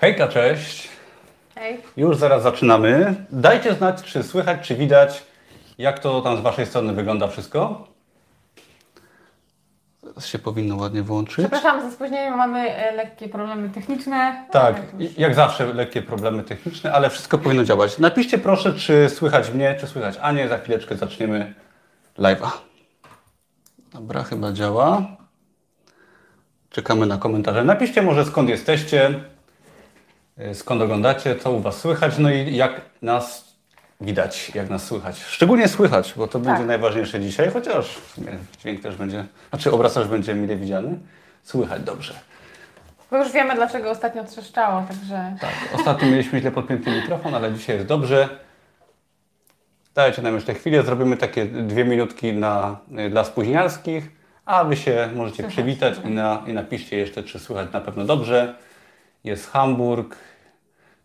Hejka, 0.00 0.28
cześć. 0.28 0.88
Hej. 1.54 1.78
Już 1.96 2.16
zaraz 2.16 2.42
zaczynamy. 2.42 3.14
Dajcie 3.32 3.74
znać, 3.74 4.02
czy 4.02 4.22
słychać, 4.22 4.68
czy 4.68 4.74
widać, 4.74 5.22
jak 5.78 5.98
to 5.98 6.20
tam 6.22 6.36
z 6.36 6.40
Waszej 6.40 6.66
strony 6.66 6.92
wygląda 6.92 7.28
wszystko. 7.28 7.88
Zaraz 10.02 10.26
się 10.26 10.38
powinno 10.38 10.76
ładnie 10.76 11.02
włączyć. 11.02 11.36
Przepraszam 11.38 11.80
za 11.82 11.90
spóźnienie, 11.96 12.30
mamy 12.30 12.58
e, 12.76 12.92
lekkie 12.92 13.28
problemy 13.28 13.70
techniczne. 13.70 14.46
Tak, 14.50 14.76
i- 14.98 15.20
jak 15.20 15.34
zawsze 15.34 15.66
lekkie 15.74 16.02
problemy 16.02 16.42
techniczne, 16.42 16.92
ale 16.92 17.10
wszystko 17.10 17.38
powinno 17.38 17.64
działać. 17.64 17.98
Napiszcie 17.98 18.38
proszę, 18.38 18.72
czy 18.72 19.08
słychać 19.08 19.50
mnie, 19.50 19.76
czy 19.80 19.86
słychać 19.86 20.18
Anię. 20.22 20.48
Za 20.48 20.58
chwileczkę 20.58 20.96
zaczniemy 20.96 21.54
live'a. 22.18 22.48
Dobra, 23.92 24.22
chyba 24.22 24.52
działa. 24.52 25.02
Czekamy 26.70 27.06
na 27.06 27.16
komentarze. 27.18 27.64
Napiszcie 27.64 28.02
może 28.02 28.24
skąd 28.24 28.48
jesteście, 28.48 29.14
skąd 30.54 30.82
oglądacie, 30.82 31.36
co 31.36 31.52
u 31.52 31.60
Was 31.60 31.76
słychać, 31.78 32.18
no 32.18 32.30
i 32.30 32.56
jak 32.56 32.80
nas 33.02 33.54
widać, 34.00 34.52
jak 34.54 34.70
nas 34.70 34.84
słychać. 34.84 35.24
Szczególnie 35.24 35.68
słychać, 35.68 36.14
bo 36.16 36.26
to 36.28 36.38
będzie 36.38 36.64
najważniejsze 36.64 37.20
dzisiaj, 37.20 37.50
chociaż 37.50 37.88
w 37.88 38.14
sumie 38.14 38.32
dźwięk 38.60 38.82
też 38.82 38.96
będzie, 38.96 39.24
znaczy 39.50 39.72
obraz 39.72 39.94
też 39.94 40.08
będzie 40.08 40.34
mile 40.34 40.56
widziany. 40.56 40.98
Słychać 41.42 41.82
dobrze. 41.82 42.14
Bo 43.10 43.18
już 43.18 43.32
wiemy, 43.32 43.54
dlaczego 43.54 43.90
ostatnio 43.90 44.24
trzeszczało, 44.24 44.82
także 44.88 45.36
Tak, 45.40 45.80
ostatnio 45.80 46.08
mieliśmy 46.08 46.40
źle 46.40 46.50
podpięty 46.50 46.90
mikrofon, 46.90 47.34
ale 47.34 47.52
dzisiaj 47.52 47.76
jest 47.76 47.88
dobrze. 47.88 48.28
Dajcie 49.94 50.22
nam 50.22 50.34
jeszcze 50.34 50.54
chwilę, 50.54 50.82
zrobimy 50.82 51.16
takie 51.16 51.44
dwie 51.44 51.84
minutki 51.84 52.32
na, 52.32 52.78
y, 53.06 53.10
dla 53.10 53.24
spóźnialskich, 53.24 54.10
a 54.44 54.64
Wy 54.64 54.76
się 54.76 55.08
możecie 55.14 55.36
Słychać, 55.36 55.52
przywitać 55.52 55.94
i, 56.04 56.08
na, 56.08 56.42
i 56.46 56.52
napiszcie 56.52 56.96
jeszcze, 56.96 57.22
czy 57.22 57.38
słychać 57.38 57.72
na 57.72 57.80
pewno 57.80 58.04
dobrze. 58.04 58.54
Jest 59.24 59.50
Hamburg. 59.50 60.16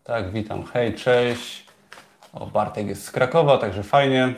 Tak, 0.06 0.30
witam, 0.30 0.64
hej, 0.64 0.94
cześć. 0.94 1.66
O, 2.32 2.46
Bartek 2.46 2.86
jest 2.86 3.04
z 3.04 3.10
Krakowa, 3.10 3.58
także 3.58 3.82
fajnie. 3.82 4.34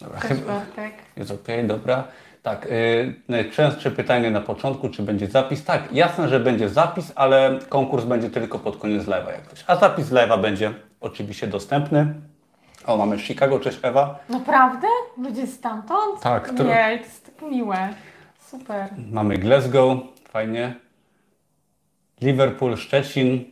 Dobra, 0.00 0.20
też 0.20 0.28
chyba, 0.30 0.52
Bartek. 0.52 0.92
jest 1.16 1.30
ok, 1.30 1.48
dobra. 1.66 2.04
Tak, 2.42 2.64
yy, 2.70 3.14
najczęstsze 3.28 3.90
pytanie 3.90 4.30
na 4.30 4.40
początku, 4.40 4.88
czy 4.88 5.02
będzie 5.02 5.26
zapis? 5.26 5.64
Tak, 5.64 5.92
jasne, 5.92 6.28
że 6.28 6.40
będzie 6.40 6.68
zapis, 6.68 7.12
ale 7.16 7.58
konkurs 7.68 8.04
będzie 8.04 8.30
tylko 8.30 8.58
pod 8.58 8.76
koniec 8.76 9.04
live'a 9.04 9.28
jakoś. 9.32 9.64
A 9.66 9.76
zapis 9.76 10.06
z 10.06 10.12
live'a 10.12 10.40
będzie 10.40 10.72
oczywiście 11.00 11.46
dostępny. 11.46 12.14
O, 12.86 12.96
mamy 12.96 13.18
Chicago, 13.18 13.60
cześć 13.60 13.78
Ewa. 13.82 14.18
Naprawdę? 14.28 14.86
Ludzie 15.18 15.46
stamtąd? 15.46 16.20
Tak, 16.20 16.46
to- 16.48 16.62
Nie, 16.64 16.98
to 16.98 17.04
jest 17.04 17.24
tak 17.26 17.50
miłe. 17.50 17.88
Super. 18.50 18.88
Mamy 19.10 19.38
Glasgow, 19.38 19.98
fajnie. 20.28 20.74
Liverpool, 22.24 22.76
Szczecin. 22.76 23.44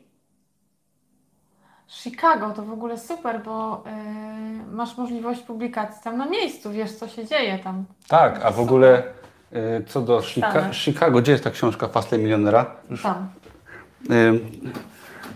Chicago 1.88 2.50
to 2.50 2.62
w 2.62 2.72
ogóle 2.72 2.98
super, 2.98 3.40
bo 3.44 3.84
y, 3.86 4.72
masz 4.72 4.96
możliwość 4.96 5.40
publikacji 5.40 6.02
tam 6.04 6.18
na 6.18 6.26
miejscu, 6.26 6.72
wiesz 6.72 6.92
co 6.92 7.08
się 7.08 7.26
dzieje 7.26 7.58
tam. 7.58 7.84
Tak, 8.08 8.40
a 8.44 8.50
w 8.50 8.60
ogóle 8.60 9.02
yy, 9.52 9.84
co 9.86 10.00
do 10.00 10.22
Chica-. 10.22 10.72
Chicago, 10.72 11.20
gdzie 11.20 11.32
jest 11.32 11.44
ta 11.44 11.50
książka 11.50 11.88
Fastlane 11.88 12.24
Milionera? 12.24 12.66
Tam. 13.02 13.28
Y, 14.10 14.40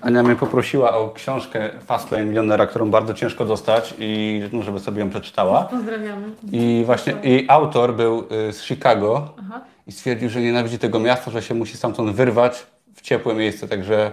Ania 0.01 0.23
mnie 0.23 0.37
poprosiła 0.37 0.97
o 0.97 1.11
książkę 1.11 1.71
Fastlane 1.87 2.25
Milionera, 2.25 2.67
którą 2.67 2.91
bardzo 2.91 3.15
ciężko 3.15 3.45
dostać 3.45 3.95
i 3.99 4.43
no, 4.53 4.63
żeby 4.63 4.81
sobie 4.81 5.01
ją 5.01 5.11
przeczytała. 5.11 5.65
Pozdrawiamy. 5.65 6.29
I 6.53 6.83
właśnie 6.87 7.15
jej 7.23 7.47
autor 7.49 7.95
był 7.95 8.25
y, 8.49 8.53
z 8.53 8.63
Chicago 8.63 9.35
Aha. 9.41 9.61
i 9.87 9.93
stwierdził, 9.93 10.29
że 10.29 10.41
nienawidzi 10.41 10.79
tego 10.79 11.01
miasta, 11.01 11.31
że 11.31 11.43
się 11.43 11.55
musi 11.55 11.77
stamtąd 11.77 12.11
wyrwać 12.11 12.67
ciepłe 13.07 13.35
miejsce, 13.35 13.69
także 13.69 14.11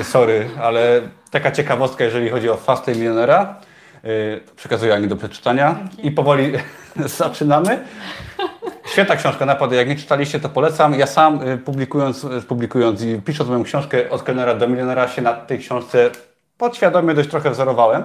y, 0.00 0.04
sorry, 0.04 0.48
ale 0.62 1.00
taka 1.30 1.50
ciekawostka, 1.50 2.04
jeżeli 2.04 2.30
chodzi 2.30 2.50
o 2.50 2.56
Fastlane 2.56 2.98
Milionera. 2.98 3.56
y, 4.04 4.40
Przekazuję 4.56 4.94
Ani 4.94 5.08
do 5.08 5.16
przeczytania 5.16 5.76
Dzięki. 5.80 6.06
i 6.06 6.10
powoli 6.10 6.52
zaczynamy. 7.20 7.84
Świetna 8.86 9.16
książka, 9.16 9.46
naprawdę. 9.46 9.76
Jak 9.76 9.88
nie 9.88 9.96
czytaliście, 9.96 10.40
to 10.40 10.48
polecam. 10.48 10.94
Ja 10.94 11.06
sam 11.06 11.48
y, 11.48 11.58
publikując, 11.58 12.24
y, 12.24 12.42
publikując 12.42 13.02
i 13.02 13.20
pisząc 13.22 13.50
moją 13.50 13.64
książkę 13.64 14.10
od 14.10 14.22
kelnera 14.22 14.54
do 14.54 14.68
milionera 14.68 15.08
się 15.08 15.22
na 15.22 15.32
tej 15.32 15.58
książce 15.58 16.10
podświadomie 16.58 17.14
dość 17.14 17.30
trochę 17.30 17.50
wzorowałem, 17.50 18.02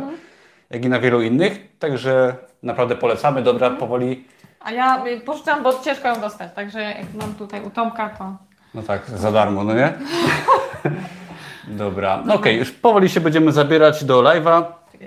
jak 0.70 0.86
i 0.86 0.90
na 0.90 1.00
wielu 1.00 1.22
innych. 1.22 1.78
Także 1.80 2.36
naprawdę 2.64 2.96
polecamy. 2.96 3.42
Dobra, 3.42 3.70
powoli. 3.70 4.26
A 4.60 4.72
ja 4.72 5.04
pożyczam, 5.26 5.64
bo 5.64 5.80
ciężko 5.80 6.08
ją 6.08 6.22
dostać, 6.22 6.54
także 6.56 6.82
jak 6.82 7.14
mam 7.22 7.34
tutaj 7.36 7.62
u 7.64 7.70
Tomka, 7.70 8.10
to 8.10 8.49
No 8.74 8.84
tak, 8.84 9.10
za 9.10 9.32
darmo, 9.32 9.64
no 9.64 9.74
nie? 9.74 9.94
Dobra, 11.68 12.24
no 12.26 12.34
okej, 12.36 12.58
już 12.58 12.72
powoli 12.72 13.10
się 13.10 13.22
będziemy 13.22 13.52
zabierać 13.52 14.04
do 14.04 14.22
live'a. 14.22 14.64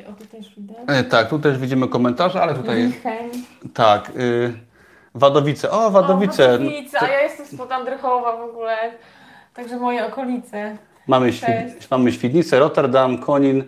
O 0.09 0.37
już 0.37 0.55
widać. 0.57 0.77
E, 0.87 1.05
tak, 1.05 1.29
tu 1.29 1.39
też 1.39 1.59
widzimy 1.59 1.89
komentarze, 1.89 2.43
ale 2.43 2.55
tutaj. 2.55 2.87
Lichem. 2.87 3.31
Tak. 3.75 4.11
Y, 4.17 4.53
Wadowice. 5.15 5.71
O, 5.71 5.91
Wadowice. 5.91 6.49
O, 6.49 6.53
Wadowice, 6.53 7.01
a 7.01 7.09
ja 7.09 7.23
jestem 7.23 7.47
spod 7.47 7.73
Andrychowa 7.73 8.37
w 8.37 8.41
ogóle, 8.41 8.77
także 9.55 9.77
moje 9.77 10.07
okolice. 10.07 10.77
Mamy. 11.07 11.33
Świd- 11.33 11.87
mamy 11.91 12.13
Świdnicę, 12.13 12.59
Rotterdam, 12.59 13.19
Konin. 13.19 13.65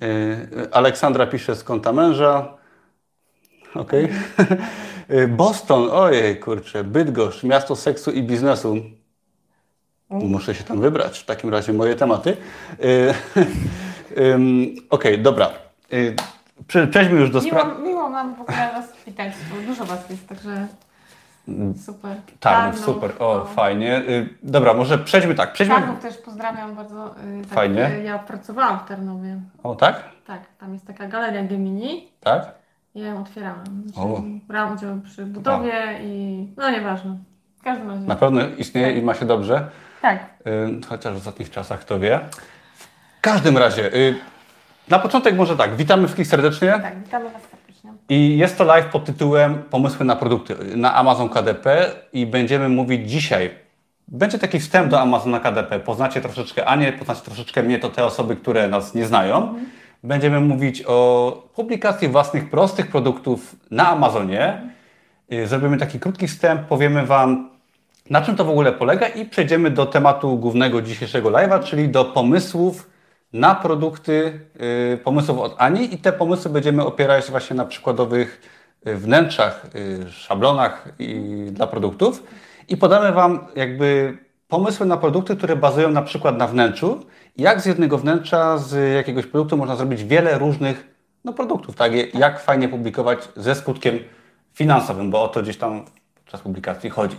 Yy, 0.00 0.68
Aleksandra 0.72 1.26
pisze 1.26 1.56
z 1.56 1.64
kąta 1.64 1.92
męża. 1.92 2.54
Okej. 3.74 4.08
Yy, 5.08 5.28
Boston, 5.42 5.88
ojej, 5.92 6.38
kurczę, 6.40 6.84
Bydgoszcz, 6.84 7.42
miasto 7.44 7.76
seksu 7.76 8.10
i 8.10 8.22
biznesu. 8.22 8.76
Muszę 10.12 10.54
się 10.54 10.64
tam 10.64 10.80
wybrać, 10.80 11.18
w 11.18 11.24
takim 11.24 11.50
razie 11.50 11.72
moje 11.72 11.94
tematy. 11.94 12.36
Ym, 14.18 14.66
Okej, 14.90 15.18
dobra. 15.22 15.50
Yy, 15.90 16.14
prze- 16.66 16.86
Przejdźmy 16.86 17.20
już 17.20 17.30
do 17.30 17.40
Miło, 17.40 17.58
sprawy. 17.60 17.82
miło 17.82 18.08
nam 18.10 18.34
w 18.34 18.40
ogóle 18.40 18.70
Was 18.72 18.92
witać, 19.06 19.32
bo 19.50 19.66
dużo 19.66 19.84
Was 19.84 20.10
jest, 20.10 20.28
także 20.28 20.66
super. 21.86 22.16
Tak, 22.16 22.38
Tarnów, 22.40 22.80
super, 22.84 23.10
o, 23.18 23.34
no. 23.38 23.44
fajnie. 23.44 24.02
Yy, 24.08 24.28
Dobra, 24.42 24.74
może 24.74 24.98
przejdźmy 24.98 25.34
tak, 25.34 25.52
przejdźmy. 25.52 25.76
Tarnów 25.76 26.00
też 26.00 26.16
pozdrawiam 26.18 26.74
bardzo. 26.74 27.06
y, 27.06 27.42
Tak, 27.42 27.52
Fajnie. 27.54 27.90
y, 27.98 28.02
Ja 28.02 28.18
pracowałam 28.18 28.78
w 28.78 28.88
Tarnowie. 28.88 29.40
O, 29.62 29.74
tak? 29.74 30.02
Tak, 30.26 30.40
tam 30.60 30.72
jest 30.72 30.86
taka 30.86 31.06
galeria 31.08 31.42
Gemini. 31.44 32.08
Tak? 32.20 32.54
Ja 32.94 33.06
ją 33.06 33.20
otwierałam. 33.20 33.64
Znaczy, 33.86 34.00
O. 34.08 34.22
brałam 34.48 34.74
udział 34.76 35.00
przy 35.04 35.26
budowie 35.26 35.72
i 36.02 36.46
no 36.56 36.70
nieważne. 36.70 37.16
W 37.58 37.62
każdym 37.62 37.88
razie. 37.90 38.00
Na 38.06 38.16
pewno 38.16 38.40
istnieje 38.58 38.98
i 38.98 39.02
ma 39.02 39.14
się 39.14 39.26
dobrze. 39.26 39.68
Tak. 40.02 40.18
Y, 40.46 40.86
chociaż 40.88 41.14
w 41.14 41.16
ostatnich 41.16 41.50
czasach 41.50 41.80
kto 41.80 41.98
wie. 42.00 42.20
W 43.18 43.20
każdym 43.20 43.58
razie, 43.58 43.94
y, 43.94 44.14
na 44.88 44.98
początek 44.98 45.36
może 45.36 45.56
tak, 45.56 45.76
witamy 45.76 46.02
wszystkich 46.02 46.26
serdecznie 46.26 46.72
Tak, 46.82 46.98
witamy 47.04 47.30
Was 47.30 47.42
serdecznie. 47.42 47.90
i 48.08 48.38
jest 48.38 48.58
to 48.58 48.64
live 48.64 48.86
pod 48.86 49.04
tytułem 49.04 49.62
Pomysły 49.62 50.04
na 50.06 50.16
produkty 50.16 50.56
na 50.76 50.94
Amazon 50.94 51.28
KDP 51.28 51.90
i 52.12 52.26
będziemy 52.26 52.68
mówić 52.68 53.10
dzisiaj. 53.10 53.50
Będzie 54.08 54.38
taki 54.38 54.60
wstęp 54.60 54.88
do 54.88 55.00
Amazona 55.00 55.40
KDP. 55.40 55.80
Poznacie 55.80 56.20
troszeczkę 56.20 56.64
Anię, 56.66 56.92
poznacie 56.92 57.20
troszeczkę 57.20 57.62
mnie, 57.62 57.78
to 57.78 57.88
te 57.88 58.04
osoby, 58.04 58.36
które 58.36 58.68
nas 58.68 58.94
nie 58.94 59.06
znają. 59.06 59.54
Będziemy 60.04 60.40
mówić 60.40 60.82
o 60.86 61.48
publikacji 61.54 62.08
własnych, 62.08 62.50
prostych 62.50 62.90
produktów 62.90 63.56
na 63.70 63.88
Amazonie. 63.88 64.60
Y, 65.32 65.46
Zrobimy 65.46 65.76
taki 65.78 66.00
krótki 66.00 66.28
wstęp, 66.28 66.60
powiemy 66.62 67.06
Wam, 67.06 67.50
na 68.12 68.22
czym 68.22 68.36
to 68.36 68.44
w 68.44 68.50
ogóle 68.50 68.72
polega 68.72 69.08
i 69.08 69.24
przejdziemy 69.24 69.70
do 69.70 69.86
tematu 69.86 70.36
głównego 70.36 70.82
dzisiejszego 70.82 71.30
live'a, 71.30 71.64
czyli 71.64 71.88
do 71.88 72.04
pomysłów 72.04 72.90
na 73.32 73.54
produkty, 73.54 74.40
y, 74.94 74.98
pomysłów 75.04 75.38
od 75.38 75.54
Ani 75.58 75.94
i 75.94 75.98
te 75.98 76.12
pomysły 76.12 76.50
będziemy 76.50 76.84
opierać 76.84 77.30
właśnie 77.30 77.56
na 77.56 77.64
przykładowych 77.64 78.40
y, 78.86 78.96
wnętrzach, 78.96 79.66
y, 79.74 80.10
szablonach 80.10 80.88
dla 81.46 81.66
produktów 81.66 82.22
i 82.68 82.76
podamy 82.76 83.12
Wam 83.12 83.46
jakby 83.56 84.18
pomysły 84.48 84.86
na 84.86 84.96
produkty, 84.96 85.36
które 85.36 85.56
bazują 85.56 85.90
na 85.90 86.02
przykład 86.02 86.38
na 86.38 86.46
wnętrzu 86.46 87.00
jak 87.36 87.60
z 87.60 87.66
jednego 87.66 87.98
wnętrza, 87.98 88.58
z 88.58 88.94
jakiegoś 88.94 89.26
produktu 89.26 89.56
można 89.56 89.76
zrobić 89.76 90.04
wiele 90.04 90.38
różnych 90.38 90.86
no, 91.24 91.32
produktów, 91.32 91.76
tak? 91.76 92.14
Jak 92.14 92.40
fajnie 92.40 92.68
publikować 92.68 93.28
ze 93.36 93.54
skutkiem 93.54 93.98
finansowym, 94.54 95.10
bo 95.10 95.22
o 95.22 95.28
to 95.28 95.42
gdzieś 95.42 95.56
tam 95.56 95.84
podczas 96.14 96.40
publikacji 96.40 96.90
chodzi. 96.90 97.16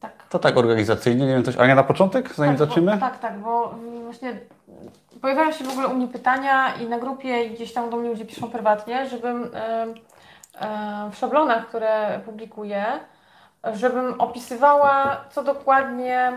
Tak. 0.00 0.12
To 0.28 0.38
tak 0.38 0.56
organizacyjnie, 0.56 1.26
nie 1.26 1.32
wiem, 1.32 1.44
coś 1.44 1.56
Ania 1.56 1.74
na 1.74 1.82
początek, 1.82 2.34
zanim 2.34 2.56
tak, 2.56 2.68
zaczniemy? 2.68 2.92
Bo, 2.92 2.98
tak, 2.98 3.18
tak, 3.18 3.38
bo 3.38 3.74
mm, 3.74 4.04
właśnie 4.04 4.38
pojawiają 5.20 5.52
się 5.52 5.64
w 5.64 5.70
ogóle 5.70 5.88
u 5.88 5.94
mnie 5.94 6.08
pytania 6.08 6.74
i 6.74 6.86
na 6.86 6.98
grupie 6.98 7.44
i 7.44 7.50
gdzieś 7.50 7.72
tam 7.72 7.90
do 7.90 7.96
mnie 7.96 8.08
ludzie 8.08 8.24
piszą 8.24 8.50
prywatnie, 8.50 9.08
żebym 9.08 9.50
w 11.12 11.16
szablonach, 11.16 11.68
które 11.68 12.20
publikuję, 12.24 12.84
żebym 13.74 14.20
opisywała, 14.20 15.24
co 15.30 15.44
dokładnie 15.44 16.32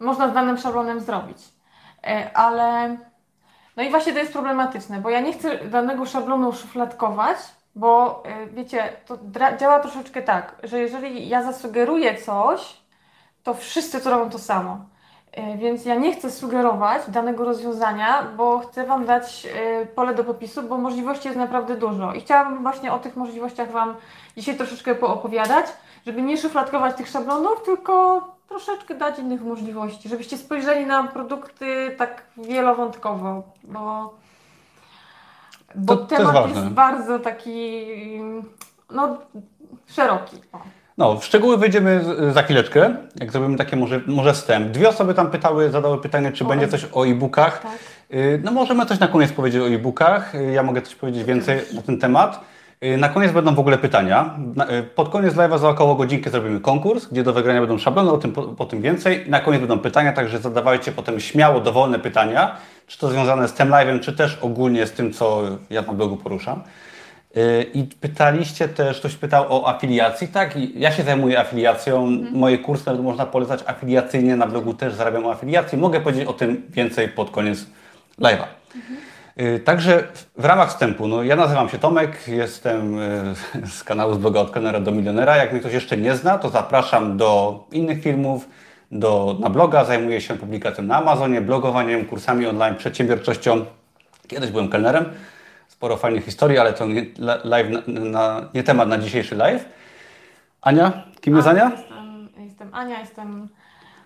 można 0.00 0.28
z 0.28 0.32
danym 0.32 0.58
szablonem 0.58 1.00
zrobić. 1.00 1.38
E, 2.04 2.36
Ale 2.36 2.96
no 3.76 3.82
i 3.82 3.90
właśnie 3.90 4.12
to 4.12 4.18
jest 4.18 4.32
problematyczne, 4.32 5.00
bo 5.00 5.10
ja 5.10 5.20
nie 5.20 5.32
chcę 5.32 5.64
danego 5.64 6.06
szablonu 6.06 6.52
szufladkować, 6.52 7.36
bo 7.74 8.22
y, 8.44 8.46
wiecie, 8.46 8.92
to 9.06 9.18
działa 9.60 9.80
troszeczkę 9.80 10.22
tak, 10.22 10.56
że 10.62 10.78
jeżeli 10.78 11.28
ja 11.28 11.42
zasugeruję 11.42 12.22
coś, 12.22 12.82
to 13.42 13.54
wszyscy 13.54 14.00
to 14.00 14.10
robią 14.10 14.30
to 14.30 14.38
samo. 14.38 14.78
E, 15.32 15.56
więc 15.56 15.84
ja 15.84 15.94
nie 15.94 16.12
chcę 16.12 16.30
sugerować 16.30 17.02
danego 17.08 17.44
rozwiązania, 17.44 18.22
bo 18.36 18.58
chcę 18.58 18.86
Wam 18.86 19.06
dać 19.06 19.46
e, 19.54 19.86
pole 19.86 20.14
do 20.14 20.24
popisu, 20.24 20.62
bo 20.62 20.78
możliwości 20.78 21.28
jest 21.28 21.38
naprawdę 21.38 21.76
dużo. 21.76 22.12
I 22.12 22.20
chciałabym 22.20 22.62
właśnie 22.62 22.92
o 22.92 22.98
tych 22.98 23.16
możliwościach 23.16 23.70
Wam 23.70 23.94
dzisiaj 24.36 24.56
troszeczkę 24.56 24.94
poopowiadać, 24.94 25.66
żeby 26.06 26.22
nie 26.22 26.38
szufladkować 26.38 26.96
tych 26.96 27.08
szablonów, 27.08 27.62
tylko 27.62 28.20
troszeczkę 28.48 28.94
dać 28.94 29.18
innych 29.18 29.42
możliwości, 29.42 30.08
żebyście 30.08 30.38
spojrzeli 30.38 30.86
na 30.86 31.04
produkty 31.04 31.94
tak 31.98 32.22
wielowątkowo, 32.36 33.42
bo, 33.64 34.14
bo 35.74 35.96
To- 35.96 36.04
to 36.06 36.14
jest 36.14 36.26
temat 36.32 36.48
jest 36.56 36.68
bardzo 36.68 37.18
taki 37.18 37.82
no, 38.90 39.16
szeroki. 39.86 40.36
O. 40.52 40.58
No, 40.98 41.16
w 41.16 41.24
szczegóły 41.24 41.56
wyjdziemy 41.58 42.04
z- 42.04 42.34
za 42.34 42.42
chwileczkę, 42.42 42.96
jak 43.20 43.32
zrobimy 43.32 43.56
takie 43.56 43.76
może, 43.76 44.00
może 44.06 44.32
wstęp. 44.32 44.70
Dwie 44.70 44.88
osoby 44.88 45.14
tam 45.14 45.30
pytały, 45.30 45.70
zadały 45.70 45.98
pytanie, 46.00 46.32
czy 46.32 46.44
O 46.44 46.48
będzie 46.48 46.68
coś 46.68 46.86
o 46.92 47.06
e-bookach. 47.06 47.62
Tak. 47.62 47.72
Y, 48.14 48.40
No 48.44 48.52
możemy 48.52 48.86
coś 48.86 48.98
na 49.00 49.08
koniec 49.08 49.32
powiedzieć 49.32 49.62
o 49.62 49.68
e-bookach. 49.68 50.34
Y, 50.34 50.52
Ja 50.52 50.62
mogę 50.62 50.82
coś 50.82 50.94
powiedzieć 50.94 51.24
więcej 51.24 51.60
na 51.74 51.82
ten 51.82 51.98
temat. 51.98 52.40
Y, 52.84 52.96
Na 52.96 53.08
koniec 53.08 53.32
będą 53.32 53.54
w 53.54 53.58
ogóle 53.58 53.78
pytania. 53.78 54.34
Pod 54.94 55.08
koniec 55.08 55.34
live'a 55.34 55.58
za 55.58 55.68
około 55.68 55.94
godzinkę 55.94 56.30
zrobimy 56.30 56.60
konkurs, 56.60 57.06
gdzie 57.06 57.22
do 57.22 57.32
wygrania 57.32 57.60
będą 57.60 57.78
szablony, 57.78 58.10
o 58.10 58.18
tym 58.18 58.32
po, 58.32 58.42
po 58.42 58.64
tym 58.64 58.82
więcej. 58.82 59.24
Na 59.30 59.40
koniec 59.40 59.60
będą 59.60 59.78
pytania, 59.78 60.12
także 60.12 60.38
zadawajcie 60.38 60.92
potem 60.92 61.20
śmiało 61.20 61.60
dowolne 61.60 61.98
pytania, 61.98 62.56
czy 62.92 62.98
to 62.98 63.10
związane 63.10 63.48
z 63.48 63.52
tym 63.52 63.68
live'em, 63.68 64.00
czy 64.00 64.12
też 64.12 64.38
ogólnie 64.40 64.86
z 64.86 64.92
tym, 64.92 65.12
co 65.12 65.42
ja 65.70 65.82
na 65.82 65.92
blogu 65.92 66.16
poruszam. 66.16 66.62
Y, 67.36 67.66
I 67.74 67.82
pytaliście 67.82 68.68
też, 68.68 68.98
ktoś 68.98 69.14
pytał 69.16 69.44
o 69.48 69.68
afiliacji. 69.68 70.28
Tak, 70.28 70.54
ja 70.74 70.92
się 70.92 71.02
zajmuję 71.02 71.40
afiliacją. 71.40 72.06
Moje 72.32 72.58
kursy 72.58 72.86
nawet 72.86 73.02
można 73.02 73.26
polecać 73.26 73.60
afiliacyjnie. 73.66 74.36
Na 74.36 74.46
blogu 74.46 74.74
też 74.74 74.94
zarabiam 74.94 75.26
o 75.26 75.32
afiliacji. 75.32 75.78
Mogę 75.78 76.00
powiedzieć 76.00 76.28
o 76.28 76.32
tym 76.32 76.62
więcej 76.70 77.08
pod 77.08 77.30
koniec 77.30 77.66
live'a. 78.20 78.44
Y, 79.40 79.60
Także 79.64 80.04
w 80.36 80.44
ramach 80.44 80.68
wstępu, 80.68 81.08
no 81.08 81.22
ja 81.22 81.36
nazywam 81.36 81.68
się 81.68 81.78
Tomek, 81.78 82.28
jestem 82.28 82.98
y, 82.98 83.34
z 83.66 83.84
kanału 83.84 84.14
z 84.14 84.18
bloga 84.18 84.40
od 84.40 84.50
kelnera 84.50 84.80
do 84.80 84.90
milionera. 84.90 85.36
Jak 85.36 85.52
mnie 85.52 85.60
ktoś 85.60 85.72
jeszcze 85.72 85.96
nie 85.96 86.16
zna, 86.16 86.38
to 86.38 86.48
zapraszam 86.50 87.16
do 87.16 87.60
innych 87.72 88.02
filmów, 88.02 88.48
do, 88.92 89.36
na 89.40 89.50
bloga. 89.50 89.84
Zajmuję 89.84 90.20
się 90.20 90.34
publikacją 90.34 90.84
na 90.84 90.96
Amazonie, 90.96 91.40
blogowaniem, 91.40 92.04
kursami 92.04 92.46
online, 92.46 92.74
przedsiębiorczością. 92.74 93.64
Kiedyś 94.28 94.50
byłem 94.50 94.68
kelnerem, 94.68 95.04
sporo 95.68 95.96
fajnych 95.96 96.24
historii, 96.24 96.58
ale 96.58 96.72
to 96.72 96.86
nie, 96.86 97.06
live 97.44 97.70
na, 97.70 98.00
na, 98.00 98.48
nie 98.54 98.62
temat 98.62 98.88
na 98.88 98.98
dzisiejszy 98.98 99.36
live. 99.36 99.64
Ania, 100.62 101.02
kim 101.20 101.36
jest 101.36 101.48
Ania? 101.48 101.70
Jestem, 101.70 102.28
jestem 102.38 102.74
Ania, 102.74 103.00
jestem, 103.00 103.48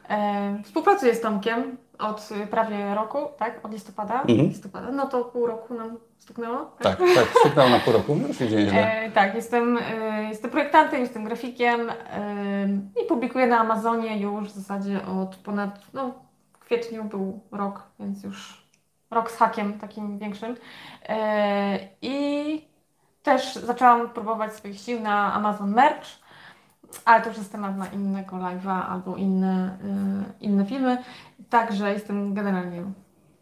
e, 0.09 0.63
współpracuję 0.65 1.15
z 1.15 1.21
Tomkiem 1.21 1.77
od 1.99 2.29
e, 2.43 2.47
prawie 2.47 2.95
roku, 2.95 3.19
tak? 3.39 3.65
Od 3.65 3.73
listopada. 3.73 4.23
Mhm. 4.23 4.49
listopada. 4.49 4.91
No 4.91 5.07
to 5.07 5.25
pół 5.25 5.47
roku 5.47 5.75
nam 5.75 5.97
stuknęło. 6.19 6.71
Tak, 6.79 6.99
tak, 6.99 7.29
stuknął 7.41 7.71
na 7.71 7.79
pół 7.79 7.93
roku, 7.93 8.17
już 8.29 8.37
dzieje 8.37 8.69
źle. 8.69 9.01
E, 9.01 9.11
tak, 9.11 9.35
jestem, 9.35 9.79
e, 9.79 10.29
jestem 10.29 10.51
projektantem, 10.51 11.01
jestem 11.01 11.25
grafikiem 11.25 11.91
e, 11.91 11.95
i 13.03 13.07
publikuję 13.09 13.47
na 13.47 13.59
Amazonie 13.59 14.21
już 14.21 14.49
w 14.49 14.55
zasadzie 14.55 15.01
od 15.07 15.37
ponad, 15.37 15.81
no 15.95 16.15
w 16.53 16.59
kwietniu 16.59 17.05
był 17.05 17.41
rok, 17.53 17.83
więc 18.01 18.25
już 18.25 18.67
rok 19.11 19.31
z 19.31 19.37
hakiem 19.37 19.79
takim 19.79 20.19
większym. 20.19 20.57
E, 21.09 21.79
I 22.03 22.77
też 23.23 23.55
zaczęłam 23.55 24.11
próbować 24.11 24.53
swoich 24.53 24.79
sił 24.79 25.01
na 25.01 25.35
Amazon 25.35 25.71
Merch, 25.71 26.07
ale 27.05 27.23
to 27.23 27.29
już 27.29 27.39
jest 27.39 27.53
temat 27.53 27.77
na 27.77 27.87
innego 27.87 28.37
live'a 28.37 28.83
albo 28.89 29.17
inne, 29.17 29.79
e, 29.85 30.45
inne 30.45 30.67
filmy. 30.67 30.99
Także 31.51 31.93
jestem 31.93 32.35
generalnie 32.35 32.83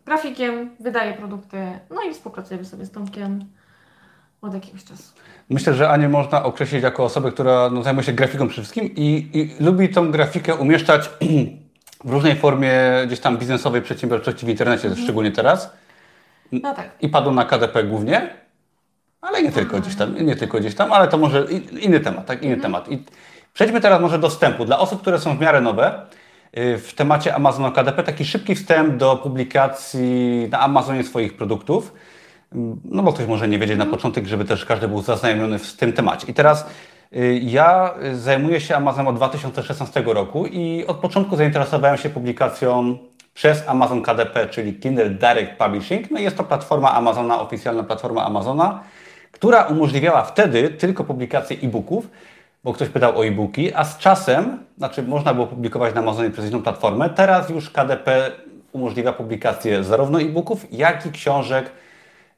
grafikiem, 0.06 0.70
wydaję 0.80 1.14
produkty, 1.14 1.58
no 1.90 2.02
i 2.02 2.14
współpracuję 2.14 2.64
sobie 2.64 2.86
z 2.86 2.90
Tomkiem 2.90 3.44
od 4.42 4.54
jakiegoś 4.54 4.84
czasu. 4.84 5.12
Myślę, 5.50 5.74
że 5.74 5.90
Anię 5.90 6.08
można 6.08 6.44
określić 6.44 6.82
jako 6.82 7.04
osobę, 7.04 7.32
która 7.32 7.70
no, 7.70 7.82
zajmuje 7.82 8.04
się 8.04 8.12
grafiką 8.12 8.48
przede 8.48 8.62
wszystkim 8.62 8.94
i, 8.96 9.30
i 9.32 9.64
lubi 9.64 9.88
tą 9.88 10.10
grafikę 10.10 10.54
umieszczać 10.54 11.10
w 12.04 12.10
różnej 12.10 12.36
formie 12.36 12.72
gdzieś 13.06 13.20
tam 13.20 13.38
biznesowej 13.38 13.82
przedsiębiorczości 13.82 14.46
w 14.46 14.48
internecie, 14.48 14.96
szczególnie 14.96 15.32
teraz. 15.32 15.70
No 16.52 16.74
tak. 16.74 16.90
I 17.00 17.08
padło 17.08 17.32
na 17.32 17.44
KDP 17.44 17.84
głównie, 17.84 18.30
ale 19.20 19.42
nie 19.42 19.52
tylko 19.52 19.80
gdzieś 19.80 19.96
tam, 19.96 20.26
nie 20.26 20.36
tylko 20.36 20.58
gdzieś 20.58 20.74
tam, 20.74 20.92
ale 20.92 21.08
to 21.08 21.18
może 21.18 21.46
inny 21.80 22.00
temat, 22.00 22.26
tak, 22.26 22.42
inny 22.42 22.56
temat. 22.56 22.92
I 22.92 23.04
przejdźmy 23.54 23.80
teraz 23.80 24.00
może 24.00 24.18
do 24.18 24.28
wstępu. 24.28 24.64
Dla 24.64 24.78
osób, 24.78 25.00
które 25.00 25.18
są 25.18 25.36
w 25.36 25.40
miarę 25.40 25.60
nowe, 25.60 26.06
y, 26.58 26.78
w 26.78 26.94
temacie 26.94 27.34
Amazona 27.34 27.70
KDP, 27.70 28.02
taki 28.02 28.24
szybki 28.24 28.54
wstęp 28.54 28.96
do 28.96 29.16
publikacji 29.16 30.48
na 30.50 30.60
Amazonie 30.60 31.04
swoich 31.04 31.36
produktów. 31.36 31.92
No 32.84 33.02
bo 33.02 33.12
ktoś 33.12 33.26
może 33.26 33.48
nie 33.48 33.58
wiedzieć 33.58 33.78
na 33.78 33.86
początek, 33.86 34.26
żeby 34.26 34.44
też 34.44 34.64
każdy 34.64 34.88
był 34.88 35.02
zaznajomiony 35.02 35.58
z 35.58 35.76
tym 35.76 35.92
temacie. 35.92 36.26
I 36.30 36.34
teraz 36.34 36.66
y, 37.16 37.40
ja 37.42 37.94
y, 38.02 38.16
zajmuję 38.16 38.60
się 38.60 38.76
Amazonem 38.76 39.08
od 39.08 39.16
2016 39.16 40.02
roku 40.06 40.46
i 40.46 40.84
od 40.86 40.96
początku 40.96 41.36
zainteresowałem 41.36 41.96
się 41.96 42.10
publikacją 42.10 42.98
przez 43.34 43.68
Amazon 43.68 44.02
KDP, 44.02 44.48
czyli 44.48 44.74
Kindle 44.74 45.10
Direct 45.10 45.52
Publishing. 45.58 46.10
No 46.10 46.18
i 46.18 46.22
jest 46.22 46.36
to 46.36 46.44
platforma 46.44 46.92
Amazona, 46.92 47.40
oficjalna 47.40 47.82
platforma 47.82 48.24
Amazona, 48.24 48.80
która 49.32 49.62
umożliwiała 49.62 50.22
wtedy 50.22 50.70
tylko 50.70 51.04
publikację 51.04 51.56
e-booków, 51.62 52.08
bo 52.64 52.72
ktoś 52.72 52.88
pytał 52.88 53.18
o 53.18 53.26
e-booki, 53.26 53.74
a 53.74 53.84
z 53.84 53.98
czasem, 53.98 54.58
znaczy 54.78 55.02
można 55.02 55.34
było 55.34 55.46
publikować 55.46 55.94
na 55.94 56.00
Amazonie 56.00 56.30
przez 56.30 56.50
inną 56.50 56.62
platformę, 56.62 57.10
teraz 57.10 57.50
już 57.50 57.70
KDP 57.70 58.32
umożliwia 58.72 59.12
publikację 59.12 59.84
zarówno 59.84 60.20
e-booków, 60.20 60.66
jak 60.72 61.06
i 61.06 61.10
książek, 61.10 61.70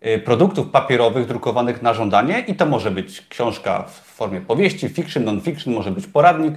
y, 0.06 0.18
produktów 0.18 0.70
papierowych 0.70 1.26
drukowanych 1.26 1.82
na 1.82 1.94
żądanie. 1.94 2.44
I 2.48 2.54
to 2.54 2.66
może 2.66 2.90
być 2.90 3.26
książka 3.28 3.82
w 3.82 3.92
formie 3.92 4.40
powieści, 4.40 4.88
fiction, 4.88 5.24
non-fiction, 5.24 5.74
może 5.74 5.90
być 5.90 6.06
poradnik, 6.06 6.54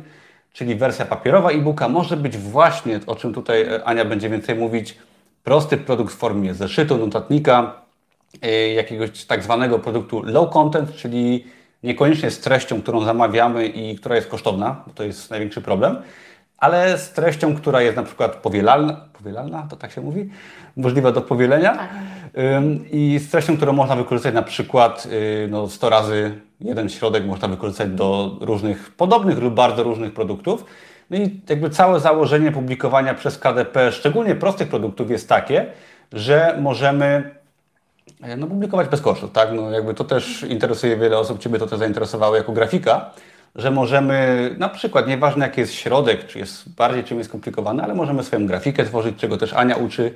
czyli 0.53 0.75
wersja 0.75 1.05
papierowa 1.05 1.49
e-booka, 1.49 1.89
może 1.89 2.17
być 2.17 2.37
właśnie, 2.37 2.99
o 3.07 3.15
czym 3.15 3.33
tutaj 3.33 3.61
e, 3.61 3.83
Ania 3.83 4.05
będzie 4.05 4.29
więcej 4.29 4.55
mówić, 4.55 4.97
prosty 5.43 5.77
produkt 5.77 6.13
w 6.13 6.17
formie 6.17 6.53
zeszytu, 6.53 6.97
notatnika, 6.97 7.81
y, 8.45 8.73
jakiegoś 8.73 9.25
tak 9.25 9.43
zwanego 9.43 9.79
produktu 9.79 10.21
low 10.23 10.49
content, 10.49 10.95
czyli 10.95 11.45
niekoniecznie 11.83 12.31
z 12.31 12.39
treścią, 12.39 12.81
którą 12.81 13.03
zamawiamy 13.03 13.67
i 13.67 13.95
która 13.95 14.15
jest 14.15 14.27
kosztowna, 14.27 14.83
bo 14.87 14.93
to 14.93 15.03
jest 15.03 15.31
największy 15.31 15.61
problem, 15.61 15.97
ale 16.57 16.97
z 16.97 17.11
treścią, 17.11 17.55
która 17.55 17.81
jest 17.81 17.97
na 17.97 18.03
przykład 18.03 18.35
powielalna, 18.35 19.05
powielalna, 19.13 19.67
to 19.69 19.75
tak 19.75 19.91
się 19.91 20.01
mówi, 20.01 20.29
możliwa 20.77 21.11
do 21.11 21.21
powielenia 21.21 21.73
Tak. 21.73 21.89
I 22.91 23.19
z 23.19 23.31
treścią, 23.31 23.57
którą 23.57 23.73
można 23.73 23.95
wykorzystać 23.95 24.33
na 24.33 24.41
przykład 24.41 25.07
y, 25.11 25.47
no, 25.51 25.69
100 25.69 25.89
razy 25.89 26.31
jeden 26.61 26.89
środek 26.89 27.25
można 27.25 27.47
wykorzystać 27.47 27.89
do 27.89 28.37
różnych 28.41 28.91
podobnych 28.91 29.37
lub 29.37 29.53
bardzo 29.53 29.83
różnych 29.83 30.13
produktów. 30.13 30.65
No 31.09 31.17
i 31.17 31.41
jakby 31.49 31.69
całe 31.69 31.99
założenie 31.99 32.51
publikowania 32.51 33.13
przez 33.13 33.37
KDP, 33.37 33.91
szczególnie 33.91 34.35
prostych 34.35 34.67
produktów 34.67 35.11
jest 35.11 35.29
takie, 35.29 35.65
że 36.13 36.57
możemy 36.61 37.38
no, 38.37 38.47
publikować 38.47 38.87
bez 38.87 39.01
kosztów, 39.01 39.31
tak? 39.31 39.49
No, 39.53 39.71
jakby 39.71 39.93
to 39.93 40.03
też 40.03 40.43
interesuje 40.43 40.97
wiele 40.97 41.17
osób, 41.17 41.39
Ciebie 41.39 41.59
to 41.59 41.67
też 41.67 41.79
zainteresowało 41.79 42.35
jako 42.35 42.51
grafika, 42.51 43.11
że 43.55 43.71
możemy 43.71 44.49
na 44.57 44.69
przykład, 44.69 45.07
nieważne 45.07 45.45
jaki 45.45 45.61
jest 45.61 45.73
środek, 45.73 46.27
czy 46.27 46.39
jest 46.39 46.75
bardziej, 46.75 47.03
czy 47.03 47.13
mniej 47.13 47.25
skomplikowany, 47.25 47.83
ale 47.83 47.95
możemy 47.95 48.23
swoją 48.23 48.47
grafikę 48.47 48.85
tworzyć, 48.85 49.15
czego 49.17 49.37
też 49.37 49.53
Ania 49.53 49.75
uczy 49.75 50.13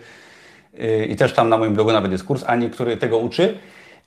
yy, 0.73 1.05
i 1.05 1.15
też 1.15 1.33
tam 1.33 1.49
na 1.49 1.57
moim 1.57 1.73
blogu 1.73 1.91
nawet 1.91 2.11
jest 2.11 2.23
kurs 2.23 2.43
Ani, 2.47 2.69
który 2.69 2.97
tego 2.97 3.17
uczy 3.17 3.57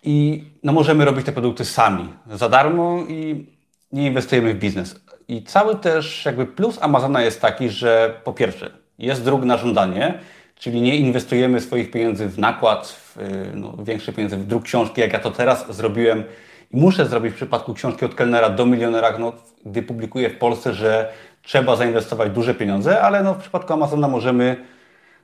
i 0.03 0.45
no, 0.63 0.73
możemy 0.73 1.05
robić 1.05 1.27
te 1.27 1.33
produkty 1.33 1.65
sami, 1.65 2.09
za 2.33 2.49
darmo 2.49 3.05
i 3.09 3.47
nie 3.93 4.07
inwestujemy 4.07 4.55
w 4.55 4.59
biznes. 4.59 5.01
I 5.29 5.43
cały 5.43 5.77
też 5.77 6.25
jakby 6.25 6.47
plus 6.47 6.79
Amazona 6.81 7.23
jest 7.23 7.41
taki, 7.41 7.71
że 7.71 8.21
po 8.25 8.33
pierwsze 8.33 8.71
jest 8.99 9.25
druk 9.25 9.45
na 9.45 9.57
żądanie, 9.57 10.19
czyli 10.59 10.83
nie 10.83 10.97
inwestujemy 10.97 11.61
swoich 11.61 11.91
pieniędzy 11.91 12.29
w 12.29 12.39
nakład, 12.39 12.89
w, 12.89 13.17
y, 13.17 13.51
no, 13.55 13.75
większe 13.79 14.13
pieniądze 14.13 14.37
w 14.37 14.47
druk 14.47 14.63
książki, 14.65 15.01
jak 15.01 15.13
ja 15.13 15.19
to 15.19 15.31
teraz 15.31 15.77
zrobiłem. 15.77 16.25
I 16.71 16.77
muszę 16.77 17.07
zrobić 17.07 17.33
w 17.33 17.37
przypadku 17.37 17.75
książki 17.75 18.05
od 18.05 18.15
kelnera 18.15 18.51
do 18.51 18.67
milionera, 18.67 19.19
no, 19.19 19.33
gdy 19.67 19.83
publikuję 19.83 20.31
w 20.31 20.39
Polsce, 20.39 20.75
że 20.75 21.13
trzeba 21.43 21.77
zainwestować 21.77 22.33
duże 22.33 22.55
pieniądze, 22.55 23.01
ale 23.01 23.23
no, 23.23 23.35
w 23.35 23.39
przypadku 23.39 23.73
Amazona 23.73 24.09
możemy 24.09 24.57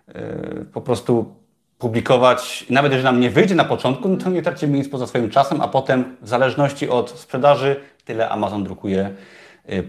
y, 0.09 0.65
po 0.73 0.81
prostu 0.81 1.35
publikować, 1.79 2.67
nawet 2.71 2.93
jeżeli 2.93 3.05
nam 3.05 3.21
nie 3.21 3.31
wyjdzie 3.31 3.55
na 3.55 3.65
początku, 3.65 4.09
no 4.09 4.17
to 4.17 4.31
nie 4.31 4.43
tracimy 4.43 4.79
nic 4.79 4.89
poza 4.89 5.07
swoim 5.07 5.31
czasem, 5.31 5.61
a 5.61 5.69
potem 5.69 6.17
w 6.21 6.29
zależności 6.29 6.89
od 6.89 7.11
sprzedaży, 7.11 7.77
tyle 8.05 8.29
Amazon 8.29 8.65
drukuje 8.65 9.11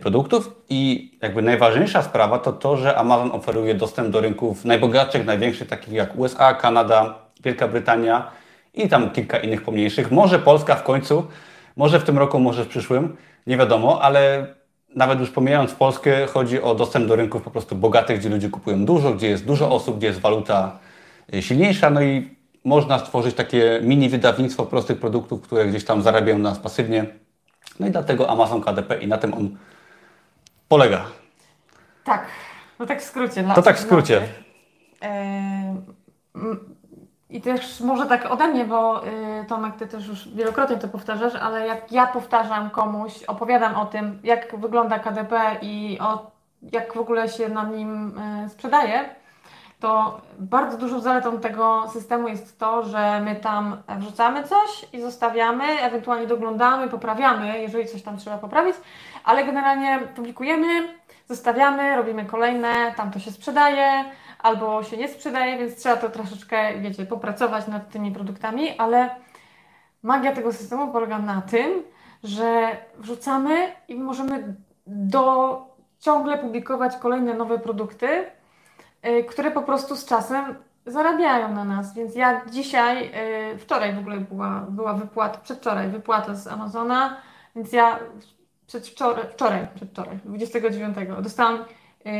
produktów 0.01 0.61
i 0.69 1.11
jakby 1.21 1.41
najważniejsza 1.41 2.01
sprawa 2.01 2.39
to 2.39 2.53
to, 2.53 2.77
że 2.77 2.97
Amazon 2.97 3.31
oferuje 3.31 3.75
dostęp 3.75 4.09
do 4.09 4.21
rynków 4.21 4.65
najbogatszych, 4.65 5.25
największych, 5.25 5.67
takich 5.67 5.93
jak 5.93 6.19
USA, 6.19 6.53
Kanada, 6.53 7.15
Wielka 7.43 7.67
Brytania 7.67 8.31
i 8.73 8.89
tam 8.89 9.11
kilka 9.11 9.39
innych 9.39 9.61
pomniejszych. 9.61 10.11
Może 10.11 10.39
Polska 10.39 10.75
w 10.75 10.83
końcu, 10.83 11.27
może 11.75 11.99
w 11.99 12.03
tym 12.03 12.17
roku, 12.17 12.39
może 12.39 12.65
w 12.65 12.67
przyszłym, 12.67 13.15
nie 13.47 13.57
wiadomo, 13.57 14.01
ale 14.01 14.47
nawet 14.95 15.19
już 15.19 15.29
pomijając 15.29 15.73
Polskę, 15.73 16.27
chodzi 16.27 16.61
o 16.61 16.75
dostęp 16.75 17.07
do 17.07 17.15
rynków 17.15 17.41
po 17.41 17.51
prostu 17.51 17.75
bogatych, 17.75 18.19
gdzie 18.19 18.29
ludzie 18.29 18.49
kupują 18.49 18.85
dużo, 18.85 19.13
gdzie 19.13 19.27
jest 19.27 19.45
dużo 19.45 19.71
osób, 19.71 19.97
gdzie 19.97 20.07
jest 20.07 20.19
waluta 20.19 20.79
y, 21.33 21.41
silniejsza, 21.41 21.89
no 21.89 22.01
i 22.01 22.29
można 22.65 22.99
stworzyć 22.99 23.35
takie 23.35 23.79
mini 23.83 24.09
wydawnictwo 24.09 24.65
prostych 24.65 24.99
produktów, 24.99 25.41
które 25.41 25.65
gdzieś 25.65 25.85
tam 25.85 26.01
zarabiają 26.01 26.39
nas 26.39 26.59
pasywnie. 26.59 27.05
No 27.79 27.87
i 27.87 27.91
dlatego 27.91 28.29
Amazon 28.29 28.61
KDP 28.61 28.97
i 28.97 29.07
na 29.07 29.17
tym 29.17 29.33
on 29.33 29.57
polega. 30.67 31.05
Tak, 32.03 32.25
no 32.79 32.85
tak 32.85 33.01
w 33.01 33.03
skrócie. 33.03 33.43
To 33.55 33.61
tak 33.61 33.77
w 33.77 33.79
skrócie. 33.79 34.21
I 37.29 37.41
też 37.41 37.79
może 37.81 38.05
tak 38.05 38.31
ode 38.31 38.47
mnie, 38.47 38.65
bo 38.65 39.07
y, 39.07 39.45
Tomek, 39.47 39.75
Ty 39.75 39.87
też 39.87 40.07
już 40.07 40.29
wielokrotnie 40.29 40.77
to 40.77 40.87
powtarzasz, 40.87 41.35
ale 41.35 41.67
jak 41.67 41.91
ja 41.91 42.07
powtarzam 42.07 42.69
komuś, 42.69 43.23
opowiadam 43.23 43.75
o 43.75 43.85
tym, 43.85 44.19
jak 44.23 44.59
wygląda 44.59 44.99
KDP 44.99 45.57
i 45.61 45.97
o, 46.01 46.31
jak 46.71 46.93
w 46.93 46.97
ogóle 46.97 47.29
się 47.29 47.49
na 47.49 47.63
nim 47.63 48.17
y, 48.45 48.49
sprzedaje, 48.49 49.15
to 49.83 50.21
bardzo 50.39 50.77
dużą 50.77 50.99
zaletą 50.99 51.39
tego 51.39 51.89
systemu 51.93 52.27
jest 52.27 52.59
to, 52.59 52.83
że 52.83 53.21
my 53.21 53.35
tam 53.35 53.77
wrzucamy 53.99 54.43
coś 54.43 54.93
i 54.93 55.01
zostawiamy, 55.01 55.63
ewentualnie 55.63 56.27
doglądamy, 56.27 56.89
poprawiamy, 56.89 57.59
jeżeli 57.59 57.87
coś 57.87 58.01
tam 58.01 58.17
trzeba 58.17 58.37
poprawić, 58.37 58.75
ale 59.23 59.45
generalnie 59.45 59.99
publikujemy, 60.15 60.67
zostawiamy, 61.29 61.95
robimy 61.95 62.25
kolejne, 62.25 62.93
tam 62.97 63.11
to 63.11 63.19
się 63.19 63.31
sprzedaje, 63.31 64.05
albo 64.39 64.83
się 64.83 64.97
nie 64.97 65.07
sprzedaje, 65.07 65.57
więc 65.57 65.75
trzeba 65.75 65.97
to 65.97 66.09
troszeczkę, 66.09 66.79
wiecie, 66.79 67.05
popracować 67.05 67.67
nad 67.67 67.89
tymi 67.89 68.11
produktami, 68.11 68.77
ale 68.77 69.09
magia 70.03 70.35
tego 70.35 70.53
systemu 70.53 70.87
polega 70.87 71.19
na 71.19 71.41
tym, 71.41 71.83
że 72.23 72.77
wrzucamy 72.97 73.71
i 73.87 73.95
możemy 73.95 74.55
do 74.87 75.57
ciągle 75.99 76.37
publikować 76.37 76.95
kolejne 76.95 77.33
nowe 77.33 77.59
produkty, 77.59 78.25
które 79.29 79.51
po 79.51 79.61
prostu 79.61 79.95
z 79.95 80.05
czasem 80.05 80.55
zarabiają 80.85 81.53
na 81.53 81.65
nas. 81.65 81.93
Więc 81.93 82.15
ja 82.15 82.41
dzisiaj, 82.51 83.11
yy, 83.51 83.57
wczoraj 83.57 83.95
w 83.95 83.99
ogóle 83.99 84.17
była, 84.17 84.65
była 84.69 84.93
wypłata, 84.93 85.37
przedwczoraj 85.37 85.89
wypłata 85.89 86.35
z 86.35 86.47
Amazona, 86.47 87.17
więc 87.55 87.73
ja 87.73 87.99
przedwczoraj, 88.67 89.23
wczoraj, 89.31 89.67
przedwczoraj, 89.75 90.19
29 90.25 90.97
dostałam 91.21 91.65
yy, 92.05 92.13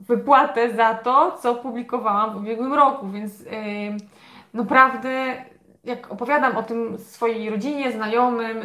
wypłatę 0.00 0.74
za 0.74 0.94
to, 0.94 1.38
co 1.42 1.54
publikowałam 1.54 2.32
w 2.32 2.36
ubiegłym 2.36 2.72
roku, 2.72 3.08
więc 3.08 3.44
naprawdę 4.54 5.44
jak 5.84 6.12
opowiadam 6.12 6.56
o 6.56 6.62
tym 6.62 6.98
swojej 6.98 7.50
rodzinie, 7.50 7.92
znajomym, 7.92 8.56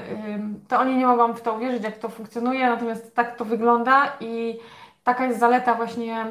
to 0.67 0.79
oni 0.79 0.95
nie 0.95 1.07
mogą 1.07 1.33
w 1.33 1.41
to 1.41 1.53
uwierzyć, 1.53 1.83
jak 1.83 1.97
to 1.97 2.09
funkcjonuje, 2.09 2.69
natomiast 2.69 3.15
tak 3.15 3.35
to 3.35 3.45
wygląda 3.45 4.13
i 4.19 4.59
taka 5.07 5.25
jest 5.25 5.39
zaleta 5.39 5.75
właśnie 5.75 6.25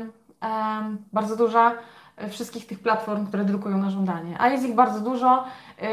bardzo 1.12 1.36
duża 1.36 1.72
wszystkich 2.28 2.66
tych 2.66 2.78
platform, 2.78 3.26
które 3.26 3.44
drukują 3.44 3.78
na 3.78 3.90
żądanie. 3.90 4.36
A 4.38 4.48
jest 4.48 4.64
ich 4.64 4.74
bardzo 4.74 5.00
dużo, 5.00 5.44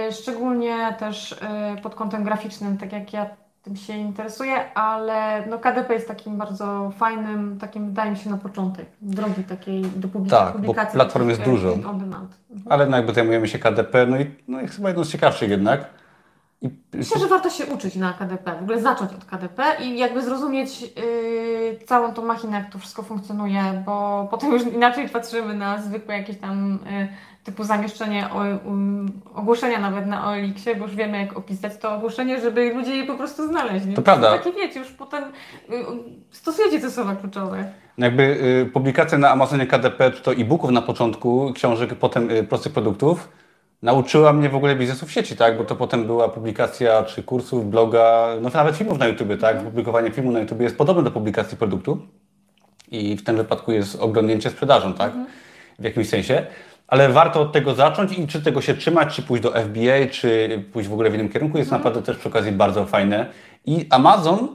y, 0.10 0.12
szczególnie 0.12 0.96
też 1.00 1.32
y, 1.32 1.38
pod 1.82 1.96
kątem 1.96 2.24
graficznym, 2.24 2.78
tak 2.78 2.92
jak 2.92 3.14
ja 3.14 3.26
tym 3.62 3.76
się 3.76 3.94
interesuje, 3.98 4.74
ale 4.74 5.48
no 5.50 5.60
KDP 5.60 5.94
jest 5.94 6.08
takim 6.08 6.38
bardzo 6.38 6.92
fajnym, 6.98 7.58
takim 7.60 7.88
wydaje 7.88 8.12
mi 8.12 8.18
się 8.18 8.30
na 8.30 8.38
początek 8.38 8.86
drogi 9.02 9.44
takiej 9.44 9.82
do 9.82 10.08
publikacji. 10.08 10.54
Tak, 10.54 10.62
bo 10.62 10.74
platform 10.74 11.30
jest 11.30 11.42
dużo. 11.42 11.74
Mhm. 11.74 12.14
Ale 12.70 12.88
no 12.88 12.98
jakby 12.98 13.14
zajmujemy 13.14 13.48
się 13.48 13.60
KDP, 13.60 14.06
no 14.06 14.20
i, 14.20 14.36
no 14.48 14.62
i 14.62 14.68
chyba 14.68 14.90
jedną 14.90 15.04
z 15.04 15.12
ciekawszych 15.12 15.50
jednak. 15.50 15.86
Myślę, 16.94 17.20
że 17.20 17.28
warto 17.28 17.50
się 17.50 17.66
uczyć 17.66 17.96
na 17.96 18.14
KDP, 18.14 18.56
w 18.60 18.64
ogóle 18.64 18.82
zacząć 18.82 19.12
od 19.14 19.26
KDP 19.26 19.64
i 19.82 19.98
jakby 19.98 20.22
zrozumieć 20.22 20.82
yy, 20.82 20.90
całą 21.86 22.14
tą 22.14 22.26
machinę, 22.26 22.58
jak 22.58 22.72
to 22.72 22.80
wszystko 22.80 23.04
funkcjonuje, 23.04 23.84
bo 23.86 24.28
potem 24.32 24.52
już 24.52 24.64
inaczej 24.64 25.10
patrzymy 25.10 25.54
na 25.54 25.82
zwykłe 25.82 26.18
jakieś 26.18 26.38
tam 26.38 26.80
yy, 26.86 27.08
typu 27.44 27.64
zamieszczenie 27.64 28.30
o, 28.34 28.40
um, 28.68 29.12
ogłoszenia 29.36 29.80
nawet 29.80 30.08
na 30.08 30.28
OLX-ie, 30.28 30.76
bo 30.76 30.86
już 30.86 30.96
wiemy 30.96 31.20
jak 31.20 31.38
opisać 31.38 31.78
to 31.78 31.96
ogłoszenie, 31.96 32.42
żeby 32.42 32.74
ludzie 32.74 32.96
je 32.96 33.06
po 33.06 33.16
prostu 33.16 33.48
znaleźli. 33.48 33.94
To 33.94 34.02
prawda. 34.02 34.38
Takie 34.38 34.52
wiecie, 34.52 34.80
już 34.80 34.92
potem 34.92 35.24
y, 35.24 35.30
stosujecie 36.32 36.80
te 36.80 36.92
słowa 36.92 37.16
kluczowe. 37.16 37.72
Jakby 37.98 38.24
y, 38.24 38.70
publikacje 38.74 39.18
na 39.18 39.30
Amazonie 39.30 39.68
KDP, 39.68 40.12
to 40.12 40.34
e-booków 40.34 40.72
na 40.72 40.82
początku, 40.82 41.52
książek, 41.56 41.96
potem 41.96 42.32
y, 42.32 42.44
prostych 42.44 42.74
produktów, 42.74 43.30
nauczyła 43.84 44.34
mnie 44.34 44.50
w 44.50 44.56
ogóle 44.56 44.76
biznesu 44.76 45.06
w 45.06 45.12
sieci, 45.12 45.36
tak? 45.36 45.58
Bo 45.58 45.64
to 45.64 45.76
potem 45.76 46.06
była 46.06 46.30
publikacja 46.30 47.04
czy 47.04 47.24
kursów, 47.24 47.70
bloga, 47.70 48.28
no 48.42 48.50
nawet 48.54 48.76
filmów 48.76 49.00
na 49.00 49.08
YouTube, 49.08 49.30
tak? 49.42 49.52
Mhm. 49.52 49.66
Publikowanie 49.66 50.12
filmu 50.12 50.32
na 50.32 50.40
YouTube 50.40 50.62
jest 50.62 50.78
podobne 50.78 51.04
do 51.04 51.12
publikacji 51.12 51.58
produktu 51.58 52.02
i 52.92 53.16
w 53.16 53.24
tym 53.24 53.38
wypadku 53.38 53.72
jest 53.72 54.02
oglądnięcie 54.02 54.50
sprzedażą, 54.50 54.94
tak? 54.94 55.08
Mhm. 55.08 55.26
W 55.80 55.84
jakimś 55.84 56.10
sensie 56.10 56.46
ale 56.88 57.10
warto 57.10 57.42
od 57.42 57.52
tego 57.52 57.76
zacząć 57.76 58.18
i 58.18 58.28
czy 58.28 58.42
tego 58.42 58.62
się 58.62 58.74
trzymać, 58.74 59.16
czy 59.16 59.22
pójść 59.22 59.44
do 59.44 59.52
FBA, 59.52 60.08
czy 60.12 60.64
pójść 60.74 60.90
w 60.90 60.94
ogóle 60.94 61.10
w 61.10 61.14
innym 61.14 61.30
kierunku, 61.30 61.58
jest 61.58 61.68
mhm. 61.68 61.82
naprawdę 61.82 62.06
też 62.06 62.18
przy 62.18 62.30
okazji 62.30 62.52
bardzo 62.52 62.86
fajne. 62.86 63.26
I 63.66 63.88
Amazon 63.90 64.48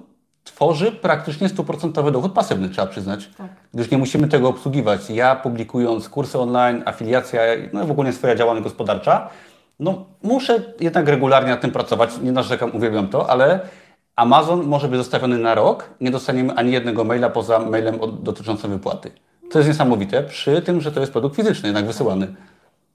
tworzy 0.53 0.93
praktycznie 0.93 1.49
stuprocentowy 1.49 2.13
dochód 2.13 2.33
pasywny, 2.33 2.69
trzeba 2.69 2.87
przyznać. 2.87 3.31
Tak. 3.39 3.51
Gdyż 3.75 3.91
nie 3.91 3.99
musimy 3.99 4.29
tego 4.29 4.49
obsługiwać. 4.49 5.11
Ja 5.11 5.37
publikując 5.37 6.09
kursy 6.09 6.39
online, 6.39 6.83
afiliacja, 6.87 7.41
no 7.73 7.85
i 7.85 7.87
w 7.87 7.91
ogóle 7.91 8.13
swoja 8.13 8.35
działalność 8.35 8.65
gospodarcza, 8.65 9.29
no 9.81 10.07
muszę 10.23 10.63
jednak 10.81 11.09
regularnie 11.09 11.51
nad 11.51 11.61
tym 11.61 11.71
pracować. 11.71 12.11
Nie 12.23 12.33
narzekam, 12.33 12.71
uwielbiam 12.75 13.09
to, 13.09 13.31
ale 13.31 13.61
Amazon 14.17 14.67
może 14.67 14.89
być 14.89 14.99
zostawiony 14.99 15.39
na 15.39 15.55
rok, 15.55 15.91
nie 16.01 16.11
dostaniemy 16.11 16.55
ani 16.55 16.73
jednego 16.73 17.05
maila 17.05 17.31
poza 17.31 17.59
mailem 17.59 17.99
dotyczącym 18.23 18.71
wypłaty. 18.71 19.11
To 19.51 19.59
jest 19.59 19.69
niesamowite, 19.69 20.23
przy 20.23 20.63
tym, 20.63 20.81
że 20.81 20.93
to 20.93 21.01
jest 21.01 21.13
produkt 21.13 21.37
fizyczny, 21.37 21.69
jednak 21.69 21.87
wysyłany. 21.87 22.35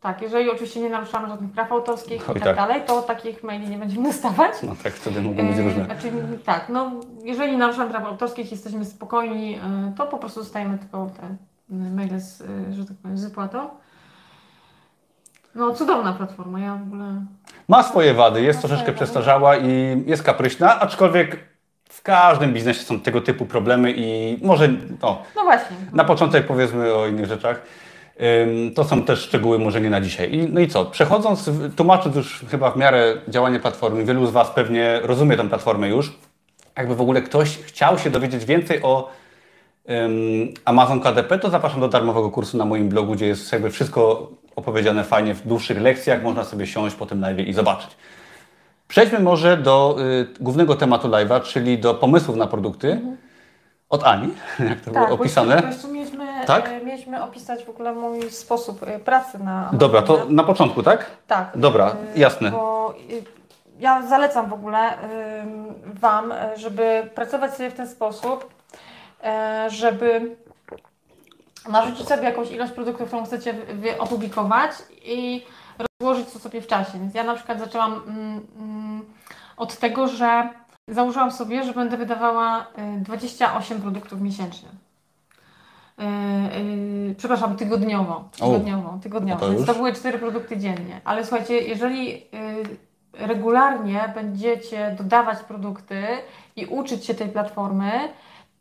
Tak, 0.03 0.21
jeżeli 0.21 0.51
oczywiście 0.51 0.79
nie 0.79 0.89
naruszamy 0.89 1.27
żadnych 1.27 1.51
praw 1.51 1.71
autorskich 1.71 2.21
i 2.21 2.25
tak, 2.25 2.43
tak, 2.43 2.55
dalej, 2.55 2.81
to 2.87 3.01
takich 3.01 3.43
maili 3.43 3.69
nie 3.69 3.77
będziemy 3.77 4.07
dostawać. 4.07 4.53
No 4.63 4.75
tak, 4.83 4.93
wtedy 4.93 5.21
mogą 5.21 5.47
być 5.47 5.57
różne. 5.57 5.85
Znaczy, 5.85 6.11
tak, 6.45 6.69
no 6.69 6.91
jeżeli 7.23 7.57
naruszamy 7.57 7.89
praw 7.89 8.05
autorskich 8.05 8.51
jesteśmy 8.51 8.85
spokojni, 8.85 9.55
e, 9.55 9.93
to 9.97 10.07
po 10.07 10.17
prostu 10.17 10.39
dostajemy 10.39 10.77
tylko 10.77 11.09
te 11.19 11.23
e, 11.23 11.89
maile 11.89 12.19
z, 12.19 12.41
e, 12.41 12.73
że 12.73 12.85
tak 12.85 12.97
powiem, 12.97 13.17
z 13.17 13.25
wypłatą. 13.25 13.69
No 15.55 15.73
cudowna 15.73 16.13
platforma, 16.13 16.59
ja 16.59 16.75
w 16.75 16.81
ogóle... 16.81 17.25
Ma 17.67 17.83
swoje 17.83 18.13
wady, 18.13 18.41
jest 18.41 18.59
troszeczkę 18.59 18.91
przestarzała 18.91 19.57
i 19.57 20.03
jest 20.05 20.23
kapryśna, 20.23 20.79
aczkolwiek 20.79 21.39
w 21.89 22.01
każdym 22.01 22.53
biznesie 22.53 22.83
są 22.83 22.99
tego 22.99 23.21
typu 23.21 23.45
problemy 23.45 23.93
i 23.95 24.39
może 24.45 24.67
no, 25.01 25.21
no 25.35 25.43
właśnie. 25.43 25.77
na 25.93 26.03
początek 26.03 26.47
powiedzmy 26.47 26.93
o 26.93 27.07
innych 27.07 27.25
rzeczach. 27.25 27.61
To 28.75 28.83
są 28.83 29.03
też 29.03 29.19
szczegóły 29.19 29.59
może 29.59 29.81
nie 29.81 29.89
na 29.89 30.01
dzisiaj. 30.01 30.33
I, 30.35 30.49
no 30.53 30.59
i 30.59 30.67
co? 30.67 30.85
Przechodząc, 30.85 31.49
tłumacząc 31.75 32.15
już 32.15 32.45
chyba 32.51 32.71
w 32.71 32.77
miarę 32.77 33.17
działanie 33.27 33.59
platformy, 33.59 34.05
wielu 34.05 34.27
z 34.27 34.31
Was 34.31 34.51
pewnie 34.51 34.99
rozumie 35.03 35.37
tę 35.37 35.49
platformę 35.49 35.89
już. 35.89 36.13
Jakby 36.77 36.95
w 36.95 37.01
ogóle 37.01 37.21
ktoś 37.21 37.57
chciał 37.57 37.99
się 37.99 38.09
dowiedzieć 38.09 38.45
więcej 38.45 38.83
o 38.83 39.11
um, 39.87 40.13
Amazon 40.65 40.99
KDP, 40.99 41.39
to 41.39 41.49
zapraszam 41.49 41.79
do 41.79 41.87
darmowego 41.87 42.31
kursu 42.31 42.57
na 42.57 42.65
moim 42.65 42.89
blogu, 42.89 43.13
gdzie 43.13 43.27
jest 43.27 43.51
jakby 43.51 43.69
wszystko 43.69 44.31
opowiedziane 44.55 45.03
fajnie 45.03 45.33
w 45.33 45.47
dłuższych 45.47 45.81
lekcjach. 45.81 46.23
Można 46.23 46.43
sobie 46.43 46.67
siąść 46.67 46.95
po 46.95 47.05
tym 47.05 47.21
live 47.21 47.39
i 47.39 47.53
zobaczyć. 47.53 47.89
Przejdźmy 48.87 49.19
może 49.19 49.57
do 49.57 49.95
y, 49.99 50.27
głównego 50.39 50.75
tematu 50.75 51.07
live'a, 51.07 51.41
czyli 51.41 51.77
do 51.77 51.93
pomysłów 51.93 52.37
na 52.37 52.47
produkty. 52.47 52.91
Mhm. 52.91 53.17
Od 53.89 54.03
Ani, 54.03 54.27
jak 54.69 54.81
to 54.81 54.91
tak, 54.91 54.93
było 54.93 55.19
opisane. 55.19 55.61
Tak, 55.61 55.91
mieliśmy, 55.91 56.25
tak? 56.47 56.67
E, 56.67 56.81
mieliśmy 56.85 57.23
opisać 57.23 57.65
w 57.65 57.69
ogóle 57.69 57.93
mój 57.93 58.31
sposób 58.31 58.83
e, 58.83 58.99
pracy 58.99 59.39
na. 59.39 59.69
Dobra, 59.73 60.01
to 60.01 60.25
na 60.29 60.43
początku, 60.43 60.83
tak? 60.83 61.05
Tak. 61.27 61.51
Dobra, 61.55 61.95
e, 62.15 62.19
jasne. 62.19 62.51
Bo 62.51 62.93
ja 63.79 64.07
zalecam 64.07 64.49
w 64.49 64.53
ogóle 64.53 64.97
Wam, 65.85 66.33
żeby 66.55 67.09
pracować 67.15 67.53
sobie 67.53 67.69
w 67.69 67.73
ten 67.73 67.87
sposób, 67.87 68.53
żeby 69.67 70.35
narzucić 71.69 72.07
sobie 72.07 72.23
jakąś 72.23 72.51
ilość 72.51 72.73
produktów, 72.73 73.07
którą 73.07 73.25
chcecie 73.25 73.55
opublikować 73.99 74.71
i 75.05 75.45
rozłożyć 75.99 76.33
to 76.33 76.39
sobie 76.39 76.61
w 76.61 76.67
czasie. 76.67 76.91
Więc 76.99 77.15
ja 77.15 77.23
na 77.23 77.35
przykład 77.35 77.59
zaczęłam 77.59 77.93
mm, 77.93 78.47
mm, 78.59 79.05
od 79.57 79.77
tego, 79.77 80.07
że 80.07 80.49
założyłam 80.87 81.31
sobie, 81.31 81.63
że 81.63 81.73
będę 81.73 81.97
wydawała 81.97 82.67
28 82.97 83.77
y, 83.77 83.81
produktów 83.81 84.21
miesięcznie. 84.21 84.69
Yy, 85.97 87.15
przepraszam, 87.15 87.55
tygodniowo. 87.55 88.23
Tygodniowo, 88.31 88.99
tygodniowo. 89.03 89.45
To 89.45 89.51
Więc 89.51 89.65
to 89.65 89.73
były 89.73 89.93
4 89.93 90.19
produkty 90.19 90.57
dziennie. 90.57 91.01
Ale 91.05 91.25
słuchajcie, 91.25 91.59
jeżeli 91.59 92.09
yy, 92.13 92.17
regularnie 93.13 94.11
będziecie 94.15 94.95
dodawać 94.97 95.39
produkty 95.39 96.03
i 96.55 96.65
uczyć 96.65 97.05
się 97.05 97.13
tej 97.13 97.29
platformy, 97.29 97.91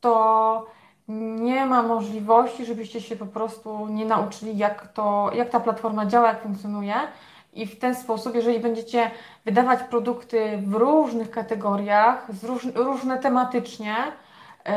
to 0.00 0.66
nie 1.08 1.66
ma 1.66 1.82
możliwości, 1.82 2.66
żebyście 2.66 3.00
się 3.00 3.16
po 3.16 3.26
prostu 3.26 3.86
nie 3.86 4.04
nauczyli, 4.04 4.58
jak, 4.58 4.92
to, 4.92 5.30
jak 5.34 5.50
ta 5.50 5.60
platforma 5.60 6.06
działa, 6.06 6.28
jak 6.28 6.42
funkcjonuje. 6.42 6.94
I 7.52 7.66
w 7.66 7.78
ten 7.78 7.94
sposób, 7.94 8.34
jeżeli 8.34 8.60
będziecie 8.60 9.10
wydawać 9.44 9.80
produkty 9.82 10.58
w 10.66 10.74
różnych 10.74 11.30
kategoriach, 11.30 12.26
róż, 12.42 12.68
różne 12.74 13.18
tematycznie 13.18 13.94
yy, 14.66 14.72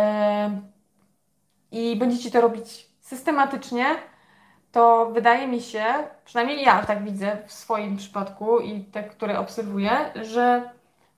i 1.75 1.95
będziecie 1.95 2.31
to 2.31 2.41
robić 2.41 2.89
systematycznie, 2.99 3.85
to 4.71 5.11
wydaje 5.13 5.47
mi 5.47 5.61
się, 5.61 5.83
przynajmniej 6.25 6.63
ja 6.63 6.85
tak 6.85 7.03
widzę 7.03 7.37
w 7.45 7.53
swoim 7.53 7.97
przypadku 7.97 8.59
i 8.59 8.81
te, 8.81 9.03
które 9.03 9.39
obserwuję, 9.39 9.91
że 10.21 10.69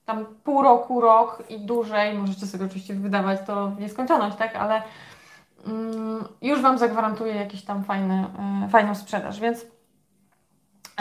tam 0.06 0.26
pół 0.44 0.62
roku, 0.62 1.02
rok 1.02 1.44
i 1.50 1.60
dłużej, 1.60 2.14
możecie 2.14 2.48
sobie 2.48 2.66
oczywiście 2.66 2.94
wydawać 2.94 3.40
to 3.48 3.68
w 3.68 3.80
nieskończoność, 3.80 4.38
tak, 4.38 4.56
ale 4.56 4.82
mm, 5.66 6.28
już 6.42 6.62
Wam 6.62 6.78
zagwarantuję 6.78 7.36
jakieś 7.36 7.62
tam 7.66 7.84
fajne, 7.84 8.28
y, 8.68 8.70
fajną 8.70 8.96
sprzedaż, 8.96 9.40
więc 9.40 9.66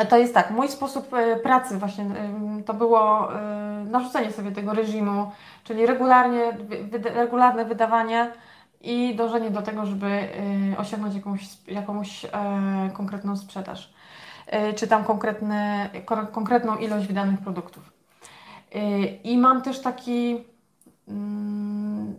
to 0.08 0.16
jest 0.16 0.34
tak, 0.34 0.50
mój 0.50 0.68
sposób 0.68 1.12
y, 1.14 1.36
pracy 1.36 1.78
właśnie 1.78 2.04
y, 2.60 2.62
to 2.62 2.74
było 2.74 3.28
narzucenie 3.84 4.32
sobie 4.32 4.52
tego 4.52 4.74
reżimu, 4.74 5.32
czyli 5.64 5.86
regularnie, 5.86 6.56
regularne 7.14 7.64
wydawanie 7.64 8.32
i 8.86 9.14
dążenie 9.14 9.50
do 9.50 9.62
tego, 9.62 9.86
żeby 9.86 10.28
osiągnąć 10.78 11.14
jakąś, 11.14 11.66
jakąś 11.66 12.26
konkretną 12.92 13.36
sprzedaż, 13.36 13.94
czy 14.76 14.86
tam 14.86 15.04
konkretne, 15.04 15.90
konkretną 16.32 16.76
ilość 16.76 17.06
wydanych 17.06 17.40
produktów. 17.40 17.92
I 19.24 19.38
mam 19.38 19.62
też 19.62 19.80
taki 19.80 20.44
mm, 21.08 22.14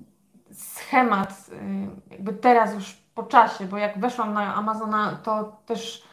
schemat, 0.53 1.49
jakby 2.11 2.33
teraz 2.33 2.73
już 2.73 2.97
po 3.15 3.23
czasie, 3.23 3.65
bo 3.65 3.77
jak 3.77 3.99
weszłam 3.99 4.33
na 4.33 4.55
Amazona, 4.55 5.19
to 5.23 5.57
też 5.65 6.07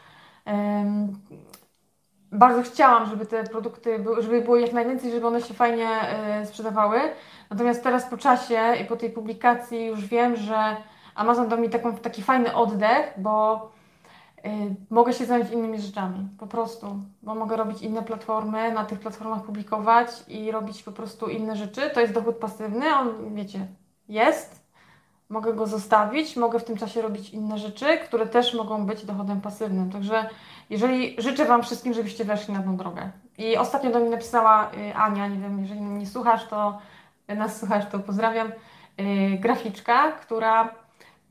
bardzo 2.34 2.62
chciałam, 2.62 3.06
żeby 3.06 3.26
te 3.26 3.44
produkty, 3.44 4.04
żeby 4.18 4.40
było 4.40 4.56
jak 4.56 4.72
najwięcej, 4.72 5.10
żeby 5.10 5.26
one 5.26 5.42
się 5.42 5.54
fajnie 5.54 5.88
e, 5.88 6.46
sprzedawały. 6.46 7.00
Natomiast 7.54 7.82
teraz 7.82 8.06
po 8.06 8.16
czasie 8.16 8.60
i 8.82 8.84
po 8.84 8.96
tej 8.96 9.10
publikacji 9.10 9.86
już 9.86 10.06
wiem, 10.06 10.36
że 10.36 10.76
Amazon 11.14 11.48
dał 11.48 11.58
mi 11.58 11.70
taką, 11.70 11.96
taki 11.96 12.22
fajny 12.22 12.54
oddech, 12.54 13.14
bo 13.18 13.68
Y, 14.46 14.74
mogę 14.90 15.12
się 15.12 15.26
zająć 15.26 15.50
innymi 15.50 15.80
rzeczami, 15.80 16.28
po 16.38 16.46
prostu, 16.46 16.98
bo 17.22 17.34
mogę 17.34 17.56
robić 17.56 17.82
inne 17.82 18.02
platformy, 18.02 18.72
na 18.72 18.84
tych 18.84 19.00
platformach 19.00 19.42
publikować 19.42 20.08
i 20.28 20.50
robić 20.50 20.82
po 20.82 20.92
prostu 20.92 21.28
inne 21.28 21.56
rzeczy. 21.56 21.90
To 21.94 22.00
jest 22.00 22.12
dochód 22.12 22.36
pasywny, 22.36 22.94
on, 22.94 23.34
wiecie, 23.34 23.66
jest, 24.08 24.64
mogę 25.28 25.54
go 25.54 25.66
zostawić, 25.66 26.36
mogę 26.36 26.58
w 26.58 26.64
tym 26.64 26.76
czasie 26.76 27.02
robić 27.02 27.30
inne 27.30 27.58
rzeczy, 27.58 27.98
które 27.98 28.26
też 28.26 28.54
mogą 28.54 28.86
być 28.86 29.04
dochodem 29.04 29.40
pasywnym. 29.40 29.90
Także 29.90 30.28
jeżeli 30.70 31.22
życzę 31.22 31.44
Wam 31.44 31.62
wszystkim, 31.62 31.94
żebyście 31.94 32.24
weszli 32.24 32.54
na 32.54 32.62
tą 32.62 32.76
drogę. 32.76 33.10
I 33.38 33.56
ostatnio 33.56 33.90
do 33.90 34.00
mnie 34.00 34.10
napisała 34.10 34.70
y, 34.70 34.94
Ania, 34.94 35.28
nie 35.28 35.38
wiem, 35.38 35.60
jeżeli 35.60 35.80
mnie 35.80 36.06
słuchasz, 36.06 36.48
to 36.48 36.78
nas 37.28 37.58
słuchasz, 37.60 37.84
to 37.92 37.98
pozdrawiam, 37.98 38.52
y, 39.00 39.38
graficzka, 39.38 40.12
która 40.12 40.74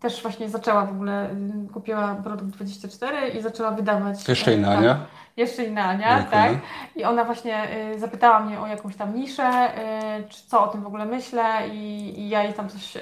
też 0.03 0.21
właśnie 0.21 0.49
zaczęła 0.49 0.85
w 0.85 0.91
ogóle, 0.91 1.29
y, 1.31 1.73
kupiła 1.73 2.15
produkt 2.15 2.51
24 2.51 3.27
i 3.27 3.41
zaczęła 3.41 3.71
wydawać. 3.71 4.27
Jeszcze 4.27 4.53
inna, 4.53 4.75
tak, 4.75 4.97
Jeszcze 5.37 5.63
inna 5.63 5.83
Ania, 5.83 6.23
tak. 6.23 6.51
I 6.95 7.03
ona 7.03 7.25
właśnie 7.25 7.67
y, 7.93 7.99
zapytała 7.99 8.39
mnie 8.39 8.59
o 8.59 8.67
jakąś 8.67 8.95
tam 8.95 9.15
niszę, 9.15 9.69
y, 10.19 10.29
czy 10.29 10.47
co 10.47 10.63
o 10.63 10.67
tym 10.67 10.81
w 10.81 10.87
ogóle 10.87 11.05
myślę 11.05 11.69
i, 11.69 12.13
i 12.19 12.29
ja 12.29 12.43
jej 12.43 12.53
tam 12.53 12.69
coś 12.69 12.97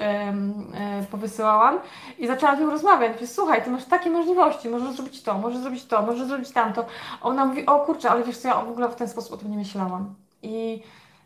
powysyłałam 1.10 1.78
i 2.18 2.26
zaczęłam 2.26 2.56
z 2.56 2.60
nią 2.60 2.70
rozmawiać. 2.70 3.12
Mówię, 3.12 3.26
słuchaj, 3.26 3.62
ty 3.64 3.70
masz 3.70 3.84
takie 3.84 4.10
możliwości, 4.10 4.68
możesz 4.68 4.96
zrobić 4.96 5.22
to, 5.22 5.38
możesz 5.38 5.60
zrobić 5.60 5.84
to, 5.84 6.02
możesz 6.02 6.26
zrobić 6.26 6.50
tamto. 6.50 6.84
Ona 7.22 7.44
mówi, 7.44 7.66
o 7.66 7.78
kurczę, 7.80 8.10
ale 8.10 8.24
wiesz 8.24 8.38
co, 8.38 8.48
ja 8.48 8.54
w 8.54 8.70
ogóle 8.70 8.88
w 8.88 8.94
ten 8.94 9.08
sposób 9.08 9.32
o 9.32 9.36
tym 9.36 9.50
nie 9.50 9.56
myślałam. 9.56 10.14
I 10.42 10.82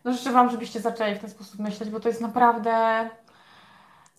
no 0.06 0.12
życzę 0.12 0.32
Wam, 0.32 0.50
żebyście 0.50 0.80
zaczęli 0.80 1.14
w 1.14 1.18
ten 1.18 1.30
sposób 1.30 1.60
myśleć, 1.60 1.90
bo 1.90 2.00
to 2.00 2.08
jest 2.08 2.20
naprawdę 2.20 2.72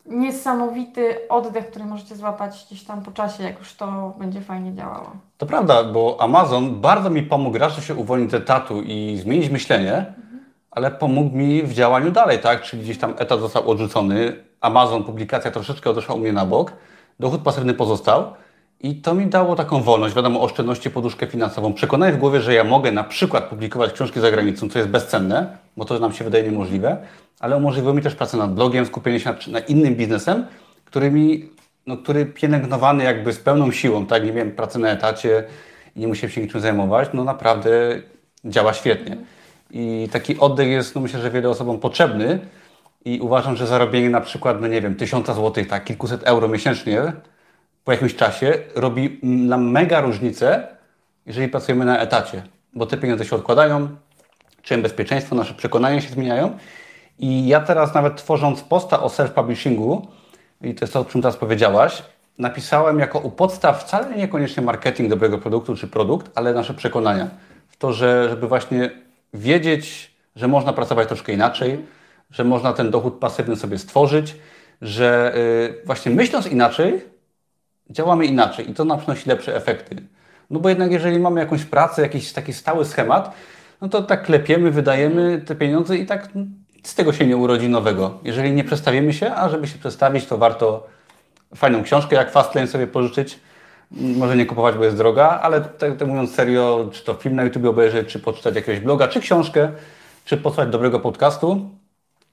niesamowity 0.05 1.27
oddech, 1.29 1.69
który 1.69 1.85
możecie 1.85 2.15
złapać 2.15 2.65
gdzieś 2.67 2.83
tam 2.83 3.01
po 3.01 3.11
czasie, 3.11 3.43
jak 3.43 3.59
już 3.59 3.73
to 3.73 4.13
będzie 4.19 4.41
fajnie 4.41 4.73
działało. 4.73 5.11
To 5.37 5.45
prawda, 5.45 5.83
bo 5.83 6.17
Amazon 6.19 6.81
bardzo 6.81 7.09
mi 7.09 7.23
pomógł 7.23 7.57
raz, 7.57 7.75
że 7.75 7.81
się 7.81 7.95
uwolnić 7.95 8.31
z 8.31 8.33
etatu 8.33 8.81
i 8.81 9.17
zmienić 9.21 9.49
myślenie, 9.49 9.97
mhm. 9.97 10.45
ale 10.71 10.91
pomógł 10.91 11.35
mi 11.35 11.63
w 11.63 11.73
działaniu 11.73 12.11
dalej, 12.11 12.39
tak? 12.39 12.61
Czyli 12.61 12.83
gdzieś 12.83 12.97
tam 12.97 13.13
etat 13.17 13.39
został 13.39 13.69
odrzucony, 13.69 14.43
Amazon, 14.61 15.03
publikacja 15.03 15.51
troszeczkę 15.51 15.89
odeszła 15.89 16.15
u 16.15 16.19
mnie 16.19 16.33
na 16.33 16.45
bok, 16.45 16.71
dochód 17.19 17.41
pasywny 17.41 17.73
pozostał 17.73 18.33
i 18.81 18.95
to 18.95 19.13
mi 19.13 19.27
dało 19.27 19.55
taką 19.55 19.81
wolność, 19.81 20.15
wiadomo, 20.15 20.41
oszczędności, 20.41 20.89
poduszkę 20.89 21.27
finansową, 21.27 21.73
przekonanie 21.73 22.13
w 22.13 22.17
głowie, 22.17 22.41
że 22.41 22.53
ja 22.53 22.63
mogę 22.63 22.91
na 22.91 23.03
przykład 23.03 23.43
publikować 23.43 23.93
książki 23.93 24.19
za 24.19 24.31
granicą, 24.31 24.69
co 24.69 24.79
jest 24.79 24.91
bezcenne, 24.91 25.57
bo 25.77 25.85
to 25.85 25.99
nam 25.99 26.13
się 26.13 26.23
wydaje 26.23 26.43
niemożliwe, 26.43 26.97
ale 27.39 27.57
umożliwiło 27.57 27.93
mi 27.93 28.01
też 28.01 28.15
pracę 28.15 28.37
nad 28.37 28.53
blogiem, 28.53 28.85
skupienie 28.85 29.19
się 29.19 29.29
nad, 29.29 29.47
nad 29.47 29.69
innym 29.69 29.95
biznesem, 29.95 30.45
który 30.85 31.11
mi, 31.11 31.49
no, 31.87 31.97
który 31.97 32.25
pielęgnowany 32.25 33.03
jakby 33.03 33.33
z 33.33 33.39
pełną 33.39 33.71
siłą, 33.71 34.05
tak, 34.05 34.25
nie 34.25 34.33
wiem, 34.33 34.51
pracy 34.51 34.79
na 34.79 34.89
etacie 34.89 35.43
i 35.95 35.99
nie 35.99 36.07
musiałem 36.07 36.31
się 36.31 36.41
niczym 36.41 36.61
zajmować, 36.61 37.09
no 37.13 37.23
naprawdę 37.23 37.69
działa 38.45 38.73
świetnie. 38.73 39.17
I 39.71 40.09
taki 40.11 40.39
oddech 40.39 40.67
jest, 40.67 40.95
no 40.95 41.01
myślę, 41.01 41.21
że 41.21 41.31
wiele 41.31 41.49
osobom 41.49 41.79
potrzebny. 41.79 42.39
I 43.05 43.19
uważam, 43.19 43.55
że 43.55 43.67
zarobienie 43.67 44.09
na 44.09 44.21
przykład, 44.21 44.61
no 44.61 44.67
nie 44.67 44.81
wiem, 44.81 44.95
tysiąca 44.95 45.33
złotych, 45.33 45.67
tak, 45.67 45.83
kilkuset 45.83 46.23
euro 46.23 46.47
miesięcznie 46.47 47.13
po 47.87 47.91
jakimś 47.91 48.15
czasie 48.15 48.53
robi 48.75 49.19
nam 49.23 49.71
mega 49.71 50.01
różnicę, 50.01 50.67
jeżeli 51.25 51.47
pracujemy 51.47 51.85
na 51.85 51.99
etacie, 51.99 52.43
bo 52.73 52.85
te 52.85 52.97
pieniądze 52.97 53.25
się 53.25 53.35
odkładają, 53.35 53.87
czym 54.61 54.81
bezpieczeństwo, 54.81 55.35
nasze 55.35 55.53
przekonania 55.53 56.01
się 56.01 56.09
zmieniają 56.09 56.57
i 57.19 57.47
ja 57.47 57.59
teraz 57.59 57.93
nawet 57.93 58.15
tworząc 58.15 58.61
posta 58.61 59.03
o 59.03 59.07
self-publishingu, 59.07 60.01
i 60.61 60.75
to 60.75 60.85
jest 60.85 60.93
to, 60.93 60.99
o 60.99 61.05
czym 61.05 61.21
teraz 61.21 61.37
powiedziałaś, 61.37 62.03
napisałem 62.37 62.99
jako 62.99 63.19
u 63.19 63.31
podstaw 63.31 63.83
wcale 63.83 64.15
niekoniecznie 64.15 64.63
marketing 64.63 65.09
dobrego 65.09 65.37
produktu 65.37 65.75
czy 65.75 65.87
produkt, 65.87 66.31
ale 66.35 66.53
nasze 66.53 66.73
przekonania. 66.73 67.27
W 67.67 67.77
to, 67.77 67.93
że, 67.93 68.29
żeby 68.29 68.47
właśnie 68.47 68.91
wiedzieć, 69.33 70.11
że 70.35 70.47
można 70.47 70.73
pracować 70.73 71.07
troszkę 71.07 71.33
inaczej, 71.33 71.85
że 72.31 72.43
można 72.43 72.73
ten 72.73 72.91
dochód 72.91 73.13
pasywny 73.19 73.55
sobie 73.55 73.77
stworzyć, 73.77 74.35
że 74.81 75.33
yy, 75.69 75.85
właśnie 75.85 76.11
myśląc 76.11 76.47
inaczej, 76.47 77.16
działamy 77.89 78.25
inaczej 78.25 78.71
i 78.71 78.73
to 78.73 78.85
nam 78.85 78.99
przynosi 78.99 79.29
lepsze 79.29 79.55
efekty. 79.55 79.95
No 80.49 80.59
bo 80.59 80.69
jednak 80.69 80.91
jeżeli 80.91 81.19
mamy 81.19 81.39
jakąś 81.39 81.63
pracę, 81.63 82.01
jakiś 82.01 82.33
taki 82.33 82.53
stały 82.53 82.85
schemat, 82.85 83.33
no 83.81 83.89
to 83.89 84.03
tak 84.03 84.23
klepiemy, 84.23 84.71
wydajemy 84.71 85.41
te 85.45 85.55
pieniądze 85.55 85.97
i 85.97 86.05
tak 86.05 86.29
z 86.83 86.95
tego 86.95 87.13
się 87.13 87.27
nie 87.27 87.37
urodzi 87.37 87.69
nowego. 87.69 88.19
Jeżeli 88.23 88.51
nie 88.51 88.63
przestawimy 88.63 89.13
się, 89.13 89.35
a 89.35 89.49
żeby 89.49 89.67
się 89.67 89.77
przestawić, 89.79 90.25
to 90.25 90.37
warto 90.37 90.87
fajną 91.55 91.83
książkę 91.83 92.15
jak 92.15 92.31
Fastlane 92.31 92.67
sobie 92.67 92.87
pożyczyć. 92.87 93.39
Może 93.91 94.35
nie 94.35 94.45
kupować, 94.45 94.75
bo 94.75 94.83
jest 94.83 94.97
droga, 94.97 95.39
ale 95.41 95.61
tak, 95.61 95.97
tak 95.97 96.07
mówiąc 96.07 96.35
serio, 96.35 96.89
czy 96.91 97.05
to 97.05 97.13
film 97.13 97.35
na 97.35 97.43
YouTube 97.43 97.65
obejrzeć, 97.65 98.07
czy 98.07 98.19
poczytać 98.19 98.55
jakiegoś 98.55 98.79
bloga, 98.79 99.07
czy 99.07 99.19
książkę, 99.19 99.71
czy 100.25 100.37
posłuchać 100.37 100.69
dobrego 100.69 100.99
podcastu 100.99 101.69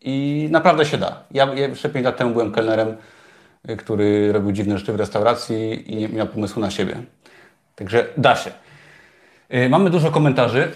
i 0.00 0.48
naprawdę 0.50 0.86
się 0.86 0.98
da. 0.98 1.22
Ja, 1.30 1.54
jeszcze 1.54 1.88
5 1.88 2.04
lat 2.04 2.16
temu 2.16 2.30
byłem 2.30 2.52
kelnerem, 2.52 2.96
który 3.78 4.32
robił 4.32 4.52
dziwne 4.52 4.78
rzeczy 4.78 4.92
w 4.92 4.96
restauracji 4.96 5.92
i 5.92 5.96
nie 5.96 6.08
miał 6.08 6.26
pomysłu 6.26 6.62
na 6.62 6.70
siebie. 6.70 6.96
Także 7.74 8.06
da 8.16 8.36
się. 8.36 8.50
Y, 9.54 9.68
mamy 9.68 9.90
dużo 9.90 10.10
komentarzy. 10.10 10.72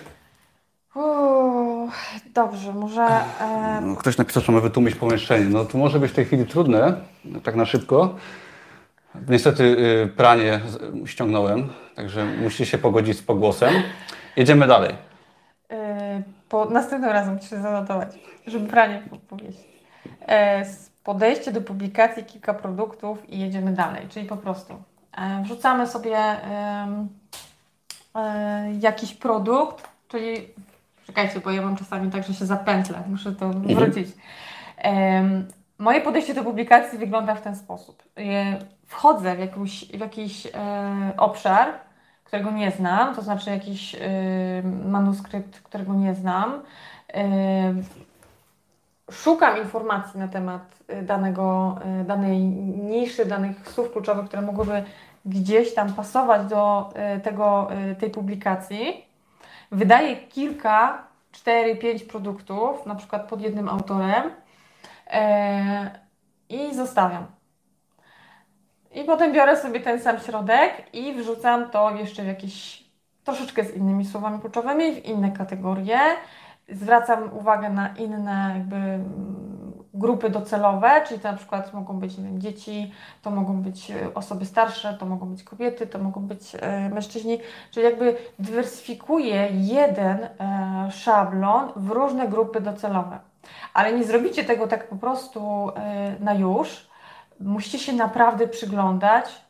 Dobrze, 2.35 2.73
może... 2.73 3.03
E... 3.41 3.81
No, 3.83 3.97
ktoś 3.97 4.19
napisał, 4.19 4.43
że 4.43 4.53
ma 4.53 4.61
wytłumić 4.61 4.95
pomieszczenie. 4.95 5.45
No 5.45 5.65
to 5.65 5.79
może 5.79 6.01
być 6.01 6.11
w 6.11 6.15
tej 6.15 6.25
chwili 6.25 6.47
trudne, 6.47 6.95
tak 7.43 7.57
na 7.57 7.65
szybko. 7.65 8.15
Niestety 9.29 9.63
y, 9.65 10.13
pranie 10.17 10.61
ściągnąłem, 11.07 11.69
także 11.95 12.25
musicie 12.25 12.67
się 12.67 12.79
pogodzić 12.79 13.19
z 13.19 13.23
pogłosem. 13.23 13.75
Jedziemy 14.37 14.67
dalej. 14.67 14.95
E, 15.71 16.23
po, 16.49 16.65
następnym 16.65 17.13
razem 17.13 17.35
muszę 17.35 17.61
zanotować, 17.61 18.09
żeby 18.47 18.69
pranie 18.69 19.03
powiedzieć. 19.29 19.57
E, 20.29 20.65
podejście 21.05 21.53
do 21.53 21.61
publikacji, 21.61 22.25
kilka 22.25 22.55
produktów 22.55 23.31
i 23.31 23.39
jedziemy 23.39 23.73
dalej. 23.73 24.07
Czyli 24.09 24.27
po 24.27 24.37
prostu 24.37 24.83
e, 25.17 25.43
wrzucamy 25.43 25.87
sobie 25.87 26.17
e, 26.17 27.09
jakiś 28.81 29.15
produkt, 29.15 29.89
czyli 30.09 30.49
Czekajcie, 31.09 31.41
bo 31.41 31.51
ja 31.51 31.63
mam 31.63 31.77
czasami 31.77 32.11
tak, 32.11 32.25
że 32.25 32.35
się 32.35 32.47
zapętlę, 32.47 33.03
muszę 33.09 33.33
to 33.33 33.47
mhm. 33.47 33.75
wrócić. 33.75 34.09
Moje 35.79 36.01
podejście 36.01 36.35
do 36.35 36.45
publikacji 36.45 36.99
wygląda 36.99 37.35
w 37.35 37.43
ten 37.43 37.57
sposób. 37.57 38.03
Wchodzę 38.87 39.37
w, 39.37 39.39
jakiś, 39.39 39.89
w 39.89 40.01
jakiś 40.01 40.47
obszar, 41.17 41.69
którego 42.25 42.51
nie 42.51 42.71
znam, 42.71 43.15
to 43.15 43.23
znaczy 43.23 43.51
jakiś 43.51 43.97
manuskrypt, 44.85 45.61
którego 45.61 45.95
nie 45.95 46.15
znam. 46.15 46.63
Szukam 49.11 49.59
informacji 49.59 50.21
na 50.21 50.29
temat 50.29 50.63
e, 50.89 51.03
danego, 51.03 51.79
e, 52.01 52.05
danej 52.05 52.39
niszy, 52.39 53.25
danych 53.25 53.69
słów 53.69 53.93
kluczowych, 53.93 54.27
które 54.27 54.43
mogłyby 54.43 54.85
gdzieś 55.25 55.75
tam 55.75 55.95
pasować 55.95 56.47
do 56.47 56.91
e, 56.95 57.21
tego, 57.21 57.69
tej 58.01 58.11
publikacji. 58.11 59.07
wydaję 59.73 60.17
kilka, 60.17 61.05
cztery, 61.33 61.77
pięć 61.77 62.05
produktów, 62.05 62.87
na 62.87 62.95
przykład 62.95 63.29
pod 63.29 63.41
jednym 63.41 63.69
autorem 63.69 64.31
i 66.49 66.75
zostawiam. 66.75 67.27
I 68.95 69.05
potem 69.05 69.33
biorę 69.33 69.57
sobie 69.57 69.81
ten 69.81 70.01
sam 70.01 70.21
środek 70.21 70.95
i 70.95 71.15
wrzucam 71.15 71.71
to 71.71 71.91
jeszcze 71.91 72.23
w 72.23 72.27
jakieś 72.27 72.85
troszeczkę 73.25 73.65
z 73.65 73.77
innymi 73.77 74.05
słowami 74.05 74.41
kluczowymi, 74.41 74.95
w 74.95 75.05
inne 75.05 75.33
kategorie. 75.33 75.99
Zwracam 76.69 77.33
uwagę 77.33 77.71
na 77.71 77.89
inne 77.89 78.51
jakby 78.55 78.99
grupy 79.99 80.31
docelowe, 80.31 80.91
czyli 81.09 81.21
to 81.21 81.31
na 81.31 81.37
przykład 81.37 81.75
mogą 81.75 81.99
być 81.99 82.17
wiem, 82.17 82.41
dzieci, 82.41 82.93
to 83.23 83.31
mogą 83.31 83.63
być 83.63 83.91
e, 83.91 84.15
osoby 84.15 84.47
starsze, 84.47 84.97
to 85.01 85.07
mogą 85.07 85.27
być 85.27 85.43
kobiety, 85.43 85.87
to 85.87 85.99
mogą 85.99 86.21
być 86.21 86.57
e, 86.61 86.89
mężczyźni, 86.89 87.39
czyli 87.71 87.87
jakby 87.87 88.17
dywersyfikuję 88.39 89.49
jeden 89.53 90.19
e, 90.25 90.29
szablon 90.91 91.73
w 91.77 91.91
różne 91.91 92.29
grupy 92.29 92.61
docelowe. 92.61 93.19
Ale 93.75 93.93
nie 93.93 94.05
zrobicie 94.05 94.45
tego 94.45 94.67
tak 94.67 94.89
po 94.89 94.97
prostu 94.97 95.71
na 96.21 96.35
już. 96.35 96.89
Musicie 97.41 97.79
się 97.79 97.93
naprawdę 97.93 98.49
przyglądać 98.49 99.43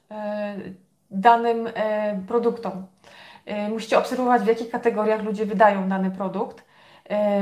danym 1.11 1.69
produktom. 2.29 2.87
Musicie 3.71 3.99
obserwować, 3.99 4.43
w 4.43 4.47
jakich 4.47 4.71
kategoriach 4.71 5.23
ludzie 5.23 5.47
wydają 5.47 5.89
dany 5.89 6.11
produkt, 6.11 6.65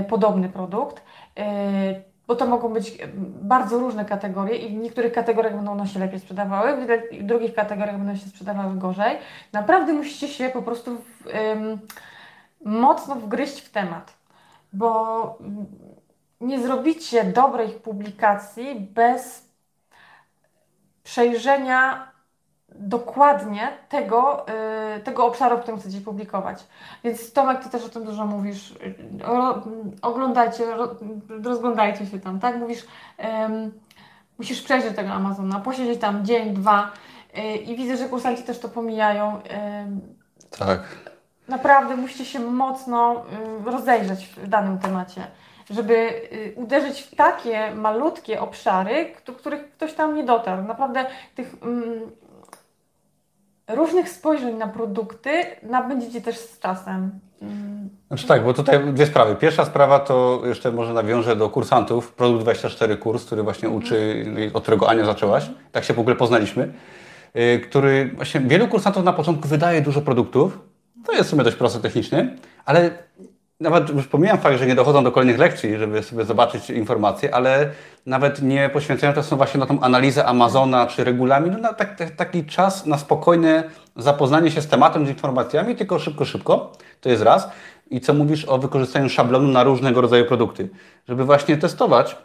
podobny 0.09 0.49
produkt, 0.49 1.03
e, 1.39 2.03
bo 2.27 2.37
to 2.37 2.47
mogą 2.47 2.69
być 2.69 2.91
e, 2.91 3.09
bardzo 3.43 3.79
różne 3.79 4.05
kategorie 4.05 4.57
i 4.57 4.69
w 4.69 4.81
niektórych 4.81 5.13
kategoriach 5.13 5.57
będą 5.57 5.73
one 5.73 5.87
się 5.87 5.99
lepiej 5.99 6.21
sprzedawały, 6.21 6.77
w 6.77 6.87
dru- 6.87 7.21
w 7.21 7.27
drugich 7.27 7.55
kategoriach 7.55 7.99
będą 7.99 8.17
się 8.17 8.29
sprzedawały 8.29 8.75
gorzej. 8.75 9.19
Naprawdę 9.53 9.93
musicie 9.93 10.29
się 10.29 10.49
po 10.49 10.63
prostu 10.63 10.97
w, 10.97 11.29
mocno 12.65 13.15
wgryźć 13.15 13.61
w 13.61 13.71
temat, 13.71 14.15
bo 14.73 15.39
nie 16.41 16.61
zrobicie 16.61 17.25
dobrej 17.25 17.69
publikacji 17.69 18.75
bez 18.95 19.49
przejrzenia 21.05 22.13
dokładnie 22.79 23.69
tego, 23.89 24.47
y, 24.97 25.01
tego 25.01 25.27
obszaru, 25.27 25.57
w 25.57 25.61
którym 25.61 25.81
chcecie 25.81 26.01
publikować. 26.01 26.67
Więc 27.05 27.33
Tomek, 27.33 27.65
Ty 27.65 27.71
też 27.71 27.85
o 27.85 27.89
tym 27.89 28.05
dużo 28.05 28.27
mówisz. 28.27 28.75
Ro, 29.21 29.63
oglądajcie, 30.03 30.75
ro, 30.75 30.89
rozglądajcie 31.45 32.07
się 32.07 32.21
tam, 32.21 32.41
tak? 32.41 32.57
Mówisz, 32.57 32.87
ym, 33.45 33.73
musisz 34.39 34.63
przejrzeć 34.63 34.97
tego 34.97 35.11
Amazona, 35.11 35.61
posiedzieć 35.61 36.01
tam 36.01 36.25
dzień, 36.25 36.55
dwa 36.55 36.93
y, 37.39 37.41
i 37.41 37.77
widzę, 37.77 37.97
że 37.97 38.09
kursanci 38.09 38.43
też 38.43 38.59
to 38.59 38.69
pomijają. 38.69 39.41
Tak. 40.59 40.81
naprawdę 41.49 41.97
musicie 41.97 42.25
się 42.25 42.39
mocno 42.39 43.25
y, 43.67 43.71
rozejrzeć 43.71 44.27
w 44.27 44.49
danym 44.49 44.79
temacie, 44.79 45.27
żeby 45.71 45.95
y, 45.95 46.55
uderzyć 46.57 47.03
w 47.03 47.17
takie 47.17 47.75
malutkie 47.75 48.41
obszary, 48.41 49.15
do 49.27 49.33
których 49.33 49.71
ktoś 49.71 49.95
tam 49.95 50.15
nie 50.15 50.25
dotarł. 50.25 50.63
Naprawdę 50.63 51.07
tych 51.35 51.55
mm, 51.63 52.01
różnych 53.69 54.09
spojrzeń 54.09 54.57
na 54.57 54.69
produkty 54.69 55.31
nabędziecie 55.63 56.21
też 56.21 56.37
z 56.39 56.59
czasem. 56.59 57.11
Mm, 57.43 57.91
Znaczy 58.09 58.27
tak, 58.27 58.45
bo 58.45 58.55
tutaj 58.55 58.93
dwie 58.95 59.07
sprawy. 59.07 59.35
Pierwsza 59.37 59.65
sprawa 59.65 59.99
to 59.99 60.43
jeszcze 60.45 60.73
może 60.73 60.93
nawiążę 60.93 61.37
do 61.37 61.51
kursantów. 61.51 62.13
Produkt 62.13 62.43
24 62.43 62.97
kurs, 62.97 63.25
który 63.25 63.43
właśnie 63.43 63.69
uczy, 63.69 64.27
od 64.55 64.63
którego 64.63 64.89
Ania 64.89 65.05
zaczęłaś. 65.05 65.51
Tak 65.73 65.85
się 65.85 65.95
w 65.95 65.99
ogóle 65.99 66.17
poznaliśmy. 66.17 66.73
y, 67.37 67.61
Który 67.61 68.11
właśnie 68.17 68.41
wielu 68.41 68.69
kursantów 68.69 69.05
na 69.05 69.13
początku 69.13 69.49
wydaje 69.49 69.81
dużo 69.83 70.01
produktów. 70.03 70.59
To 71.07 71.13
jest 71.13 71.27
w 71.27 71.31
sumie 71.31 71.45
dość 71.45 71.57
prosto 71.57 71.79
technicznie, 71.79 72.37
ale 72.65 72.91
nawet 73.61 73.89
już 73.89 74.07
pomijam 74.07 74.39
fakt, 74.39 74.59
że 74.59 74.67
nie 74.67 74.75
dochodzą 74.75 75.05
do 75.05 75.13
kolejnych 75.13 75.39
lekcji, 75.39 75.77
żeby 75.77 76.03
sobie 76.03 76.25
zobaczyć 76.25 76.71
informacje, 76.71 77.35
ale 77.35 77.71
nawet 78.07 78.43
nie 78.43 78.71
poświęcają 78.73 79.13
czasu 79.13 79.37
właśnie 79.37 79.61
na 79.61 79.67
tą 79.67 79.81
analizę 79.81 80.25
Amazona 80.25 80.87
czy 80.87 81.05
regulamin, 81.05 81.61
na 81.61 81.73
tak, 81.73 81.97
tak, 81.97 82.11
taki 82.11 82.45
czas 82.45 82.87
na 82.87 82.99
spokojne 82.99 83.65
zapoznanie 83.97 84.51
się 84.51 84.63
z 84.63 84.67
tematem, 84.67 85.07
z 85.07 85.09
informacjami, 85.09 85.77
tylko 85.77 85.99
szybko, 85.99 86.25
szybko. 86.25 86.73
To 87.01 87.09
jest 87.09 87.23
raz. 87.23 87.49
I 87.91 88.01
co 88.01 88.15
mówisz 88.15 88.45
o 88.45 88.59
wykorzystaniu 88.59 89.09
szablonu 89.09 89.49
na 89.49 89.65
różnego 89.65 90.01
rodzaju 90.01 90.25
produkty, 90.25 90.69
żeby 91.09 91.25
właśnie 91.25 91.57
testować 91.57 92.17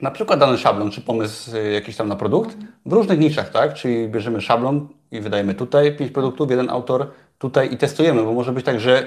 na 0.00 0.10
przykład 0.10 0.40
dany 0.40 0.58
szablon 0.58 0.90
czy 0.90 1.00
pomysł 1.00 1.56
y, 1.56 1.72
jakiś 1.72 1.96
tam 1.96 2.08
na 2.08 2.16
produkt 2.16 2.56
w 2.86 2.92
różnych 2.92 3.18
niszach, 3.18 3.50
tak? 3.50 3.74
Czyli 3.74 4.08
bierzemy 4.08 4.40
szablon 4.40 4.88
i 5.10 5.20
wydajemy 5.20 5.54
tutaj 5.54 5.96
pięć 5.96 6.12
produktów, 6.12 6.50
jeden 6.50 6.70
autor 6.70 7.10
tutaj 7.38 7.74
i 7.74 7.76
testujemy, 7.76 8.22
bo 8.22 8.32
może 8.32 8.52
być 8.52 8.64
tak, 8.64 8.80
że 8.80 9.06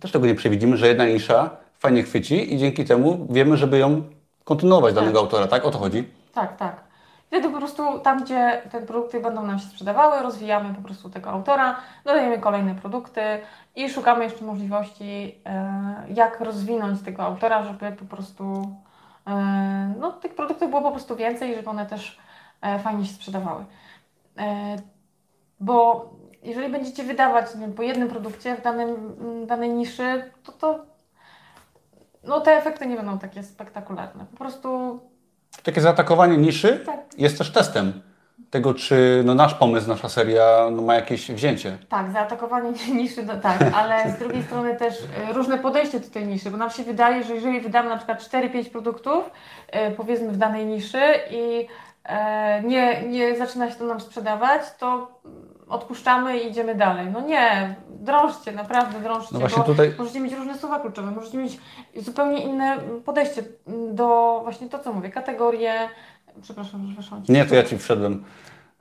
też 0.00 0.12
tego 0.12 0.26
nie 0.26 0.34
przewidzimy, 0.34 0.76
że 0.76 0.88
jedna 0.88 1.06
nisza 1.06 1.50
fajnie 1.78 2.02
chwyci 2.02 2.54
i 2.54 2.58
dzięki 2.58 2.84
temu 2.84 3.26
wiemy, 3.30 3.56
żeby 3.56 3.78
ją 3.78 4.02
kontynuować 4.46 4.94
danego 4.94 5.18
autora, 5.18 5.46
tak? 5.46 5.64
O 5.64 5.70
to 5.70 5.78
chodzi. 5.78 6.08
tak, 6.34 6.56
tak. 6.56 6.86
Wtedy 7.26 7.50
po 7.50 7.58
prostu 7.58 7.98
tam, 7.98 8.24
gdzie 8.24 8.62
te 8.70 8.82
produkty 8.82 9.20
będą 9.20 9.46
nam 9.46 9.58
się 9.58 9.66
sprzedawały, 9.68 10.22
rozwijamy 10.22 10.74
po 10.74 10.82
prostu 10.82 11.10
tego 11.10 11.30
autora, 11.30 11.76
dodajemy 12.04 12.38
kolejne 12.38 12.74
produkty 12.74 13.20
i 13.76 13.90
szukamy 13.90 14.24
jeszcze 14.24 14.44
możliwości, 14.44 15.38
e, 15.46 16.04
jak 16.14 16.40
rozwinąć 16.40 17.02
tego 17.02 17.22
autora, 17.22 17.62
żeby 17.62 17.92
po 17.92 18.04
prostu 18.04 18.72
e, 19.26 19.94
no, 20.00 20.12
tych 20.12 20.34
produktów 20.34 20.70
było 20.70 20.82
po 20.82 20.90
prostu 20.90 21.16
więcej, 21.16 21.54
żeby 21.54 21.70
one 21.70 21.86
też 21.86 22.18
e, 22.60 22.78
fajnie 22.78 23.04
się 23.04 23.14
sprzedawały. 23.14 23.64
Bo 25.60 26.10
jeżeli 26.42 26.72
będziecie 26.72 27.04
wydawać 27.04 27.54
nie 27.54 27.68
po 27.68 27.82
jednym 27.82 28.08
produkcie 28.08 28.56
w 28.56 28.62
danym, 28.62 28.96
danej 29.46 29.70
niszy, 29.70 30.30
to, 30.42 30.52
to 30.52 30.84
no, 32.26 32.40
te 32.40 32.52
efekty 32.52 32.86
nie 32.86 32.96
będą 32.96 33.18
takie 33.18 33.42
spektakularne. 33.42 34.26
Po 34.30 34.36
prostu 34.36 35.00
Takie 35.62 35.80
zaatakowanie 35.80 36.36
niszy 36.36 36.82
tak, 36.86 37.00
jest 37.18 37.38
też 37.38 37.52
testem 37.52 38.02
tego, 38.50 38.74
czy 38.74 39.22
no, 39.24 39.34
nasz 39.34 39.54
pomysł, 39.54 39.88
nasza 39.88 40.08
seria 40.08 40.68
no, 40.72 40.82
ma 40.82 40.94
jakieś 40.94 41.30
wzięcie. 41.30 41.78
Tak, 41.88 42.12
zaatakowanie 42.12 42.72
niszy, 43.00 43.22
no 43.22 43.36
tak, 43.36 43.60
ale 43.74 44.10
z 44.10 44.18
drugiej 44.18 44.42
strony 44.42 44.76
też 44.76 44.94
e, 45.28 45.32
różne 45.32 45.58
podejście 45.58 46.00
do 46.00 46.08
tej 46.08 46.26
niszy, 46.26 46.50
bo 46.50 46.56
nam 46.56 46.70
się 46.70 46.82
wydaje, 46.82 47.24
że 47.24 47.34
jeżeli 47.34 47.60
wydamy 47.60 47.88
na 47.88 47.96
przykład 47.96 48.22
4-5 48.22 48.70
produktów, 48.70 49.30
e, 49.68 49.90
powiedzmy 49.90 50.28
w 50.28 50.36
danej 50.36 50.66
niszy 50.66 51.02
i 51.30 51.66
e, 52.04 52.62
nie, 52.62 53.02
nie 53.02 53.36
zaczyna 53.36 53.70
się 53.70 53.76
to 53.76 53.84
nam 53.84 54.00
sprzedawać, 54.00 54.62
to 54.78 55.20
odpuszczamy 55.68 56.38
i 56.38 56.50
idziemy 56.50 56.74
dalej. 56.74 57.06
No 57.12 57.20
nie, 57.20 57.76
drążcie, 57.88 58.52
naprawdę 58.52 59.00
drążcie, 59.00 59.28
No 59.32 59.40
właśnie 59.40 59.58
bo 59.58 59.64
tutaj 59.64 59.94
możecie 59.98 60.20
mieć 60.20 60.32
różne 60.32 60.58
słowa 60.58 60.80
kluczowe, 60.80 61.10
możecie 61.10 61.38
mieć 61.38 61.58
zupełnie 61.96 62.44
inne 62.44 62.78
podejście 63.04 63.42
do 63.92 64.40
właśnie 64.42 64.68
to, 64.68 64.78
co 64.78 64.92
mówię, 64.92 65.10
kategorie, 65.10 65.88
przepraszam, 66.42 66.86
że 66.86 66.94
weszłam 66.94 67.22
nie, 67.28 67.44
to 67.44 67.54
ja 67.54 67.62
Ci 67.62 67.78
wszedłem 67.78 68.24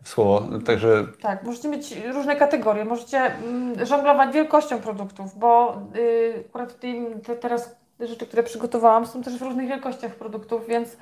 w 0.03 0.09
słowo, 0.09 0.47
także 0.65 1.07
Tak, 1.21 1.43
możecie 1.43 1.67
mieć 1.67 1.95
różne 2.13 2.35
kategorie, 2.35 2.85
możecie 2.85 3.17
mm, 3.17 3.85
żonglować 3.85 4.33
wielkością 4.33 4.79
produktów, 4.81 5.39
bo 5.39 5.81
y, 5.95 6.43
akurat 6.49 6.71
w 6.71 6.75
tym, 6.75 7.21
te, 7.21 7.35
teraz 7.35 7.75
te 7.97 8.07
rzeczy, 8.07 8.25
które 8.25 8.43
przygotowałam, 8.43 9.05
są 9.05 9.23
też 9.23 9.37
w 9.37 9.41
różnych 9.41 9.67
wielkościach 9.67 10.15
produktów, 10.15 10.67
więc 10.67 10.93
y, 10.93 10.97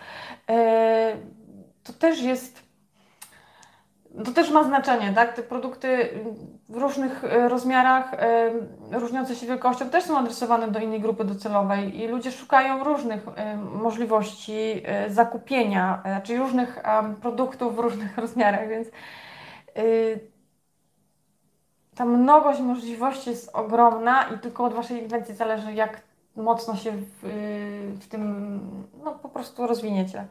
to 1.84 1.94
też 1.94 2.22
jest, 2.22 2.63
to 4.26 4.32
też 4.32 4.52
ma 4.52 4.64
znaczenie, 4.64 5.14
tak? 5.16 5.36
Te 5.36 5.44
produkty 5.44 6.10
w 6.70 6.78
różnych 6.78 7.24
y, 7.24 7.50
rozmiarach, 7.50 8.14
y, 8.14 9.00
różniące 9.00 9.36
się 9.36 9.48
wielkością, 9.48 9.90
też 9.90 10.04
są 10.04 10.18
adresowane 10.18 10.72
do 10.72 10.80
innej 10.80 11.02
grupy 11.02 11.24
docelowej 11.24 12.02
i 12.02 12.08
ludzie 12.08 12.32
szukają 12.32 12.84
różnych 12.84 13.28
y, 13.28 13.58
możliwości 13.58 14.84
zakupienia, 15.08 16.04
czyli 16.24 16.40
różnych 16.40 16.84
produktów 17.22 17.76
w 17.76 17.80
różnych 17.80 18.18
rozmiarach, 18.24 18.70
więc 18.70 18.88
y, 19.78 20.34
ta 21.96 22.06
mnogość 22.06 22.60
możliwości 22.60 23.30
jest 23.30 23.50
ogromna 23.56 24.24
i 24.24 24.40
tylko 24.40 24.64
od 24.64 24.74
Waszej 24.74 25.02
inwencji 25.02 25.36
zależy, 25.36 25.74
jak 25.74 26.02
mocno 26.36 26.76
się 26.76 26.92
w, 26.92 27.26
y, 27.26 27.98
w 28.02 28.08
tym 28.08 28.60
no, 29.04 29.12
po 29.12 29.30
prostu 29.30 29.68
rozwiniecie. 29.68 30.28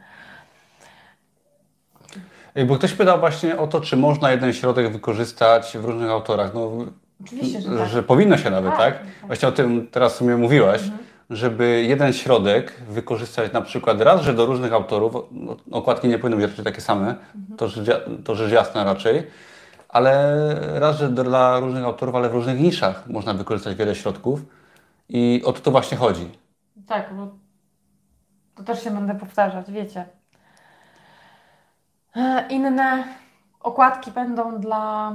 Bo 2.67 2.77
ktoś 2.77 2.93
pytał 2.93 3.21
właśnie 3.21 3.59
o 3.59 3.67
to, 3.67 3.81
czy 3.81 3.97
można 3.97 4.31
jeden 4.31 4.53
środek 4.53 4.93
wykorzystać 4.93 5.77
w 5.79 5.85
różnych 5.85 6.11
autorach. 6.11 6.55
No, 6.55 6.71
Oczywiście, 7.25 7.61
że 7.61 7.79
tak. 7.79 7.89
że 7.89 8.03
powinno 8.03 8.39
się 8.39 8.51
nawet, 8.51 8.71
Tak, 8.71 8.79
tak? 8.81 8.93
tak. 8.95 9.03
Mhm. 9.03 9.27
Właśnie 9.27 9.49
o 9.49 9.53
tym 9.53 9.87
teraz 9.91 10.13
w 10.13 10.17
sumie 10.17 10.37
mówiłaś, 10.37 10.81
żeby 11.31 11.83
jeden 11.89 12.13
środek 12.13 12.73
wykorzystać 12.89 13.53
na 13.53 13.61
przykład 13.63 14.01
raz, 14.01 14.23
że 14.23 14.35
do 14.35 14.47
różnych 14.47 14.73
autorów, 14.73 15.15
no, 15.31 15.57
okładki 15.71 16.09
nie 16.09 16.19
powinny 16.19 16.37
być 16.37 16.51
raczej 16.51 16.65
takie 16.65 16.81
same, 16.81 17.07
Mhm. 17.35 17.57
to, 17.59 17.69
rzecz, 17.69 17.91
to 18.25 18.35
rzecz 18.35 18.53
jasna 18.53 18.85
raczej, 18.85 19.27
ale 19.89 20.35
raz, 20.81 20.99
że 20.99 21.09
dla 21.09 21.61
różnych 21.61 21.85
autorów, 21.85 22.15
ale 22.15 22.29
w 22.29 22.33
różnych 22.33 22.61
niszach 22.61 23.09
można 23.09 23.35
wykorzystać 23.35 23.75
wiele 23.77 23.95
środków 23.95 24.41
i 25.09 25.43
o 25.45 25.53
to, 25.53 25.61
to 25.61 25.71
właśnie 25.71 25.97
chodzi. 25.97 26.31
Tak, 26.87 27.15
bo 27.17 27.29
to 28.55 28.63
też 28.63 28.85
się 28.85 28.91
będę 28.91 29.15
powtarzać, 29.15 29.71
wiecie. 29.73 30.05
E, 32.17 32.47
Inne 32.49 33.05
okładki 33.61 34.11
będą 34.11 34.61
dla 34.61 35.13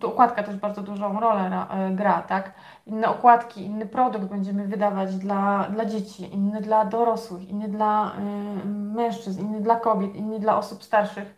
tu 0.00 0.08
okładka 0.08 0.42
też 0.42 0.56
bardzo 0.56 0.82
dużą 0.82 1.20
rolę 1.20 1.66
e, 1.70 1.90
gra, 1.90 2.22
tak? 2.22 2.52
Inne 2.86 3.08
okładki, 3.08 3.64
inny 3.64 3.86
produkt 3.86 4.24
będziemy 4.24 4.66
wydawać 4.66 5.16
dla, 5.16 5.66
dla 5.70 5.84
dzieci, 5.84 6.34
inny 6.34 6.60
dla 6.60 6.84
dorosłych, 6.84 7.48
inny 7.48 7.68
dla 7.68 8.12
y, 8.64 8.68
mężczyzn, 8.68 9.40
inny 9.40 9.60
dla 9.60 9.76
kobiet, 9.76 10.14
inny 10.14 10.38
dla 10.38 10.56
osób 10.58 10.84
starszych. 10.84 11.34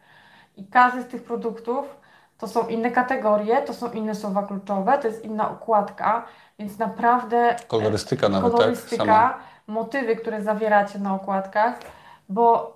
I 0.57 0.67
każdy 0.67 1.03
z 1.03 1.07
tych 1.07 1.25
produktów 1.25 1.97
to 2.39 2.49
są 2.49 2.67
inne 2.67 2.91
kategorie, 2.91 3.63
to 3.63 3.75
są 3.75 3.91
inne 3.93 4.15
słowa 4.15 4.43
kluczowe, 4.43 4.99
to 4.99 5.09
jest 5.09 5.25
inna 5.25 5.51
okładka, 5.51 6.25
więc 6.59 6.79
naprawdę 6.79 7.57
kolorystyka 7.69 8.29
nawet, 8.29 8.53
tak? 8.53 8.59
kolorystyka, 8.59 9.05
tak? 9.05 9.39
motywy, 9.67 10.17
które 10.17 10.43
zawieracie 10.43 10.99
na 10.99 11.15
okładkach, 11.15 11.79
bo 12.29 12.76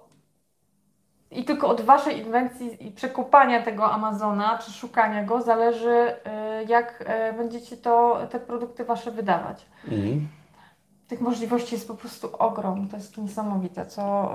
i 1.30 1.44
tylko 1.44 1.68
od 1.68 1.80
Waszej 1.80 2.18
inwencji 2.18 2.86
i 2.86 2.90
przekopania 2.90 3.62
tego 3.62 3.92
Amazona, 3.92 4.58
czy 4.58 4.72
szukania 4.72 5.24
go, 5.24 5.42
zależy, 5.42 5.88
y, 5.88 6.64
jak 6.68 7.04
y, 7.32 7.36
będziecie 7.36 7.76
to, 7.76 8.18
te 8.30 8.40
produkty 8.40 8.84
Wasze 8.84 9.10
wydawać. 9.10 9.66
Mhm. 9.84 10.28
Tych 11.08 11.20
możliwości 11.20 11.74
jest 11.74 11.88
po 11.88 11.94
prostu 11.94 12.36
ogrom. 12.38 12.88
To 12.88 12.96
jest 12.96 13.18
niesamowite, 13.18 13.86
co 13.86 14.32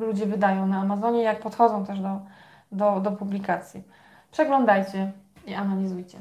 ludzie 0.00 0.26
wydają 0.26 0.66
na 0.66 0.80
Amazonie, 0.80 1.22
jak 1.22 1.40
podchodzą 1.40 1.86
też 1.86 2.00
do, 2.00 2.20
do, 2.72 3.00
do 3.00 3.12
publikacji. 3.12 3.82
Przeglądajcie 4.32 5.12
i 5.46 5.54
analizujcie. 5.54 6.18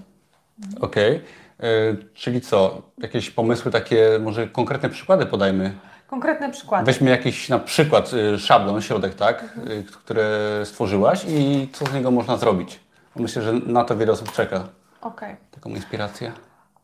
Okej. 0.82 1.22
Okay. 1.58 2.12
Czyli 2.14 2.42
co? 2.42 2.82
Jakieś 2.98 3.32
pomysły 3.32 3.72
takie, 3.72 4.20
może 4.22 4.48
konkretne 4.48 4.90
przykłady 4.90 5.26
podajmy? 5.26 5.74
Konkretne 6.08 6.52
przykłady. 6.52 6.86
Weźmy 6.86 7.10
jakiś 7.10 7.50
na 7.50 7.60
przykład 7.60 8.14
y, 8.14 8.40
szablon, 8.40 8.82
środek, 8.82 9.16
tak, 9.16 9.44
mhm. 9.44 9.84
które 9.84 10.26
stworzyłaś 10.66 11.26
i 11.28 11.70
co 11.74 11.86
z 11.86 11.94
niego 11.94 12.12
można 12.12 12.38
zrobić. 12.38 12.80
Myślę, 13.16 13.42
że 13.42 13.54
na 13.54 13.84
to 13.84 13.98
wiele 13.98 14.12
osób 14.12 14.32
czeka. 14.32 14.56
Okej. 15.02 15.34
Okay. 15.34 15.38
Taką 15.52 15.70
inspirację. 15.70 16.32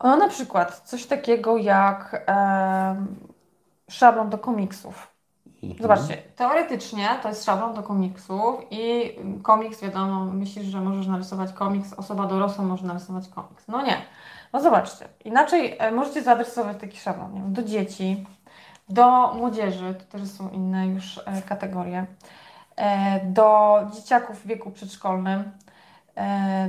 No 0.04 0.18
na 0.18 0.28
przykład 0.28 0.80
coś 0.80 1.06
takiego 1.06 1.58
jak 1.58 2.24
e, 2.28 3.06
szablon 3.90 4.30
do 4.30 4.38
komiksów. 4.38 5.12
Mhm. 5.64 5.82
Zobaczcie, 5.82 6.18
teoretycznie 6.36 7.10
to 7.24 7.30
jest 7.30 7.46
szablon 7.46 7.74
do 7.74 7.84
komiksów 7.84 8.56
i 8.72 9.16
komiks, 9.44 9.82
wiadomo, 9.82 10.26
myślisz, 10.26 10.66
że 10.66 10.82
możesz 10.82 11.08
narysować 11.08 11.54
komiks, 11.54 11.94
osoba 11.94 12.28
dorosła 12.28 12.64
może 12.64 12.86
narysować 12.86 13.30
komiks. 13.30 13.68
No 13.68 13.82
nie. 13.82 13.98
No 14.54 14.62
zobaczcie, 14.62 15.08
inaczej 15.26 15.76
e, 15.80 15.92
możecie 15.92 16.22
zaadresować 16.22 16.78
taki 16.78 17.00
szablon 17.00 17.34
wiem, 17.34 17.54
do 17.54 17.64
dzieci, 17.64 18.26
do 18.94 19.34
młodzieży, 19.34 19.94
to 19.94 20.18
też 20.18 20.30
są 20.30 20.50
inne 20.50 20.88
już 20.88 21.18
e, 21.18 21.42
kategorie, 21.42 22.06
e, 22.76 23.20
do 23.26 23.80
dzieciaków 23.96 24.40
w 24.44 24.48
wieku 24.48 24.72
przedszkolnym, 24.72 25.52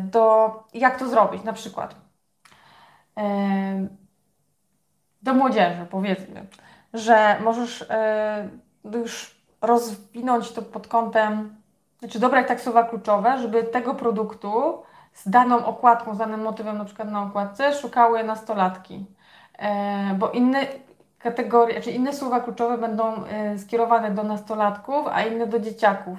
do 0.02 0.50
jak 0.74 0.98
to 0.98 1.08
zrobić, 1.08 1.44
na 1.44 1.52
przykład? 1.52 1.94
Do 5.22 5.34
młodzieży, 5.34 5.86
powiedzmy, 5.90 6.46
że 6.94 7.36
możesz 7.40 7.86
już 8.84 9.42
rozwinąć 9.60 10.52
to 10.52 10.62
pod 10.62 10.88
kątem, 10.88 11.56
znaczy 11.98 12.18
dobrać 12.18 12.48
tak 12.48 12.60
słowa 12.60 12.84
kluczowe, 12.84 13.38
żeby 13.38 13.64
tego 13.64 13.94
produktu 13.94 14.82
z 15.12 15.28
daną 15.28 15.66
okładką, 15.66 16.14
z 16.14 16.18
danym 16.18 16.42
motywem 16.42 16.78
na 16.78 16.84
przykład 16.84 17.10
na 17.10 17.22
okładce 17.22 17.74
szukały 17.74 18.24
nastolatki. 18.24 19.06
E, 19.58 20.14
bo 20.14 20.30
inne 20.30 20.66
kategorie, 21.22 21.74
czy 21.74 21.82
znaczy 21.82 21.96
inne 21.96 22.12
słowa 22.12 22.40
kluczowe 22.40 22.78
będą 22.78 23.24
e, 23.24 23.58
skierowane 23.58 24.10
do 24.10 24.22
nastolatków, 24.22 25.06
a 25.12 25.22
inne 25.22 25.46
do 25.46 25.60
dzieciaków. 25.60 26.18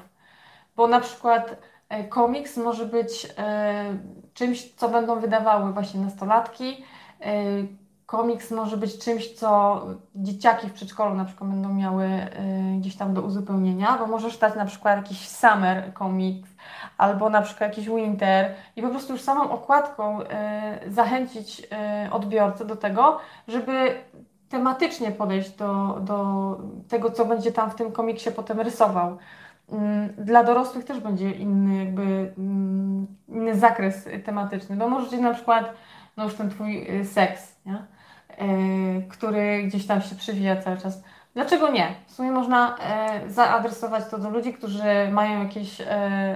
Bo 0.76 0.88
na 0.88 1.00
przykład 1.00 1.56
e, 1.90 2.04
komiks 2.04 2.58
może 2.58 2.86
być 2.86 3.28
e, 3.38 3.98
czymś, 4.34 4.74
co 4.74 4.90
będą 4.90 5.20
wydawały 5.20 5.74
właśnie 5.74 6.00
nastolatki, 6.00 6.84
komiks 8.06 8.52
może 8.52 8.78
być 8.78 8.98
czymś, 8.98 9.34
co 9.34 9.82
dzieciaki 10.16 10.70
w 10.70 10.74
przedszkolu 10.74 11.16
na 11.16 11.26
przykład 11.26 11.50
będą 11.50 11.74
miały 11.74 12.08
gdzieś 12.80 12.96
tam 12.96 13.14
do 13.14 13.22
uzupełnienia, 13.22 13.98
bo 14.00 14.08
możesz 14.08 14.38
dać 14.38 14.56
na 14.56 14.66
przykład 14.66 14.98
jakiś 14.98 15.30
summer 15.30 15.94
komiks 15.94 16.50
albo 16.98 17.30
na 17.30 17.42
przykład 17.42 17.70
jakiś 17.70 17.90
winter 17.90 18.56
i 18.76 18.82
po 18.82 18.90
prostu 18.90 19.14
już 19.14 19.22
samą 19.22 19.52
okładką 19.52 20.20
zachęcić 20.88 21.68
odbiorcę 22.12 22.66
do 22.66 22.76
tego, 22.76 23.20
żeby 23.48 23.96
tematycznie 24.54 25.12
podejść 25.12 25.52
do, 25.52 25.98
do 26.02 26.58
tego, 26.90 27.12
co 27.12 27.26
będzie 27.26 27.52
tam 27.52 27.72
w 27.72 27.76
tym 27.76 27.92
komiksie 27.92 28.32
potem 28.32 28.60
rysował. 28.60 29.18
Mm, 29.72 30.10
dla 30.18 30.44
dorosłych 30.44 30.86
też 30.86 31.00
będzie 31.00 31.32
inny 31.32 31.86
jakby 31.86 32.34
mm, 32.38 33.08
inny 33.30 33.56
zakres 33.56 34.08
tematyczny, 34.26 34.76
bo 34.76 34.90
możecie 34.90 35.18
na 35.18 35.34
przykład 35.34 35.74
no 36.18 36.24
już 36.24 36.34
ten 36.34 36.50
twój 36.50 36.88
seks, 37.04 37.56
nie? 37.66 37.74
E, 37.74 38.48
który 39.10 39.64
gdzieś 39.64 39.88
tam 39.88 40.02
się 40.02 40.16
przywija 40.16 40.62
cały 40.62 40.78
czas. 40.78 41.04
Dlaczego 41.34 41.70
nie? 41.70 41.88
W 42.08 42.12
sumie 42.12 42.32
można 42.32 42.78
e, 42.78 43.30
zaadresować 43.30 44.04
to 44.12 44.18
do 44.18 44.30
ludzi, 44.30 44.54
którzy 44.54 44.84
mają 45.12 45.44
jakieś 45.44 45.78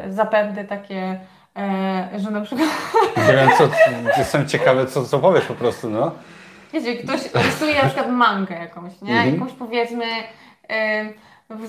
zapędy 0.10 0.63
takie, 0.63 1.19
że 2.17 2.32
na 2.32 2.41
przykład... 2.41 2.69
Wiem, 3.17 3.49
co, 3.58 3.69
jestem 4.17 4.47
ciekawy, 4.47 4.86
co, 4.86 5.06
co 5.06 5.19
powiesz 5.19 5.45
po 5.45 5.56
prostu, 5.56 5.89
no. 5.89 6.12
Wiecie, 6.73 6.95
ktoś 6.95 7.34
rysuje 7.34 7.75
na 7.75 7.86
przykład 7.86 8.10
mangę 8.10 8.56
jakąś, 8.56 9.01
nie? 9.01 9.12
Mhm. 9.12 9.34
Jakąś 9.34 9.53
powiedzmy 9.53 10.06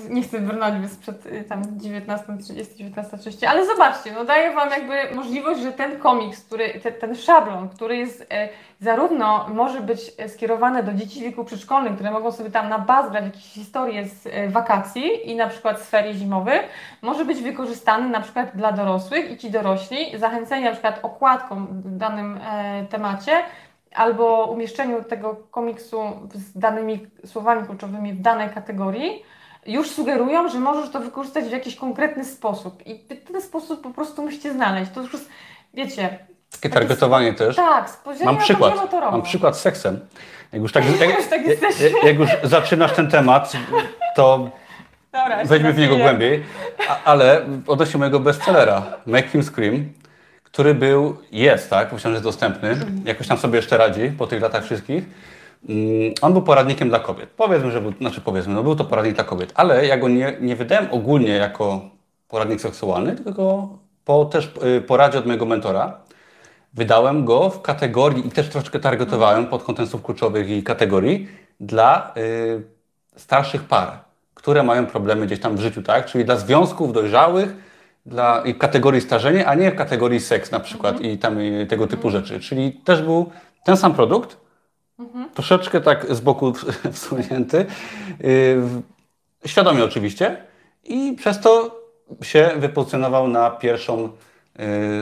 nie 0.09 0.21
chcę 0.21 0.39
brnąć 0.39 0.91
sprzed 0.91 1.25
y, 1.25 1.43
tam 1.43 1.63
19.30, 1.63 2.91
19.30, 2.93 3.45
ale 3.45 3.65
zobaczcie, 3.65 4.11
no 4.13 4.25
daję 4.25 4.53
Wam 4.53 4.69
jakby 4.69 5.15
możliwość, 5.15 5.61
że 5.61 5.71
ten 5.71 5.99
komiks, 5.99 6.43
który, 6.43 6.79
te, 6.79 6.91
ten 6.91 7.15
szablon, 7.15 7.69
który 7.69 7.97
jest 7.97 8.27
e, 8.31 8.49
zarówno 8.79 9.47
może 9.53 9.81
być 9.81 9.99
skierowany 10.27 10.83
do 10.83 10.93
dzieci 10.93 11.19
w 11.19 11.23
wieku 11.23 11.45
przedszkolnym, 11.45 11.95
które 11.95 12.11
mogą 12.11 12.31
sobie 12.31 12.51
tam 12.51 12.69
nabazgrać 12.69 13.25
jakieś 13.25 13.43
historie 13.43 14.05
z 14.05 14.27
e, 14.27 14.49
wakacji 14.49 15.31
i 15.31 15.35
na 15.35 15.47
przykład 15.47 15.81
z 15.81 15.89
ferii 15.89 16.13
zimowych, 16.13 16.61
może 17.01 17.25
być 17.25 17.41
wykorzystany 17.41 18.09
na 18.09 18.21
przykład 18.21 18.51
dla 18.55 18.71
dorosłych 18.71 19.31
i 19.31 19.37
ci 19.37 19.51
dorośli, 19.51 20.17
zachęceni 20.17 20.65
na 20.65 20.71
przykład 20.71 20.99
okładką 21.03 21.65
w 21.65 21.97
danym 21.97 22.39
e, 22.43 22.85
temacie, 22.89 23.31
albo 23.95 24.45
umieszczeniu 24.45 25.03
tego 25.03 25.35
komiksu 25.51 26.01
z 26.33 26.57
danymi 26.57 27.07
słowami 27.25 27.67
kluczowymi 27.67 28.13
w 28.13 28.21
danej 28.21 28.49
kategorii, 28.49 29.23
już 29.65 29.91
sugerują, 29.91 30.49
że 30.49 30.59
możesz 30.59 30.89
to 30.89 30.99
wykorzystać 30.99 31.45
w 31.45 31.51
jakiś 31.51 31.75
konkretny 31.75 32.25
sposób. 32.25 32.87
I 32.87 32.99
ten 32.99 33.41
sposób 33.41 33.81
po 33.81 33.89
prostu 33.89 34.23
musicie 34.23 34.53
znaleźć. 34.53 34.91
To 34.91 35.01
już 35.01 35.13
jest, 35.13 35.29
wiecie... 35.73 36.19
Takie 36.51 36.69
targetowanie 36.69 37.33
też. 37.33 37.55
Tak, 37.55 37.89
spojrzenie 37.89 38.25
mam 38.25 38.37
przykład, 38.37 38.91
Mam 39.11 39.21
przykład 39.21 39.57
z 39.57 39.61
seksem. 39.61 39.99
Jak 40.51 40.61
już, 40.61 40.71
tak, 40.71 40.83
jak, 41.01 41.23
tak 41.23 41.47
jak, 41.47 42.03
jak 42.03 42.19
już 42.19 42.29
zaczynasz 42.43 42.93
ten 42.93 43.09
temat, 43.09 43.53
to 44.15 44.49
Dobra, 45.11 45.45
wejdźmy 45.45 45.73
w 45.73 45.77
niego 45.77 45.97
głębiej. 45.97 46.43
A, 46.89 47.03
ale 47.03 47.45
odnośnie 47.67 47.97
mojego 47.97 48.19
bestsellera, 48.19 48.83
Make 49.05 49.27
Him 49.27 49.43
Scream, 49.43 49.93
który 50.51 50.75
był, 50.75 51.17
jest, 51.31 51.69
tak, 51.69 51.93
myślę, 51.93 52.09
że 52.09 52.15
jest 52.15 52.23
dostępny, 52.23 52.75
jakoś 53.05 53.27
tam 53.27 53.37
sobie 53.37 53.55
jeszcze 53.55 53.77
radzi 53.77 54.11
po 54.17 54.27
tych 54.27 54.41
latach 54.41 54.63
wszystkich 54.63 55.03
Mm, 55.69 56.13
on 56.21 56.33
był 56.33 56.41
poradnikiem 56.41 56.89
dla 56.89 56.99
kobiet. 56.99 57.29
Powiedzmy, 57.37 57.71
że 57.71 57.81
był, 57.81 57.93
znaczy 58.01 58.21
powiedzmy, 58.21 58.53
no 58.53 58.63
był 58.63 58.75
to 58.75 58.85
poradnik 58.85 59.15
dla 59.15 59.23
kobiet, 59.23 59.51
ale 59.55 59.85
ja 59.85 59.97
go 59.97 60.07
nie, 60.09 60.37
nie 60.41 60.55
wydałem 60.55 60.87
ogólnie 60.91 61.31
jako 61.31 61.81
poradnik 62.27 62.61
seksualny, 62.61 63.15
tylko 63.15 63.69
po 64.05 64.25
też 64.25 64.51
y, 64.77 64.81
poradzie 64.81 65.19
od 65.19 65.25
mojego 65.25 65.45
mentora 65.45 65.97
wydałem 66.73 67.25
go 67.25 67.49
w 67.49 67.61
kategorii 67.61 68.27
i 68.27 68.31
też 68.31 68.49
troszeczkę 68.49 68.79
targetowałem 68.79 69.47
pod 69.47 69.63
kątem 69.63 69.87
słów 69.87 70.03
kluczowych 70.03 70.49
i 70.49 70.63
kategorii 70.63 71.27
dla 71.59 72.13
y, 72.17 72.63
starszych 73.15 73.63
par, 73.63 73.99
które 74.33 74.63
mają 74.63 74.85
problemy 74.85 75.25
gdzieś 75.25 75.39
tam 75.39 75.55
w 75.55 75.59
życiu, 75.59 75.83
tak? 75.83 76.05
Czyli 76.05 76.25
dla 76.25 76.35
związków 76.35 76.93
dojrzałych, 76.93 77.55
dla 78.09 78.43
kategorii 78.59 79.01
starzenia, 79.01 79.45
a 79.45 79.55
nie 79.55 79.71
w 79.71 79.75
kategorii 79.75 80.19
seks 80.19 80.51
na 80.51 80.59
przykład 80.59 80.95
mhm. 80.95 81.11
i 81.11 81.17
tam 81.17 81.41
i 81.41 81.67
tego 81.67 81.87
typu 81.87 82.07
mhm. 82.07 82.25
rzeczy. 82.25 82.39
Czyli 82.39 82.71
też 82.71 83.01
był 83.01 83.31
ten 83.65 83.77
sam 83.77 83.93
produkt, 83.93 84.37
Mhm. 84.99 85.29
Troszeczkę 85.29 85.81
tak 85.81 86.15
z 86.15 86.19
boku 86.19 86.53
wsunięty. 86.93 87.65
Yy, 88.19 88.61
świadomie 89.45 89.83
oczywiście. 89.83 90.37
I 90.83 91.13
przez 91.17 91.39
to 91.39 91.79
się 92.21 92.51
wypozycjonował 92.57 93.27
na 93.27 93.49
pierwszą 93.49 94.09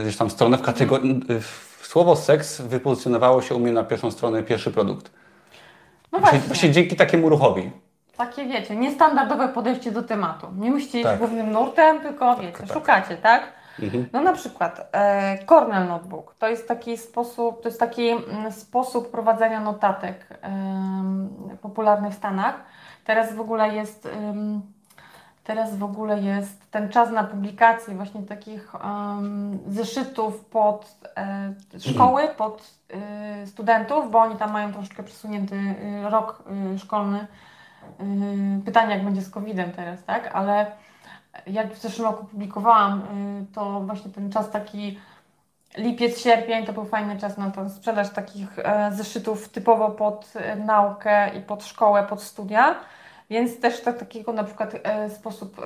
yy, 0.06 0.14
tam 0.18 0.30
stronę 0.30 0.58
w 0.58 0.62
kategorii. 0.62 1.22
Yy, 1.30 1.42
słowo 1.82 2.16
seks 2.16 2.62
wypozycjonowało 2.62 3.42
się 3.42 3.56
u 3.56 3.60
mnie 3.60 3.72
na 3.72 3.84
pierwszą 3.84 4.12
stronę 4.12 4.44
pierwszy 4.44 4.72
produkt. 4.72 5.12
No 6.12 6.20
właśnie. 6.20 6.40
Właśnie 6.40 6.72
dzięki 6.72 6.96
takiemu 6.96 7.30
ruchowi. 7.30 7.72
Takie 8.18 8.46
wiecie, 8.46 8.76
niestandardowe 8.76 9.48
podejście 9.48 9.92
do 9.92 10.04
tematu. 10.04 10.48
Nie 10.58 10.72
musicie 10.72 10.98
iść 10.98 11.08
tak. 11.08 11.20
głównym 11.20 11.52
nurtem, 11.52 12.00
tylko 12.00 12.36
wiecie, 12.36 12.58
tak, 12.58 12.74
szukacie, 12.74 13.18
tak? 13.18 13.44
Mhm. 13.80 14.10
No 14.14 14.22
na 14.22 14.34
przykład 14.34 14.90
e, 14.92 15.46
Cornell 15.46 15.88
Notebook 15.88 16.36
to 16.40 16.48
jest 16.50 16.68
taki 16.68 16.98
sposób, 16.98 17.62
to 17.62 17.70
jest 17.70 17.80
taki 17.80 18.10
mm, 18.10 18.52
sposób 18.52 19.12
prowadzenia 19.12 19.60
notatek 19.60 20.28
popularny 21.62 22.12
w 22.12 22.14
Stanach. 22.14 22.56
Teraz 23.06 23.36
w 23.36 23.40
ogóle 23.40 23.76
jest 23.76 24.10
Teraz 25.48 25.78
w 25.78 25.84
ogóle 25.84 26.22
jest 26.22 26.72
ten 26.72 26.90
czas 26.90 27.12
na 27.12 27.24
publikację 27.24 27.96
właśnie 27.96 28.22
takich 28.22 28.74
um, 28.76 29.60
zeszytów 29.68 30.46
pod 30.46 30.96
e, 31.18 31.54
szkoły, 31.80 32.28
pod 32.38 32.72
e, 32.90 33.48
studentów, 33.48 34.12
bo 34.12 34.20
oni 34.20 34.36
tam 34.36 34.52
mają 34.52 34.74
troszeczkę 34.74 35.04
przesunięty 35.04 35.56
e, 35.56 36.10
rok 36.10 36.44
e, 36.74 36.80
szkolny. 36.80 37.28
E, 38.00 38.62
pytanie, 38.66 38.96
jak 38.96 39.06
będzie 39.06 39.22
z 39.22 39.30
COVID-em 39.30 39.72
teraz, 39.72 40.04
tak? 40.04 40.36
Ale 40.36 40.72
jak 41.48 41.74
w 41.74 41.82
zeszłym 41.82 42.08
roku 42.08 42.26
publikowałam, 42.26 43.02
e, 43.02 43.06
to 43.56 43.82
właśnie 43.82 44.12
ten 44.12 44.32
czas 44.32 44.52
taki 44.52 44.98
lipiec, 45.78 46.20
sierpień 46.20 46.66
to 46.66 46.74
był 46.74 46.86
fajny 46.86 47.18
czas 47.18 47.38
na 47.38 47.52
to 47.52 47.70
sprzedaż 47.70 48.10
takich 48.10 48.60
e, 48.60 48.92
zeszytów 48.92 49.50
typowo 49.50 49.90
pod 49.90 50.34
e, 50.36 50.56
naukę 50.56 51.36
i 51.38 51.42
pod 51.42 51.66
szkołę, 51.66 52.04
pod 52.04 52.24
studia. 52.24 52.76
Więc 53.30 53.60
też 53.60 53.82
tak, 53.82 53.98
takiego 53.98 54.34
na 54.34 54.44
przykład 54.44 54.74
e, 54.84 55.10
sposób, 55.10 55.62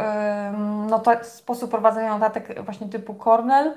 nota, 0.88 1.24
sposób 1.24 1.72
prowadzenia 1.72 2.14
notatek 2.18 2.64
właśnie 2.64 2.90
typu 2.90 3.14
Cornell 3.14 3.74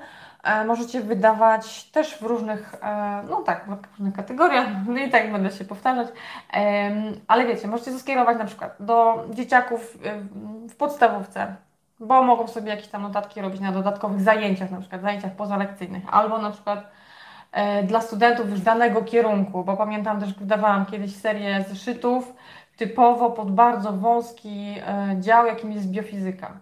możecie 0.67 1.01
wydawać 1.01 1.83
też 1.83 2.17
w 2.17 2.21
różnych, 2.21 2.75
e, 2.81 3.23
no 3.29 3.41
tak, 3.41 3.65
w 3.65 3.97
różnych 3.97 4.15
kategoriach, 4.15 4.67
no 4.87 4.97
i 4.97 5.09
tak 5.09 5.31
będę 5.31 5.51
się 5.51 5.65
powtarzać, 5.65 6.07
e, 6.53 6.91
ale 7.27 7.45
wiecie, 7.45 7.67
możecie 7.67 7.91
to 7.91 7.99
skierować 7.99 8.37
na 8.37 8.45
przykład 8.45 8.75
do 8.79 9.25
dzieciaków 9.29 9.97
e, 10.05 10.19
w 10.69 10.75
podstawówce, 10.75 11.55
bo 11.99 12.23
mogą 12.23 12.47
sobie 12.47 12.69
jakieś 12.69 12.87
tam 12.87 13.01
notatki 13.01 13.41
robić 13.41 13.61
na 13.61 13.71
dodatkowych 13.71 14.21
zajęciach, 14.21 14.71
na 14.71 14.79
przykład 14.79 15.01
zajęciach 15.01 15.31
pozalekcyjnych, 15.31 16.03
albo 16.11 16.37
na 16.37 16.51
przykład 16.51 16.87
e, 17.51 17.83
dla 17.83 18.01
studentów 18.01 18.49
już 18.49 18.59
danego 18.59 19.01
kierunku, 19.01 19.63
bo 19.63 19.77
pamiętam 19.77 20.19
też, 20.19 20.33
wydawałam 20.33 20.85
kiedyś 20.85 21.15
serię 21.15 21.65
zeszytów 21.69 22.33
typowo 22.77 23.29
pod 23.31 23.51
bardzo 23.51 23.93
wąski 23.93 24.75
e, 24.87 25.15
dział, 25.19 25.45
jakim 25.45 25.71
jest 25.71 25.87
biofizyka. 25.87 26.59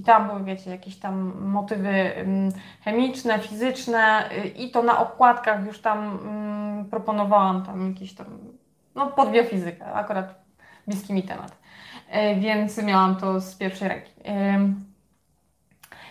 I 0.00 0.02
tam 0.02 0.28
były, 0.28 0.44
wiecie, 0.44 0.70
jakieś 0.70 0.96
tam 0.96 1.32
motywy 1.40 1.88
mm, 1.88 2.52
chemiczne, 2.84 3.38
fizyczne 3.38 4.30
y, 4.32 4.48
i 4.48 4.70
to 4.70 4.82
na 4.82 4.98
okładkach 4.98 5.66
już 5.66 5.80
tam 5.80 6.18
mm, 6.22 6.84
proponowałam 6.84 7.66
tam 7.66 7.88
jakieś 7.88 8.14
tam, 8.14 8.26
no 8.94 9.06
pod 9.06 9.30
biofizykę, 9.30 9.92
akurat 9.92 10.34
bliski 10.86 11.12
mi 11.12 11.22
temat. 11.22 11.56
E, 12.10 12.34
więc 12.34 12.82
miałam 12.82 13.16
to 13.16 13.40
z 13.40 13.54
pierwszej 13.54 13.88
ręki. 13.88 14.12
Ym, 14.54 14.84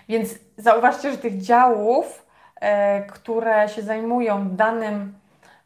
Więc 0.09 0.35
zauważcie, 0.57 1.11
że 1.11 1.17
tych 1.17 1.41
działów, 1.41 2.25
które 3.09 3.69
się 3.69 3.81
zajmują 3.81 4.49
danym 4.49 5.13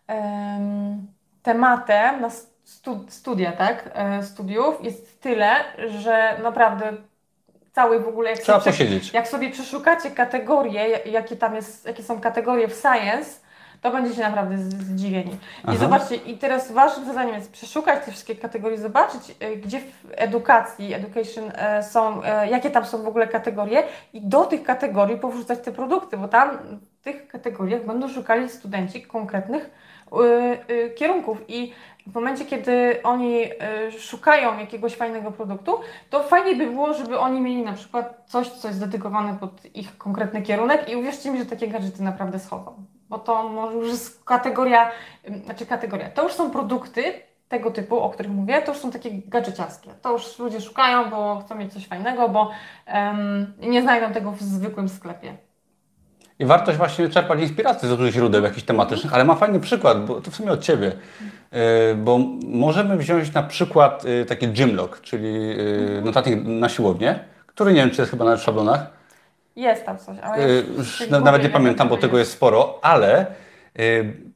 em, 0.08 1.08
tematem 1.44 2.22
na 2.22 2.30
stu, 2.64 3.06
studia, 3.08 3.52
tak, 3.52 3.90
studiów 4.22 4.84
jest 4.84 5.22
tyle, 5.22 5.56
że 5.88 6.40
naprawdę 6.44 6.94
cały 7.74 8.00
w 8.00 8.08
ogóle, 8.08 8.30
jak, 8.30 8.40
Trzeba 8.40 8.60
sobie, 8.60 8.72
posiedzieć. 8.72 9.14
jak 9.14 9.28
sobie 9.28 9.50
przeszukacie 9.50 10.12
kategorie, 10.12 11.00
jakie 11.06 11.36
tam 11.36 11.56
jest, 11.56 11.86
jakie 11.86 12.04
są 12.04 12.22
kategorie 12.22 12.68
w 12.68 12.74
science, 12.74 13.44
to 13.82 13.92
będziecie 13.92 14.22
naprawdę 14.22 14.58
zdziwieni. 14.58 15.32
I 15.32 15.38
Aha. 15.64 15.78
zobaczcie, 15.78 16.16
i 16.16 16.38
teraz 16.38 16.72
waszym 16.72 17.06
zadaniem 17.06 17.36
jest 17.36 17.52
przeszukać 17.52 18.06
te 18.06 18.12
wszystkie 18.12 18.36
kategorie, 18.36 18.78
zobaczyć, 18.78 19.36
e, 19.40 19.56
gdzie 19.56 19.80
w 19.80 20.12
edukacji, 20.12 20.94
education 20.94 21.52
e, 21.56 21.84
są, 21.84 22.24
e, 22.24 22.50
jakie 22.50 22.70
tam 22.70 22.86
są 22.86 23.04
w 23.04 23.08
ogóle 23.08 23.28
kategorie 23.28 23.84
i 24.14 24.22
do 24.22 24.46
tych 24.46 24.64
kategorii 24.64 25.18
powrzucać 25.18 25.60
te 25.60 25.72
produkty, 25.72 26.18
bo 26.18 26.28
tam 26.28 26.58
w 27.00 27.04
tych 27.04 27.28
kategoriach 27.28 27.86
będą 27.86 28.10
szukali 28.10 28.50
studenci 28.50 29.02
konkretnych 29.02 29.70
kierunków 30.96 31.38
i 31.48 31.74
w 32.08 32.16
momencie, 32.16 32.46
kiedy 32.46 33.04
oni 33.04 33.44
y, 33.88 34.00
szukają 34.00 34.60
jakiegoś 34.60 34.96
fajnego 34.96 35.32
produktu, 35.32 35.80
to 36.10 36.24
fajnie 36.24 36.56
by 36.56 36.72
było, 36.72 36.94
żeby 36.94 37.20
oni 37.20 37.42
mieli 37.42 37.62
na 37.62 37.74
przykład 37.74 38.24
coś, 38.26 38.50
co 38.50 38.68
jest 38.68 38.80
dedykowane 38.80 39.38
pod 39.40 39.76
ich 39.76 39.98
konkretny 39.98 40.42
kierunek 40.42 40.90
i 40.90 40.96
uwierzcie 40.96 41.32
mi, 41.32 41.40
że 41.40 41.46
takie 41.46 41.68
gadżety 41.68 42.04
naprawdę 42.04 42.40
schodzą. 42.40 42.86
Bo 43.10 43.20
to 43.20 43.50
może 43.50 43.78
już 43.78 43.88
jest 43.88 44.24
kategoria, 44.24 44.92
znaczy 45.46 45.66
kategoria, 45.66 46.10
to 46.10 46.24
już 46.24 46.34
są 46.34 46.52
produkty 46.52 47.04
tego 47.50 47.72
typu, 47.72 48.00
o 48.00 48.10
których 48.10 48.32
mówię, 48.32 48.62
to 48.62 48.72
już 48.72 48.82
są 48.82 48.92
takie 48.92 49.10
gadżeciarskie. 49.28 49.90
To 50.02 50.12
już 50.12 50.40
ludzie 50.40 50.62
szukają, 50.62 51.10
bo 51.10 51.42
chcą 51.46 51.56
mieć 51.56 51.74
coś 51.74 51.88
fajnego, 51.88 52.30
bo 52.30 52.52
em, 52.86 53.54
nie 53.60 53.82
znajdą 53.82 54.14
tego 54.14 54.32
w 54.32 54.42
zwykłym 54.42 54.90
sklepie. 54.90 55.38
I 56.44 56.46
warto 56.46 56.74
właśnie 56.74 57.10
czerpać 57.10 57.40
inspirację 57.40 57.90
z 57.90 57.92
różnych 57.92 58.14
źródeł 58.14 58.44
jakichś 58.44 58.64
tematycznych, 58.64 59.14
ale 59.14 59.26
ma 59.26 59.36
fajny 59.36 59.60
przykład, 59.60 60.06
bo 60.06 60.22
to 60.22 60.32
w 60.32 60.36
sumie 60.36 60.52
od 60.52 60.62
Ciebie. 60.62 60.92
Yy, 61.52 61.60
Bo 61.96 62.20
możemy 62.48 62.98
wziąć 62.98 63.34
na 63.34 63.44
przykład 63.44 64.04
yy, 64.04 64.26
taki 64.26 64.48
gymlog, 64.48 65.02
czyli 65.02 65.34
yy, 65.48 66.02
notatnik 66.06 66.40
na 66.46 66.70
siłownię, 66.70 67.20
który 67.48 67.74
nie 67.74 67.82
wiem, 67.82 67.90
czy 67.92 68.02
jest 68.02 68.12
chyba 68.12 68.26
nawet 68.26 68.40
w 68.40 68.44
szablonach. 68.44 68.88
Jest 69.56 69.86
tam 69.86 69.98
coś, 69.98 70.18
ale 70.24 70.48
już 70.78 71.10
nawet 71.10 71.44
nie 71.44 71.50
pamiętam, 71.50 71.90
bo 71.90 71.98
tego 71.98 72.18
jest 72.20 72.32
sporo, 72.32 72.80
ale 72.82 73.26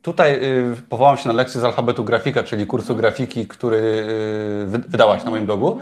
tutaj 0.01 0.41
powołam 0.89 1.17
się 1.17 1.27
na 1.27 1.33
lekcję 1.35 1.61
z 1.61 1.63
alfabetu 1.63 2.03
grafika, 2.03 2.43
czyli 2.43 2.67
kursu 2.67 2.95
grafiki, 2.95 3.47
który 3.47 3.81
wy- 4.65 4.83
wydałaś 4.87 5.23
na 5.23 5.29
moim 5.31 5.45
blogu. 5.45 5.79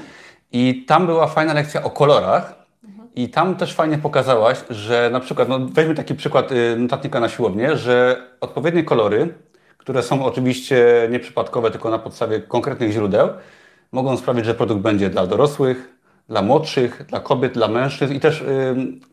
I 0.51 0.85
tam 0.88 1.05
była 1.05 1.27
fajna 1.27 1.53
lekcja 1.53 1.83
o 1.83 1.89
kolorach. 1.89 2.64
I 3.15 3.30
tam 3.30 3.56
też 3.56 3.73
fajnie 3.73 3.97
pokazałaś, 3.97 4.58
że 4.69 5.10
na 5.13 5.19
przykład, 5.19 5.49
no 5.49 5.60
weźmy 5.60 5.95
taki 5.95 6.15
przykład 6.15 6.51
y, 6.51 6.75
notatnika 6.78 7.19
na 7.19 7.30
siłownię, 7.30 7.78
że 7.78 8.21
odpowiednie 8.41 8.84
kolory, 8.84 9.34
które 9.78 10.04
są 10.04 10.25
oczywiście 10.25 11.08
nieprzypadkowe, 11.12 11.71
tylko 11.71 11.89
na 11.89 11.99
podstawie 11.99 12.39
konkretnych 12.39 12.91
źródeł, 12.91 13.30
mogą 13.91 14.17
sprawić, 14.17 14.45
że 14.45 14.54
produkt 14.54 14.82
będzie 14.82 15.10
dla 15.10 15.28
dorosłych, 15.28 15.95
dla 16.30 16.41
młodszych, 16.41 17.06
dla 17.08 17.19
kobiet, 17.19 17.54
dla 17.54 17.67
mężczyzn. 17.67 18.13
I 18.13 18.19
też 18.19 18.43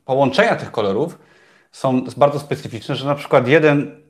połączenia 0.05 0.57
tych 0.57 0.71
kolorów 0.71 1.19
są 1.73 2.05
bardzo 2.17 2.39
specyficzne, 2.39 2.95
że 2.95 3.07
na 3.07 3.15
przykład 3.15 3.49
jeden 3.49 4.03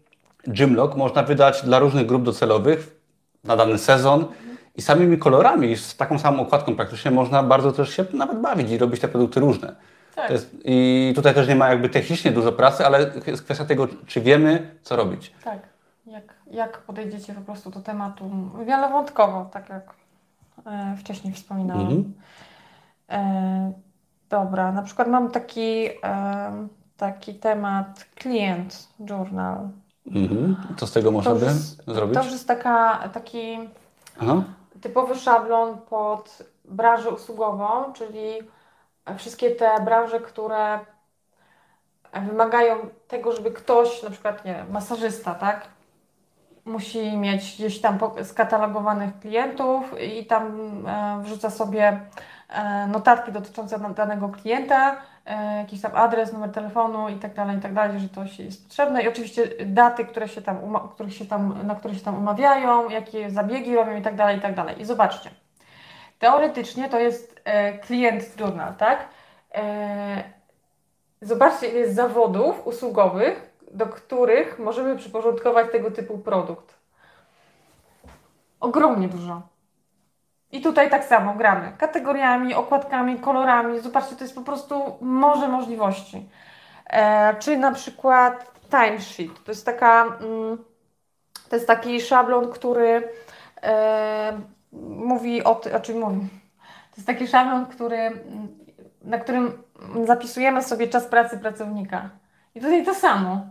gymlog 0.47 0.97
można 0.97 1.23
wydać 1.23 1.63
dla 1.63 1.79
różnych 1.79 2.07
grup 2.07 2.23
docelowych 2.23 2.97
na 3.45 3.57
dany 3.57 3.79
sezon 3.79 4.27
i 4.75 4.83
samymi 4.83 5.19
kolorami, 5.19 5.77
z 5.77 5.97
taką 5.97 6.19
samą 6.19 6.43
okładką 6.43 6.77
praktycznie 6.77 7.11
można 7.11 7.43
bardzo 7.43 7.73
też 7.73 7.97
się 7.97 8.05
nawet 8.13 8.41
bawić 8.41 8.71
i 8.71 8.79
robić 8.79 9.01
te 9.01 9.09
produkty 9.09 9.41
różne. 9.41 9.77
Tak. 10.15 10.31
Jest, 10.31 10.57
I 10.65 11.13
tutaj 11.17 11.35
też 11.35 11.49
nie 11.49 11.57
ma 11.57 11.69
jakby 11.69 11.89
technicznie 11.89 12.31
dużo 12.31 12.53
pracy, 12.53 12.87
ale 12.87 13.11
jest 13.27 13.43
kwestia 13.43 13.65
tego, 13.65 13.89
czy 14.07 14.21
wiemy, 14.21 14.77
co 14.83 14.97
robić. 14.97 15.35
Tak. 15.45 15.59
Jak, 16.07 16.35
jak 16.51 16.79
podejdziecie 16.79 17.35
po 17.35 17.41
prostu 17.41 17.71
do 17.71 17.81
tematu 17.81 18.31
wielowątkowo, 18.67 19.51
tak 19.53 19.69
jak 19.69 19.95
e, 20.67 20.97
wcześniej 20.99 21.35
wspominałam. 21.35 21.83
Mhm. 21.83 22.15
E, 23.11 23.73
dobra, 24.29 24.73
na 24.73 24.83
przykład 24.83 25.09
mam 25.09 25.31
taki, 25.31 25.89
e, 26.05 26.69
taki 26.97 27.35
temat 27.35 28.07
klient 28.15 28.89
journal. 29.11 29.69
Mhm. 30.07 30.57
Co 30.77 30.87
z 30.87 30.93
tego 30.93 31.11
można 31.11 31.35
by 31.35 31.47
zrobić? 31.87 32.15
To 32.15 32.23
już 32.23 32.33
jest 32.33 32.49
taka, 32.49 33.09
taki 33.09 33.59
Aha. 34.21 34.43
Typowy 34.83 35.15
szablon 35.15 35.79
pod 35.79 36.43
branżę 36.65 37.11
usługową, 37.11 37.93
czyli 37.93 38.39
wszystkie 39.19 39.51
te 39.51 39.81
branże, 39.81 40.21
które 40.21 40.79
wymagają 42.13 42.77
tego, 43.09 43.33
żeby 43.33 43.51
ktoś, 43.51 44.03
na 44.03 44.11
przykład 44.11 44.45
nie 44.45 44.65
masażysta, 44.71 45.35
tak? 45.35 45.69
Musi 46.65 47.17
mieć 47.17 47.55
gdzieś 47.55 47.81
tam 47.81 47.99
skatalogowanych 48.25 49.19
klientów 49.19 50.01
i 50.01 50.27
tam 50.27 50.45
e, 50.87 51.23
wrzuca 51.23 51.51
sobie 51.51 52.01
e, 52.49 52.87
notatki 52.87 53.33
dotyczące 53.33 53.79
danego 53.79 54.29
klienta, 54.29 54.97
jakiś 55.59 55.81
tam 55.81 55.97
adres, 55.97 56.33
numer 56.33 56.53
telefonu 56.53 57.09
i 57.09 57.15
tak 57.15 57.35
dalej, 57.35 57.59
i 57.59 57.61
tak 57.61 57.75
dalej, 57.75 58.01
że 58.01 58.09
to 58.09 58.27
się 58.27 58.43
jest 58.43 58.65
potrzebne 58.65 59.03
i 59.03 59.09
oczywiście 59.09 59.49
daty, 59.67 60.05
które 60.05 60.29
się 60.29 60.43
tam, 60.43 60.59
się 61.09 61.27
tam, 61.27 61.67
na 61.67 61.75
które 61.75 61.95
się 61.95 62.01
tam 62.01 62.19
umawiają, 62.19 62.89
jakie 62.89 63.31
zabiegi 63.31 63.75
robią 63.75 63.97
i 63.97 64.03
tak 64.03 64.17
dalej, 64.17 64.39
i 64.39 64.41
tak 64.41 64.55
dalej. 64.55 64.81
I 64.81 64.85
zobaczcie, 64.85 65.31
teoretycznie 66.19 66.89
to 66.89 66.99
jest 66.99 67.41
e, 67.45 67.79
klient 67.79 68.41
journal, 68.41 68.75
tak? 68.75 69.09
E, 69.55 70.25
zobaczcie, 71.21 71.69
ile 71.69 71.79
jest 71.79 71.95
zawodów 71.95 72.67
usługowych, 72.67 73.53
do 73.71 73.87
których 73.87 74.59
możemy 74.59 74.97
przyporządkować 74.97 75.73
tego 75.73 75.91
typu 75.91 76.19
produkt. 76.19 76.75
Ogromnie 78.61 79.09
dużo. 79.09 79.52
I 80.53 80.61
tutaj 80.61 80.91
tak 80.91 81.05
samo 81.05 81.35
gramy. 81.35 81.73
Kategoriami, 81.79 82.55
okładkami, 82.55 83.19
kolorami. 83.19 83.81
Zobaczcie, 83.81 84.17
to 84.17 84.25
jest 84.25 84.35
po 84.35 84.43
prostu 84.43 84.99
morze 85.01 85.49
możliwości. 85.49 86.29
E, 86.87 87.35
czy 87.39 87.57
na 87.57 87.73
przykład 87.73 88.53
timesheet. 88.71 89.45
To 89.45 89.51
jest 89.51 89.67
taka, 89.67 90.05
mm, 90.05 90.65
to 91.49 91.57
jest 91.57 91.67
taki 91.67 92.01
szablon, 92.01 92.51
który 92.51 93.09
e, 93.63 94.41
mówi 94.89 95.45
o 95.45 95.55
tym, 95.55 95.81
czym 95.83 95.99
mówi. 95.99 96.21
To 96.91 96.97
jest 96.97 97.07
taki 97.07 97.27
szablon, 97.27 97.67
który, 97.67 97.97
mm, 97.97 98.59
na 99.03 99.19
którym 99.19 99.63
zapisujemy 100.05 100.63
sobie 100.63 100.89
czas 100.89 101.07
pracy 101.07 101.39
pracownika. 101.39 102.11
I 102.55 102.61
tutaj 102.61 102.85
to 102.85 102.95
samo. 102.95 103.47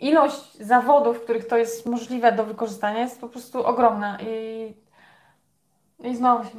Ilość 0.00 0.58
zawodów, 0.58 1.18
w 1.18 1.24
których 1.24 1.46
to 1.46 1.56
jest 1.56 1.86
możliwe 1.86 2.32
do 2.32 2.44
wykorzystania, 2.44 3.00
jest 3.00 3.20
po 3.20 3.28
prostu 3.28 3.66
ogromna. 3.66 4.18
I 4.20 4.74
I 6.04 6.16
znowu 6.16 6.44
się... 6.44 6.50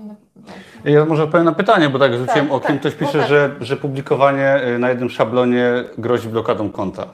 Ja 0.85 1.05
może 1.05 1.23
odpowiem 1.23 1.45
na 1.45 1.51
pytanie, 1.51 1.89
bo 1.89 1.99
tak 1.99 2.13
rzuciłem 2.17 2.45
Tak, 2.47 2.55
okiem. 2.55 2.79
tak, 2.79 2.79
Ktoś 2.79 2.93
no 3.01 3.07
pisze, 3.07 3.19
tak. 3.19 3.27
że, 3.29 3.55
że 3.61 3.77
publikowanie 3.77 4.61
y, 4.67 4.79
na 4.79 4.89
jednym 4.89 5.09
szablonie 5.09 5.65
grozi 5.97 6.29
blokadą 6.29 6.69
konta. 6.69 7.07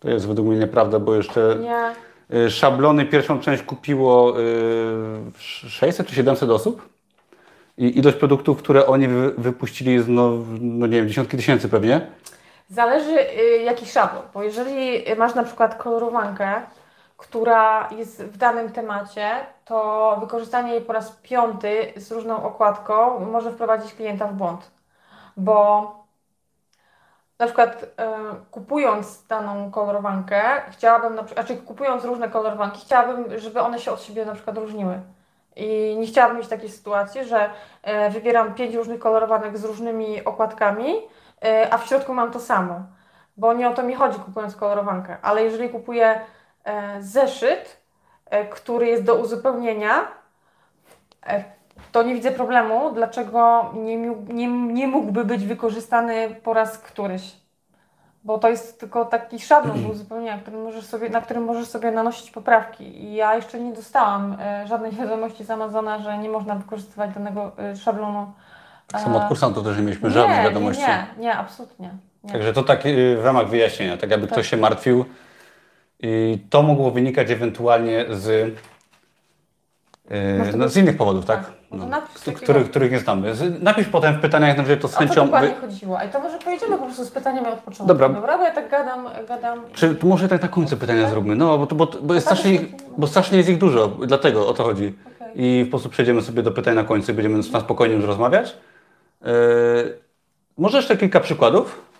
To 0.00 0.10
jest 0.10 0.28
według 0.28 0.48
mnie 0.48 0.58
nieprawda, 0.58 0.98
bo 0.98 1.14
jeszcze 1.14 1.56
Nie. 1.60 1.92
y, 2.38 2.50
szablony 2.50 3.04
pierwszą 3.06 3.40
część 3.40 3.62
kupiło 3.62 4.40
y, 4.40 5.40
600 5.68 6.06
czy 6.06 6.14
700 6.14 6.50
osób. 6.50 6.88
I 7.78 7.98
ilość 7.98 8.16
produktów, 8.16 8.58
które 8.58 8.86
oni 8.86 9.08
wy, 9.08 9.32
wypuścili 9.38 9.92
jest, 9.94 10.08
no, 10.08 10.32
no 10.60 10.86
nie 10.86 10.96
wiem, 10.96 11.08
dziesiątki 11.08 11.36
tysięcy 11.36 11.68
pewnie. 11.68 12.00
Zależy 12.68 13.10
y, 13.38 13.62
jaki 13.64 13.86
szablon, 13.86 14.22
bo 14.34 14.42
jeżeli 14.42 15.02
masz 15.18 15.34
na 15.34 15.44
przykład 15.44 15.74
kolorowankę, 15.74 16.52
która 17.24 17.88
jest 17.90 18.22
w 18.22 18.36
danym 18.36 18.72
temacie, 18.72 19.46
to 19.64 20.16
wykorzystanie 20.20 20.72
jej 20.72 20.82
po 20.82 20.92
raz 20.92 21.10
piąty 21.10 21.92
z 21.96 22.12
różną 22.12 22.44
okładką 22.44 23.20
może 23.20 23.52
wprowadzić 23.52 23.94
klienta 23.94 24.26
w 24.26 24.32
błąd. 24.32 24.70
Bo 25.36 25.90
na 27.38 27.46
przykład 27.46 27.82
y, 27.82 27.86
kupując 28.50 29.26
daną 29.26 29.70
kolorowankę, 29.70 30.42
chciałabym, 30.70 31.14
na 31.14 31.22
przykład, 31.22 31.46
znaczy 31.46 31.62
kupując 31.62 32.04
różne 32.04 32.28
kolorowanki, 32.28 32.80
chciałabym, 32.80 33.38
żeby 33.38 33.60
one 33.60 33.78
się 33.78 33.92
od 33.92 34.02
siebie 34.02 34.24
na 34.24 34.34
przykład 34.34 34.58
różniły. 34.58 35.00
I 35.56 35.96
nie 35.98 36.06
chciałabym 36.06 36.38
mieć 36.38 36.48
takiej 36.48 36.68
sytuacji, 36.68 37.24
że 37.24 37.50
y, 38.06 38.10
wybieram 38.10 38.54
pięć 38.54 38.74
różnych 38.74 39.00
kolorowanek 39.00 39.58
z 39.58 39.64
różnymi 39.64 40.24
okładkami, 40.24 40.96
y, 40.96 41.72
a 41.72 41.78
w 41.78 41.86
środku 41.86 42.14
mam 42.14 42.30
to 42.30 42.40
samo. 42.40 42.82
Bo 43.36 43.52
nie 43.52 43.68
o 43.68 43.74
to 43.74 43.82
mi 43.82 43.94
chodzi 43.94 44.18
kupując 44.18 44.56
kolorowankę. 44.56 45.16
Ale 45.22 45.44
jeżeli 45.44 45.68
kupuję 45.68 46.20
zeszyt, 47.00 47.80
e, 48.26 48.44
który 48.44 48.86
jest 48.86 49.04
do 49.04 49.14
uzupełnienia, 49.14 50.08
e, 51.26 51.44
to 51.92 52.02
nie 52.02 52.14
widzę 52.14 52.30
problemu, 52.30 52.90
dlaczego 52.94 53.70
nie, 53.74 53.96
nie, 54.28 54.48
nie 54.48 54.86
mógłby 54.86 55.24
być 55.24 55.44
wykorzystany 55.44 56.34
po 56.42 56.54
raz 56.54 56.78
któryś. 56.78 57.36
Bo 58.24 58.38
to 58.38 58.48
jest 58.48 58.80
tylko 58.80 59.04
taki 59.04 59.40
szablon 59.40 59.82
do 59.82 59.88
uzupełnienia, 59.88 60.38
który 60.38 60.56
możesz 60.56 60.86
sobie, 60.86 61.10
na 61.10 61.20
którym 61.20 61.44
możesz 61.44 61.68
sobie 61.68 61.90
nanosić 61.90 62.30
poprawki. 62.30 63.04
I 63.04 63.14
ja 63.14 63.34
jeszcze 63.34 63.60
nie 63.60 63.72
dostałam 63.72 64.36
e, 64.40 64.66
żadnej 64.66 64.92
wiadomości 65.00 65.44
z 65.44 65.50
Amazona, 65.50 65.98
że 65.98 66.18
nie 66.18 66.28
można 66.28 66.54
wykorzystywać 66.54 67.14
danego 67.14 67.52
e, 67.58 67.76
szablonu. 67.76 68.32
Tak 68.86 69.00
samo 69.00 69.16
od 69.16 69.24
E, 69.24 69.28
kursantów 69.28 69.64
też 69.64 69.76
nie 69.76 69.82
mieliśmy 69.82 70.10
żadnej 70.10 70.38
nie, 70.38 70.44
wiadomości. 70.44 70.82
Nie, 70.82 71.06
nie, 71.16 71.22
nie, 71.22 71.36
absolutnie. 71.36 71.90
Nie. 72.24 72.32
Także 72.32 72.52
to 72.52 72.62
tak 72.62 72.86
y, 72.86 73.16
w 73.16 73.24
ramach 73.24 73.48
wyjaśnienia, 73.48 73.96
tak 73.96 74.10
jakby 74.10 74.26
Tak. 74.26 74.32
ktoś 74.32 74.48
się 74.48 74.56
martwił. 74.56 75.04
I 76.00 76.38
to 76.50 76.62
mogło 76.62 76.90
wynikać 76.90 77.30
ewentualnie 77.30 78.04
z, 78.10 78.26
y, 78.26 78.52
to 80.52 80.56
no, 80.56 80.68
z 80.68 80.76
innych 80.76 80.96
powodów, 80.96 81.24
tak? 81.24 81.44
tak. 81.44 81.52
No, 81.70 81.86
No 81.86 82.02
to 82.24 82.32
których, 82.32 82.70
których 82.70 82.92
nie 82.92 82.98
znamy. 82.98 83.32
Napisz 83.60 83.88
potem 83.88 84.14
w 84.14 84.20
pytaniach, 84.20 84.56
najwyżej 84.56 84.80
to 84.80 84.88
z 84.88 84.90
O 84.90 84.94
co 84.94 84.98
chęcią... 84.98 85.24
dokładnie 85.24 85.48
Wy... 85.48 85.60
chodziło? 85.60 85.98
A 85.98 86.04
i 86.04 86.08
to 86.08 86.20
może 86.20 86.38
pojedziemy 86.38 86.78
po 86.78 86.84
prostu 86.84 87.04
z 87.04 87.10
pytaniami 87.10 87.46
od 87.46 87.58
początku. 87.58 87.86
Dobra. 87.86 88.08
Dobra, 88.08 88.38
bo 88.38 88.44
ja 88.44 88.50
tak 88.50 88.70
gadam, 88.70 89.08
gadam. 89.28 89.60
Czy 89.72 89.94
to 89.94 90.06
może 90.06 90.28
tak 90.28 90.42
na 90.42 90.48
końcu 90.48 90.76
pytania 90.76 91.10
zróbmy? 91.10 91.36
No, 91.36 91.58
bo, 91.58 91.66
to, 91.66 91.74
bo, 91.74 91.86
bo, 92.02 92.14
jest 92.14 92.28
tak, 92.28 92.38
strasznie, 92.38 92.58
tak. 92.58 92.68
bo 92.98 93.06
strasznie 93.06 93.38
jest 93.38 93.50
ich 93.50 93.58
dużo, 93.58 93.88
dlatego 93.88 94.48
o 94.48 94.54
to 94.54 94.64
chodzi. 94.64 94.94
Okej. 95.16 95.32
I 95.34 95.64
w 95.64 95.68
sposób 95.68 95.92
przejdziemy 95.92 96.22
sobie 96.22 96.42
do 96.42 96.50
pytań 96.50 96.74
na 96.74 96.84
końcu 96.84 97.12
i 97.12 97.14
będziemy 97.14 97.38
na 97.52 97.60
spokojnie 97.60 97.94
już 97.94 98.04
rozmawiać. 98.04 98.56
Yy, 99.24 99.30
może 100.58 100.76
jeszcze 100.76 100.96
kilka 100.96 101.20
przykładów? 101.20 101.93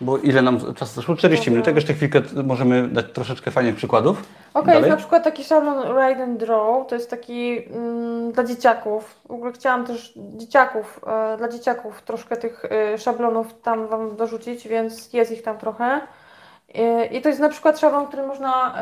Bo 0.00 0.18
ile 0.18 0.42
nam 0.42 0.74
czas 0.74 0.94
zeszło? 0.94 1.16
40 1.16 1.44
Dobra. 1.44 1.52
minut. 1.52 1.64
Tak 1.64 1.74
jeszcze 1.74 1.94
chwilkę 1.94 2.22
możemy 2.44 2.88
dać 2.88 3.12
troszeczkę 3.12 3.50
fajnych 3.50 3.76
przykładów. 3.76 4.22
Okej, 4.54 4.76
jest 4.76 4.88
na 4.88 4.96
przykład 4.96 5.24
taki 5.24 5.44
szablon 5.44 5.82
Ride 5.82 6.22
and 6.22 6.38
Draw, 6.38 6.86
to 6.88 6.94
jest 6.94 7.10
taki 7.10 7.66
mm, 7.66 8.32
dla 8.32 8.44
dzieciaków. 8.44 9.20
W 9.28 9.30
ogóle 9.30 9.52
chciałam 9.52 9.86
też 9.86 10.12
dzieciaków, 10.16 11.00
e, 11.06 11.36
dla 11.36 11.48
dzieciaków 11.48 12.02
troszkę 12.02 12.36
tych 12.36 12.64
e, 12.64 12.98
szablonów 12.98 13.60
tam 13.62 13.86
Wam 13.86 14.16
dorzucić, 14.16 14.68
więc 14.68 15.12
jest 15.12 15.32
ich 15.32 15.42
tam 15.42 15.58
trochę. 15.58 16.00
E, 16.74 17.06
I 17.06 17.22
to 17.22 17.28
jest 17.28 17.40
na 17.40 17.48
przykład 17.48 17.80
szablon, 17.80 18.06
który 18.06 18.26
można 18.26 18.74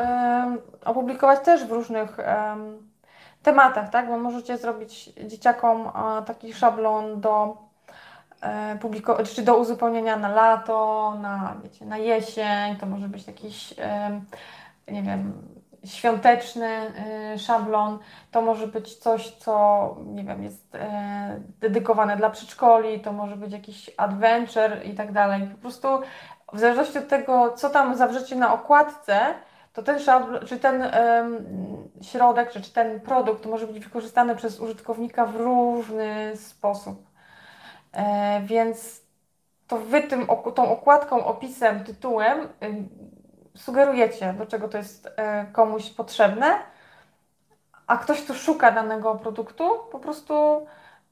opublikować 0.85 1.39
też 1.39 1.65
w 1.65 1.71
różnych 1.71 2.19
em, 2.19 2.77
tematach, 3.43 3.89
tak? 3.89 4.07
Bo 4.07 4.17
możecie 4.17 4.57
zrobić 4.57 5.09
dzieciakom 5.25 5.89
taki 6.25 6.53
szablon 6.53 7.21
do 7.21 7.57
e, 8.41 9.25
czy 9.35 9.41
do 9.41 9.57
uzupełnienia 9.57 10.17
na 10.17 10.29
lato, 10.29 11.13
na, 11.21 11.55
wiecie, 11.63 11.85
na 11.85 11.97
jesień, 11.97 12.75
to 12.79 12.85
może 12.85 13.07
być 13.07 13.27
jakiś 13.27 13.73
nie 14.87 15.03
wiem, 15.03 15.33
świąteczny 15.85 16.91
y, 17.35 17.39
szablon, 17.39 17.99
to 18.31 18.41
może 18.41 18.67
być 18.67 18.95
coś, 18.95 19.31
co 19.31 19.95
nie 20.05 20.23
wiem, 20.23 20.43
jest 20.43 20.75
e, 20.75 21.39
dedykowane 21.59 22.17
dla 22.17 22.29
przedszkoli, 22.29 22.99
to 22.99 23.13
może 23.13 23.35
być 23.35 23.51
jakiś 23.51 23.91
adventure 23.97 24.85
i 24.85 24.93
tak 24.93 25.11
dalej. 25.11 25.47
Po 25.47 25.57
prostu 25.57 25.87
w 26.53 26.59
zależności 26.59 26.97
od 26.97 27.07
tego, 27.07 27.51
co 27.51 27.69
tam 27.69 27.95
zawrzecie 27.95 28.35
na 28.35 28.53
okładce, 28.53 29.19
to 29.73 29.83
ten 29.83 29.99
szablon, 29.99 30.45
czy 30.45 30.59
ten 30.59 30.81
em, 30.81 31.45
środek, 32.01 32.51
czy, 32.51 32.61
czy 32.61 32.73
ten 32.73 32.99
produkt 32.99 33.45
może 33.45 33.67
być 33.67 33.79
wykorzystany 33.79 34.35
przez 34.35 34.59
użytkownika 34.59 35.25
w 35.25 35.35
różny 35.35 36.31
sposób. 36.35 37.06
E, 37.97 38.41
więc 38.45 39.01
to 39.67 39.77
wy 39.77 40.03
tym, 40.03 40.27
tą 40.55 40.71
okładką, 40.71 41.25
opisem, 41.25 41.83
tytułem 41.83 42.47
ym, 42.63 42.89
sugerujecie, 43.55 44.33
do 44.33 44.45
czego 44.45 44.67
to 44.67 44.77
jest 44.77 45.09
e, 45.15 45.45
komuś 45.51 45.89
potrzebne, 45.89 46.59
a 47.87 47.97
ktoś, 47.97 48.21
kto 48.21 48.33
szuka 48.33 48.71
danego 48.71 49.15
produktu, 49.15 49.69
po 49.91 49.99
prostu 49.99 50.65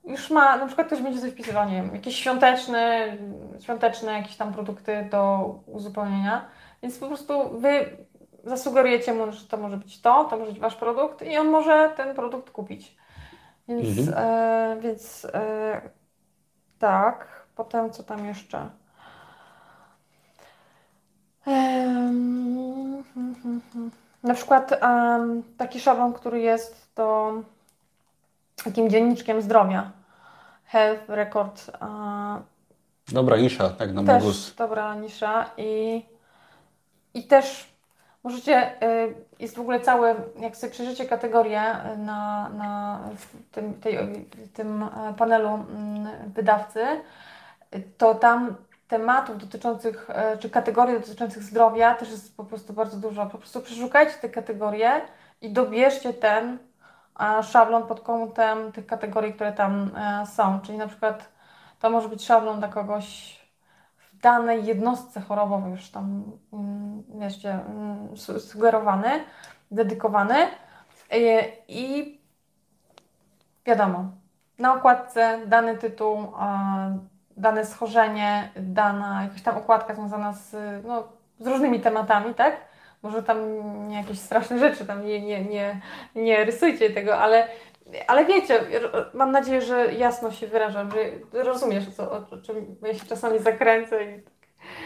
już 0.05 0.29
ma, 0.29 0.57
na 0.57 0.65
przykład 0.65 0.87
ktoś 0.87 1.01
będzie 1.01 1.21
coś 1.21 1.31
wpisywał, 1.31 1.69
nie 1.69 1.75
wiem, 1.75 1.95
jakieś 1.95 2.15
świąteczne, 2.15 3.17
świąteczne 3.59 4.13
jakieś 4.13 4.35
tam 4.37 4.53
produkty 4.53 5.07
do 5.11 5.49
uzupełnienia, 5.67 6.45
więc 6.83 6.97
po 6.99 7.07
prostu 7.07 7.59
wy 7.59 7.97
zasugerujecie 8.43 9.13
mu, 9.13 9.31
że 9.31 9.45
to 9.45 9.57
może 9.57 9.77
być 9.77 10.01
to, 10.01 10.23
to 10.23 10.37
może 10.37 10.51
być 10.51 10.59
wasz 10.59 10.75
produkt 10.75 11.21
i 11.21 11.37
on 11.37 11.47
może 11.47 11.93
ten 11.97 12.15
produkt 12.15 12.49
kupić. 12.49 12.97
Więc, 13.67 14.07
Mhm. 14.07 14.27
e, 14.27 14.81
więc 14.81 15.25
e, 15.33 15.81
tak, 16.79 17.45
potem 17.55 17.91
co 17.91 18.03
tam 18.03 18.25
jeszcze? 18.25 18.69
Hmm, 21.45 23.03
hmm, 23.13 23.61
hmm. 23.73 23.91
Na 24.23 24.33
przykład 24.33 24.79
taki 25.57 25.79
szablon, 25.79 26.13
który 26.13 26.39
jest 26.39 26.95
to 26.95 27.33
takim 28.63 28.89
dzienniczkiem 28.89 29.41
zdrowia. 29.41 29.91
Health 30.65 31.03
Record. 31.07 31.71
Dobra 33.07 33.37
nisza, 33.37 33.69
tak 33.69 33.93
na 33.93 34.03
też 34.03 34.53
dobra 34.57 34.95
nisza 34.95 35.49
i, 35.57 36.05
i 37.13 37.23
też 37.23 37.74
możecie, 38.25 38.83
y, 38.83 39.13
jest 39.39 39.55
w 39.55 39.59
ogóle 39.59 39.79
całe, 39.79 40.15
jak 40.39 40.57
sobie 40.57 40.71
przejrzycie 40.71 41.05
kategorie 41.05 41.61
y, 41.93 41.97
na, 41.97 42.49
na 42.49 42.99
tym, 43.51 43.73
tej, 43.73 43.97
tym 44.53 44.83
e, 44.83 45.13
panelu 45.17 45.49
mm, 45.49 46.07
wydawcy, 46.33 46.85
to 47.97 48.15
tam 48.15 48.55
tematów 48.87 49.37
dotyczących, 49.37 50.09
e, 50.09 50.37
czy 50.37 50.49
kategorii 50.49 50.99
dotyczących 50.99 51.43
zdrowia 51.43 51.95
też 51.95 52.11
jest 52.11 52.37
po 52.37 52.43
prostu 52.43 52.73
bardzo 52.73 52.97
dużo. 52.97 53.25
Po 53.25 53.37
prostu 53.37 53.61
przeszukajcie 53.61 54.13
te 54.13 54.29
kategorie 54.29 55.01
i 55.41 55.49
dobierzcie 55.49 56.13
ten 56.13 56.57
e, 57.19 57.43
szablon 57.43 57.87
pod 57.87 58.01
kątem 58.01 58.71
tych 58.71 58.85
kategorii, 58.85 59.33
które 59.33 59.53
tam 59.53 59.91
są. 60.35 60.59
Czyli 60.59 60.77
na 60.77 60.87
przykład 60.87 61.29
to 61.79 61.89
może 61.89 62.09
być 62.09 62.25
szablon 62.25 62.59
dla 62.59 62.67
kogoś 62.67 63.39
danej 64.25 64.65
jednostce 64.65 65.21
chorobowej 65.21 65.71
już 65.71 65.89
tam, 65.89 66.23
mm, 66.53 67.03
wiecie, 67.19 67.51
mm, 67.53 68.17
su- 68.17 68.39
sugerowany, 68.39 69.09
dedykowany 69.71 70.35
Y, 71.13 71.51
i 71.67 72.17
wiadomo, 73.65 74.05
na 74.59 74.73
okładce 74.73 75.39
dany 75.47 75.77
tytuł, 75.77 76.17
dane 77.37 77.65
schorzenie, 77.65 78.51
dana 78.55 79.23
jakaś 79.23 79.41
tam 79.41 79.57
okładka 79.57 79.95
związana 79.95 80.33
z, 80.33 80.55
no, 80.85 81.03
z 81.39 81.47
różnymi 81.47 81.79
tematami, 81.79 82.33
tak? 82.33 82.55
Może 83.01 83.23
tam 83.23 83.37
nie 83.89 83.97
jakieś 83.97 84.19
straszne 84.19 84.59
rzeczy, 84.59 84.85
tam 84.85 85.05
nie, 85.05 85.21
nie, 85.21 85.45
nie, 85.45 85.81
nie 86.15 86.45
rysujcie 86.45 86.89
tego, 86.89 87.17
ale, 87.17 87.47
ale 88.07 88.25
wiecie, 88.25 88.59
mam 89.13 89.31
nadzieję, 89.31 89.61
że 89.61 89.93
jasno 89.93 90.31
się 90.31 90.47
wyrażam, 90.47 90.91
że 90.91 90.97
rozumiesz, 91.43 91.95
co, 91.95 92.11
o 92.11 92.37
czym 92.37 92.75
ja 92.81 92.93
się 92.93 93.05
czasami 93.05 93.39
zakręcę 93.39 94.03
i 94.05 94.23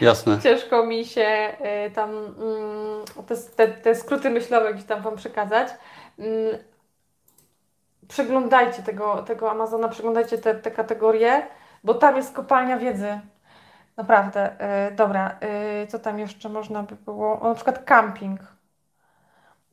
Jasne. 0.00 0.38
ciężko 0.42 0.86
mi 0.86 1.04
się 1.04 1.56
y, 1.86 1.90
tam 1.90 2.10
mm, 2.10 3.04
te, 3.26 3.36
te, 3.36 3.68
te 3.68 3.94
skróty 3.94 4.30
myślowe 4.30 4.74
gdzieś 4.74 4.86
tam 4.86 5.02
Wam 5.02 5.16
przekazać. 5.16 5.68
Mm, 6.18 6.58
Przeglądajcie 8.08 8.82
tego, 8.82 9.22
tego 9.22 9.50
Amazona, 9.50 9.88
przeglądajcie 9.88 10.38
te, 10.38 10.54
te 10.54 10.70
kategorie, 10.70 11.46
bo 11.84 11.94
tam 11.94 12.16
jest 12.16 12.34
kopalnia 12.34 12.78
wiedzy. 12.78 13.20
Naprawdę. 13.96 14.56
Y, 14.88 14.94
dobra, 14.94 15.38
y, 15.84 15.86
co 15.86 15.98
tam 15.98 16.18
jeszcze 16.18 16.48
można 16.48 16.82
by 16.82 16.96
było? 16.96 17.40
O, 17.40 17.48
na 17.48 17.54
przykład 17.54 17.84
camping. 17.84 18.40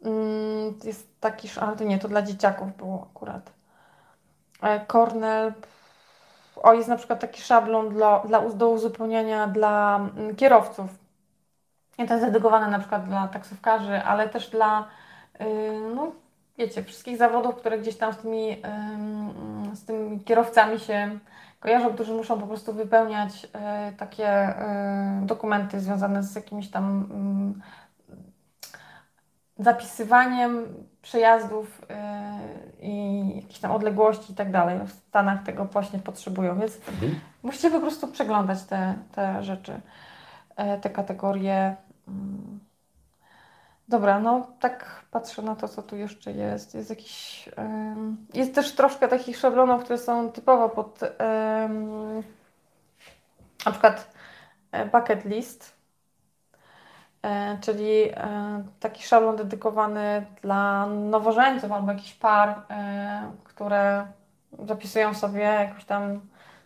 Mm, 0.04 0.74
jest 0.84 1.17
taki, 1.32 1.50
ale 1.62 1.76
to 1.78 1.84
nie, 1.84 2.00
to 2.00 2.08
dla 2.08 2.22
dzieciaków 2.22 2.78
było 2.78 3.08
akurat. 3.12 3.52
e, 4.62 4.86
Cornell. 4.86 5.54
O, 6.64 6.74
jest 6.74 6.90
na 6.90 6.96
przykład 6.98 7.20
taki 7.20 7.42
szablon 7.42 7.90
dla, 7.90 8.20
dla, 8.20 8.50
do 8.50 8.70
uzupełniania 8.70 9.48
dla 9.48 9.96
mm, 10.18 10.36
kierowców. 10.36 10.90
I 11.98 12.06
to 12.06 12.14
jest 12.14 12.26
dedykowany 12.26 12.68
na 12.72 12.80
przykład 12.80 13.06
dla 13.08 13.28
taksówkarzy, 13.28 14.04
ale 14.04 14.30
też 14.30 14.50
dla, 14.50 14.88
yy, 15.40 15.46
no 15.96 16.12
wiecie, 16.58 16.84
wszystkich 16.84 17.18
zawodów, 17.18 17.56
które 17.56 17.80
gdzieś 17.80 17.98
tam 17.98 18.14
z 18.14 18.18
tymi, 18.18 18.62
z 19.74 19.86
tymi 19.86 20.20
kierowcami 20.20 20.80
się 20.80 21.20
kojarzą, 21.60 21.94
którzy 21.94 22.14
muszą 22.14 22.40
po 22.40 22.48
prostu 22.48 22.74
wypełniać 22.74 23.44
yy, 23.44 23.50
takie 23.98 24.54
dokumenty 25.22 25.80
związane 25.80 26.24
z 26.24 26.36
jakimiś 26.36 26.72
tam 26.72 27.08
zapisywaniem 29.60 30.66
przejazdów 31.02 31.82
i 32.80 33.22
jakichś 33.36 33.60
tam 33.60 33.72
odległości 33.72 34.32
i 34.32 34.36
tak 34.36 34.52
dalej. 34.52 34.80
W 34.86 34.92
Stanach 34.92 35.44
tego 35.44 35.66
właśnie 35.66 36.00
potrzebują, 36.00 36.60
więc 36.60 36.76
mhm. 36.76 37.20
musicie 37.44 37.72
po 37.72 37.80
prostu 37.80 38.08
przeglądać 38.08 38.64
te, 38.64 38.96
te 39.12 39.44
rzeczy, 39.44 39.82
te 40.82 40.90
kategorie. 40.90 41.76
Mm. 42.08 42.60
Dobra, 43.88 44.20
no 44.20 44.48
tak 44.60 45.04
patrzę 45.12 45.42
na 45.42 45.56
to, 45.56 45.68
co 45.68 45.84
tu 45.84 45.96
jeszcze 45.96 46.32
jest. 46.32 46.76
Jest 46.76 46.90
jakiś. 46.90 47.50
Jest 48.34 48.56
też 48.56 48.76
troszkę 48.76 49.08
takich 49.08 49.38
szablonów, 49.38 49.84
które 49.84 49.98
są 49.98 50.32
typowo 50.32 50.70
pod 50.70 51.00
na 53.66 53.72
przykład 53.72 54.14
e, 54.72 54.86
bucket 54.86 55.26
list, 55.26 55.74
e, 55.74 55.77
czyli 57.62 58.10
e, 58.10 58.64
taki 58.80 59.04
szablon 59.04 59.36
dedykowany 59.36 60.26
dla 60.42 60.86
nowożeńców 60.86 61.72
albo 61.72 61.92
jakichś 61.92 62.14
par, 62.14 62.56
które 63.44 64.06
zapisują 64.66 65.14
sobie 65.14 65.40
jakąś 65.40 65.86
tam 65.86 66.20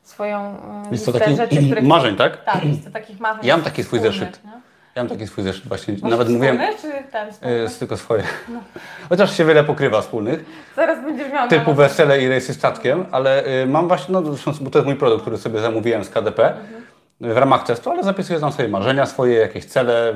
swoją 0.04 0.58
listę 0.92 1.14
takich 1.14 1.38
rzeczy, 1.38 1.58
których... 1.66 1.84
marzeń, 1.96 2.16
tak? 2.16 2.44
Tak, 2.44 2.64
listę 2.64 2.92
takich 2.92 3.20
marzeń. 3.20 3.46
Ja 3.46 3.58
mam 3.58 3.64
taki 3.64 3.84
swój 3.84 4.00
zeszyt. 4.00 4.44
Nie? 4.46 4.52
Ja 4.96 5.04
mam 5.04 5.10
taki 5.10 5.28
swój 5.28 5.44
zeszyt 5.44 5.68
właśnie. 5.68 5.96
Masz 6.02 6.12
Nawet 6.12 6.30
mówiłem. 6.30 6.60
czy 6.82 6.92
ten 7.12 7.52
Jest 7.52 7.80
tylko 7.80 7.98
swoje. 7.98 8.24
No. 8.50 8.60
Chociaż 9.10 9.38
się 9.38 9.46
wiele 9.46 9.64
pokrywa 9.64 10.02
wspólnych. 10.02 10.46
Zaraz 10.76 11.06
będziesz 11.06 11.32
miał. 11.32 11.50
Typu 11.50 11.74
wesele 11.74 12.22
i 12.22 12.28
rejsy 12.28 12.54
statkiem, 12.54 13.06
ale 13.12 13.44
mam 13.68 13.88
właśnie, 13.88 14.14
no 14.14 14.22
bo 14.22 14.70
to 14.70 14.80
jest 14.80 14.86
mój 14.86 14.96
produkt, 14.96 15.22
który 15.22 15.38
sobie 15.38 15.60
zamówiłem 15.60 16.04
z 16.04 16.10
KDP 16.10 16.48
mhm. 16.50 16.84
w 17.22 17.38
ramach 17.38 17.64
testu, 17.64 17.92
ale 17.92 18.04
zapisuję 18.04 18.40
tam 18.40 18.52
swoje 18.52 18.68
marzenia, 18.68 19.06
swoje 19.06 19.36
jakieś 19.36 19.66
cele, 19.66 20.14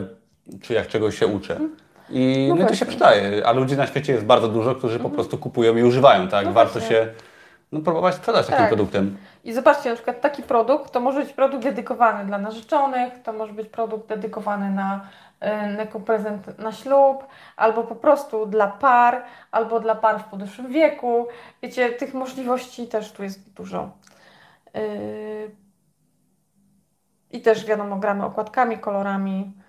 czy 0.61 0.73
jak 0.73 0.87
czegoś 0.87 1.19
się 1.19 1.27
uczę. 1.27 1.53
Mhm. 1.53 1.75
I 2.09 2.45
no, 2.49 2.55
no 2.55 2.67
to 2.67 2.75
się 2.75 2.85
przydaje, 2.85 3.47
a 3.47 3.51
ludzi 3.51 3.77
na 3.77 3.87
świecie 3.87 4.13
jest 4.13 4.25
bardzo 4.25 4.47
dużo, 4.47 4.75
którzy 4.75 4.95
mhm. 4.95 5.11
po 5.11 5.15
prostu 5.15 5.37
kupują 5.37 5.77
i 5.77 5.83
używają, 5.83 6.27
tak? 6.27 6.45
No 6.45 6.53
Warto 6.53 6.79
właśnie. 6.79 6.95
się 6.95 7.07
no, 7.71 7.81
próbować 7.81 8.15
sprzedać 8.15 8.47
tak. 8.47 8.55
takim 8.55 8.67
produktem. 8.67 9.17
I 9.43 9.53
zobaczcie, 9.53 9.89
na 9.89 9.95
przykład 9.95 10.21
taki 10.21 10.43
produkt 10.43 10.91
to 10.91 10.99
może 10.99 11.19
być 11.21 11.33
produkt 11.33 11.63
dedykowany 11.63 12.25
dla 12.25 12.37
narzeczonych, 12.37 13.13
to 13.23 13.33
może 13.33 13.53
być 13.53 13.69
produkt 13.69 14.09
dedykowany 14.09 14.69
na 14.69 15.07
y, 15.43 15.77
jako 15.77 15.99
prezent 15.99 16.59
na 16.59 16.71
ślub, 16.71 17.27
albo 17.55 17.83
po 17.83 17.95
prostu 17.95 18.45
dla 18.45 18.67
par, 18.67 19.23
albo 19.51 19.79
dla 19.79 19.95
par 19.95 20.19
w 20.19 20.23
podeszłym 20.23 20.71
wieku. 20.71 21.27
Wiecie, 21.61 21.89
tych 21.89 22.13
możliwości 22.13 22.87
też 22.87 23.11
tu 23.11 23.23
jest 23.23 23.53
dużo. 23.53 23.89
Y, 24.77 25.51
I 27.31 27.41
też 27.41 27.65
wiadomo, 27.65 27.95
gramy 27.95 28.25
okładkami, 28.25 28.77
kolorami. 28.77 29.64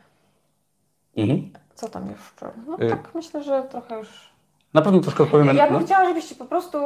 Mhm. 1.16 1.52
Co 1.74 1.88
tam 1.88 2.10
jeszcze? 2.10 2.50
No 2.66 2.86
y 2.86 2.90
tak, 2.90 3.14
myślę, 3.14 3.42
że 3.42 3.62
trochę 3.62 3.98
już. 3.98 4.30
Na 4.74 4.82
pewno 4.82 5.00
troszkę 5.00 5.22
odpowiemy. 5.22 5.54
Ja 5.54 5.66
bym 5.66 5.80
no. 5.80 5.86
chciała, 5.86 6.08
żebyście 6.08 6.34
po 6.34 6.44
prostu 6.44 6.78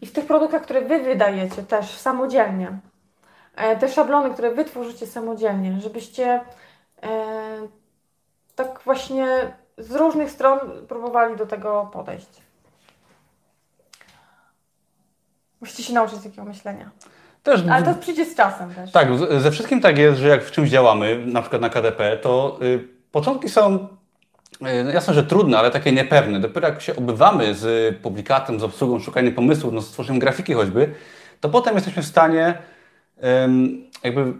i 0.00 0.06
w 0.06 0.12
tych 0.12 0.26
produktach, 0.26 0.62
które 0.62 0.80
Wy 0.80 1.02
wydajecie 1.02 1.62
też 1.62 1.90
samodzielnie, 1.90 2.78
e, 3.56 3.76
te 3.76 3.88
szablony, 3.88 4.30
które 4.30 4.54
Wy 4.54 4.64
tworzycie 4.64 5.06
samodzielnie, 5.06 5.80
żebyście 5.80 6.40
e, 7.02 7.68
tak 8.54 8.80
właśnie 8.84 9.56
z 9.78 9.94
różnych 9.94 10.30
stron 10.30 10.58
próbowali 10.88 11.36
do 11.36 11.46
tego 11.46 11.90
podejść. 11.92 12.42
Musicie 15.60 15.82
się 15.82 15.92
nauczyć 15.92 16.22
takiego 16.22 16.44
myślenia. 16.44 16.90
Też, 17.44 17.62
Ale 17.70 17.84
to 17.84 17.94
przyjdzie 17.94 18.24
z 18.24 18.34
czasem 18.34 18.74
też. 18.74 18.92
Tak, 18.92 19.08
ze 19.38 19.50
wszystkim 19.50 19.80
tak 19.80 19.98
jest, 19.98 20.18
że 20.18 20.28
jak 20.28 20.44
w 20.44 20.50
czymś 20.50 20.70
działamy, 20.70 21.22
na 21.26 21.40
przykład 21.40 21.62
na 21.62 21.68
KDP, 21.68 22.16
to 22.16 22.58
y, 22.62 22.88
początki 23.12 23.48
są 23.48 23.88
E, 24.62 24.84
no 24.84 24.90
jasne, 24.90 25.14
że 25.14 25.24
trudne, 25.24 25.58
ale 25.58 25.70
takie 25.70 25.92
niepewne. 25.92 26.40
Dopiero 26.40 26.68
jak 26.68 26.80
się 26.80 26.96
obywamy 26.96 27.54
z 27.54 27.96
publikatem, 27.98 28.60
z 28.60 28.62
obsługą, 28.62 29.00
szukaniem 29.00 29.34
pomysłów, 29.34 29.72
no, 29.72 29.82
stworzeniem 29.82 30.20
grafiki 30.20 30.52
choćby, 30.52 30.94
to 31.40 31.48
potem 31.48 31.74
jesteśmy 31.74 32.02
w 32.02 32.06
stanie 32.06 32.58
um, 33.22 33.84
jakby 34.04 34.32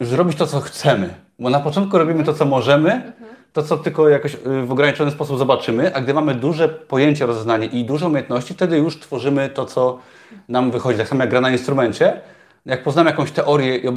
już 0.00 0.08
zrobić 0.08 0.38
to, 0.38 0.46
co 0.46 0.60
chcemy. 0.60 1.14
Bo 1.38 1.50
na 1.50 1.60
początku 1.60 1.98
robimy 1.98 2.24
to, 2.24 2.34
co 2.34 2.44
możemy, 2.44 3.12
to, 3.56 3.62
co 3.62 3.76
tylko 3.76 4.08
jakoś 4.08 4.34
y, 4.34 4.38
w 4.66 4.72
ograniczony 4.72 5.10
sposób 5.10 5.38
zobaczymy, 5.38 5.94
a 5.94 6.00
gdy 6.00 6.14
mamy 6.14 6.34
duże 6.34 6.68
pojęcie, 6.68 7.26
rozeznanie 7.26 7.66
i 7.66 7.84
duże 7.84 8.06
umiejętności, 8.06 8.54
wtedy 8.54 8.78
już 8.78 9.00
tworzymy 9.00 9.48
to, 9.48 9.64
co 9.64 9.98
nam 10.48 10.70
wychodzi. 10.70 10.98
Tak 10.98 11.08
samo 11.08 11.20
jak 11.22 11.30
gra 11.30 11.40
na 11.40 11.50
instrumencie. 11.50 12.20
Jak 12.66 12.82
poznamy 12.82 13.10
jakąś 13.10 13.30
teorię 13.30 13.76
i 13.76 13.88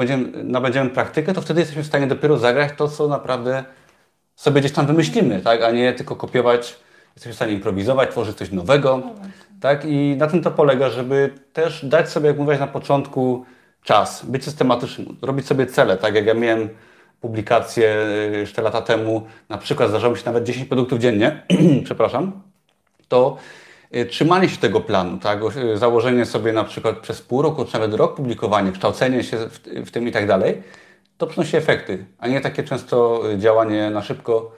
nabędziemy 0.44 0.90
praktykę, 0.90 1.34
to 1.34 1.42
wtedy 1.42 1.60
jesteśmy 1.60 1.84
w 1.84 1.86
stanie 1.86 2.08
dopiero 2.08 2.38
zagrać 2.38 2.72
to, 2.78 2.88
co 2.88 3.08
naprawdę 3.08 3.64
sobie 4.36 4.62
gdzieś 4.62 4.72
tam 4.72 4.88
wymyślimy, 4.88 5.42
tak? 5.42 5.64
a 5.64 5.72
nie 5.72 5.94
tylko 5.94 6.16
kopiować, 6.16 6.78
jesteśmy 7.16 7.34
w 7.34 7.36
stanie 7.36 7.54
improwizować, 7.54 8.10
tworzyć 8.10 8.38
coś 8.38 8.52
nowego. 8.52 8.98
No 8.98 9.14
tak? 9.62 9.86
I 9.86 10.16
na 10.18 10.28
tym 10.28 10.42
to 10.42 10.52
polega, 10.52 10.90
żeby 10.90 11.34
też 11.54 11.86
dać 11.86 12.10
sobie, 12.10 12.28
jak 12.28 12.38
mówiłaś 12.38 12.60
na 12.60 12.68
początku, 12.68 13.46
czas, 13.84 14.26
być 14.26 14.44
systematycznym, 14.44 15.18
robić 15.22 15.48
sobie 15.48 15.66
cele, 15.66 15.98
tak 15.98 16.16
jak 16.16 16.26
ja 16.26 16.34
miałem 16.34 16.70
publikację 17.22 18.08
y, 18.34 18.38
jeszcze 18.38 18.62
lata 18.62 18.82
temu, 18.82 19.28
na 19.50 19.58
przykład 19.58 19.90
zdarzało 19.90 20.14
mi 20.14 20.20
się 20.20 20.26
nawet 20.26 20.44
10 20.44 20.68
produktów 20.68 21.00
dziennie, 21.00 21.44
przepraszam, 21.86 22.42
to 23.08 23.38
y, 23.96 24.06
trzymanie 24.06 24.50
się 24.50 24.58
tego 24.58 24.82
planu, 24.82 25.18
tak? 25.18 25.40
Y, 25.56 25.78
założenie 25.78 26.26
sobie 26.26 26.54
na 26.54 26.64
przykład 26.64 27.00
przez 27.00 27.22
pół 27.22 27.42
roku, 27.42 27.66
czy 27.66 27.74
nawet 27.74 27.94
rok 27.94 28.16
publikowanie, 28.16 28.72
kształcenie 28.72 29.24
się 29.24 29.38
w, 29.86 29.92
tym 29.92 30.08
i 30.08 30.12
tak 30.12 30.28
dalej, 30.28 30.64
to 31.18 31.28
przynosi 31.28 31.58
efekty, 31.58 32.06
a 32.20 32.28
nie 32.28 32.42
takie 32.42 32.64
często 32.64 33.24
działanie 33.38 33.90
na 33.90 34.02
szybko, 34.02 34.52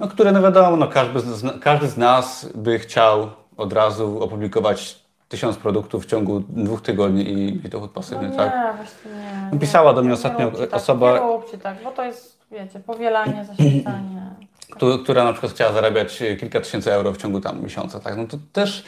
no, 0.00 0.08
które 0.08 0.32
no 0.32 0.42
wiadomo, 0.42 0.76
no, 0.76 0.88
każdy, 0.88 1.20
z, 1.20 1.60
każdy 1.60 1.88
z 1.88 1.96
nas 1.96 2.48
by 2.54 2.78
chciał 2.78 3.30
od 3.56 3.72
razu 3.72 4.22
opublikować 4.22 5.01
tysiąc 5.32 5.56
produktów 5.56 6.04
w 6.04 6.06
ciągu 6.06 6.40
dwóch 6.40 6.82
tygodni 6.82 7.22
i, 7.22 7.66
i 7.66 7.68
dochód 7.68 7.90
pasywny, 7.90 8.28
no 8.28 8.36
tak? 8.36 8.52
Nie, 8.54 8.84
właśnie 8.84 9.10
nie. 9.52 9.58
Pisała 9.58 9.94
do 9.94 10.02
mnie 10.02 10.12
ostatnio 10.12 10.50
tak, 10.50 10.74
osoba... 10.74 11.12
Nie 11.12 11.18
róbcie 11.18 11.58
tak, 11.58 11.76
bo 11.84 11.90
to 11.90 12.04
jest, 12.04 12.38
wiecie, 12.50 12.80
powielanie, 12.80 13.44
zaświecanie. 13.44 14.30
Która 15.04 15.24
na 15.24 15.32
przykład 15.32 15.52
chciała 15.52 15.72
zarabiać 15.72 16.22
kilka 16.40 16.60
tysięcy 16.60 16.92
euro 16.92 17.12
w 17.12 17.16
ciągu 17.16 17.40
tam 17.40 17.62
miesiąca, 17.62 18.00
tak? 18.00 18.16
No 18.16 18.26
to 18.26 18.36
też 18.52 18.84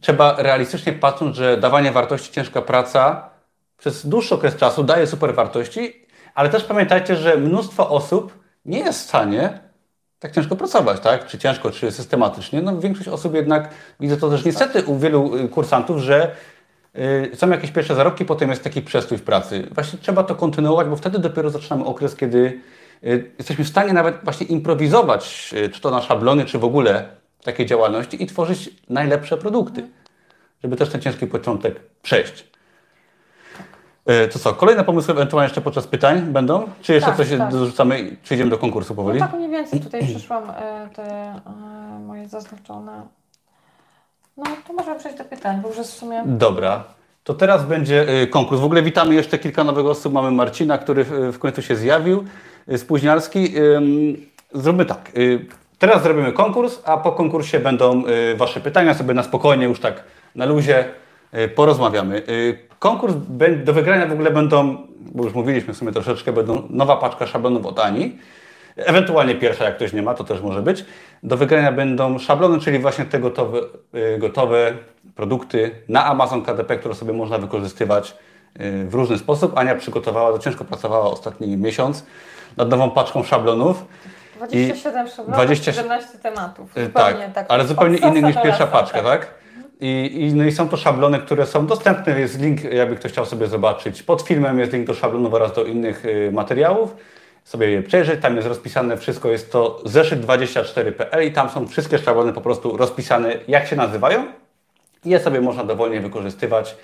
trzeba 0.00 0.36
realistycznie 0.38 0.92
patrząc, 0.92 1.36
że 1.36 1.56
dawanie 1.56 1.92
wartości, 1.92 2.32
ciężka 2.32 2.62
praca 2.62 3.30
przez 3.78 4.06
dłuższy 4.06 4.34
okres 4.34 4.56
czasu 4.56 4.84
daje 4.84 5.06
super 5.06 5.34
wartości 5.34 6.06
ale 6.36 6.48
też 6.48 6.64
pamiętajcie, 6.64 7.16
że 7.16 7.36
mnóstwo 7.36 7.90
osób 7.90 8.38
nie 8.64 8.78
jest 8.78 9.00
w 9.00 9.08
stanie 9.08 9.58
tak 10.26 10.34
ciężko 10.34 10.56
pracować, 10.56 11.00
tak? 11.00 11.26
Czy 11.26 11.38
ciężko, 11.38 11.70
czy 11.70 11.90
systematycznie. 11.92 12.62
No 12.62 12.80
większość 12.80 13.08
osób 13.08 13.34
jednak, 13.34 13.68
widzę 14.00 14.16
to 14.16 14.30
też 14.30 14.44
niestety 14.44 14.84
u 14.84 14.98
wielu 14.98 15.36
y, 15.36 15.48
kursantów, 15.48 15.98
że 15.98 16.30
y, 16.98 17.30
są 17.34 17.50
jakieś 17.50 17.70
pierwsze 17.70 17.94
zarobki, 17.94 18.24
potem 18.24 18.50
jest 18.50 18.64
taki 18.64 18.82
przestój 18.82 19.18
w 19.18 19.22
pracy. 19.22 19.68
Właśnie 19.70 19.98
trzeba 19.98 20.24
to 20.24 20.34
kontynuować, 20.34 20.88
bo 20.88 20.96
wtedy 20.96 21.18
dopiero 21.18 21.50
zaczynamy 21.50 21.84
okres, 21.84 22.16
kiedy 22.16 22.60
y, 23.04 23.30
jesteśmy 23.38 23.64
w 23.64 23.68
stanie 23.68 23.92
nawet 23.92 24.16
właśnie 24.24 24.46
improwizować, 24.46 25.54
czy 25.72 25.80
to 25.80 25.90
na 25.90 26.02
szablony, 26.02 26.44
czy 26.44 26.58
w 26.58 26.64
ogóle 26.64 27.08
takiej 27.44 27.66
działalności 27.66 28.22
i 28.22 28.26
tworzyć 28.26 28.70
najlepsze 28.88 29.36
produkty, 29.36 29.88
żeby 30.62 30.76
też 30.76 30.88
ten 30.88 31.00
ciężki 31.00 31.26
początek 31.26 31.80
przejść. 32.02 32.55
E, 34.06 34.28
to 34.28 34.38
co, 34.38 34.54
kolejne 34.54 34.84
pomysły 34.84 35.14
ewentualnie 35.14 35.46
jeszcze 35.46 35.60
podczas 35.60 35.86
pytań 35.86 36.20
będą? 36.20 36.68
Czy 36.82 36.92
jeszcze 36.92 37.08
tak, 37.08 37.16
coś 37.16 37.30
tak. 37.38 37.52
dorzucamy 37.52 38.00
i 38.00 38.16
przejdziemy 38.16 38.50
do 38.50 38.58
konkursu 38.58 38.94
powoli? 38.94 39.20
No 39.20 39.26
tak 39.26 39.36
mniej 39.36 39.50
więcej 39.50 39.80
tutaj 39.80 40.06
przyszłam 40.06 40.50
e, 40.50 40.88
te 40.94 41.02
e, 41.02 41.42
moje 42.06 42.28
zaznaczone. 42.28 43.02
No 44.36 44.44
to 44.66 44.72
możemy 44.72 44.98
przejść 44.98 45.18
do 45.18 45.24
pytań, 45.24 45.60
bo 45.62 45.68
już 45.68 45.76
jest 45.76 45.92
w 45.92 45.96
sumie... 45.96 46.22
Dobra. 46.26 46.84
To 47.24 47.34
teraz 47.34 47.64
będzie 47.64 48.06
konkurs. 48.30 48.60
W 48.60 48.64
ogóle 48.64 48.82
witamy 48.82 49.14
jeszcze 49.14 49.38
kilka 49.38 49.64
nowych 49.64 49.86
osób. 49.86 50.12
Mamy 50.12 50.30
Marcina, 50.30 50.78
który 50.78 51.04
w 51.32 51.38
końcu 51.38 51.62
się 51.62 51.76
zjawił, 51.76 52.24
Spóźnialski. 52.76 53.54
Zróbmy 54.52 54.84
tak. 54.84 55.12
Teraz 55.78 56.02
zrobimy 56.02 56.32
konkurs, 56.32 56.82
a 56.84 56.96
po 56.96 57.12
konkursie 57.12 57.60
będą 57.60 58.02
Wasze 58.36 58.60
pytania. 58.60 58.94
Sobie 58.94 59.14
na 59.14 59.22
spokojnie, 59.22 59.64
już 59.64 59.80
tak 59.80 60.04
na 60.34 60.44
luzie 60.44 60.84
porozmawiamy. 61.54 62.22
Konkurs 62.78 63.14
do 63.64 63.72
wygrania 63.72 64.06
w 64.06 64.12
ogóle 64.12 64.30
będą, 64.30 64.76
bo 64.98 65.24
już 65.24 65.34
mówiliśmy 65.34 65.74
w 65.74 65.76
sumie 65.76 65.92
troszeczkę, 65.92 66.32
będą 66.32 66.62
nowa 66.70 66.96
paczka 66.96 67.26
szablonów 67.26 67.66
od 67.66 67.78
Ani. 67.78 68.18
Ewentualnie 68.76 69.34
pierwsza, 69.34 69.64
jak 69.64 69.76
ktoś 69.76 69.92
nie 69.92 70.02
ma, 70.02 70.14
to 70.14 70.24
też 70.24 70.40
może 70.40 70.62
być. 70.62 70.84
Do 71.22 71.36
wygrania 71.36 71.72
będą 71.72 72.18
szablony, 72.18 72.60
czyli 72.60 72.78
właśnie 72.78 73.04
te 73.04 73.18
gotowe, 73.18 73.58
y, 73.94 74.18
gotowe 74.18 74.72
produkty 75.14 75.70
na 75.88 76.04
Amazon 76.04 76.42
KDP, 76.42 76.76
które 76.76 76.94
sobie 76.94 77.12
można 77.12 77.38
wykorzystywać 77.38 78.16
w 78.88 78.94
różny 78.94 79.18
sposób. 79.18 79.58
Ania 79.58 79.74
przygotowała, 79.74 80.32
to 80.32 80.38
ciężko 80.38 80.64
pracowała 80.64 81.04
ostatni 81.04 81.56
miesiąc 81.56 82.06
nad 82.56 82.68
nową 82.68 82.90
paczką 82.90 83.22
szablonów. 83.22 83.84
27 84.36 85.08
szablonów, 85.08 85.34
20 85.34 85.72
17 85.72 86.18
tematów. 86.18 86.70
Zupełnie 86.84 87.30
tak, 87.34 87.46
ale 87.48 87.66
zupełnie 87.66 87.96
innych 87.96 88.24
niż 88.24 88.36
pierwsza 88.42 88.66
paczka, 88.66 89.02
tak? 89.02 89.34
I, 89.80 90.32
no 90.34 90.44
i 90.44 90.52
są 90.52 90.68
to 90.68 90.76
szablony, 90.76 91.18
które 91.18 91.46
są 91.46 91.66
dostępne. 91.66 92.20
Jest 92.20 92.40
link, 92.40 92.64
jakby 92.64 92.96
ktoś 92.96 93.12
chciał 93.12 93.26
sobie 93.26 93.46
zobaczyć. 93.46 94.02
Pod 94.02 94.22
filmem 94.22 94.58
jest 94.58 94.72
link 94.72 94.86
do 94.86 94.94
szablonów 94.94 95.34
oraz 95.34 95.52
do 95.52 95.64
innych 95.64 96.04
y, 96.04 96.30
materiałów. 96.32 96.96
Sobie 97.44 97.70
je 97.70 97.82
przejrzeć. 97.82 98.22
Tam 98.22 98.36
jest 98.36 98.48
rozpisane 98.48 98.96
wszystko. 98.96 99.30
Jest 99.30 99.52
to 99.52 99.82
zeszyt24.pl 99.84 101.26
i 101.26 101.32
tam 101.32 101.50
są 101.50 101.68
wszystkie 101.68 101.98
szablony 101.98 102.32
po 102.32 102.40
prostu 102.40 102.76
rozpisane, 102.76 103.34
jak 103.48 103.66
się 103.66 103.76
nazywają. 103.76 104.26
I 105.04 105.10
je 105.10 105.20
sobie 105.20 105.40
można 105.40 105.64
dowolnie 105.64 106.00
wykorzystywać 106.00 106.76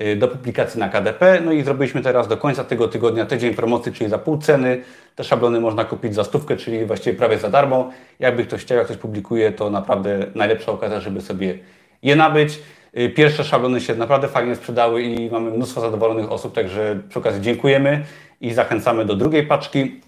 y, 0.00 0.16
do 0.16 0.28
publikacji 0.28 0.80
na 0.80 0.88
KDP. 0.88 1.40
No 1.44 1.52
i 1.52 1.62
zrobiliśmy 1.62 2.02
teraz 2.02 2.28
do 2.28 2.36
końca 2.36 2.64
tego 2.64 2.88
tygodnia 2.88 3.26
tydzień 3.26 3.54
promocji, 3.54 3.92
czyli 3.92 4.10
za 4.10 4.18
pół 4.18 4.38
ceny. 4.38 4.82
Te 5.14 5.24
szablony 5.24 5.60
można 5.60 5.84
kupić 5.84 6.14
za 6.14 6.24
stówkę, 6.24 6.56
czyli 6.56 6.84
właściwie 6.84 7.18
prawie 7.18 7.38
za 7.38 7.50
darmo. 7.50 7.90
Jakby 8.18 8.44
ktoś 8.44 8.60
chciał, 8.60 8.78
jak 8.78 8.86
ktoś 8.86 8.96
publikuje, 8.96 9.52
to 9.52 9.70
naprawdę 9.70 10.26
najlepsza 10.34 10.72
okazja, 10.72 11.00
żeby 11.00 11.20
sobie 11.20 11.58
je 12.02 12.16
nabyć. 12.16 12.58
Y, 12.98 13.08
Pierwsze 13.10 13.44
szablony 13.44 13.80
się 13.80 13.94
naprawdę 13.94 14.28
fajnie 14.28 14.56
sprzedały 14.56 15.02
i 15.02 15.30
mamy 15.30 15.50
mnóstwo 15.50 15.80
zadowolonych 15.80 16.32
osób, 16.32 16.54
także 16.54 16.98
przy 17.08 17.18
okazji 17.18 17.40
dziękujemy 17.42 18.04
i 18.40 18.52
zachęcamy 18.54 19.04
do 19.04 19.14
drugiej 19.16 19.46
paczki. 19.46 20.00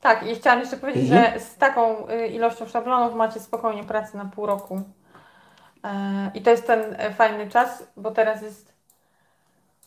Tak, 0.00 0.26
i 0.30 0.34
chciałam 0.34 0.60
jeszcze 0.60 0.76
powiedzieć, 0.76 1.02
Mhm. 1.10 1.32
że 1.34 1.40
z 1.40 1.56
taką 1.56 2.08
y, 2.08 2.26
ilością 2.26 2.66
szablonów 2.66 3.14
macie 3.14 3.40
spokojnie 3.40 3.84
pracę 3.84 4.18
na 4.18 4.24
pół 4.24 4.46
roku. 4.46 4.82
E, 5.84 6.30
I 6.34 6.42
to 6.42 6.50
jest 6.50 6.66
ten 6.66 6.80
e, 6.98 7.10
fajny 7.14 7.48
czas, 7.50 7.86
bo 7.96 8.10
teraz 8.10 8.42
jest 8.42 8.72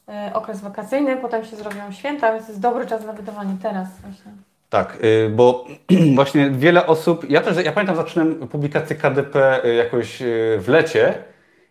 e, 0.09 0.31
okres 0.33 0.61
wakacyjny, 0.61 1.17
potem 1.17 1.45
się 1.45 1.55
zrobią 1.55 1.91
święta, 1.91 2.33
więc 2.33 2.47
jest 2.47 2.59
dobry 2.61 2.85
czas 2.87 3.05
na 3.05 3.13
wydawanie 3.13 3.57
teraz 3.61 3.87
właśnie. 4.01 4.31
Tak, 4.69 4.97
y, 5.03 5.29
bo 5.29 5.65
właśnie 6.15 6.49
wiele 6.49 6.85
osób, 6.87 7.29
ja 7.29 7.41
też, 7.41 7.65
ja 7.65 7.71
pamiętam, 7.71 7.95
zacząłem 7.95 8.47
publikację 8.47 8.95
KDP 8.95 9.61
jakoś 9.77 10.17
w 10.57 10.65
lecie 10.67 11.13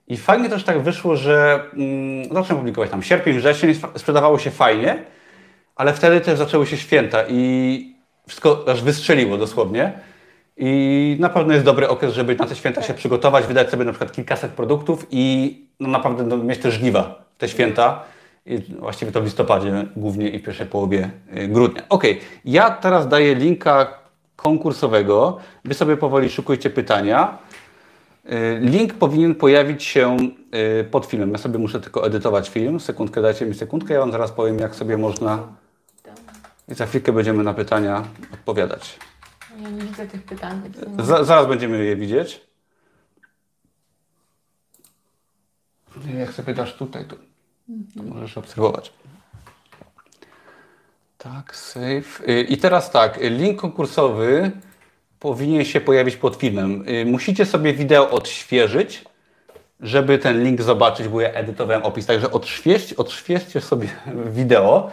i 0.08 0.16
fajnie 0.16 0.48
też 0.48 0.64
tak 0.64 0.82
wyszło, 0.82 1.16
że 1.16 1.60
mm, 1.72 2.24
zacząłem 2.24 2.56
publikować 2.56 2.90
tam 2.90 3.02
sierpień, 3.02 3.36
wrzesień, 3.36 3.70
sp- 3.80 3.98
sprzedawało 3.98 4.38
się 4.38 4.50
fajnie, 4.50 5.04
ale 5.76 5.92
wtedy 5.94 6.20
też 6.20 6.38
zaczęły 6.38 6.66
się 6.66 6.76
święta 6.76 7.18
i 7.28 7.96
wszystko 8.26 8.64
aż 8.68 8.82
wystrzeliło 8.82 9.36
dosłownie. 9.36 9.92
I 10.56 11.16
na 11.20 11.28
pewno 11.28 11.52
jest 11.52 11.64
dobry 11.64 11.88
okres, 11.88 12.14
żeby 12.14 12.36
na 12.36 12.46
te 12.46 12.56
święta 12.56 12.82
się 12.82 12.94
przygotować, 12.94 13.46
wydać 13.46 13.70
sobie 13.70 13.84
na 13.84 13.92
przykład 13.92 14.12
kilkaset 14.12 14.50
produktów 14.52 15.06
i 15.10 15.56
no 15.80 15.88
naprawdę 15.88 16.22
no, 16.24 16.36
mieć 16.36 16.58
też 16.60 16.74
żniwa 16.74 17.24
te 17.38 17.48
święta. 17.48 18.02
I 18.46 18.58
właściwie 18.78 19.12
to 19.12 19.20
w 19.20 19.24
listopadzie 19.24 19.86
głównie 19.96 20.28
i 20.28 20.38
w 20.38 20.42
pierwszej 20.42 20.66
połowie 20.66 21.10
y, 21.36 21.48
grudnia. 21.48 21.82
Ok, 21.88 22.04
ja 22.44 22.70
teraz 22.70 23.08
daję 23.08 23.34
linka 23.34 23.98
konkursowego. 24.36 25.38
Wy 25.64 25.74
sobie 25.74 25.96
powoli 25.96 26.30
szukujcie 26.30 26.70
pytania. 26.70 27.38
Y, 28.32 28.60
Link 28.60 28.94
powinien 28.94 29.34
pojawić 29.34 29.84
się 29.84 30.16
y, 30.80 30.84
pod 30.84 31.06
filmem. 31.06 31.32
Ja 31.32 31.38
sobie 31.38 31.58
muszę 31.58 31.80
tylko 31.80 32.06
edytować 32.06 32.48
film. 32.48 32.80
Sekundkę, 32.80 33.22
dajcie 33.22 33.46
mi 33.46 33.54
sekundkę. 33.54 33.94
Ja 33.94 34.00
Wam 34.00 34.12
zaraz 34.12 34.32
powiem, 34.32 34.58
jak 34.58 34.74
sobie 34.74 34.96
można. 34.96 35.48
I 36.68 36.74
za 36.74 36.86
chwilkę 36.86 37.12
będziemy 37.12 37.42
na 37.42 37.54
pytania 37.54 38.04
odpowiadać. 38.34 38.98
Ja 39.62 39.70
nie 39.70 39.82
widzę 39.82 40.06
tych 40.06 40.22
pytań. 40.22 40.62
Za, 40.98 41.24
zaraz 41.24 41.46
będziemy 41.46 41.84
je 41.84 41.96
widzieć. 41.96 42.46
Jak 46.18 46.32
sobie 46.32 46.54
dasz 46.54 46.74
tutaj, 46.74 47.04
to, 47.04 47.16
to 47.96 48.02
możesz 48.02 48.38
obserwować. 48.38 48.92
Tak, 51.18 51.56
save. 51.56 52.20
Y, 52.28 52.42
I 52.42 52.56
teraz 52.56 52.90
tak, 52.90 53.18
link 53.20 53.60
konkursowy 53.60 54.50
powinien 55.20 55.64
się 55.64 55.80
pojawić 55.80 56.16
pod 56.16 56.36
filmem. 56.36 56.84
Y, 56.88 57.04
Musicie 57.06 57.46
sobie 57.46 57.72
wideo 57.72 58.10
odświeżyć, 58.10 59.04
żeby 59.80 60.18
ten 60.18 60.44
link 60.44 60.62
zobaczyć, 60.62 61.08
bo 61.08 61.20
ja 61.20 61.30
edytowałem 61.32 61.82
opis. 61.82 62.06
Także 62.06 62.30
odświeź, 62.30 62.92
odświeżcie 62.92 63.60
sobie 63.60 63.88
wideo 64.36 64.90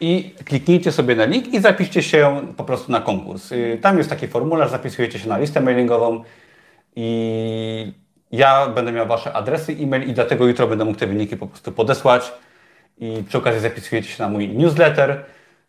i 0.00 0.34
kliknijcie 0.44 0.92
sobie 0.92 1.16
na 1.16 1.24
link 1.24 1.48
i 1.48 1.60
zapiszcie 1.60 2.02
się 2.02 2.40
po 2.56 2.64
prostu 2.64 2.92
na 2.92 3.00
konkurs. 3.00 3.52
Y, 3.52 3.78
Tam 3.82 3.98
jest 3.98 4.10
taki 4.10 4.28
formularz, 4.28 4.70
zapisujecie 4.70 5.18
się 5.18 5.28
na 5.28 5.38
listę 5.38 5.60
mailingową 5.60 6.24
i 6.96 7.92
ja 8.32 8.66
będę 8.68 8.92
miał 8.92 9.06
Wasze 9.06 9.32
adresy 9.32 9.72
e-mail 9.80 10.08
i 10.08 10.12
dlatego 10.12 10.46
jutro 10.46 10.66
będę 10.66 10.84
mógł 10.84 10.98
te 10.98 11.06
wyniki 11.06 11.36
po 11.36 11.46
prostu 11.46 11.72
podesłać 11.72 12.32
i 12.98 13.24
przy 13.28 13.38
okazji 13.38 13.60
zapisujecie 13.60 14.08
się 14.08 14.22
na 14.22 14.28
mój 14.28 14.48
newsletter. 14.48 15.24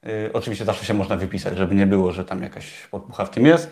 Y, 0.08 0.30
Oczywiście 0.34 0.66
zawsze 0.66 0.86
się 0.86 0.93
można 0.93 1.16
wypisać, 1.16 1.58
żeby 1.58 1.76
nie 1.76 1.88
było, 1.88 2.12
że 2.12 2.26
tam 2.26 2.43
jakaś 2.43 2.88
podpucha 2.88 3.26
w 3.26 3.30
tym 3.30 3.45
jest. 3.45 3.70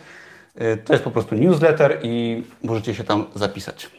Y, 0.61 0.77
To 0.77 0.93
jest 0.93 1.03
po 1.03 1.11
prostu 1.11 1.35
newsletter 1.35 1.99
i 2.03 2.43
możecie 2.63 2.95
się 2.95 3.03
tam 3.03 3.25
zapisać. 3.35 3.89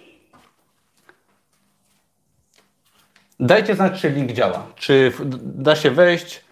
Dajcie 3.41 3.75
znać, 3.75 4.01
czy 4.01 4.11
link 4.11 4.33
działa. 4.33 4.67
Czy 4.77 5.13
da 5.43 5.77
się 5.77 5.91
wejść, 5.91 6.45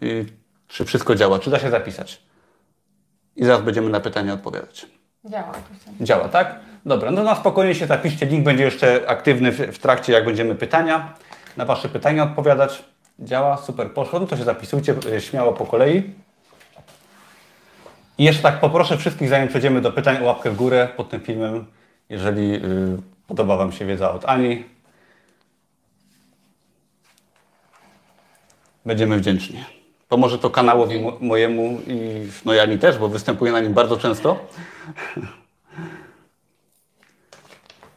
yy, 0.00 0.26
czy 0.68 0.84
wszystko 0.84 1.14
działa, 1.14 1.38
czy 1.38 1.50
da 1.50 1.58
się 1.58 1.70
zapisać. 1.70 2.22
I 3.36 3.44
zaraz 3.44 3.62
będziemy 3.62 3.90
na 3.90 4.00
pytania 4.00 4.32
odpowiadać. 4.32 4.86
Działa. 5.24 5.52
Działa, 6.00 6.28
tak? 6.28 6.60
Dobra, 6.86 7.10
no 7.10 7.22
na 7.22 7.34
spokojnie 7.34 7.74
się 7.74 7.86
zapiszcie. 7.86 8.26
Link 8.26 8.44
będzie 8.44 8.64
jeszcze 8.64 9.08
aktywny 9.08 9.52
w 9.52 9.78
trakcie, 9.78 10.12
jak 10.12 10.24
będziemy 10.24 10.54
pytania. 10.54 11.14
Na 11.56 11.64
Wasze 11.64 11.88
pytania 11.88 12.22
odpowiadać. 12.22 12.84
Działa, 13.20 13.56
super, 13.56 13.90
poszło. 13.92 14.20
No 14.20 14.26
to 14.26 14.36
się 14.36 14.44
zapisujcie 14.44 14.94
yy, 15.10 15.20
śmiało 15.20 15.52
po 15.52 15.66
kolei. 15.66 16.02
I 18.18 18.24
jeszcze 18.24 18.42
tak 18.42 18.60
poproszę 18.60 18.98
wszystkich, 18.98 19.28
zanim 19.28 19.48
przejdziemy 19.48 19.80
do 19.80 19.92
pytań, 19.92 20.22
o 20.22 20.24
łapkę 20.24 20.50
w 20.50 20.56
górę 20.56 20.88
pod 20.96 21.08
tym 21.10 21.20
filmem, 21.20 21.66
jeżeli 22.08 22.50
yy, 22.50 22.60
podoba 23.26 23.56
Wam 23.56 23.72
się 23.72 23.84
wiedza 23.86 24.12
od 24.12 24.24
Ani. 24.24 24.64
Będziemy 28.86 29.18
wdzięczni. 29.18 29.64
Pomoże 30.08 30.38
to 30.38 30.50
kanałowi 30.50 31.00
mo- 31.00 31.18
mojemu 31.20 31.78
i 31.86 32.26
no 32.44 32.54
i 32.54 32.58
Ani 32.58 32.78
też, 32.78 32.98
bo 32.98 33.08
występuję 33.08 33.52
na 33.52 33.60
nim 33.60 33.74
bardzo 33.74 33.96
często. 33.96 34.46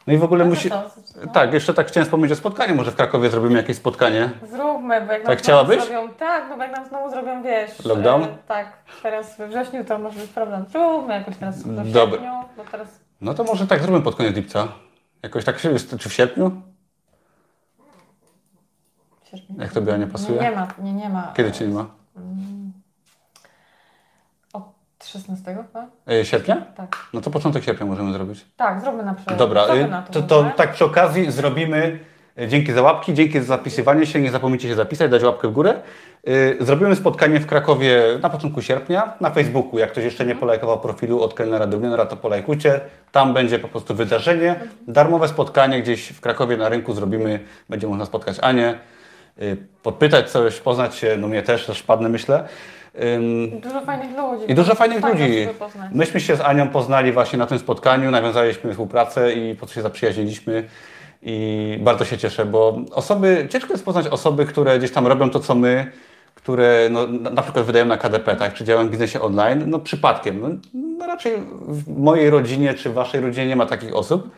No 0.10 0.16
i 0.16 0.18
w 0.18 0.24
ogóle 0.24 0.44
to 0.44 0.50
musi... 0.50 0.70
No. 0.70 1.32
Tak, 1.34 1.54
jeszcze 1.54 1.74
tak 1.74 1.88
chciałem 1.88 2.06
wspomnieć 2.06 2.32
o 2.32 2.36
spotkaniu. 2.36 2.76
Może 2.76 2.92
w 2.92 2.96
Krakowie 2.96 3.30
zrobimy 3.30 3.58
jakieś 3.58 3.78
spotkanie. 3.78 4.30
Zróbmy, 4.52 5.02
bo 5.02 5.14
jak 5.14 5.24
Tak 5.24 5.48
nam 5.48 5.68
zrobią, 5.68 6.10
tak, 6.10 6.58
bo 6.58 6.64
jak 6.64 6.76
nam 6.76 6.86
znowu 6.86 7.10
zrobią, 7.10 7.44
wiesz, 7.44 7.86
Lockdown? 7.86 8.24
e, 8.24 8.28
tak, 8.48 8.74
teraz 9.04 9.38
we 9.38 9.48
wrześniu 9.48 9.86
to 9.86 10.00
może 10.00 10.20
być 10.20 10.30
problem. 10.30 10.66
Zróbmy 10.72 11.14
jakoś 11.14 11.38
teraz 11.38 11.64
w 11.64 11.94
sierpniu, 11.94 12.32
bo 12.58 12.64
teraz 12.72 13.00
No 13.22 13.34
to 13.34 13.44
może 13.44 13.68
tak 13.68 13.82
zrobimy 13.82 14.04
pod 14.04 14.16
koniec 14.16 14.36
lipca. 14.36 14.68
Jakoś 15.24 15.46
tak, 15.46 15.60
się- 15.60 15.76
czy 16.00 16.10
w 16.10 16.14
sierpniu? 16.14 16.62
w 19.24 19.28
sierpniu. 19.30 19.56
Jak 19.62 19.72
tobie 19.72 19.98
nie 19.98 20.08
pasuje? 20.08 20.40
Nie, 20.42 20.50
nie 20.50 20.56
ma, 20.56 20.68
nie, 20.80 20.94
nie 20.94 21.10
ma. 21.10 21.34
Kiedy 21.36 21.52
cię 21.52 21.68
nie 21.68 21.74
ma? 21.74 21.82
Od 21.82 22.24
16 25.08 25.56
chyba? 25.56 25.88
E, 26.08 26.26
sierpnia? 26.26 26.66
Tak. 26.76 26.98
No 27.14 27.22
to 27.22 27.30
początek 27.30 27.64
sierpnia 27.64 27.86
możemy 27.86 28.14
zrobić. 28.14 28.46
Tak, 28.58 28.82
zróbmy 28.82 29.04
na 29.04 29.14
przykład. 29.14 29.38
Dobra, 29.38 29.76
y, 29.76 29.88
na 29.88 30.02
to, 30.02 30.22
to 30.22 30.52
tak 30.56 30.74
przy 30.74 30.86
okazji 30.86 31.32
zrobimy, 31.32 32.00
y, 32.42 32.48
dzięki 32.48 32.74
za 32.74 32.82
łapki, 32.82 33.14
dzięki 33.14 33.40
za 33.40 33.46
zapisywanie 33.46 34.06
się, 34.06 34.20
nie 34.20 34.32
zapomnijcie 34.32 34.68
się 34.68 34.76
zapisać, 34.76 35.12
dać 35.12 35.24
łapkę 35.24 35.48
w 35.48 35.52
górę. 35.52 35.82
Zrobimy 36.60 36.96
spotkanie 36.96 37.40
w 37.40 37.46
Krakowie 37.46 38.04
na 38.22 38.30
początku 38.30 38.62
sierpnia 38.62 39.14
na 39.22 39.30
Facebooku. 39.30 39.80
Jak 39.80 39.92
ktoś 39.92 40.04
jeszcze 40.04 40.26
nie 40.26 40.36
polajkował 40.36 40.80
profilu 40.80 41.24
od 41.24 41.34
kelnera 41.34 41.68
do 41.68 41.78
milionera, 41.78 42.06
to 42.06 42.18
polajkujcie. 42.18 42.82
Tam 43.12 43.34
będzie 43.34 43.60
po 43.60 43.68
prostu 43.68 43.96
wydarzenie, 43.96 44.60
darmowe 44.88 45.28
spotkanie 45.28 45.82
gdzieś 45.82 46.10
w 46.10 46.22
Krakowie 46.22 46.58
na 46.58 46.70
rynku 46.70 46.94
zrobimy, 46.94 47.40
będzie 47.70 47.88
można 47.88 48.06
spotkać 48.06 48.38
Anię, 48.42 48.80
podpytać 49.84 50.32
coś, 50.32 50.60
poznać 50.60 50.96
się, 50.96 51.18
no 51.18 51.28
mnie 51.28 51.44
też, 51.44 51.66
też 51.66 51.84
padnę 51.84 52.10
myślę. 52.10 52.48
Ym, 52.96 53.60
Dużo 53.60 53.82
fajnych 53.82 54.18
ludzi. 54.18 54.52
i 54.52 54.56
dużo 54.56 54.76
fajnych 54.76 55.06
ludzi. 55.06 55.48
Myśmy 55.92 56.20
się 56.20 56.36
z 56.36 56.42
Anią 56.42 56.68
poznali 56.68 57.12
właśnie 57.12 57.40
na 57.40 57.46
tym 57.46 57.60
spotkaniu, 57.60 58.12
nawiązaliśmy 58.12 58.72
współpracę 58.72 59.34
i 59.34 59.54
po 59.54 59.58
prostu 59.58 59.76
się 59.76 59.82
zaprzyjaźniliśmy. 59.82 60.64
I 61.22 61.78
bardzo 61.82 62.06
się 62.06 62.18
cieszę, 62.18 62.46
bo 62.46 62.80
osoby, 62.92 63.48
ciężko 63.50 63.74
jest 63.74 63.86
poznać 63.86 64.08
osoby, 64.08 64.46
które 64.46 64.78
gdzieś 64.80 64.92
tam 64.92 65.08
robią 65.08 65.30
to, 65.30 65.40
co 65.40 65.56
my, 65.56 65.92
które 66.36 66.88
no, 66.92 67.08
na 67.08 67.42
przykład 67.42 67.66
wydają 67.66 67.86
na 67.86 67.98
KDP, 67.98 68.36
tak, 68.36 68.54
czy 68.54 68.64
działają 68.66 68.88
w 68.88 68.92
biznesie 68.92 69.22
online, 69.22 69.64
no 69.68 69.80
przypadkiem. 69.80 70.42
No, 70.42 70.50
no 70.98 71.08
raczej 71.08 71.34
w 71.68 71.98
mojej 72.00 72.30
rodzinie 72.30 72.74
czy 72.74 72.90
w 72.90 72.94
waszej 72.94 73.22
rodzinie 73.22 73.48
nie 73.48 73.56
ma 73.56 73.66
takich 73.66 73.96
osób, 73.96 74.30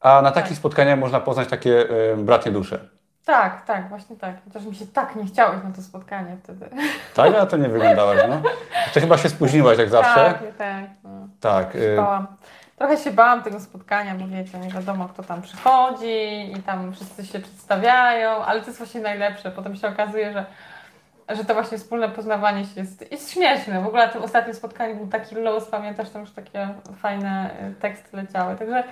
a 0.00 0.22
na 0.22 0.30
takich 0.30 0.56
spotkaniach 0.56 0.98
można 0.98 1.20
poznać 1.20 1.48
takie 1.48 1.90
e, 1.90 2.16
bratnie 2.16 2.52
dusze. 2.52 2.95
Tak, 3.26 3.64
tak, 3.64 3.88
właśnie 3.88 4.16
tak. 4.16 4.34
Chociaż 4.44 4.64
mi 4.64 4.74
się 4.74 4.86
tak 4.86 5.16
nie 5.16 5.24
chciałeś 5.24 5.64
na 5.64 5.70
to 5.70 5.82
spotkanie 5.82 6.36
wtedy. 6.42 6.70
Tak, 7.14 7.34
a 7.34 7.46
to 7.46 7.56
nie 7.56 7.68
wyglądałaś, 7.68 8.18
no. 8.28 8.42
Ty 8.94 9.00
chyba 9.00 9.18
się 9.18 9.28
spóźniłaś 9.28 9.78
jak 9.78 9.88
zawsze. 9.88 10.14
Tak, 10.14 10.38
tak. 10.58 10.84
No. 11.04 11.10
Tak. 11.40 11.76
y. 11.76 11.96
Trochę 12.76 12.96
się 12.96 13.10
bałam 13.10 13.42
tego 13.42 13.60
spotkania, 13.60 14.14
bo 14.14 14.26
wiecie, 14.26 14.58
nie 14.58 14.70
wiadomo 14.70 15.08
kto 15.08 15.22
tam 15.22 15.42
przychodzi 15.42 16.52
i 16.56 16.62
tam 16.62 16.92
wszyscy 16.92 17.26
się 17.26 17.38
przedstawiają, 17.38 18.30
ale 18.30 18.60
to 18.60 18.66
jest 18.66 18.78
właśnie 18.78 19.00
najlepsze. 19.00 19.50
Potem 19.50 19.76
się 19.76 19.88
okazuje, 19.88 20.32
że, 20.32 20.46
że 21.28 21.44
to 21.44 21.54
właśnie 21.54 21.78
wspólne 21.78 22.08
poznawanie 22.08 22.64
się 22.64 22.80
jest, 22.80 23.12
jest 23.12 23.32
śmieszne. 23.32 23.82
W 23.82 23.86
ogóle 23.86 24.06
na 24.06 24.12
tym 24.12 24.22
ostatnim 24.22 24.54
spotkaniu 24.54 24.96
był 24.96 25.06
taki 25.06 25.34
los, 25.34 25.64
pamiętasz, 25.64 26.10
tam 26.10 26.20
już 26.20 26.30
takie 26.30 26.68
fajne 26.98 27.50
y, 27.70 27.74
teksty 27.80 28.16
leciały. 28.16 28.56
Także 28.56 28.84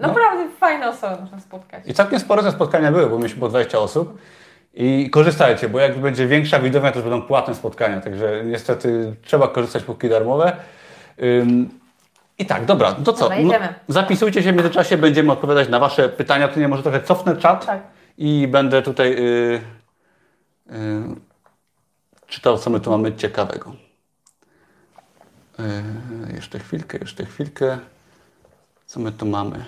naprawdę 0.00 0.50
fajne 0.60 0.88
osoby 0.88 1.22
można 1.22 1.40
spotkać. 1.40 1.82
I 1.86 1.94
całkiem 1.94 2.20
spore 2.20 2.42
te 2.42 2.52
spotkania 2.52 2.92
były, 2.92 3.06
bo 3.10 3.18
mieliśmy 3.18 3.40
po 3.40 3.48
20 3.48 3.78
osób. 3.78 4.18
I 4.74 5.10
korzystajcie, 5.10 5.68
bo 5.68 5.78
jak 5.78 5.98
będzie 5.98 6.26
większa 6.26 6.58
widownia, 6.58 6.92
to 6.92 6.98
już 6.98 7.08
będą 7.08 7.26
płatne 7.26 7.54
spotkania, 7.54 8.00
także 8.00 8.42
niestety 8.44 9.16
trzeba 9.22 9.48
korzystać 9.48 9.82
póki 9.82 10.08
darmowe. 10.08 10.56
Ym, 11.22 11.68
I 12.38 12.46
tak, 12.46 12.64
dobra, 12.64 12.92
to 12.92 13.12
co? 13.12 13.20
Dobra, 13.24 13.36
jedziemy. 13.36 13.74
zapisujcie 13.88 14.42
się 14.42 14.52
w 14.52 14.56
międzyczasie, 14.56 14.96
będziemy 14.96 15.32
odpowiadać 15.32 15.68
na 15.68 15.78
Wasze 15.78 16.08
pytania. 16.08 16.48
Tu 16.48 16.60
nie 16.60 16.68
może 16.68 16.82
trochę 16.82 17.00
cofnę 17.00 17.36
czat 17.36 17.66
Tak. 17.66 17.82
i 18.18 18.48
będę 18.48 18.82
tutaj 18.82 19.12
y, 19.12 19.60
y, 20.70 20.74
czytał, 22.26 22.58
co 22.58 22.70
my 22.70 22.80
tu 22.80 22.90
mamy 22.90 23.12
ciekawego. 23.12 23.72
Y, 25.60 26.34
jeszcze 26.34 26.58
chwilkę, 26.58 26.98
jeszcze 26.98 27.24
chwilkę. 27.26 27.78
Co 28.86 29.00
my 29.00 29.12
tu 29.12 29.26
mamy? 29.26 29.64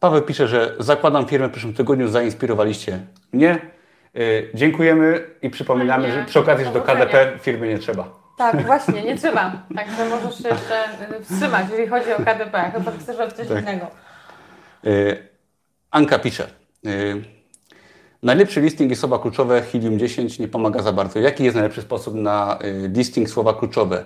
Paweł 0.00 0.22
pisze, 0.22 0.48
że 0.48 0.74
zakładam 0.78 1.26
firmę 1.26 1.48
w 1.48 1.50
przyszłym 1.50 1.74
tygodniu, 1.74 2.08
zainspirowaliście 2.08 3.00
mnie. 3.32 3.58
Y, 4.16 4.50
dziękujemy 4.54 5.24
i 5.42 5.50
przypominamy, 5.50 6.12
że 6.12 6.24
przy 6.24 6.38
okazji, 6.40 6.64
że 6.64 6.72
do. 6.72 6.80
KDP 6.80 7.38
firmy 7.40 7.68
nie 7.68 7.78
trzeba. 7.78 8.18
Tak, 8.38 8.66
właśnie, 8.66 9.02
nie 9.02 9.16
trzeba. 9.16 9.62
Także 9.76 10.08
możesz 10.08 10.42
się 10.42 10.48
jeszcze 10.48 10.84
y, 11.20 11.24
wstrzymać, 11.24 11.66
jeżeli 11.70 11.88
chodzi 11.88 12.12
o 12.12 12.16
KDP, 12.16 12.70
chyba 12.74 12.92
chcesz 13.00 13.18
o 13.18 13.30
coś 13.30 13.48
Tak. 13.48 13.62
innego. 13.62 13.86
Y, 14.86 15.28
Anka 15.90 16.18
pisze. 16.18 16.48
Najlepszy 18.22 18.60
listing 18.60 18.92
i 18.92 18.96
słowa 18.96 19.18
kluczowe 19.18 19.62
Helium 19.62 19.98
10 19.98 20.38
nie 20.38 20.48
pomaga 20.48 20.82
za 20.82 20.92
bardzo. 20.92 21.18
Jaki 21.20 21.44
jest 21.44 21.54
najlepszy 21.54 21.82
sposób 21.82 22.14
na 22.14 22.58
listing 22.94 23.30
słowa 23.30 23.54
kluczowe? 23.54 24.04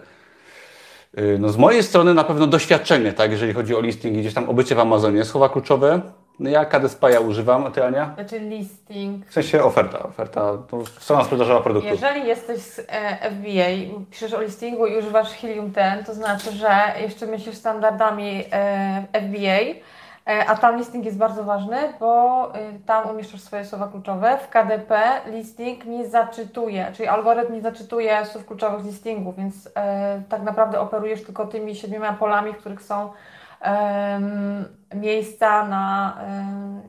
Y, 1.19 1.39
No 1.39 1.49
z 1.49 1.57
mojej 1.57 1.83
strony 1.83 2.15
na 2.15 2.25
pewno 2.25 2.47
doświadczenie, 2.47 3.13
tak, 3.13 3.31
jeżeli 3.31 3.53
chodzi 3.53 3.75
o 3.75 3.81
listing 3.81 4.17
gdzieś 4.19 4.35
tam 4.35 4.51
obycie 4.51 4.75
w 4.75 4.79
Amazonie. 4.79 5.25
Słowa 5.25 5.49
kluczowe, 5.49 6.01
no 6.39 6.51
ja 6.51 6.65
KDSPA 6.65 7.21
używam, 7.21 7.67
a 7.67 7.71
ty 7.71 7.85
Ania? 7.85 8.11
Znaczy 8.15 8.39
listing. 8.39 9.27
W 9.27 9.33
sensie 9.33 9.63
oferta, 9.63 10.03
oferta, 10.03 10.59
to 10.71 10.87
strona 10.87 11.25
sprzedażowa 11.25 11.61
produktu. 11.61 11.89
Jeżeli 11.89 12.27
jesteś 12.27 12.59
z 12.61 12.79
e, 12.79 13.31
FBA, 13.31 13.95
piszesz 14.11 14.33
o 14.33 14.43
listingu 14.43 14.87
i 14.87 14.97
używasz 14.97 15.29
Helium 15.33 15.73
10, 15.73 16.07
to 16.07 16.15
znaczy, 16.15 16.53
że 16.53 16.93
jeszcze 17.03 17.27
myślisz 17.27 17.55
standardami 17.57 18.45
e, 18.53 19.07
FBA, 19.13 19.81
a 20.25 20.57
tam 20.57 20.77
listing 20.77 21.05
jest 21.05 21.19
bardzo 21.19 21.45
ważny, 21.45 21.77
bo 22.01 22.55
e, 22.55 22.73
tam 22.87 23.11
umieszczasz 23.11 23.41
swoje 23.41 23.65
słowa 23.65 23.89
kluczowe. 23.89 24.39
W 24.39 24.49
KDP 24.49 25.21
listing 25.27 25.85
nie 25.85 26.09
zaczytuje, 26.09 26.93
czyli 26.93 27.09
algorytm 27.09 27.53
nie 27.53 27.61
zaczytuje 27.61 28.27
słów 28.27 28.47
kluczowych 28.47 28.81
z 28.81 28.87
listingu, 28.87 29.33
więc 29.33 29.69
e, 29.75 30.23
tak 30.29 30.43
naprawdę 30.43 30.81
operujesz 30.81 31.25
tylko 31.25 31.47
tymi 31.47 31.77
siedmioma 31.77 32.13
polami, 32.13 32.53
w 32.53 32.57
których 32.57 32.83
są 32.83 33.13
em, 33.61 34.65
miejsca 34.95 35.67
na 35.67 36.17
mm, 36.21 36.83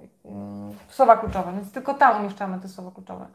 słowa 0.89 1.17
kluczowe, 1.17 1.51
więc 1.53 1.71
tylko 1.71 1.93
tam 1.93 2.19
umieszczamy 2.19 2.59
te 2.59 2.67
słowa 2.67 2.91
kluczowe. 2.91 3.25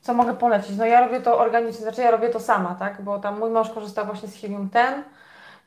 Co 0.00 0.14
mogę 0.14 0.34
polecić? 0.34 0.76
No 0.76 0.86
ja 0.86 1.00
robię 1.00 1.20
to 1.20 1.38
organicznie, 1.38 1.82
znaczy 1.82 2.02
ja 2.02 2.10
robię 2.10 2.28
to 2.28 2.40
sama, 2.40 2.74
tak? 2.74 3.02
Bo 3.02 3.18
tam 3.18 3.38
mój 3.38 3.50
mąż 3.50 3.70
korzysta 3.70 4.04
właśnie 4.04 4.28
z 4.28 4.40
Helium 4.40 4.70
10. 4.74 5.04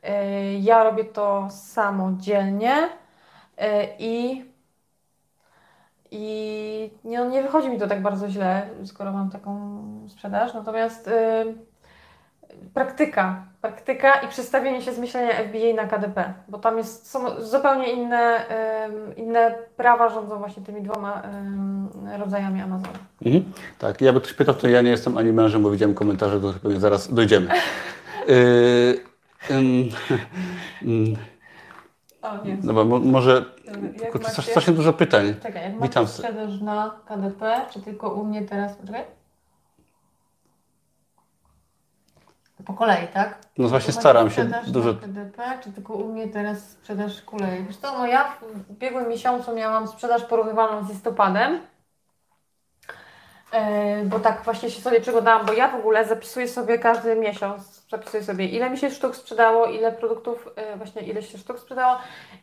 Y, 0.09 0.59
Ja 0.59 0.83
robię 0.83 1.03
to 1.03 1.47
samodzielnie 1.51 2.75
y, 2.83 3.63
i, 3.99 4.45
i 6.11 6.91
nie, 7.03 7.19
no 7.19 7.29
nie 7.29 7.43
wychodzi 7.43 7.69
mi 7.69 7.79
to 7.79 7.87
tak 7.87 8.01
bardzo 8.01 8.29
źle, 8.29 8.69
skoro 8.85 9.11
mam 9.11 9.29
taką 9.29 9.81
sprzedaż. 10.09 10.53
Natomiast 10.53 11.07
y, 11.07 11.11
praktyka, 12.73 13.45
praktyka 13.61 14.13
i 14.13 14.27
przestawienie 14.27 14.81
się 14.81 14.93
z 14.93 14.99
myślenia 14.99 15.31
FBA 15.33 15.73
na 15.83 15.87
KDP, 15.87 16.33
bo 16.47 16.57
tam 16.57 16.77
jest, 16.77 17.11
są 17.11 17.41
zupełnie 17.41 17.91
inne, 17.91 18.45
inne 19.17 19.55
prawa 19.77 20.09
rządzą 20.09 20.37
właśnie 20.39 20.63
tymi 20.63 20.81
dwoma 20.81 21.21
rodzajami 22.17 22.61
Amazonu. 22.61 22.93
Mhm. 23.25 23.43
Tak, 23.79 24.01
jakby 24.01 24.21
ktoś 24.21 24.33
pytał, 24.33 24.55
to 24.55 24.67
ja 24.67 24.81
nie 24.81 24.89
jestem 24.89 25.17
ani 25.17 25.33
mężem, 25.33 25.63
bo 25.63 25.71
widziałem 25.71 25.95
komentarze, 25.95 26.33
do 26.39 26.47
których 26.47 26.61
pewnie 26.61 26.79
zaraz 26.79 27.13
dojdziemy. 27.13 27.49
Ym, 28.29 29.12
O 32.21 32.45
nie. 32.45 32.57
dobra, 32.57 32.83
mo, 32.83 32.99
może, 32.99 33.45
kurczę, 34.11 34.27
macie- 34.27 34.41
strasznie 34.41 34.73
dużo 34.73 34.93
pytań. 34.93 35.35
Czekaj, 35.43 35.63
jak 35.63 35.71
Witam. 35.81 36.03
macie 36.03 36.07
sprzedaż 36.07 36.61
na 36.61 36.91
KDP, 37.05 37.61
czy 37.71 37.81
tylko 37.81 38.09
u 38.09 38.25
mnie 38.25 38.41
teraz, 38.41 38.75
poczekaj. 38.75 39.03
Po 42.65 42.73
kolei, 42.73 43.07
tak? 43.07 43.39
No 43.57 43.67
właśnie 43.69 43.93
staram 43.93 44.29
się 44.29 44.33
sprzedaż 44.41 44.71
dużo... 44.71 44.93
Na 44.93 44.99
KDP, 44.99 45.43
czy 45.63 45.71
tylko 45.71 45.93
u 45.93 46.13
mnie 46.13 46.27
teraz 46.27 46.69
sprzedaż 46.69 47.21
kolei? 47.21 47.63
Wiesz 47.63 47.77
co, 47.77 47.97
no 47.97 48.07
ja 48.07 48.23
w 48.31 48.71
ubiegłym 48.71 49.09
miesiącu 49.09 49.55
miałam 49.55 49.87
sprzedaż 49.87 50.23
porównywalną 50.23 50.87
z 50.87 50.89
listopadem, 50.89 51.59
bo 54.05 54.19
tak 54.19 54.41
właśnie 54.43 54.71
się 54.71 54.81
sobie 54.81 55.01
przyglądałam, 55.01 55.45
bo 55.45 55.53
ja 55.53 55.67
w 55.67 55.75
ogóle 55.75 56.05
zapisuję 56.05 56.47
sobie 56.47 56.79
każdy 56.79 57.15
miesiąc, 57.15 57.85
zapisuję 57.89 58.23
sobie 58.23 58.45
ile 58.45 58.69
mi 58.69 58.77
się 58.77 58.91
sztuk 58.91 59.15
sprzedało, 59.15 59.65
ile 59.65 59.91
produktów, 59.91 60.49
e, 60.55 60.77
właśnie 60.77 61.01
ile 61.01 61.21
się 61.21 61.37
sztuk 61.37 61.59
sprzedało, 61.59 61.97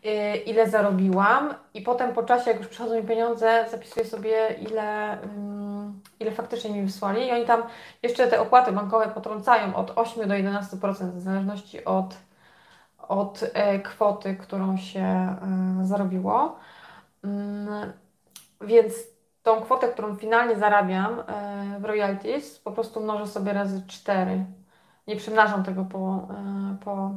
e, 0.04 0.36
ile 0.36 0.70
zarobiłam 0.70 1.54
i 1.74 1.82
potem 1.82 2.12
po 2.12 2.22
czasie, 2.22 2.50
jak 2.50 2.58
już 2.58 2.68
przychodzą 2.68 2.96
mi 2.96 3.02
pieniądze, 3.02 3.66
zapisuję 3.70 4.06
sobie 4.06 4.56
ile, 4.70 5.22
mm, 5.22 6.00
ile 6.20 6.30
faktycznie 6.30 6.70
mi 6.70 6.82
wysłali 6.82 7.26
i 7.26 7.32
oni 7.32 7.44
tam 7.44 7.62
jeszcze 8.02 8.26
te 8.26 8.40
opłaty 8.40 8.72
bankowe 8.72 9.08
potrącają 9.08 9.74
od 9.74 9.92
8 9.96 10.28
do 10.28 10.34
11% 10.34 11.14
w 11.14 11.20
zależności 11.20 11.84
od, 11.84 12.16
od 12.98 13.44
e, 13.54 13.78
kwoty, 13.78 14.36
którą 14.36 14.76
się 14.76 15.00
e, 15.00 15.36
zarobiło. 15.82 16.58
Mm, 17.24 17.92
Więc 18.60 18.94
tą 19.50 19.60
kwotę, 19.60 19.88
którą 19.88 20.16
finalnie 20.16 20.56
zarabiam 20.56 21.20
e, 21.20 21.78
w 21.80 21.84
royalties, 21.84 22.58
po 22.58 22.72
prostu 22.72 23.00
mnożę 23.00 23.26
sobie 23.26 23.52
razy 23.52 23.82
4. 23.86 24.44
Nie 25.06 25.16
przymnażam 25.16 25.64
tego 25.64 25.84
po, 25.84 26.28
e, 26.30 26.76
po 26.84 27.10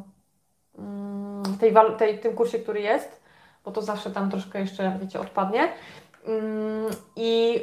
mm, 0.77 1.43
tej, 1.59 1.73
tej, 1.97 2.19
tym 2.19 2.35
kursie, 2.35 2.59
który 2.59 2.81
jest, 2.81 3.21
bo 3.65 3.71
to 3.71 3.81
zawsze 3.81 4.11
tam 4.11 4.31
troszkę 4.31 4.59
jeszcze, 4.59 4.97
wiecie, 5.01 5.19
odpadnie. 5.19 5.73
Mm, 6.25 6.89
I 7.15 7.59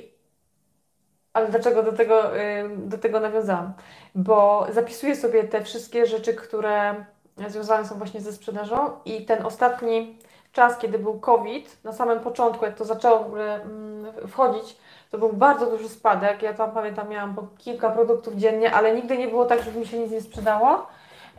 ale 1.32 1.48
dlaczego 1.48 1.82
do 1.82 1.92
tego, 1.92 2.36
y, 2.38 2.68
do 2.76 2.98
tego 2.98 3.20
nawiązałam? 3.20 3.72
Bo 4.14 4.66
zapisuję 4.72 5.16
sobie 5.16 5.44
te 5.44 5.62
wszystkie 5.62 6.06
rzeczy, 6.06 6.34
które 6.34 7.04
związane 7.48 7.84
są 7.84 7.94
właśnie 7.94 8.20
ze 8.20 8.32
sprzedażą 8.32 8.90
i 9.04 9.26
ten 9.26 9.46
ostatni 9.46 10.18
czas, 10.52 10.78
kiedy 10.78 10.98
był 10.98 11.20
COVID, 11.20 11.84
na 11.84 11.92
samym 11.92 12.20
początku, 12.20 12.64
jak 12.64 12.74
to 12.74 12.84
zaczęło 12.84 13.18
w 13.18 13.26
ogóle 13.26 13.62
mm, 13.62 14.28
wchodzić, 14.28 14.76
to 15.10 15.18
był 15.18 15.32
bardzo 15.32 15.66
duży 15.66 15.88
spadek. 15.88 16.42
Ja 16.42 16.54
tam 16.54 16.72
pamiętam, 16.72 17.08
miałam 17.08 17.34
po 17.34 17.46
kilka 17.58 17.90
produktów 17.90 18.34
dziennie, 18.34 18.74
ale 18.74 18.94
nigdy 18.94 19.18
nie 19.18 19.28
było 19.28 19.44
tak, 19.44 19.62
żeby 19.62 19.78
mi 19.78 19.86
się 19.86 19.98
nic 19.98 20.12
nie 20.12 20.20
sprzedało. 20.20 20.86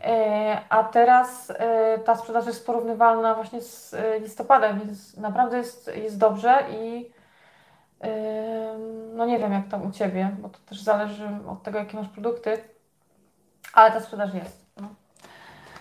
E, 0.03 0.61
A 0.69 0.83
teraz 0.83 1.51
e, 1.55 1.99
ta 1.99 2.15
sprzedaż 2.15 2.45
jest 2.45 2.65
porównywalna 2.65 3.35
właśnie 3.35 3.61
z 3.61 3.93
e, 3.93 4.19
listopadem, 4.19 4.79
więc 4.79 5.17
naprawdę 5.17 5.57
jest, 5.57 5.91
jest 5.95 6.17
dobrze 6.17 6.63
i 6.71 7.11
No 9.13 9.25
nie 9.25 9.39
wiem, 9.39 9.53
jak 9.53 9.67
tam 9.67 9.87
u 9.87 9.91
Ciebie, 9.91 10.35
bo 10.39 10.49
to 10.49 10.59
też 10.69 10.81
zależy 10.81 11.29
od 11.47 11.63
tego, 11.63 11.79
jakie 11.79 11.97
masz 11.97 12.07
produkty, 12.07 12.57
ale 13.73 13.91
ta 13.91 13.99
sprzedaż 13.99 14.33
jest. 14.33 14.60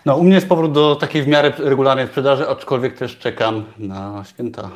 No. 0.05 0.13
No, 0.13 0.17
u 0.17 0.23
mnie 0.23 0.35
jest 0.35 0.49
powrót 0.49 0.71
do 0.71 0.95
takiej 0.95 1.23
w 1.23 1.27
miarę 1.27 1.53
regularnej 1.57 2.07
sprzedaży, 2.07 2.49
aczkolwiek 2.49 2.97
też 2.97 3.17
czekam 3.17 3.63
na 3.77 4.23
święta. 4.25 4.69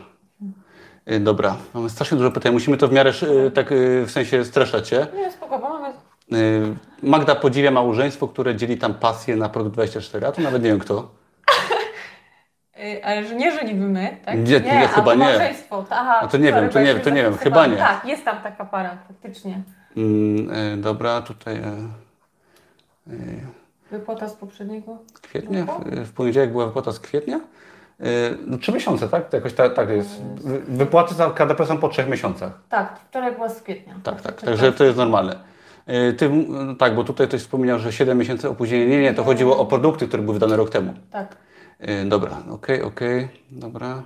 Y, 1.12 1.20
Dobra, 1.20 1.56
mamy 1.74 1.90
strasznie 1.90 2.18
dużo 2.18 2.32
pytań. 2.32 2.54
Musimy 2.54 2.78
to 2.78 2.88
w 2.88 2.92
miarę 2.92 3.12
y, 3.48 3.52
tak 3.52 3.72
y, 3.72 4.06
w 4.06 4.12
sensie 4.12 4.46
streszczać 4.46 4.88
się. 4.90 5.08
Nie, 5.16 5.32
spoko, 5.32 5.60
mamy... 5.60 5.94
Magda 7.04 7.36
podziwia 7.36 7.72
małżeństwo, 7.72 8.28
które 8.28 8.56
dzieli 8.56 8.78
tam 8.78 8.94
pasję 8.94 9.36
na 9.36 9.50
produkt 9.50 9.74
24, 9.74 10.28
a 10.28 10.32
to 10.32 10.42
nawet 10.42 10.64
nie 10.64 10.70
wiem 10.70 10.80
kto. 10.80 11.10
Ale 13.04 13.28
że 13.28 13.36
nie, 13.36 13.52
że 13.52 13.64
niby 13.64 13.86
my, 13.88 14.18
tak? 14.26 14.38
Nie, 14.48 14.60
nie, 14.60 14.84
a 14.84 14.88
chyba 14.88 15.14
nie. 15.14 15.20
małżeństwo. 15.26 15.86
Aha, 15.90 16.20
A 16.22 16.28
to 16.28 16.38
nie 16.38 16.54
wiem, 16.54 16.70
to 16.70 16.80
nie- 16.80 16.96
to 16.96 17.10
nie 17.10 17.24
wiem, 17.24 17.38
chyba 17.38 17.68
nie. 17.68 17.78
Tak, 17.78 18.06
jest 18.06 18.26
tam 18.26 18.38
taka 18.42 18.66
para, 18.66 18.98
faktycznie. 19.08 19.62
Mm, 19.98 20.82
Dobra, 20.82 21.22
tutaj 21.22 21.62
Wypłata 23.92 24.30
z 24.30 24.34
poprzedniego. 24.34 24.98
kwietnia, 25.22 25.66
w, 26.06 26.12
poniedziałek 26.12 26.52
była 26.52 26.66
wypłata 26.66 26.92
z 26.92 27.00
kwietnia. 27.00 27.40
Yy, 28.00 28.06
no, 28.48 28.58
trzy 28.58 28.72
miesiące, 28.72 29.10
tak? 29.10 29.30
To 29.30 29.38
jakoś 29.38 29.54
tak, 29.54 29.74
tak 29.74 29.90
jest. 29.90 30.22
Wy- 30.22 30.60
Wypłaty 30.68 31.16
za 31.16 31.30
KDP 31.32 31.66
są 31.66 31.78
po 31.78 31.90
trzech 31.90 32.10
miesiącach. 32.10 32.60
Tak, 32.70 33.00
wczoraj 33.10 33.36
była 33.36 33.50
z 33.50 33.62
kwietnia. 33.62 33.96
Tak, 34.04 34.22
tak. 34.22 34.42
Także 34.42 34.72
to 34.72 34.84
jest 34.84 34.98
normalne. 34.98 35.40
Yy, 35.88 36.14
Ty, 36.14 36.32
tak, 36.80 36.96
bo 36.96 37.04
tutaj 37.04 37.28
ktoś 37.28 37.42
wspomniał, 37.42 37.80
że 37.80 37.92
7 37.94 38.18
miesięcy 38.18 38.50
opóźnienia. 38.50 38.86
Nie, 38.86 39.02
nie, 39.02 39.14
to 39.14 39.24
chodziło 39.24 39.58
o 39.58 39.66
produkty, 39.66 40.08
które 40.08 40.24
były 40.24 40.34
wydane 40.34 40.56
rok 40.58 40.70
temu. 40.70 40.94
Tak. 41.12 41.36
Yy, 41.80 42.06
Dobra, 42.06 42.38
okej, 42.52 42.82
okej, 42.82 43.28
dobra. 43.52 44.04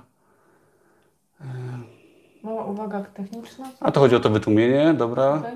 Mała 2.42 2.64
uwaga 2.64 3.00
techniczna. 3.14 3.64
A 3.80 3.90
to 3.92 4.00
chodzi 4.00 4.16
o 4.16 4.20
to 4.20 4.30
wytłumienie, 4.30 4.94
dobra. 4.94 5.36
Tutaj. 5.36 5.52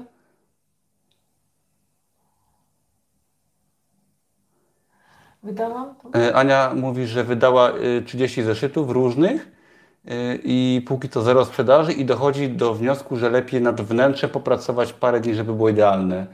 Wydałam? 5.45 5.95
E, 6.17 6.35
Ania 6.35 6.73
mówi, 6.77 7.07
że 7.07 7.25
wydała 7.25 7.71
y, 7.71 8.03
30 8.07 8.43
zeszytów 8.43 8.91
różnych 8.91 9.43
y, 9.43 10.41
i 10.45 10.83
póki 10.87 11.09
to 11.09 11.23
zero 11.23 11.45
sprzedaży 11.45 11.93
i 11.93 12.05
dochodzi 12.05 12.49
do 12.49 12.75
wniosku, 12.75 13.17
że 13.17 13.31
lepiej 13.31 13.63
nad 13.63 13.81
wnętrzem 13.81 14.31
popracować 14.31 14.93
parę 14.93 15.21
dni, 15.21 15.35
żeby 15.35 15.53
było 15.53 15.69
idealne. 15.69 16.27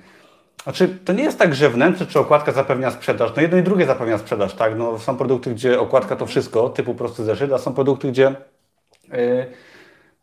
Znaczy, 0.62 0.98
to 1.04 1.12
nie 1.12 1.22
jest 1.22 1.38
tak, 1.38 1.54
że 1.54 1.70
wnętrze 1.70 2.06
czy 2.06 2.20
okładka 2.20 2.52
zapewnia 2.52 2.90
sprzedaż. 2.90 3.32
No 3.36 3.42
jedno 3.42 3.58
i 3.58 3.62
drugie 3.62 3.86
zapewnia 3.86 4.18
sprzedaż, 4.18 4.54
tak? 4.54 4.78
No, 4.78 4.98
są 4.98 5.16
produkty, 5.16 5.50
gdzie 5.54 5.80
okładka 5.80 6.16
to 6.16 6.26
wszystko, 6.26 6.68
typu 6.68 6.94
prosty 6.94 7.24
zeszyt, 7.24 7.52
a 7.52 7.58
są 7.58 7.74
produkty, 7.74 8.08
gdzie 8.08 8.28
y, 9.14 9.46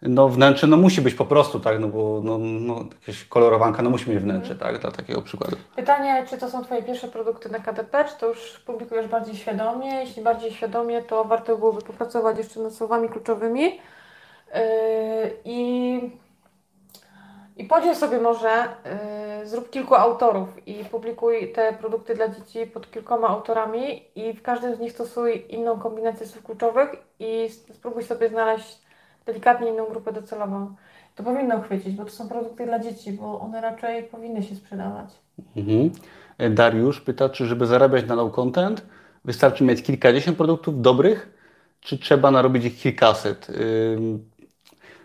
no, 0.01 0.29
wnętrze 0.29 0.67
no, 0.67 0.77
musi 0.77 1.01
być 1.01 1.13
po 1.13 1.25
prostu, 1.25 1.59
tak? 1.59 1.79
No 1.79 1.87
bo 1.87 2.21
no, 2.23 2.37
no, 2.37 2.85
jakaś 3.07 3.25
kolorowanka 3.25 3.81
no, 3.81 3.89
musi 3.89 4.09
mieć 4.09 4.19
wnętrze, 4.19 4.55
tak? 4.55 4.79
Dla 4.79 4.91
takiego 4.91 5.21
przykładu. 5.21 5.57
Pytanie, 5.75 6.25
czy 6.29 6.37
to 6.37 6.49
są 6.49 6.63
Twoje 6.63 6.83
pierwsze 6.83 7.07
produkty 7.07 7.49
na 7.49 7.59
KDP, 7.59 8.05
czy 8.05 8.17
to 8.19 8.27
już 8.27 8.59
publikujesz 8.65 9.07
bardziej 9.07 9.35
świadomie? 9.35 9.95
Jeśli 9.95 10.23
bardziej 10.23 10.51
świadomie, 10.51 11.01
to 11.01 11.23
warto 11.23 11.57
byłoby 11.57 11.81
popracować 11.81 12.37
jeszcze 12.37 12.59
nad 12.59 12.73
słowami 12.73 13.09
kluczowymi. 13.09 13.63
Yy, 13.63 14.61
I, 15.45 15.99
I 17.57 17.63
podziel 17.63 17.95
sobie 17.95 18.19
może, 18.19 18.65
yy, 19.39 19.47
zrób 19.47 19.69
kilku 19.69 19.95
autorów 19.95 20.67
i 20.67 20.85
publikuj 20.85 21.51
te 21.51 21.73
produkty 21.73 22.15
dla 22.15 22.27
dzieci 22.29 22.67
pod 22.67 22.91
kilkoma 22.91 23.27
autorami 23.27 24.05
i 24.15 24.33
w 24.33 24.41
każdym 24.41 24.75
z 24.75 24.79
nich 24.79 24.91
stosuj 24.91 25.45
inną 25.49 25.79
kombinację 25.79 26.27
słów 26.27 26.43
kluczowych 26.43 26.89
i 27.19 27.49
spróbuj 27.73 28.03
sobie 28.03 28.29
znaleźć 28.29 28.86
delikatnie 29.27 29.69
inną 29.69 29.85
grupę 29.85 30.13
docelową. 30.13 30.75
To 31.15 31.23
powinno 31.23 31.61
chwycić, 31.61 31.95
bo 31.95 32.05
to 32.05 32.11
są 32.11 32.29
produkty 32.29 32.65
dla 32.65 32.79
dzieci, 32.79 33.11
bo 33.11 33.39
one 33.39 33.61
raczej 33.61 34.03
powinny 34.03 34.43
się 34.43 34.55
sprzedawać. 34.55 35.09
Mhm. 35.55 35.91
Dariusz 36.55 37.01
pyta, 37.01 37.29
czy 37.29 37.45
żeby 37.45 37.65
zarabiać 37.65 38.07
na 38.07 38.15
low 38.15 38.33
content, 38.33 38.85
wystarczy 39.25 39.63
mieć 39.63 39.83
kilkadziesiąt 39.83 40.37
produktów 40.37 40.81
dobrych, 40.81 41.29
czy 41.81 41.97
trzeba 41.97 42.31
narobić 42.31 42.65
ich 42.65 42.79
kilkaset? 42.79 43.47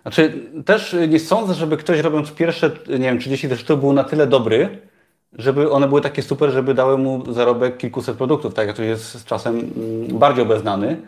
Znaczy, 0.03 0.33
też 0.67 0.97
nie 1.09 1.21
sądzę, 1.21 1.55
żeby 1.55 1.77
ktoś 1.77 2.01
robiąc 2.01 2.33
pierwsze, 2.33 2.71
nie 2.89 2.99
wiem, 2.99 3.19
30 3.19 3.49
zeszytów 3.49 3.81
był 3.81 3.93
na 3.93 4.05
tyle 4.05 4.27
dobry, 4.27 4.79
żeby 5.33 5.71
one 5.71 5.89
były 5.89 6.01
takie 6.01 6.23
super, 6.23 6.51
żeby 6.51 6.75
dały 6.75 6.99
mu 6.99 7.33
zarobek 7.33 7.77
kilkuset 7.77 8.17
produktów, 8.17 8.55
tak 8.55 8.67
jak 8.67 8.77
to 8.77 8.83
jest 8.83 9.05
z 9.05 9.25
czasem 9.25 9.59
mm, 9.59 10.19
bardziej 10.19 10.43
obeznany. 10.43 11.01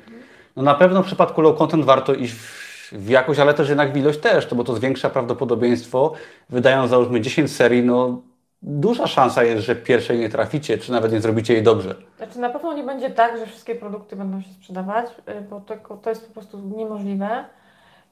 No 0.56 0.62
na 0.62 0.74
pewno 0.74 1.02
w 1.02 1.06
przypadku 1.06 1.40
low 1.40 1.58
content 1.58 1.84
warto 1.84 2.14
iść 2.14 2.34
w, 2.34 2.63
w 2.92 3.08
jakość, 3.08 3.40
ale 3.40 3.54
też 3.54 3.68
jednak 3.68 3.92
w 3.92 3.96
ilość 3.96 4.18
też, 4.18 4.46
to 4.46 4.56
bo 4.56 4.64
to 4.64 4.74
zwiększa 4.74 5.10
prawdopodobieństwo. 5.10 6.12
Wydając 6.50 6.90
załóżmy 6.90 7.20
10 7.20 7.52
serii, 7.52 7.82
no 7.82 8.22
duża 8.62 9.06
szansa 9.06 9.44
jest, 9.44 9.62
że 9.62 9.76
pierwszej 9.76 10.18
nie 10.18 10.28
traficie, 10.28 10.78
czy 10.78 10.92
nawet 10.92 11.12
nie 11.12 11.20
zrobicie 11.20 11.54
jej 11.54 11.62
dobrze. 11.62 11.94
Znaczy 12.16 12.38
na 12.38 12.50
pewno 12.50 12.72
nie 12.72 12.82
będzie 12.82 13.10
tak, 13.10 13.38
że 13.38 13.46
wszystkie 13.46 13.74
produkty 13.74 14.16
będą 14.16 14.40
się 14.40 14.50
sprzedawać, 14.50 15.06
y, 15.28 15.40
bo 15.40 15.60
to, 15.60 15.96
to 15.96 16.10
jest 16.10 16.26
po 16.26 16.32
prostu 16.32 16.58
niemożliwe. 16.58 17.44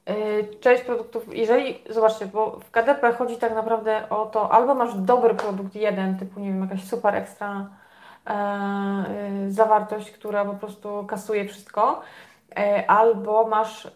Y, 0.09 0.47
Część 0.59 0.83
produktów, 0.83 1.35
jeżeli, 1.35 1.79
zobaczcie, 1.89 2.25
bo 2.25 2.59
w 2.59 2.71
KDP 2.71 3.13
chodzi 3.13 3.37
tak 3.37 3.55
naprawdę 3.55 4.09
o 4.09 4.25
to, 4.25 4.51
albo 4.51 4.75
masz 4.75 4.95
dobry 4.95 5.33
produkt 5.35 5.75
jeden, 5.75 6.17
typu, 6.17 6.39
nie 6.39 6.47
wiem, 6.49 6.61
jakaś 6.61 6.83
super 6.83 7.15
ekstra 7.15 7.69
e, 8.27 9.05
y, 9.47 9.51
zawartość, 9.51 10.11
która 10.11 10.45
po 10.45 10.53
prostu 10.53 11.05
kasuje 11.07 11.45
wszystko, 11.45 12.01
albo 12.87 13.47
masz 13.47 13.87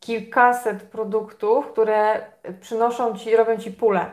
kilkaset 0.00 0.82
produktów, 0.82 1.66
które 1.72 2.26
przynoszą 2.60 3.16
Ci, 3.16 3.36
robią 3.36 3.56
Ci 3.56 3.72
pulę. 3.72 4.10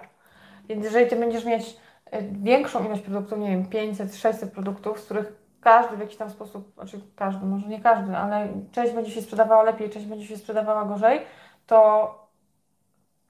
Więc 0.70 0.84
jeżeli 0.84 1.08
Ty 1.08 1.16
będziesz 1.16 1.46
mieć 1.46 1.78
e, 2.06 2.22
większą 2.22 2.86
ilość 2.86 3.02
produktów, 3.02 3.40
nie 3.40 3.50
wiem, 3.50 3.66
500, 3.66 4.16
600 4.16 4.52
produktów, 4.52 5.00
z 5.00 5.06
których 5.06 5.34
każdy 5.62 5.98
w 5.98 6.00
jakiś 6.00 6.18
tam 6.18 6.30
sposób, 6.30 6.74
znaczy 6.74 7.02
każdy, 7.16 7.46
może 7.46 7.68
nie 7.68 7.82
każdy, 7.82 8.18
ale 8.18 8.48
część 8.72 8.94
będzie 8.94 9.12
się 9.12 9.22
sprzedawała 9.22 9.64
lepiej, 9.64 9.90
część 9.90 10.06
będzie 10.06 10.26
się 10.26 10.38
sprzedawała 10.38 10.86
gorzej, 10.86 11.22
to 11.68 12.10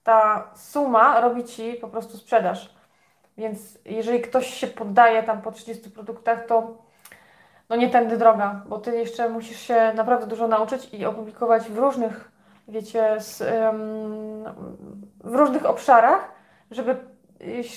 ta 0.02 0.50
suma 0.54 1.20
robi 1.20 1.44
Ci 1.44 1.74
po 1.74 1.88
prostu 1.88 2.16
sprzedaż. 2.16 2.74
Więc 3.38 3.78
jeżeli 3.84 4.20
ktoś 4.20 4.46
się 4.46 4.66
poddaje 4.66 5.22
tam 5.22 5.42
po 5.42 5.52
30 5.52 5.90
produktach, 5.90 6.46
to 6.46 6.83
no 7.70 7.76
nie 7.76 7.90
tędy 7.90 8.16
droga, 8.16 8.62
bo 8.66 8.78
Ty 8.78 8.96
jeszcze 8.96 9.28
musisz 9.28 9.60
się 9.60 9.92
naprawdę 9.94 10.26
dużo 10.26 10.48
nauczyć 10.48 10.94
i 10.94 11.06
opublikować 11.06 11.70
w 11.70 11.78
różnych, 11.78 12.32
wiecie, 12.68 13.20
z, 13.20 13.42
w 15.24 15.34
różnych 15.34 15.66
obszarach, 15.66 16.32
żeby, 16.70 16.96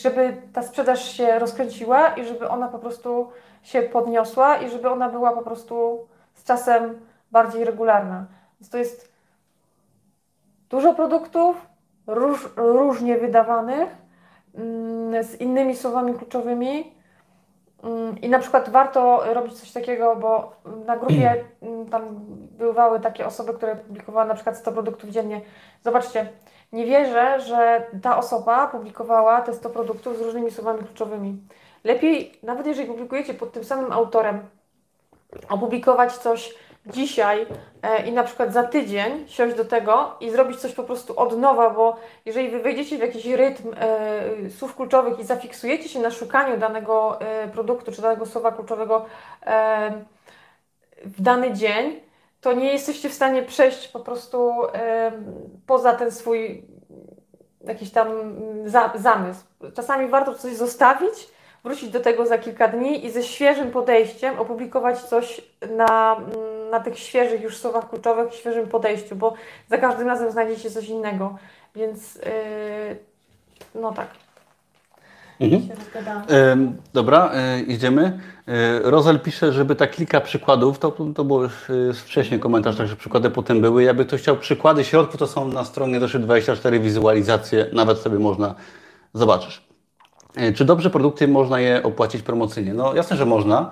żeby 0.01 0.41
ta 0.53 0.63
sprzedaż 0.63 1.11
się 1.11 1.39
rozkręciła 1.39 2.07
i 2.07 2.25
żeby 2.25 2.49
ona 2.49 2.67
po 2.67 2.79
prostu 2.79 3.31
się 3.63 3.81
podniosła 3.81 4.57
i 4.57 4.69
żeby 4.69 4.89
ona 4.89 5.09
była 5.09 5.31
po 5.31 5.41
prostu 5.41 6.07
z 6.33 6.43
czasem 6.43 6.99
bardziej 7.31 7.65
regularna. 7.65 8.25
Więc 8.59 8.69
to 8.69 8.77
jest 8.77 9.13
dużo 10.69 10.93
produktów, 10.93 11.67
róż, 12.07 12.49
różnie 12.55 13.17
wydawanych, 13.17 13.89
mm, 14.55 15.23
z 15.23 15.41
innymi 15.41 15.75
słowami 15.75 16.13
kluczowymi. 16.13 16.96
Mm, 17.84 18.21
I 18.21 18.30
na 18.30 18.39
przykład 18.39 18.69
warto 18.69 19.34
robić 19.34 19.59
coś 19.59 19.71
takiego, 19.71 20.15
bo 20.15 20.55
na 20.86 20.97
grupie 20.97 21.43
mm, 21.61 21.89
tam 21.89 22.03
bywały 22.57 22.99
takie 22.99 23.25
osoby, 23.25 23.53
które 23.53 23.75
publikowały 23.75 24.28
na 24.28 24.36
przykład 24.36 24.57
100 24.57 24.71
produktów 24.71 25.09
dziennie. 25.09 25.41
Zobaczcie, 25.84 26.30
nie 26.73 26.86
wierzę, 26.86 27.39
że 27.39 27.88
ta 28.01 28.17
osoba 28.17 28.67
publikowała 28.67 29.41
te 29.41 29.53
100 29.53 29.69
produktów 29.69 30.17
z 30.17 30.21
różnymi 30.21 30.51
słowami 30.51 30.80
kluczowymi. 30.80 31.41
Lepiej, 31.84 32.39
nawet 32.43 32.67
jeżeli 32.67 32.88
publikujecie 32.88 33.34
pod 33.34 33.51
tym 33.51 33.63
samym 33.63 33.91
autorem, 33.91 34.39
opublikować 35.49 36.13
coś 36.13 36.55
dzisiaj 36.88 37.45
e, 37.81 38.07
i 38.07 38.11
na 38.11 38.23
przykład 38.23 38.53
za 38.53 38.63
tydzień 38.63 39.27
siąść 39.27 39.55
do 39.55 39.65
tego 39.65 40.15
i 40.19 40.29
zrobić 40.29 40.59
coś 40.59 40.73
po 40.73 40.83
prostu 40.83 41.19
od 41.19 41.39
nowa, 41.39 41.69
bo 41.69 41.95
jeżeli 42.25 42.49
wy 42.49 42.59
wejdziecie 42.59 42.97
w 42.97 43.01
jakiś 43.01 43.25
rytm 43.25 43.73
e, 43.79 44.49
słów 44.49 44.75
kluczowych 44.75 45.19
i 45.19 45.23
zafiksujecie 45.23 45.89
się 45.89 45.99
na 45.99 46.11
szukaniu 46.11 46.57
danego 46.57 47.21
e, 47.21 47.47
produktu 47.47 47.91
czy 47.91 48.01
danego 48.01 48.25
słowa 48.25 48.51
kluczowego 48.51 49.05
w 51.05 51.21
dany 51.21 51.53
dzień, 51.53 51.99
to 52.41 52.53
nie 52.53 52.73
jesteście 52.73 53.09
w 53.09 53.13
stanie 53.13 53.43
przejść 53.43 53.88
po 53.88 53.99
prostu 53.99 54.53
poza 55.67 55.93
ten 55.93 56.11
swój 56.11 56.63
jakiś 57.67 57.91
tam 57.91 58.07
mm, 58.07 58.69
za, 58.69 58.93
zamysł. 58.95 59.43
Czasami 59.75 60.07
warto 60.07 60.33
coś 60.33 60.53
zostawić, 60.53 61.29
wrócić 61.63 61.89
do 61.89 61.99
tego 61.99 62.25
za 62.25 62.38
kilka 62.38 62.67
dni 62.67 63.05
i 63.05 63.11
ze 63.11 63.23
świeżym 63.23 63.71
podejściem 63.71 64.39
opublikować 64.39 65.01
coś 65.01 65.41
na, 65.69 66.15
mm, 66.15 66.57
na 66.72 66.80
tych 66.80 66.99
świeżych 66.99 67.41
już 67.41 67.57
słowach 67.57 67.89
kluczowych, 67.89 68.34
świeżym 68.34 68.68
podejściu, 68.68 69.15
bo 69.15 69.34
za 69.70 69.78
każdym 69.78 70.07
razem 70.07 70.32
znajdziecie 70.32 70.72
coś 70.72 70.88
innego. 70.88 71.38
Więc 71.76 72.15
yy, 72.15 72.22
no 73.76 73.93
tak. 73.93 74.07
Mhm. 75.39 75.70
Ym, 76.51 76.78
dobra, 76.93 77.32
y, 77.57 77.61
idziemy. 77.61 78.20
Y, 78.47 78.51
Rozel 78.84 79.20
pisze, 79.20 79.53
żeby 79.53 79.76
tak 79.76 79.91
kilka 79.91 80.22
przykładów, 80.22 80.80
to, 80.80 80.91
to 81.15 81.24
było 81.24 81.43
już 81.43 81.70
y, 81.70 81.93
wcześniej 81.93 82.39
komentarz, 82.39 82.78
także 82.78 82.95
przykłady 82.95 83.30
potem 83.30 83.61
były. 83.61 83.84
Jakby 83.84 84.05
ktoś 84.05 84.22
chciał 84.22 84.38
przykłady 84.38 84.84
środków, 84.84 85.20
to 85.20 85.28
są 85.28 85.47
na 85.47 85.65
stronie 85.65 85.99
Zeszyt 85.99 86.24
24 86.24 86.80
wizualizacje, 86.80 87.65
nawet 87.74 87.97
sobie 87.97 88.20
można 88.20 88.55
zobaczysz. 89.13 89.68
Y, 90.38 90.53
Czy 90.53 90.65
dobrze 90.65 90.89
produkty 90.89 91.28
można 91.28 91.59
je 91.59 91.84
opłacić 91.84 92.22
promocyjnie? 92.22 92.74
No 92.74 92.95
jasne, 92.95 93.18
że 93.18 93.26
można. 93.26 93.72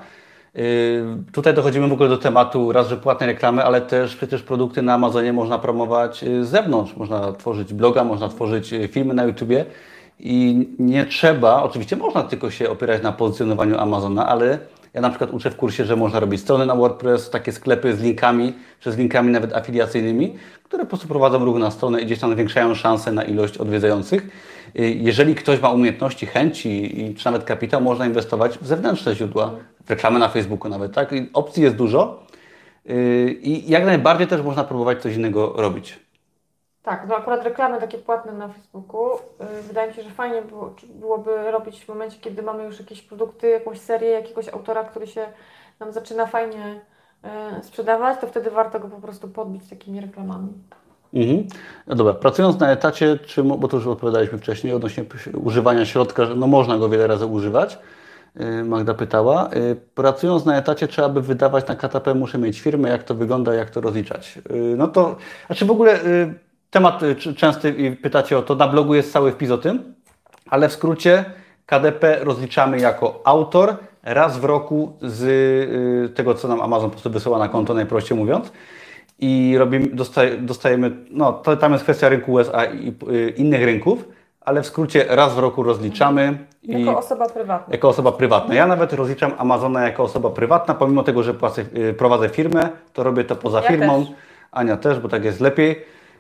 Y, 0.57 1.31
Tutaj 1.31 1.53
dochodzimy 1.53 1.87
w 1.87 1.93
ogóle 1.93 2.09
do 2.09 2.17
tematu 2.17 2.71
raz, 2.71 2.87
że 2.87 2.97
płatne 2.97 3.27
reklamy, 3.27 3.63
ale 3.63 3.81
też 3.81 4.15
przecież 4.15 4.43
produkty 4.43 4.81
na 4.81 4.93
Amazonie 4.93 5.33
można 5.33 5.59
promować 5.59 6.23
y, 6.23 6.45
z 6.45 6.49
zewnątrz. 6.49 6.95
Można 6.95 7.31
tworzyć 7.31 7.73
bloga, 7.73 8.03
można 8.03 8.29
tworzyć 8.29 8.73
y, 8.73 8.87
filmy 8.87 9.13
na 9.13 9.23
YouTubie 9.23 9.65
i 10.19 10.67
nie 10.79 11.05
trzeba, 11.05 11.63
oczywiście 11.63 11.95
można 11.95 12.23
tylko 12.23 12.51
się 12.51 12.69
opierać 12.69 13.03
na 13.03 13.11
pozycjonowaniu 13.11 13.79
Amazona, 13.79 14.27
ale 14.27 14.59
ja 14.93 15.01
na 15.01 15.09
przykład 15.09 15.33
uczę 15.33 15.51
w 15.51 15.55
kursie, 15.55 15.85
że 15.85 15.95
można 15.95 16.19
robić 16.19 16.41
strony 16.41 16.65
na 16.65 16.75
WordPress, 16.75 17.29
takie 17.29 17.51
sklepy 17.51 17.95
z 17.95 18.01
linkami, 18.01 18.53
czy 18.79 18.91
z 18.91 18.97
linkami 18.97 19.31
nawet 19.31 19.53
afiliacyjnymi, 19.53 20.35
które 20.63 20.83
po 20.83 20.89
prostu 20.89 21.07
prowadzą 21.07 21.45
ruch 21.45 21.57
na 21.57 21.71
stronę 21.71 22.01
i 22.01 22.05
gdzieś 22.05 22.19
tam 22.19 22.33
zwiększają 22.33 22.75
szanse 22.75 23.11
na 23.11 23.23
ilość 23.23 23.57
odwiedzających. 23.57 24.27
Jeżeli 24.75 25.35
ktoś 25.35 25.61
ma 25.61 25.69
umiejętności, 25.69 26.25
chęci 26.25 27.15
czy 27.17 27.25
nawet 27.25 27.43
kapitał, 27.43 27.81
można 27.81 28.05
inwestować 28.05 28.57
w 28.57 28.67
zewnętrzne 28.67 29.15
źródła, 29.15 29.51
reklamy 29.89 30.19
na 30.19 30.27
Facebooku 30.29 30.69
nawet, 30.69 30.93
tak? 30.93 31.11
I 31.11 31.29
opcji 31.33 31.63
jest 31.63 31.75
dużo. 31.75 32.23
Yy, 32.85 33.31
I 33.31 33.69
jak 33.69 33.85
najbardziej 33.85 34.27
też 34.27 34.41
można 34.41 34.63
próbować 34.63 35.01
coś 35.01 35.15
innego 35.15 35.53
robić. 35.55 35.99
Tak, 36.83 37.05
no 37.07 37.15
akurat 37.15 37.43
reklamy 37.43 37.79
takie 37.79 37.97
płatne 37.97 38.33
na 38.33 38.47
Facebooku, 38.47 39.09
yy, 39.39 39.61
wydaje 39.61 39.87
mi 39.87 39.93
się, 39.93 40.03
że 40.03 40.09
fajnie 40.09 40.43
byłoby 40.89 41.51
robić 41.51 41.85
w 41.85 41.89
momencie, 41.89 42.17
kiedy 42.21 42.41
mamy 42.41 42.63
już 42.63 42.79
jakieś 42.79 43.01
produkty, 43.01 43.49
jakąś 43.49 43.79
serię, 43.79 44.09
jakiegoś 44.09 44.49
autora, 44.49 44.83
który 44.83 45.07
się 45.07 45.25
nam 45.79 45.91
zaczyna 45.91 46.25
fajnie 46.25 46.81
yy, 47.23 47.63
sprzedawać, 47.63 48.19
to 48.19 48.27
wtedy 48.27 48.51
warto 48.51 48.79
go 48.79 48.87
po 48.87 49.01
prostu 49.01 49.27
podbić 49.27 49.69
takimi 49.69 50.01
reklamami. 50.01 50.53
Mhm. 51.13 51.47
No 51.87 51.95
dobra, 51.95 52.13
pracując 52.13 52.59
na 52.59 52.71
etacie, 52.71 53.19
czy, 53.25 53.43
bo 53.43 53.67
to 53.67 53.77
już 53.77 53.87
odpowiadaliśmy 53.87 54.37
wcześniej 54.37 54.73
odnośnie 54.73 55.05
używania 55.43 55.85
środka, 55.85 56.25
że 56.25 56.35
no 56.35 56.47
można 56.47 56.77
go 56.77 56.89
wiele 56.89 57.07
razy 57.07 57.25
używać. 57.25 57.79
Yy, 58.39 58.63
Magda 58.63 58.93
pytała. 58.93 59.49
Yy, 59.55 59.75
Pracując 59.95 60.45
na 60.45 60.57
etacie, 60.57 60.87
trzeba 60.87 61.09
by 61.09 61.21
wydawać 61.21 61.67
na 61.67 61.75
KTP, 61.75 62.15
muszę 62.15 62.37
mieć 62.37 62.61
firmę, 62.61 62.89
jak 62.89 63.03
to 63.03 63.15
wygląda, 63.15 63.53
jak 63.53 63.69
to 63.69 63.81
rozliczać. 63.81 64.39
Yy, 64.49 64.75
No 64.77 64.87
to, 64.87 65.15
znaczy 65.47 65.65
w 65.65 65.71
ogóle 65.71 65.99
temat 66.71 67.01
częsty 67.35 67.69
i 67.69 67.91
pytacie 67.91 68.37
o 68.37 68.41
to, 68.41 68.55
na 68.55 68.67
blogu 68.67 68.95
jest 68.95 69.11
cały 69.11 69.31
wpis 69.31 69.51
o 69.51 69.57
tym, 69.57 69.93
ale 70.49 70.69
w 70.69 70.73
skrócie 70.73 71.25
KDP 71.65 72.19
rozliczamy 72.23 72.79
jako 72.79 73.21
autor 73.23 73.75
raz 74.03 74.37
w 74.37 74.43
roku 74.43 74.93
z 75.01 76.15
tego, 76.15 76.33
co 76.33 76.47
nam 76.47 76.61
Amazon 76.61 76.89
po 76.89 76.91
prostu 76.91 77.09
wysyła 77.09 77.39
na 77.39 77.47
konto, 77.47 77.73
najprościej 77.73 78.17
mówiąc 78.17 78.51
i 79.19 79.55
robimy, 79.57 79.87
dostaje, 79.87 80.37
dostajemy, 80.37 80.91
no 81.11 81.33
to 81.33 81.57
tam 81.57 81.71
jest 81.71 81.83
kwestia 81.83 82.09
rynku 82.09 82.31
USA 82.33 82.65
i 82.65 82.93
y, 83.09 83.33
innych 83.37 83.63
rynków, 83.63 84.07
ale 84.45 84.61
w 84.61 84.65
skrócie 84.67 85.05
raz 85.09 85.33
w 85.35 85.39
roku 85.39 85.63
rozliczamy 85.63 86.37
i 86.63 86.85
Jako 86.85 86.99
osoba 86.99 87.29
prywatna. 87.29 87.73
jako 87.73 87.89
osoba 87.89 88.11
prywatna. 88.11 88.55
Ja 88.55 88.67
nawet 88.67 88.93
rozliczam 88.93 89.31
Amazona 89.37 89.83
jako 89.83 90.03
osoba 90.03 90.29
prywatna, 90.29 90.73
pomimo 90.73 91.03
tego, 91.03 91.23
że 91.23 91.33
płacę, 91.33 91.65
y, 91.77 91.93
prowadzę 91.93 92.29
firmę, 92.29 92.69
to 92.93 93.03
robię 93.03 93.23
to 93.23 93.35
poza 93.35 93.61
Ja 93.61 93.67
firmą. 93.67 94.05
też. 94.05 94.13
Ania 94.51 94.77
też, 94.77 94.99
bo 94.99 95.09
tak 95.09 95.25
jest 95.25 95.41
lepiej. 95.41 95.71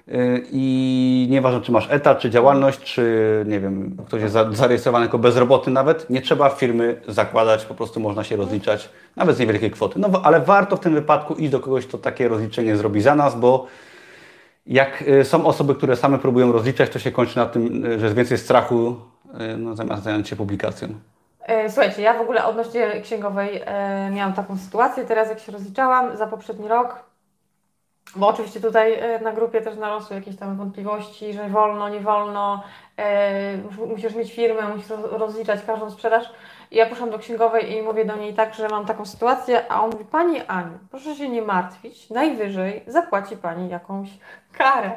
Y, 0.07 0.43
I 0.51 1.27
nieważne, 1.31 1.61
czy 1.61 1.71
masz 1.71 1.87
etat, 1.91 2.19
czy 2.19 2.29
działalność, 2.29 2.79
czy 2.93 3.43
nie 3.47 3.59
wiem, 3.59 3.97
ktoś 4.07 4.21
jest 4.21 4.33
za- 4.33 4.51
zarejestrowany 4.51 5.05
jako 5.05 5.17
bezrobotny 5.19 5.73
nawet, 5.73 6.09
nie 6.09 6.21
trzeba 6.21 6.49
firmy 6.49 7.01
zakładać, 7.07 7.65
po 7.65 7.73
prostu 7.75 7.99
można 7.99 8.23
się 8.23 8.35
rozliczać 8.35 8.89
nawet 9.15 9.35
z 9.35 9.39
niewielkiej 9.39 9.71
kwoty. 9.71 9.99
No 9.99 10.07
ale 10.23 10.39
warto 10.39 10.75
w 10.75 10.79
tym 10.79 10.93
wypadku 10.93 11.33
iść 11.33 11.51
do 11.51 11.59
kogoś, 11.59 11.85
kto 11.87 11.97
takie 11.97 12.27
rozliczenie 12.27 12.77
zrobi 12.77 13.01
za 13.01 13.15
nas, 13.15 13.35
bo 13.39 13.65
jak 14.65 15.01
y, 15.01 15.25
są 15.25 15.45
osoby, 15.45 15.75
które 15.75 15.95
same 15.95 16.17
próbują 16.19 16.51
rozliczać, 16.51 16.89
to 16.89 16.99
się 16.99 17.11
kończy 17.11 17.37
na 17.37 17.45
tym, 17.45 17.85
y, 17.85 17.99
że 17.99 18.05
jest 18.05 18.15
więcej 18.17 18.37
strachu, 18.37 18.95
y, 19.53 19.57
no, 19.57 19.75
zamiast 19.75 20.03
zająć 20.03 20.29
się 20.29 20.35
publikacją. 20.35 20.87
E, 21.41 21.69
Słuchajcie, 21.69 22.01
ja 22.01 22.13
w 22.13 22.21
ogóle 22.21 22.45
odnośnie 22.45 23.01
księgowej 23.01 23.61
e, 23.65 24.09
miałam 24.13 24.33
taką 24.33 24.57
sytuację. 24.57 25.05
Teraz 25.05 25.29
jak 25.29 25.39
się 25.39 25.51
rozliczałam 25.51 26.17
za 26.17 26.27
poprzedni 26.27 26.67
rok, 26.67 26.99
bo 28.15 28.27
oczywiście 28.27 28.59
tutaj 28.59 28.93
e, 28.93 29.19
na 29.19 29.31
grupie 29.33 29.61
też 29.61 29.77
narosły 29.77 30.15
jakieś 30.15 30.35
tam 30.35 30.57
wątpliwości, 30.57 31.33
że 31.33 31.49
wolno, 31.49 31.89
nie 31.89 31.99
wolno, 31.99 32.63
e, 32.97 33.57
mus- 33.57 33.89
musisz 33.89 34.15
mieć 34.15 34.33
firmę, 34.33 34.61
musisz 34.75 34.89
roz- 34.89 35.11
rozliczać 35.19 35.59
każdą 35.65 35.91
sprzedaż. 35.91 36.23
I 36.71 36.75
ja 36.75 36.85
poszłam 36.85 37.09
do 37.09 37.19
księgowej 37.19 37.71
i 37.71 37.81
mówię 37.81 38.05
do 38.05 38.15
niej 38.15 38.33
tak, 38.33 38.53
że 38.53 38.67
mam 38.69 38.85
taką 38.85 39.05
sytuację, 39.05 39.71
a 39.71 39.83
on 39.83 39.91
mówi, 39.91 40.05
Pani 40.05 40.41
Aniu, 40.47 40.79
proszę 40.91 41.15
się 41.15 41.29
nie 41.29 41.41
martwić, 41.41 42.09
najwyżej 42.09 42.83
zapłaci 42.87 43.37
Pani 43.37 43.69
jakąś 43.69 44.09
karę. 44.51 44.91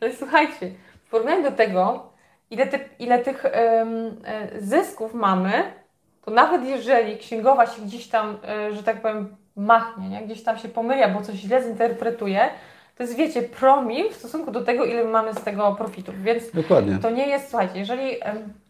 Ale 0.00 0.12
słuchajcie, 0.12 0.70
w 1.06 1.10
porównaniu 1.10 1.42
do 1.42 1.52
tego, 1.52 2.12
ile, 2.50 2.66
ty, 2.66 2.80
ile 2.98 3.18
tych 3.18 3.44
em, 3.44 4.16
e, 4.24 4.60
zysków 4.60 5.14
mamy, 5.14 5.72
to 6.24 6.30
nawet 6.30 6.64
jeżeli 6.64 7.18
księgowa 7.18 7.66
się 7.66 7.82
gdzieś 7.82 8.08
tam, 8.08 8.38
e, 8.48 8.72
że 8.72 8.82
tak 8.82 9.02
powiem, 9.02 9.36
machnie, 9.56 10.08
nie? 10.08 10.22
gdzieś 10.22 10.42
tam 10.42 10.58
się 10.58 10.68
pomyli 10.68 11.02
albo 11.02 11.22
coś 11.22 11.34
źle 11.34 11.62
zinterpretuje, 11.62 12.50
to 12.96 13.02
jest, 13.02 13.16
wiecie, 13.16 13.42
promil 13.42 14.10
w 14.10 14.14
stosunku 14.14 14.50
do 14.50 14.64
tego, 14.64 14.84
ile 14.84 15.04
mamy 15.04 15.34
z 15.34 15.40
tego 15.42 15.74
profitów. 15.74 16.22
Więc 16.22 16.50
Dokładnie. 16.50 16.98
to 16.98 17.10
nie 17.10 17.26
jest, 17.26 17.50
słuchajcie, 17.50 17.78
jeżeli, 17.78 18.16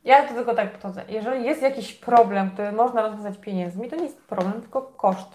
ja 0.08 0.28
do 0.28 0.34
tego 0.34 0.54
tak 0.54 0.72
podchodzę, 0.72 1.02
jeżeli 1.08 1.44
jest 1.44 1.62
jakiś 1.62 1.92
problem, 1.94 2.50
który 2.50 2.72
można 2.72 3.02
rozwiązać 3.02 3.38
pieniędzmi, 3.38 3.88
to 3.88 3.96
nie 3.96 4.02
jest 4.02 4.22
problem, 4.22 4.52
tylko 4.60 4.82
koszt. 4.82 5.28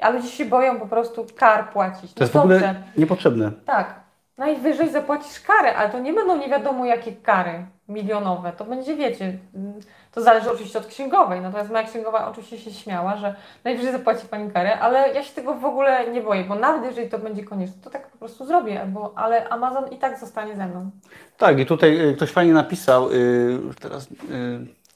A 0.00 0.10
ludzie 0.10 0.28
się 0.28 0.44
boją 0.44 0.80
po 0.80 0.86
prostu 0.86 1.26
kar 1.36 1.70
płacić. 1.70 2.14
To 2.14 2.24
jest 2.24 2.32
w 2.32 2.34
No 2.36 2.40
ogóle 2.42 2.54
dobrze, 2.60 2.82
niepotrzebne. 2.96 3.50
tak. 3.66 3.94
Najwyżej 4.38 4.90
zapłacisz 4.90 5.40
karę, 5.40 5.76
ale 5.76 5.90
to 5.90 5.98
nie 5.98 6.12
będą 6.12 6.38
nie 6.38 6.48
wiadomo 6.48 6.84
jakie 6.84 7.12
kary 7.12 7.66
milionowe. 7.88 8.52
To 8.52 8.64
będzie, 8.64 8.96
wiecie, 8.96 9.38
mm, 9.54 9.72
to 10.12 10.20
zależy 10.20 10.50
oczywiście 10.50 10.78
od 10.78 10.86
księgowej. 10.86 11.40
Natomiast 11.40 11.70
moja 11.70 11.82
księgowa 11.82 12.30
oczywiście 12.30 12.58
się 12.58 12.72
śmiała, 12.72 13.16
że 13.16 13.34
najwyżej 13.64 13.92
zapłaci 13.92 14.26
pani 14.26 14.50
karę, 14.50 14.78
ale 14.78 15.14
ja 15.14 15.22
się 15.22 15.34
tego 15.34 15.54
w 15.54 15.64
ogóle 15.64 16.10
nie 16.10 16.20
boję, 16.20 16.44
bo 16.44 16.54
nawet 16.54 16.84
jeżeli 16.84 17.08
to 17.08 17.18
będzie 17.18 17.44
konieczne, 17.44 17.82
to 17.84 17.90
tak 17.90 18.08
po 18.10 18.18
prostu 18.18 18.46
zrobię, 18.46 18.86
bo, 18.88 19.12
ale 19.16 19.48
Amazon 19.48 19.88
i 19.90 19.96
tak 19.96 20.20
zostanie 20.20 20.56
ze 20.56 20.66
mną. 20.66 20.90
Tak, 21.38 21.58
i 21.58 21.66
tutaj 21.66 22.08
y, 22.08 22.14
ktoś 22.14 22.30
fajnie 22.30 22.52
napisał, 22.52 23.12
y, 23.12 23.60
już 23.64 23.76
teraz 23.76 24.06
y, 24.06 24.10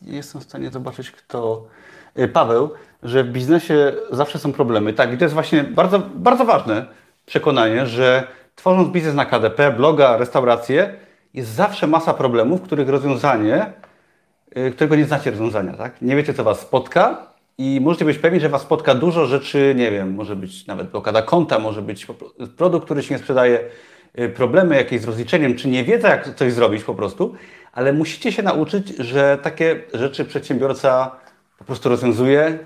nie 0.02 0.16
jestem 0.16 0.40
w 0.40 0.44
stanie 0.44 0.70
zobaczyć 0.70 1.10
kto, 1.10 1.66
y, 2.18 2.28
Paweł, 2.28 2.70
że 3.02 3.24
w 3.24 3.28
biznesie 3.28 3.92
zawsze 4.10 4.38
są 4.38 4.52
problemy. 4.52 4.92
Tak, 4.92 5.12
i 5.12 5.18
to 5.18 5.24
jest 5.24 5.34
właśnie 5.34 5.64
bardzo, 5.64 5.98
bardzo 5.98 6.44
ważne 6.44 6.86
przekonanie, 7.26 7.86
że 7.86 8.26
tworząc 8.54 8.88
biznes 8.88 9.14
na 9.14 9.24
KDP, 9.24 9.72
bloga, 9.72 10.16
restaurację, 10.16 10.94
jest 11.34 11.50
zawsze 11.50 11.86
masa 11.86 12.14
problemów, 12.14 12.62
których 12.62 12.88
rozwiązanie, 12.88 13.72
y, 14.56 14.70
którego 14.70 14.96
nie 14.96 15.04
znacie 15.04 15.30
rozwiązania, 15.30 15.72
tak? 15.72 16.02
Nie 16.02 16.16
wiecie, 16.16 16.34
co 16.34 16.44
Was 16.44 16.60
spotka 16.60 17.32
i 17.58 17.80
możecie 17.82 18.04
być 18.04 18.18
pewni, 18.18 18.40
że 18.40 18.48
Was 18.48 18.62
spotka 18.62 18.94
dużo 18.94 19.26
rzeczy, 19.26 19.74
nie 19.76 19.90
wiem, 19.90 20.14
może 20.14 20.36
być 20.36 20.66
nawet 20.66 20.90
blokada 20.90 21.22
konta, 21.22 21.58
może 21.58 21.82
być 21.82 22.06
produkt, 22.56 22.84
który 22.84 23.02
się 23.02 23.14
nie 23.14 23.18
sprzedaje, 23.18 23.60
y, 24.18 24.28
problemy 24.28 24.76
jakieś 24.76 25.00
z 25.00 25.04
rozliczeniem, 25.04 25.56
czy 25.56 25.68
nie 25.68 25.84
wiedza, 25.84 26.08
jak 26.08 26.34
coś 26.34 26.52
zrobić 26.52 26.84
po 26.84 26.94
prostu, 26.94 27.34
ale 27.72 27.92
musicie 27.92 28.32
się 28.32 28.42
nauczyć, 28.42 28.88
że 28.88 29.38
takie 29.42 29.80
rzeczy 29.94 30.24
przedsiębiorca 30.24 31.16
po 31.58 31.64
prostu 31.64 31.88
rozwiązuje 31.88 32.58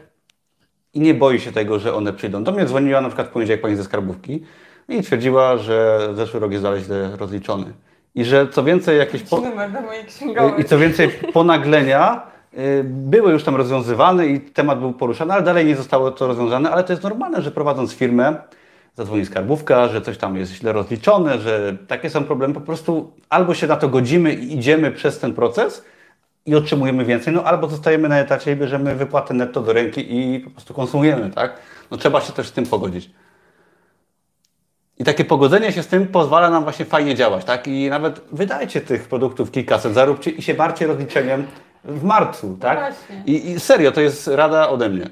i 0.95 1.01
nie 1.01 1.15
boi 1.15 1.41
się 1.41 1.53
tego, 1.53 1.79
że 1.79 1.95
one 1.95 2.13
przyjdą. 2.13 2.45
Do 2.45 2.53
mnie 2.53 2.65
dzwoniła 2.65 3.01
na 3.01 3.09
przykład 3.09 3.29
w 3.29 3.31
poniedziałek 3.31 3.61
pani 3.61 3.77
ze 3.77 3.85
skarbówki 3.85 4.43
i 4.89 5.03
twierdziła, 5.03 5.57
że 5.57 6.09
zeszły 6.15 6.41
rok 6.41 6.53
jest 6.53 6.63
dalej 6.63 6.81
źle 6.81 7.17
rozliczony. 7.17 7.73
I 8.15 8.25
że 8.25 8.49
co 8.49 8.65
więcej, 8.65 8.99
jakieś... 8.99 9.23
Po... 9.23 9.43
I 10.59 10.65
co 10.65 10.79
więcej, 10.79 11.09
ponaglenia 11.33 12.23
y, 12.59 12.85
były 12.85 13.33
już 13.33 13.45
tam 13.45 13.57
rozwiązywane 13.57 14.27
i 14.27 14.41
temat 14.41 14.81
był 14.81 14.93
poruszany, 14.93 15.33
ale 15.33 15.43
dalej 15.43 15.67
nie 15.67 15.77
zostało 15.77 16.11
to 16.11 16.27
rozwiązane, 16.27 16.71
ale 16.71 16.85
to 16.85 16.93
jest 16.93 17.03
normalne, 17.03 17.43
że 17.43 17.51
prowadząc 17.51 17.93
firmę, 17.93 18.37
zadzwoni 18.95 19.27
skarbówka, 19.27 19.89
że 19.89 20.01
coś 20.01 20.19
tam 20.19 20.37
jest 20.37 20.53
źle 20.53 20.73
rozliczone, 20.73 21.39
że 21.39 21.77
takie 21.89 22.11
są 22.11 22.25
problemy. 22.25 22.55
Po 22.55 22.61
prostu 22.61 23.13
albo 23.29 23.55
się 23.55 23.67
na 23.67 23.77
to 23.77 23.89
godzimy 23.89 24.35
i 24.35 24.55
idziemy 24.59 24.93
przez 24.93 25.19
ten 25.19 25.35
proces 25.35 25.85
i 26.47 26.55
otrzymujemy 26.55 27.05
więcej, 27.05 27.35
no 27.35 27.45
albo 27.45 27.69
zostajemy 27.69 28.09
na 28.09 28.19
etacie 28.19 28.53
i 28.53 28.57
bierzemy 28.57 28.95
wypłatę 28.95 29.35
netto 29.35 29.61
do 29.61 29.73
ręki 29.73 30.19
i 30.19 30.41
po 30.41 30.51
prostu 30.51 30.75
konsumujemy, 30.75 31.31
tak? 31.31 31.59
No 31.91 31.97
trzeba 31.97 32.21
się 32.21 32.33
też 32.33 32.49
z 32.49 32.53
tym 32.53 32.67
pogodzić. 32.67 33.11
I 34.99 35.05
takie 35.05 35.25
pogodzenie 35.25 35.73
się 35.73 35.83
z 35.83 35.87
tym 35.87 36.07
pozwala 36.07 36.51
nam 36.51 36.63
właśnie 36.63 36.85
fajnie 36.85 37.15
działać, 37.15 37.45
tak? 37.45 37.67
I 37.67 37.91
nawet 37.91 38.21
wydajcie 38.33 38.81
tych 38.81 39.09
produktów 39.09 39.51
kilkaset, 39.51 39.95
zaróbcie 39.95 40.31
i 40.31 40.43
się 40.43 40.55
marcie 40.55 40.87
rozliczeniem 40.87 41.47
w 41.85 42.05
marcu, 42.05 42.57
tak? 42.61 42.79
właśnie. 42.79 43.23
I, 43.27 43.51
I 43.51 43.61
serio, 43.61 43.93
to 43.93 44.01
jest 44.01 44.29
rada 44.29 44.69
ode 44.69 44.89
mnie. 44.89 45.11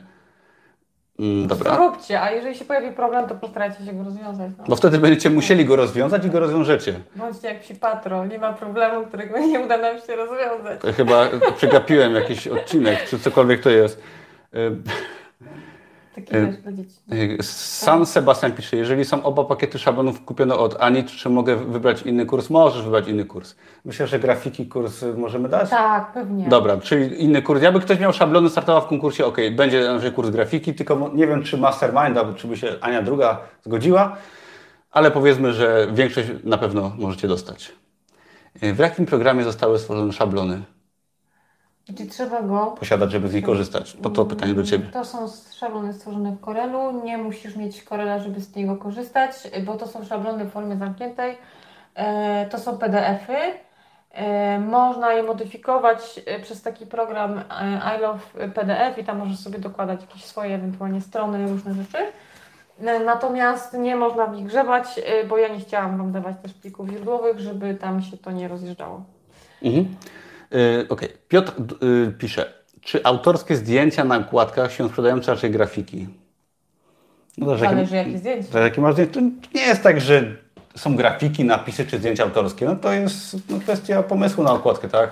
Mm, 1.18 1.46
dobra. 1.46 1.76
Róbcie, 1.76 2.22
a 2.22 2.30
jeżeli 2.30 2.54
się 2.54 2.64
pojawi 2.64 2.92
problem, 2.92 3.28
to 3.28 3.34
postarajcie 3.34 3.84
się 3.84 3.92
go 3.92 4.04
rozwiązać. 4.04 4.50
No. 4.58 4.64
Bo 4.68 4.76
wtedy 4.76 4.98
będziecie 4.98 5.30
musieli 5.30 5.64
go 5.64 5.76
rozwiązać 5.76 6.24
i 6.24 6.30
go 6.30 6.40
rozwiążecie. 6.40 7.00
Bądźcie 7.16 7.48
jak 7.48 7.60
psi 7.60 7.74
patrol, 7.74 8.28
nie 8.28 8.38
ma 8.38 8.52
problemu, 8.52 9.06
którego 9.06 9.38
nie 9.38 9.60
uda 9.60 9.78
nam 9.78 10.00
się 10.00 10.16
rozwiązać. 10.16 10.80
To 10.80 10.92
chyba 10.92 11.28
przegapiłem 11.56 12.14
jakiś 12.14 12.48
odcinek, 12.48 13.04
czy 13.08 13.18
cokolwiek 13.18 13.60
to 13.60 13.70
jest. 13.70 14.02
Taki 16.14 16.32
dla 16.62 16.72
dzieci. 16.72 16.96
y, 17.12 17.42
San 17.42 18.06
Sebastian 18.06 18.52
pisze, 18.52 18.76
jeżeli 18.76 19.04
są 19.04 19.22
oba 19.22 19.44
pakiety 19.44 19.78
szablonów 19.78 20.24
kupione 20.24 20.54
od 20.54 20.76
Ani, 20.80 21.04
czy 21.04 21.28
mogę 21.30 21.56
wybrać 21.56 22.02
inny 22.02 22.26
kurs? 22.26 22.50
Możesz 22.50 22.82
wybrać 22.82 23.08
inny 23.08 23.24
kurs. 23.24 23.54
Myślę, 23.84 24.06
że 24.06 24.18
grafiki 24.18 24.66
kurs 24.66 25.04
możemy 25.16 25.48
dać? 25.48 25.70
Tak, 25.70 26.12
pewnie. 26.12 26.48
Dobra, 26.48 26.76
czyli 26.76 27.22
inny 27.24 27.42
kurs. 27.42 27.62
Jakby 27.62 27.80
ktoś 27.80 28.00
miał 28.00 28.12
szablony, 28.12 28.50
startował 28.50 28.82
w 28.82 28.86
konkursie, 28.86 29.26
ok, 29.26 29.36
będzie 29.56 30.10
kurs 30.14 30.30
grafiki, 30.30 30.74
tylko 30.74 31.10
nie 31.14 31.26
wiem, 31.26 31.42
czy 31.42 31.58
Mastermind, 31.58 32.18
albo 32.18 32.32
czy 32.32 32.46
by 32.48 32.56
się 32.56 32.68
Ania 32.80 33.02
druga 33.02 33.38
zgodziła, 33.64 34.16
ale 34.90 35.10
powiedzmy, 35.10 35.52
że 35.52 35.86
większość 35.92 36.28
na 36.44 36.58
pewno 36.58 36.92
możecie 36.98 37.28
dostać. 37.28 37.72
Y, 38.62 38.74
W 38.74 38.78
jakim 38.78 39.06
programie 39.06 39.44
zostały 39.44 39.78
stworzone 39.78 40.12
szablony? 40.12 40.62
Gdzie 41.88 42.06
trzeba 42.06 42.42
go. 42.42 42.66
Posiadać, 42.66 43.12
żeby 43.12 43.28
z 43.28 43.34
nich 43.34 43.44
korzystać? 43.44 43.96
To 44.02 44.10
to 44.10 44.24
pytanie 44.24 44.54
do 44.54 44.62
Ciebie. 44.62 44.86
To 44.86 45.04
są 45.04 45.28
szablony 45.58 45.92
stworzone 45.92 46.32
w 46.32 46.40
Corelu. 46.44 47.02
Nie 47.04 47.18
musisz 47.18 47.56
mieć 47.56 47.82
Corela, 47.84 48.18
żeby 48.18 48.40
z 48.40 48.56
niego 48.56 48.76
korzystać, 48.76 49.32
bo 49.66 49.74
to 49.76 49.86
są 49.86 50.04
szablony 50.04 50.44
w 50.44 50.50
formie 50.52 50.76
zamkniętej. 50.76 51.38
E, 51.94 52.46
To 52.50 52.58
są 52.58 52.78
PDF-y. 52.78 53.36
E, 54.12 54.58
Można 54.58 55.12
je 55.12 55.22
modyfikować 55.22 56.20
e, 56.26 56.40
przez 56.40 56.62
taki 56.62 56.86
program 56.86 57.40
I 57.96 58.00
Love 58.00 58.48
PDF 58.54 58.98
i 58.98 59.04
tam 59.04 59.18
możesz 59.18 59.38
sobie 59.38 59.58
dokładać 59.58 60.00
jakieś 60.00 60.24
swoje 60.24 60.54
ewentualnie 60.54 61.00
strony, 61.00 61.48
różne 61.48 61.74
rzeczy. 61.74 61.98
Natomiast 63.04 63.72
nie 63.74 63.96
można 63.96 64.26
w 64.26 64.36
nich 64.36 64.46
grzebać, 64.46 65.00
bo 65.28 65.38
ja 65.38 65.48
nie 65.48 65.60
chciałam 65.60 65.98
Wam 65.98 66.12
dawać 66.12 66.36
też 66.42 66.52
plików 66.54 66.88
źródłowych, 66.88 67.40
żeby 67.40 67.74
tam 67.74 68.02
się 68.02 68.16
to 68.16 68.30
nie 68.30 68.48
rozjeżdżało. 68.48 69.02
Mhm. 69.62 69.96
Yy, 70.54 70.86
Okej. 70.88 71.08
Piotr 71.28 71.52
yy, 71.82 72.12
pisze, 72.18 72.52
czy 72.80 73.04
autorskie 73.04 73.56
zdjęcia 73.56 74.04
na 74.04 74.16
okładkach 74.16 74.72
się 74.72 74.88
sprzedają, 74.88 75.20
czy 75.20 75.30
raczej 75.30 75.50
grafiki? 75.50 76.08
No 77.38 77.46
zależy, 77.46 77.64
Zależy 77.64 77.96
jakie 77.96 78.18
zdjęcie. 78.18 78.48
To, 78.52 78.58
jakie 78.58 78.80
masz 78.80 78.92
zdjęcie. 78.92 79.14
To 79.14 79.20
nie 79.54 79.66
jest 79.66 79.82
tak, 79.82 80.00
że 80.00 80.36
są 80.76 80.96
grafiki, 80.96 81.44
napisy 81.44 81.86
czy 81.86 81.98
zdjęcia 81.98 82.24
autorskie. 82.24 82.66
No 82.66 82.76
to 82.76 82.92
jest 82.92 83.36
no, 83.50 83.60
kwestia 83.60 84.02
pomysłu 84.02 84.44
na 84.44 84.52
okładkę, 84.52 84.88
tak? 84.88 85.10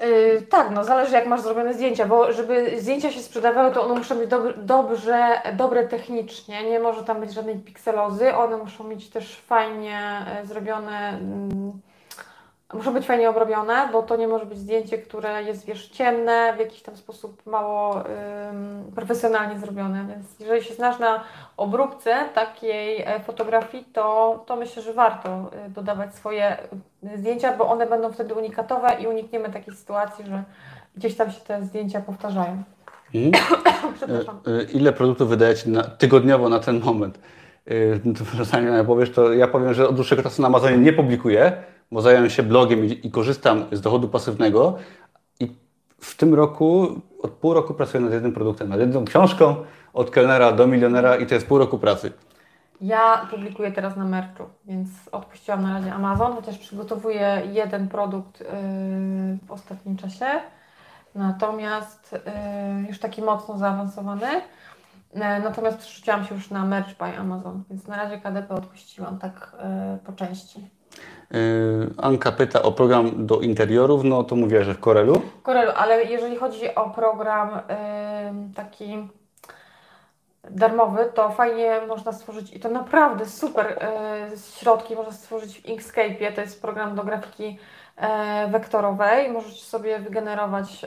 Yy, 0.00 0.42
tak, 0.42 0.70
no 0.74 0.84
zależy 0.84 1.12
jak 1.12 1.26
masz 1.26 1.40
zrobione 1.40 1.74
zdjęcia, 1.74 2.06
bo 2.06 2.32
żeby 2.32 2.80
zdjęcia 2.80 3.10
się 3.10 3.20
sprzedawały, 3.20 3.74
to 3.74 3.84
one 3.84 3.94
muszą 3.94 4.18
być 4.18 4.30
dob 4.30 4.42
dobrze, 4.56 5.28
dobre 5.56 5.88
technicznie, 5.88 6.70
nie 6.70 6.80
może 6.80 7.04
tam 7.04 7.20
być 7.20 7.32
żadnej 7.32 7.56
pikselozy, 7.56 8.34
one 8.34 8.56
muszą 8.56 8.84
mieć 8.84 9.10
też 9.10 9.36
fajnie 9.36 10.26
e, 10.26 10.46
zrobione 10.46 11.18
yy, 11.20 11.87
muszą 12.74 12.94
być 12.94 13.06
fajnie 13.06 13.30
obrobione, 13.30 13.88
bo 13.92 14.02
to 14.02 14.16
nie 14.16 14.28
może 14.28 14.46
być 14.46 14.58
zdjęcie, 14.58 14.98
które 14.98 15.42
jest 15.42 15.66
wiesz, 15.66 15.88
ciemne, 15.88 16.52
w 16.56 16.60
jakiś 16.60 16.82
tam 16.82 16.96
sposób 16.96 17.46
mało 17.46 18.00
ym, 18.00 18.92
profesjonalnie 18.94 19.58
zrobione. 19.58 20.06
Więc 20.08 20.40
jeżeli 20.40 20.64
się 20.64 20.74
znasz 20.74 20.98
na 20.98 21.24
obróbce 21.56 22.24
takiej 22.34 23.02
e, 23.02 23.20
fotografii, 23.20 23.84
to, 23.92 24.44
to 24.46 24.56
myślę, 24.56 24.82
że 24.82 24.92
warto 24.92 25.28
e, 25.28 25.70
dodawać 25.70 26.14
swoje 26.14 26.44
e, 27.04 27.18
zdjęcia, 27.18 27.56
bo 27.56 27.68
one 27.68 27.86
będą 27.86 28.12
wtedy 28.12 28.34
unikatowe 28.34 28.88
i 29.00 29.06
unikniemy 29.06 29.50
takiej 29.50 29.74
sytuacji, 29.74 30.24
że 30.26 30.42
gdzieś 30.96 31.16
tam 31.16 31.30
się 31.30 31.40
te 31.40 31.64
zdjęcia 31.64 32.00
powtarzają. 32.00 32.62
Mhm. 33.14 33.44
Przepraszam. 33.96 34.40
Ile 34.72 34.92
produktów 34.92 35.28
wydajecie 35.28 35.70
na, 35.70 35.82
tygodniowo 35.82 36.48
na 36.48 36.60
ten 36.60 36.80
moment? 36.80 37.18
Zanim 38.42 38.86
powiesz, 38.86 39.10
to 39.10 39.32
ja 39.32 39.48
powiem, 39.48 39.74
że 39.74 39.88
od 39.88 39.94
dłuższego 39.94 40.22
czasu 40.22 40.42
na 40.42 40.48
Amazonie 40.48 40.78
nie 40.78 40.92
publikuję, 40.92 41.52
bo 41.92 42.02
zająłem 42.02 42.30
się 42.30 42.42
blogiem 42.42 42.84
i, 42.84 43.06
i 43.06 43.10
korzystam 43.10 43.64
z 43.72 43.80
dochodu 43.80 44.08
pasywnego 44.08 44.78
i 45.40 45.56
w 46.00 46.16
tym 46.16 46.34
roku, 46.34 47.00
od 47.22 47.30
pół 47.30 47.54
roku 47.54 47.74
pracuję 47.74 48.04
nad 48.04 48.12
jednym 48.12 48.32
produktem, 48.32 48.68
nad 48.68 48.80
jedną 48.80 49.04
książką, 49.04 49.56
od 49.94 50.10
kelnera 50.10 50.52
do 50.52 50.66
milionera 50.66 51.16
i 51.16 51.26
to 51.26 51.34
jest 51.34 51.46
pół 51.46 51.58
roku 51.58 51.78
pracy. 51.78 52.12
Ja 52.80 53.26
publikuję 53.30 53.72
teraz 53.72 53.96
na 53.96 54.04
Merchu, 54.04 54.44
więc 54.64 54.88
odpuściłam 55.12 55.62
na 55.62 55.78
razie 55.78 55.94
Amazon, 55.94 56.32
chociaż 56.32 56.58
przygotowuję 56.58 57.42
jeden 57.52 57.88
produkt 57.88 58.40
yy, 58.40 58.46
w 59.46 59.50
ostatnim 59.50 59.96
czasie. 59.96 60.26
Natomiast 61.14 62.12
yy, 62.82 62.88
już 62.88 62.98
taki 62.98 63.22
mocno 63.22 63.58
zaawansowany. 63.58 64.26
Yy, 64.34 65.20
natomiast 65.20 65.78
przerzuciłam 65.78 66.24
się 66.24 66.34
już 66.34 66.50
na 66.50 66.64
Merch 66.64 66.98
by 66.98 67.18
Amazon, 67.18 67.62
więc 67.70 67.86
na 67.86 67.96
razie 67.96 68.20
KDP 68.20 68.54
odpuściłam 68.54 69.18
tak 69.18 69.56
yy, 69.92 69.98
po 69.98 70.12
części. 70.12 70.70
Yy, 71.30 71.94
Anka 71.98 72.32
pyta 72.32 72.62
o 72.62 72.72
program 72.72 73.26
do 73.26 73.40
interiorów, 73.40 74.04
no 74.04 74.24
to 74.24 74.36
mówię, 74.36 74.64
że 74.64 74.74
w 74.74 74.80
Corelu. 74.80 75.22
Corelu, 75.44 75.72
ale 75.76 76.04
jeżeli 76.04 76.36
chodzi 76.36 76.74
o 76.74 76.90
program 76.90 77.50
yy, 77.50 78.54
taki 78.54 79.08
darmowy, 80.50 81.10
to 81.14 81.30
fajnie 81.30 81.80
można 81.88 82.12
stworzyć 82.12 82.52
i 82.52 82.60
to 82.60 82.68
naprawdę 82.68 83.26
super 83.26 83.88
yy, 84.30 84.38
środki 84.38 84.96
można 84.96 85.12
stworzyć 85.12 85.60
w 85.60 85.66
Inkscape. 85.66 86.32
To 86.34 86.40
jest 86.40 86.62
program 86.62 86.94
do 86.94 87.04
grafiki 87.04 87.58
wektorowej. 88.48 89.32
Możecie 89.32 89.60
sobie 89.60 89.98
wygenerować 89.98 90.86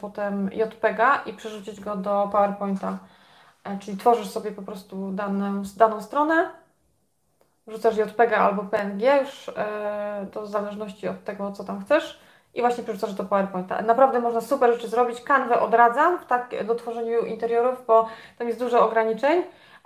potem 0.00 0.50
JPEGa 0.52 1.22
i 1.26 1.32
przerzucić 1.32 1.80
go 1.80 1.96
do 1.96 2.28
PowerPointa. 2.32 2.98
Czyli 3.80 3.96
tworzysz 3.96 4.28
sobie 4.28 4.50
po 4.50 4.62
prostu 4.62 5.12
daną 5.76 6.00
stronę, 6.00 6.50
wrzucasz 7.66 7.96
JPEG 7.96 8.32
albo 8.32 8.62
PNG, 8.62 9.20
już 9.20 9.48
e, 9.48 10.26
to 10.32 10.42
w 10.42 10.48
zależności 10.48 11.08
od 11.08 11.24
tego, 11.24 11.52
co 11.52 11.64
tam 11.64 11.84
chcesz 11.84 12.20
i 12.54 12.60
właśnie 12.60 12.84
przerzucasz 12.84 13.14
do 13.14 13.24
PowerPointa. 13.24 13.82
Naprawdę 13.82 14.20
można 14.20 14.40
super 14.40 14.72
rzeczy 14.72 14.88
zrobić. 14.88 15.20
Kanwę 15.20 15.60
odradzam 15.60 16.18
tak, 16.28 16.64
do 16.66 16.74
tworzeniu 16.74 17.20
interiorów, 17.20 17.86
bo 17.86 18.08
tam 18.38 18.48
jest 18.48 18.60
dużo 18.60 18.84
ograniczeń, 18.84 19.42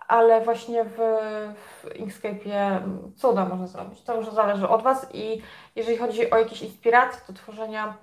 ale 0.08 0.40
właśnie 0.40 0.84
w, 0.84 0.96
w 1.54 1.86
Inkscape'ie 1.94 2.80
cuda 3.16 3.44
można 3.44 3.66
zrobić. 3.66 4.02
To 4.02 4.16
już 4.16 4.30
zależy 4.30 4.68
od 4.68 4.82
Was 4.82 5.06
i 5.14 5.42
jeżeli 5.76 5.96
chodzi 5.96 6.30
o 6.30 6.38
jakieś 6.38 6.62
inspiracje 6.62 7.20
do 7.28 7.32
tworzenia 7.32 7.94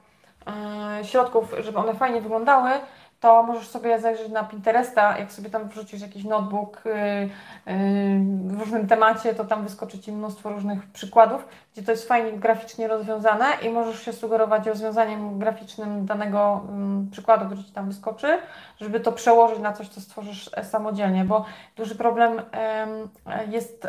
e, 0.99 1.03
środków, 1.03 1.55
żeby 1.59 1.78
one 1.78 1.93
fajnie 1.93 2.21
wyglądały, 2.21 2.71
to 3.26 3.43
możesz 3.43 3.67
sobie 3.67 3.99
zajrzeć 3.99 4.30
na 4.30 4.43
Pinteresta, 4.43 5.17
jak 5.17 5.32
sobie 5.32 5.49
tam 5.49 5.67
wrzucisz 5.67 6.01
jakiś 6.01 6.23
notebook 6.23 6.84
yy, 6.86 6.93
yy, 6.93 7.30
w 8.47 8.59
różnym 8.59 8.88
temacie, 8.88 9.36
to 9.36 9.45
tam 9.45 9.63
wyskoczy 9.63 9.99
Ci 9.99 10.11
mnóstwo 10.11 10.49
różnych 10.49 10.86
przykładów, 10.86 11.47
gdzie 11.73 11.84
to 11.84 11.91
jest 11.91 12.07
fajnie 12.07 12.32
graficznie 12.32 12.88
rozwiązane 12.88 13.45
i 13.61 13.69
możesz 13.69 14.01
się 14.05 14.13
sugerować 14.13 14.67
rozwiązaniem 14.67 15.39
graficznym 15.39 16.05
danego 16.05 16.63
yy, 17.03 17.11
przykładu, 17.11 17.45
który 17.45 17.63
Ci 17.63 17.71
tam 17.71 17.88
wyskoczy, 17.88 18.38
żeby 18.82 18.99
to 18.99 19.11
przełożyć 19.11 19.59
na 19.59 19.73
coś, 19.73 19.89
co 19.89 20.01
stworzysz 20.01 20.49
e, 20.53 20.63
samodzielnie, 20.63 21.26
bo 21.26 21.45
duży 21.76 21.95
problem 21.95 22.41
jest 23.49 23.88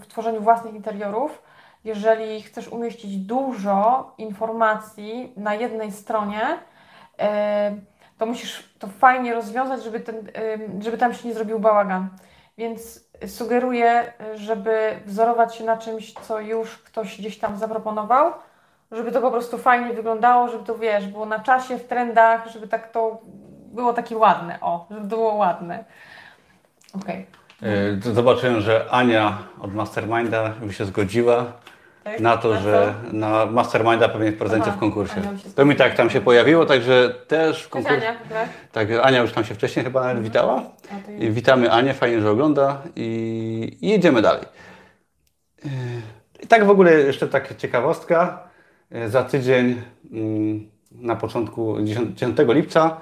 w 0.00 0.06
tworzeniu 0.06 0.40
własnych 0.40 0.74
interiorów, 0.74 1.42
jeżeli 1.84 2.42
chcesz 2.42 2.68
umieścić 2.68 3.16
dużo 3.16 4.12
informacji 4.18 5.32
na 5.36 5.54
jednej 5.54 5.92
stronie, 5.92 6.40
to 8.18 8.26
musisz 8.26 8.64
to 8.78 8.86
fajnie 8.86 9.34
rozwiązać, 9.34 9.84
żeby, 9.84 10.00
ten, 10.00 10.30
żeby 10.80 10.98
tam 10.98 11.14
się 11.14 11.28
nie 11.28 11.34
zrobił 11.34 11.58
bałagan. 11.58 12.08
Więc 12.58 13.08
sugeruję, 13.26 14.12
żeby 14.34 15.00
wzorować 15.06 15.54
się 15.54 15.64
na 15.64 15.76
czymś, 15.76 16.12
co 16.12 16.40
już 16.40 16.78
ktoś 16.78 17.18
gdzieś 17.18 17.38
tam 17.38 17.58
zaproponował, 17.58 18.32
żeby 18.92 19.12
to 19.12 19.20
po 19.20 19.30
prostu 19.30 19.58
fajnie 19.58 19.94
wyglądało, 19.94 20.48
żeby 20.48 20.64
to 20.64 20.78
wiesz, 20.78 21.06
było 21.06 21.26
na 21.26 21.38
czasie, 21.38 21.78
w 21.78 21.84
trendach, 21.84 22.48
żeby 22.48 22.68
tak 22.68 22.92
to 22.92 23.18
było 23.72 23.92
takie 23.92 24.16
ładne, 24.16 24.58
o, 24.60 24.86
żeby 24.90 25.08
to 25.08 25.16
było 25.16 25.34
ładne. 25.34 25.84
Okej. 27.02 27.26
Okay. 27.58 28.14
Zobaczyłem, 28.14 28.60
że 28.60 28.86
Ania 28.90 29.38
od 29.60 29.74
Masterminda 29.74 30.48
by 30.48 30.72
się 30.72 30.84
zgodziła 30.84 31.44
tak? 32.12 32.20
na 32.20 32.36
to, 32.36 32.50
na 32.50 32.60
że 32.60 32.94
na 33.12 33.46
Masterminda 33.46 34.08
pewnie 34.08 34.32
w 34.32 34.38
prezencie 34.38 34.70
w 34.70 34.78
konkursie. 34.78 35.22
To 35.54 35.64
mi 35.64 35.76
tak 35.76 35.94
tam 35.94 36.10
się 36.10 36.20
pojawiło, 36.20 36.66
także 36.66 37.14
też 37.28 37.62
w 37.62 37.68
konkursie. 37.68 37.96
Ania, 37.96 38.16
tak? 38.28 38.48
tak, 38.72 38.88
Ania 39.02 39.20
już 39.20 39.32
tam 39.32 39.44
się 39.44 39.54
wcześniej 39.54 39.84
chyba 39.84 40.00
nawet 40.00 40.16
mhm. 40.16 40.24
witała. 40.24 40.62
I 41.18 41.30
witamy 41.30 41.72
Anię, 41.72 41.94
fajnie, 41.94 42.20
że 42.20 42.30
ogląda 42.30 42.82
i, 42.96 43.78
i 43.80 43.88
jedziemy 43.88 44.22
dalej. 44.22 44.44
I 46.42 46.46
tak 46.46 46.64
w 46.64 46.70
ogóle 46.70 46.92
jeszcze 46.92 47.28
taka 47.28 47.54
ciekawostka. 47.54 48.48
Za 49.06 49.24
tydzień 49.24 49.82
mm, 50.12 50.70
na 50.92 51.16
początku 51.16 51.76
10 51.82 52.38
lipca 52.48 52.96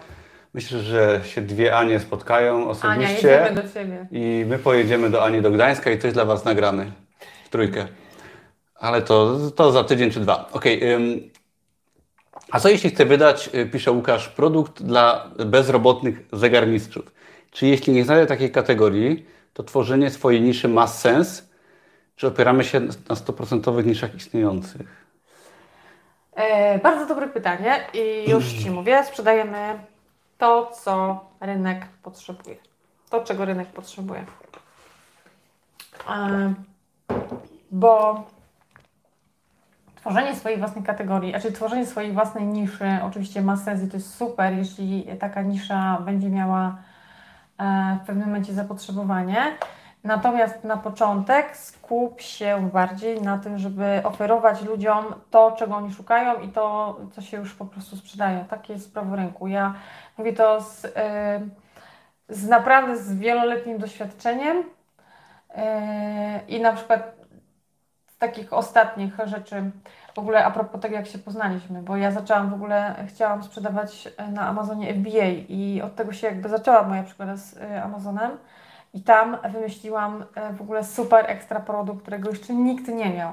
Myślę, 0.57 0.81
że 0.81 1.21
się 1.25 1.41
dwie 1.43 1.77
Anie 1.77 2.01
spotkają 2.01 2.69
osobiście. 2.69 3.47
Ania, 3.47 3.63
do 3.63 3.69
Ciebie. 3.69 4.07
I 4.11 4.45
my 4.49 4.59
pojedziemy 4.59 5.11
do 5.11 5.25
Ani 5.25 5.43
do 5.43 5.51
Gdańska 5.51 5.91
i 5.91 5.99
coś 5.99 6.13
dla 6.13 6.25
Was 6.25 6.45
nagramy. 6.45 6.93
W 7.45 7.49
trójkę. 7.49 7.87
Ale 8.79 9.03
to, 9.03 9.39
to 9.57 9.73
za 9.73 9.85
tydzień 9.85 10.11
czy 10.11 10.21
dwa. 10.21 10.49
Okej. 10.53 10.77
Okay, 10.77 11.31
a 12.51 12.61
co 12.61 12.69
jeśli 12.69 12.91
chcę 12.91 13.05
wydać, 13.05 13.51
y, 13.55 13.67
pisze 13.67 13.93
Łukasz, 13.93 14.29
produkt 14.29 14.83
dla 14.83 15.31
bezrobotnych 15.47 16.29
zegarmistrzów? 16.33 17.13
Czy 17.51 17.67
jeśli 17.67 17.93
nie 17.93 18.05
znajdę 18.05 18.27
takiej 18.27 18.51
kategorii, 18.51 19.27
to 19.53 19.63
tworzenie 19.63 20.11
swojej 20.11 20.41
niszy 20.41 20.69
ma 20.69 20.87
sens? 20.87 21.49
Czy 22.17 22.27
opieramy 22.27 22.65
się 22.65 22.81
na 22.81 23.15
100% 23.15 23.87
niszach 23.87 24.15
istniejących? 24.15 25.07
E, 26.35 26.79
bardzo 26.79 27.07
dobre 27.07 27.29
pytanie 27.29 27.87
i 27.95 28.31
już 28.31 28.53
Ci 28.53 28.71
mówię, 28.71 29.05
sprzedajemy 29.05 29.79
to, 30.39 30.71
co 30.83 31.21
rynek 31.41 31.87
potrzebuje. 32.03 32.57
To, 33.11 33.25
czego 33.25 33.45
rynek 33.45 33.69
potrzebuje. 33.69 34.27
E, 36.09 36.55
bo 37.71 38.25
tworzenie 40.07 40.37
swojej 40.37 40.59
własnej 40.59 40.85
kategorii, 40.85 41.31
znaczy 41.31 41.53
tworzenie 41.53 41.87
swojej 41.87 42.13
własnej 42.13 42.45
niszy 42.45 42.99
oczywiście 43.03 43.43
ma 43.43 43.57
sens 43.57 43.83
i 43.83 43.89
to 43.89 43.97
jest 43.97 44.15
super, 44.15 44.53
jeśli 44.53 45.07
taka 45.21 45.43
nisza 45.43 45.99
będzie 46.05 46.31
miała 46.31 46.77
e, 47.59 47.99
w 48.03 48.07
pewnym 48.07 48.27
momencie 48.27 48.53
zapotrzebowanie. 48.55 49.57
Natomiast 50.05 50.65
na 50.65 50.77
początek 50.77 51.57
skup 51.57 52.21
się 52.21 52.71
bardziej 52.73 53.23
na 53.23 53.39
tym, 53.39 53.59
żeby 53.59 54.01
oferować 54.05 54.63
ludziom 54.63 55.05
to, 55.31 55.53
czego 55.59 55.77
oni 55.77 55.93
szukają 55.93 56.41
i 56.41 56.49
to, 56.49 56.97
co 57.13 57.23
się 57.23 57.37
już 57.37 57.55
po 57.55 57.65
prostu 57.65 57.97
sprzedaje. 57.97 58.45
Takie 58.51 58.73
jest 58.73 58.95
prawo 58.95 59.17
rynku. 59.17 59.47
Ja 59.49 59.75
mówię 60.19 60.33
to 60.33 60.61
z, 60.61 60.85
e, 60.97 61.41
z 62.29 62.49
naprawdę 62.49 62.97
z 62.97 63.19
wieloletnim 63.19 63.79
doświadczeniem 63.79 64.65
e, 65.55 66.41
i 66.49 66.61
na 66.61 66.73
przykład 66.73 67.16
takich 68.19 68.53
ostatnich 68.53 69.17
rzeczy, 69.25 69.71
w 70.15 70.19
ogóle 70.19 70.45
a 70.45 70.51
propos 70.51 70.81
tego, 70.81 70.95
jak 70.95 71.07
się 71.07 71.19
poznaliśmy, 71.19 71.83
bo 71.83 71.97
ja 71.97 72.11
zaczęłam 72.11 72.51
w 72.51 72.55
ogóle, 72.55 72.95
chciałam 73.09 73.43
sprzedawać 73.43 74.09
na 74.33 74.49
Amazonie 74.49 74.95
FBA 74.95 75.29
i 75.49 75.83
od 75.85 75.97
tego 75.97 76.13
się 76.13 76.27
jakby 76.27 76.49
zaczęła 76.49 76.83
moja 76.83 77.03
przygoda 77.03 77.37
z 77.37 77.57
y, 77.57 77.83
Amazonem. 77.83 78.31
I 78.95 79.03
tam 79.03 79.37
wymyśliłam 79.53 80.25
e, 80.35 80.53
w 80.53 80.61
ogóle 80.63 80.85
super 80.85 81.25
ekstra 81.31 81.61
produkt, 81.61 82.03
którego 82.03 82.31
jeszcze 82.31 82.55
nikt 82.55 82.89
nie 82.89 83.11
miał. 83.11 83.33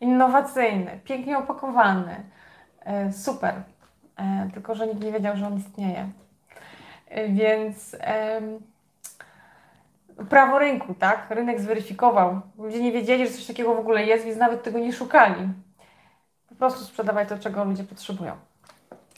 Innowacyjny, 0.00 1.00
pięknie 1.04 1.38
opakowany, 1.38 2.16
e, 2.80 3.12
super. 3.12 3.54
E, 4.16 4.48
tylko, 4.54 4.74
że 4.74 4.86
nikt 4.86 5.00
nie 5.00 5.12
wiedział, 5.12 5.36
że 5.36 5.46
on 5.46 5.56
istnieje. 5.56 6.08
Więc 7.28 7.96
prawo 10.24 10.58
rynku, 10.58 10.94
tak? 10.94 11.26
Rynek 11.30 11.60
zweryfikował. 11.60 12.40
Ludzie 12.58 12.82
nie 12.82 12.92
wiedzieli, 12.92 13.26
że 13.26 13.32
coś 13.32 13.46
takiego 13.46 13.74
w 13.74 13.78
ogóle 13.78 14.04
jest, 14.04 14.24
więc 14.24 14.38
nawet 14.38 14.62
tego 14.62 14.78
nie 14.78 14.92
szukali. 14.92 15.48
Po 16.48 16.54
prostu 16.54 16.84
sprzedawaj 16.84 17.26
to, 17.26 17.38
czego 17.38 17.64
ludzie 17.64 17.84
potrzebują. 17.84 18.32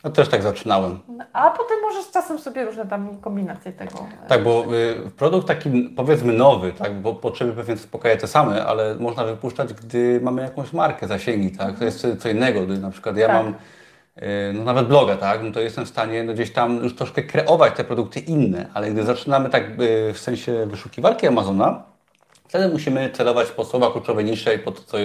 Ja 0.04 0.10
też 0.10 0.28
tak 0.28 0.42
zaczynałem. 0.42 0.98
No, 1.08 1.24
a 1.32 1.50
potem 1.50 1.76
możesz 1.82 2.10
czasem 2.10 2.38
sobie 2.38 2.64
różne 2.64 2.86
tam 2.86 3.16
kombinacje 3.20 3.72
tego. 3.72 4.06
Tak, 4.28 4.42
bo 4.42 4.64
y, 5.06 5.10
produkt 5.10 5.48
taki 5.48 5.70
powiedzmy 5.96 6.32
nowy, 6.32 6.72
tak, 6.72 6.94
bo 6.94 7.14
potrzeby 7.14 7.52
pewnie 7.52 7.76
zaspokaja 7.76 8.16
te 8.16 8.26
same, 8.26 8.66
ale 8.66 8.94
można 8.94 9.24
wypuszczać, 9.24 9.74
gdy 9.74 10.20
mamy 10.22 10.42
jakąś 10.42 10.72
markę, 10.72 11.08
zasięgi, 11.08 11.50
tak. 11.50 11.78
To 11.78 11.84
jest 11.84 12.06
co 12.18 12.28
innego, 12.28 12.62
gdy 12.62 12.78
na 12.78 12.90
przykład 12.90 13.16
ja 13.16 13.26
tak. 13.26 13.44
mam 13.44 13.54
no 14.54 14.64
nawet 14.64 14.88
bloga, 14.88 15.16
tak, 15.16 15.42
no 15.42 15.52
to 15.52 15.60
jestem 15.60 15.84
w 15.84 15.88
stanie 15.88 16.24
no 16.24 16.34
gdzieś 16.34 16.52
tam 16.52 16.84
już 16.84 16.94
troszkę 16.94 17.22
kreować 17.22 17.76
te 17.76 17.84
produkty 17.84 18.20
inne, 18.20 18.66
ale 18.74 18.90
gdy 18.90 19.02
zaczynamy 19.02 19.50
tak 19.50 19.64
y, 19.80 20.12
w 20.12 20.18
sensie 20.18 20.66
wyszukiwarki 20.66 21.26
Amazona, 21.26 21.82
wtedy 22.48 22.68
musimy 22.68 23.10
celować 23.10 23.50
po 23.50 23.64
słowa 23.64 23.92
kluczowe 23.92 24.24
niższe 24.24 24.54
i 24.54 24.58
po 24.58 24.72
to, 24.72 24.82
co 24.82 24.98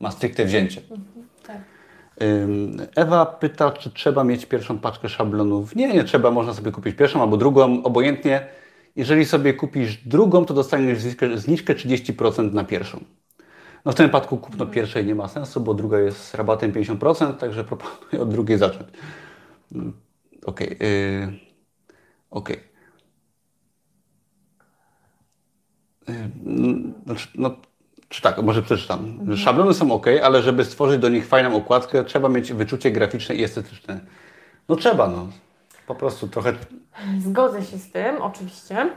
ma 0.00 0.10
stricte 0.10 0.44
wzięcie. 0.44 0.80
Mhm. 0.90 1.28
Ewa 2.96 3.26
pyta, 3.26 3.70
czy 3.70 3.90
trzeba 3.90 4.24
mieć 4.24 4.46
pierwszą 4.46 4.78
paczkę 4.78 5.08
szablonów. 5.08 5.76
Nie, 5.76 5.88
nie 5.88 6.04
trzeba, 6.04 6.30
można 6.30 6.54
sobie 6.54 6.72
kupić 6.72 6.96
pierwszą 6.96 7.22
albo 7.22 7.36
drugą, 7.36 7.82
obojętnie. 7.82 8.46
Jeżeli 8.96 9.24
sobie 9.24 9.54
kupisz 9.54 9.96
drugą, 9.96 10.44
to 10.44 10.54
dostaniesz 10.54 10.98
zniżkę 11.34 11.74
30% 11.74 12.52
na 12.52 12.64
pierwszą. 12.64 13.04
No 13.88 13.92
w 13.92 13.96
tym 13.96 14.06
wypadku 14.06 14.36
kupno 14.36 14.66
pierwszej 14.66 15.06
nie 15.06 15.14
ma 15.14 15.28
sensu, 15.28 15.60
bo 15.60 15.74
druga 15.74 15.98
jest 15.98 16.24
z 16.24 16.34
rabatem 16.34 16.72
50%, 16.72 17.34
także 17.34 17.64
proponuję 17.64 18.22
od 18.22 18.30
drugiej 18.30 18.58
zacząć. 18.58 18.88
Mm, 19.72 19.92
okej. 20.46 20.76
Okay, 20.76 20.88
yy, 20.88 21.38
okej. 22.30 22.56
Okay. 26.06 26.30
Yy, 26.46 26.92
znaczy, 27.06 27.28
no, 27.34 27.56
czy 28.08 28.22
tak, 28.22 28.42
może 28.42 28.62
przeczytam. 28.62 29.04
Mhm. 29.04 29.36
Szablony 29.36 29.74
są 29.74 29.92
ok, 29.92 30.06
ale 30.22 30.42
żeby 30.42 30.64
stworzyć 30.64 31.00
do 31.00 31.08
nich 31.08 31.26
fajną 31.26 31.56
okładkę, 31.56 32.04
trzeba 32.04 32.28
mieć 32.28 32.52
wyczucie 32.52 32.90
graficzne 32.90 33.34
i 33.34 33.44
estetyczne. 33.44 34.00
No 34.68 34.76
trzeba, 34.76 35.08
no. 35.08 35.28
Po 35.86 35.94
prostu 35.94 36.28
trochę. 36.28 36.52
Zgodzę 37.18 37.64
się 37.64 37.78
z 37.78 37.90
tym, 37.90 38.22
oczywiście. 38.22 38.90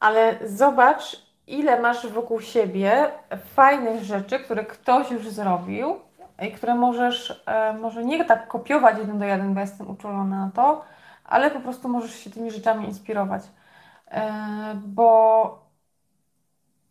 Ale 0.00 0.38
zobacz, 0.48 1.23
ile 1.46 1.80
masz 1.80 2.06
wokół 2.06 2.40
siebie 2.40 3.10
fajnych 3.54 4.04
rzeczy, 4.04 4.38
które 4.38 4.64
ktoś 4.64 5.10
już 5.10 5.28
zrobił 5.28 5.96
i 6.42 6.52
które 6.52 6.74
możesz, 6.74 7.42
e, 7.46 7.72
może 7.72 8.04
nie 8.04 8.24
tak 8.24 8.48
kopiować 8.48 8.98
jeden 8.98 9.18
do 9.18 9.24
jeden, 9.24 9.54
bo 9.54 9.60
jestem 9.60 9.90
uczulona 9.90 10.46
na 10.46 10.50
to, 10.54 10.84
ale 11.24 11.50
po 11.50 11.60
prostu 11.60 11.88
możesz 11.88 12.14
się 12.14 12.30
tymi 12.30 12.50
rzeczami 12.50 12.86
inspirować. 12.86 13.42
E, 14.10 14.32
bo 14.86 15.64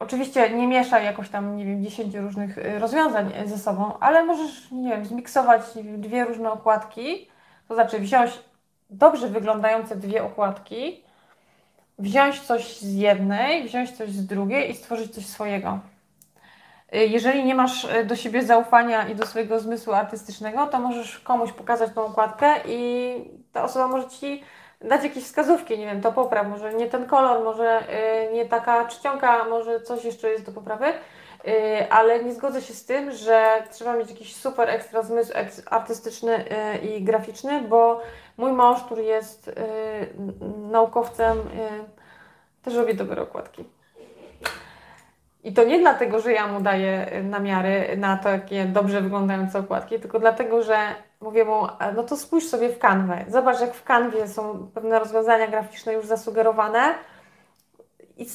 Oczywiście 0.03 0.49
nie 0.49 0.67
mieszaj 0.67 1.05
jakoś 1.05 1.29
tam, 1.29 1.57
nie 1.57 1.65
wiem, 1.65 1.83
10 1.83 2.15
różnych 2.15 2.57
y, 2.57 2.79
rozwiązań 2.79 3.33
ze 3.45 3.57
sobą, 3.57 3.99
ale 3.99 4.23
możesz, 4.25 4.71
nie 4.71 4.89
wiem, 4.89 5.05
zmiksować 5.05 5.61
dwie 5.97 6.25
różne 6.25 6.51
okładki, 6.51 7.29
to 7.67 7.75
znaczy 7.75 7.99
wziąć 7.99 8.39
dobrze 8.89 9.27
wyglądające 9.27 9.95
dwie 9.95 10.23
okładki, 10.23 11.02
wziąć 11.99 12.41
coś 12.41 12.77
z 12.77 12.93
jednej, 12.93 13.63
wziąć 13.63 13.91
coś 13.91 14.09
z 14.09 14.25
drugiej 14.25 14.71
i 14.71 14.75
stworzyć 14.75 15.13
coś 15.13 15.25
swojego. 15.25 15.79
Y, 16.95 16.97
jeżeli 16.97 17.45
nie 17.45 17.55
masz 17.55 17.83
y, 17.83 18.05
do 18.05 18.15
siebie 18.15 18.43
zaufania 18.43 19.07
i 19.07 19.15
do 19.15 19.25
swojego 19.25 19.59
zmysłu 19.59 19.93
artystycznego, 19.93 20.67
to 20.67 20.79
możesz 20.79 21.19
komuś 21.19 21.51
pokazać 21.51 21.93
tą 21.95 22.05
okładkę 22.05 22.55
i 22.67 23.15
ta 23.53 23.63
osoba 23.63 23.87
może 23.87 24.09
ci 24.09 24.43
dać 24.81 25.03
jakieś 25.03 25.23
wskazówki, 25.23 25.79
nie 25.79 25.85
wiem, 25.85 26.01
to 26.01 26.11
popraw, 26.11 26.47
może 26.47 26.73
nie 26.73 26.87
ten 26.87 27.05
kolor, 27.05 27.43
może 27.43 27.83
y, 28.29 28.33
nie 28.33 28.45
taka 28.45 28.85
czcionka, 28.85 29.45
może 29.45 29.81
coś 29.81 30.05
jeszcze 30.05 30.29
jest 30.29 30.45
do 30.45 30.51
poprawy, 30.51 30.85
ale 31.89 32.23
nie 32.23 32.33
zgodzę 32.33 32.61
się 32.61 32.73
z 32.73 32.85
tym, 32.85 33.11
że 33.11 33.63
trzeba 33.71 33.93
mieć 33.93 34.09
jakiś 34.09 34.35
super 34.35 34.69
ekstra 34.69 35.01
zmysł 35.01 35.33
artystyczny 35.69 36.45
i 36.81 37.03
graficzny, 37.03 37.61
bo 37.61 38.01
mój 38.37 38.51
mąż, 38.51 38.83
który 38.83 39.03
jest 39.03 39.51
naukowcem, 40.71 41.37
też 42.63 42.75
robi 42.75 42.95
dobre 42.95 43.21
okładki. 43.21 43.65
I 45.43 45.53
to 45.53 45.63
nie 45.63 45.79
dlatego, 45.79 46.19
że 46.19 46.31
ja 46.31 46.47
mu 46.47 46.61
daję 46.61 47.21
namiary 47.23 47.97
na 47.97 48.17
to, 48.17 48.29
jakie 48.29 48.65
dobrze 48.65 49.01
wyglądające 49.01 49.59
okładki, 49.59 49.99
tylko 49.99 50.19
dlatego, 50.19 50.63
że 50.63 50.77
mówię 51.21 51.45
mu, 51.45 51.67
no 51.95 52.03
to 52.03 52.17
spójrz 52.17 52.47
sobie 52.47 52.69
w 52.69 52.79
kanwę. 52.79 53.25
Zobacz, 53.27 53.61
jak 53.61 53.73
w 53.73 53.83
kanwie 53.83 54.27
są 54.27 54.71
pewne 54.73 54.99
rozwiązania 54.99 55.47
graficzne 55.47 55.93
już 55.93 56.05
zasugerowane 56.05 56.95
i, 58.17 58.27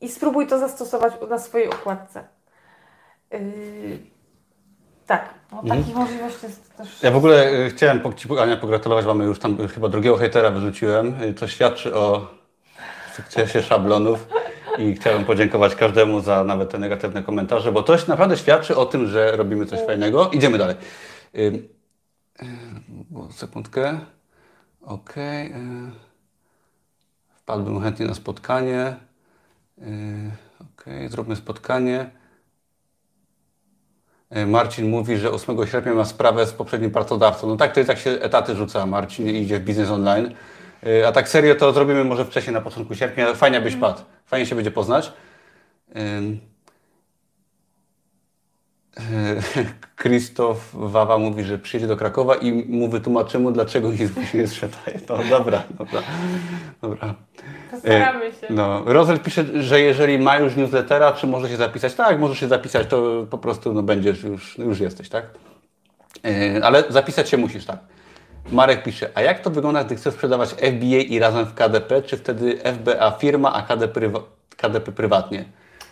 i 0.00 0.08
spróbuj 0.08 0.46
to 0.46 0.58
zastosować 0.58 1.12
na 1.30 1.38
swojej 1.38 1.68
okładce. 1.68 2.24
Yy, 3.30 4.11
tak, 5.12 5.34
no, 5.52 5.62
takich 5.62 5.88
mhm. 5.88 5.98
możliwości 5.98 6.46
jest 6.46 6.76
też. 6.76 7.02
Ja 7.02 7.10
w 7.10 7.16
ogóle 7.16 7.52
y, 7.52 7.70
chciałem 7.70 8.14
Ci, 8.16 8.28
Ania, 8.38 8.56
pogratulować. 8.56 9.06
Mamy 9.06 9.24
już 9.24 9.38
tam 9.38 9.68
chyba 9.68 9.88
drugiego 9.88 10.16
hejtera 10.16 10.50
wyrzuciłem. 10.50 11.14
To 11.38 11.48
świadczy 11.48 11.94
o 11.94 12.28
sukcesie 13.16 13.62
szablonów. 13.62 14.26
I 14.78 14.94
chciałem 14.94 15.24
podziękować 15.24 15.74
każdemu 15.74 16.20
za 16.20 16.44
nawet 16.44 16.70
te 16.70 16.78
negatywne 16.78 17.22
komentarze, 17.22 17.72
bo 17.72 17.82
to 17.82 17.96
naprawdę 18.08 18.36
świadczy 18.36 18.76
o 18.76 18.86
tym, 18.86 19.06
że 19.06 19.36
robimy 19.36 19.66
coś 19.66 19.80
fajnego. 19.80 20.30
Idziemy 20.30 20.58
dalej. 20.58 20.76
Sekundkę. 23.30 24.00
Ok. 24.82 25.14
Wpadłbym 27.36 27.82
chętnie 27.82 28.06
na 28.06 28.14
spotkanie. 28.14 28.96
Ok, 30.60 30.84
zróbmy 31.08 31.36
spotkanie. 31.36 32.10
Marcin 34.46 34.90
mówi, 34.90 35.16
że 35.16 35.30
8 35.30 35.66
sierpnia 35.66 35.94
ma 35.94 36.04
sprawę 36.04 36.46
z 36.46 36.52
poprzednim 36.52 36.90
pracodawcą. 36.90 37.46
No 37.48 37.56
tak, 37.56 37.72
to 37.72 37.80
jest 37.80 37.88
jak 37.88 37.98
się 37.98 38.10
etaty 38.10 38.54
rzuca. 38.54 38.86
Marcin 38.86 39.28
idzie 39.28 39.58
w 39.58 39.64
biznes 39.64 39.90
online. 39.90 40.34
A 41.08 41.12
tak 41.12 41.28
serio 41.28 41.54
to 41.54 41.72
zrobimy 41.72 42.04
może 42.04 42.24
wcześniej 42.24 42.54
na 42.54 42.60
początku 42.60 42.94
sierpnia. 42.94 43.34
Fajnie 43.34 43.60
byś 43.60 43.76
padł. 43.76 44.00
Fajnie 44.26 44.46
się 44.46 44.54
będzie 44.54 44.70
poznać. 44.70 45.12
Krzysztof 49.96 50.70
Wawa 50.74 51.18
mówi, 51.18 51.44
że 51.44 51.58
przyjedzie 51.58 51.86
do 51.86 51.96
Krakowa 51.96 52.34
i 52.34 52.52
mu 52.52 52.88
wytłumaczymy, 52.88 53.52
dlaczego 53.52 53.92
nie 53.92 54.08
jest 54.34 54.52
sprzedaje. 54.52 55.00
No 55.08 55.18
dobra, 55.30 55.62
dobra, 55.78 56.02
dobra. 56.82 57.14
Postaramy 57.70 58.32
się. 58.32 58.46
No, 58.50 58.82
Rozel 58.86 59.20
pisze, 59.20 59.62
że 59.62 59.80
jeżeli 59.80 60.18
ma 60.18 60.38
już 60.38 60.56
newslettera, 60.56 61.12
czy 61.12 61.26
może 61.26 61.48
się 61.48 61.56
zapisać? 61.56 61.94
Tak, 61.94 62.20
możesz 62.20 62.40
się 62.40 62.48
zapisać, 62.48 62.86
to 62.86 63.26
po 63.30 63.38
prostu 63.38 63.72
no, 63.72 63.82
będziesz, 63.82 64.22
już, 64.22 64.58
już 64.58 64.80
jesteś, 64.80 65.08
tak? 65.08 65.26
Ale 66.62 66.84
zapisać 66.88 67.28
się 67.28 67.36
musisz, 67.36 67.64
tak. 67.64 67.78
Marek 68.50 68.82
pisze, 68.82 69.10
a 69.14 69.22
jak 69.22 69.40
to 69.40 69.50
wygląda, 69.50 69.84
gdy 69.84 69.96
chcesz 69.96 70.14
sprzedawać 70.14 70.50
FBA 70.50 71.02
i 71.08 71.18
razem 71.18 71.46
w 71.46 71.54
KDP, 71.54 72.02
czy 72.02 72.16
wtedy 72.16 72.58
FBA 72.58 73.10
firma, 73.10 73.52
a 73.52 73.62
KDP, 73.62 74.00
KDP 74.56 74.92
prywatnie? 74.92 75.44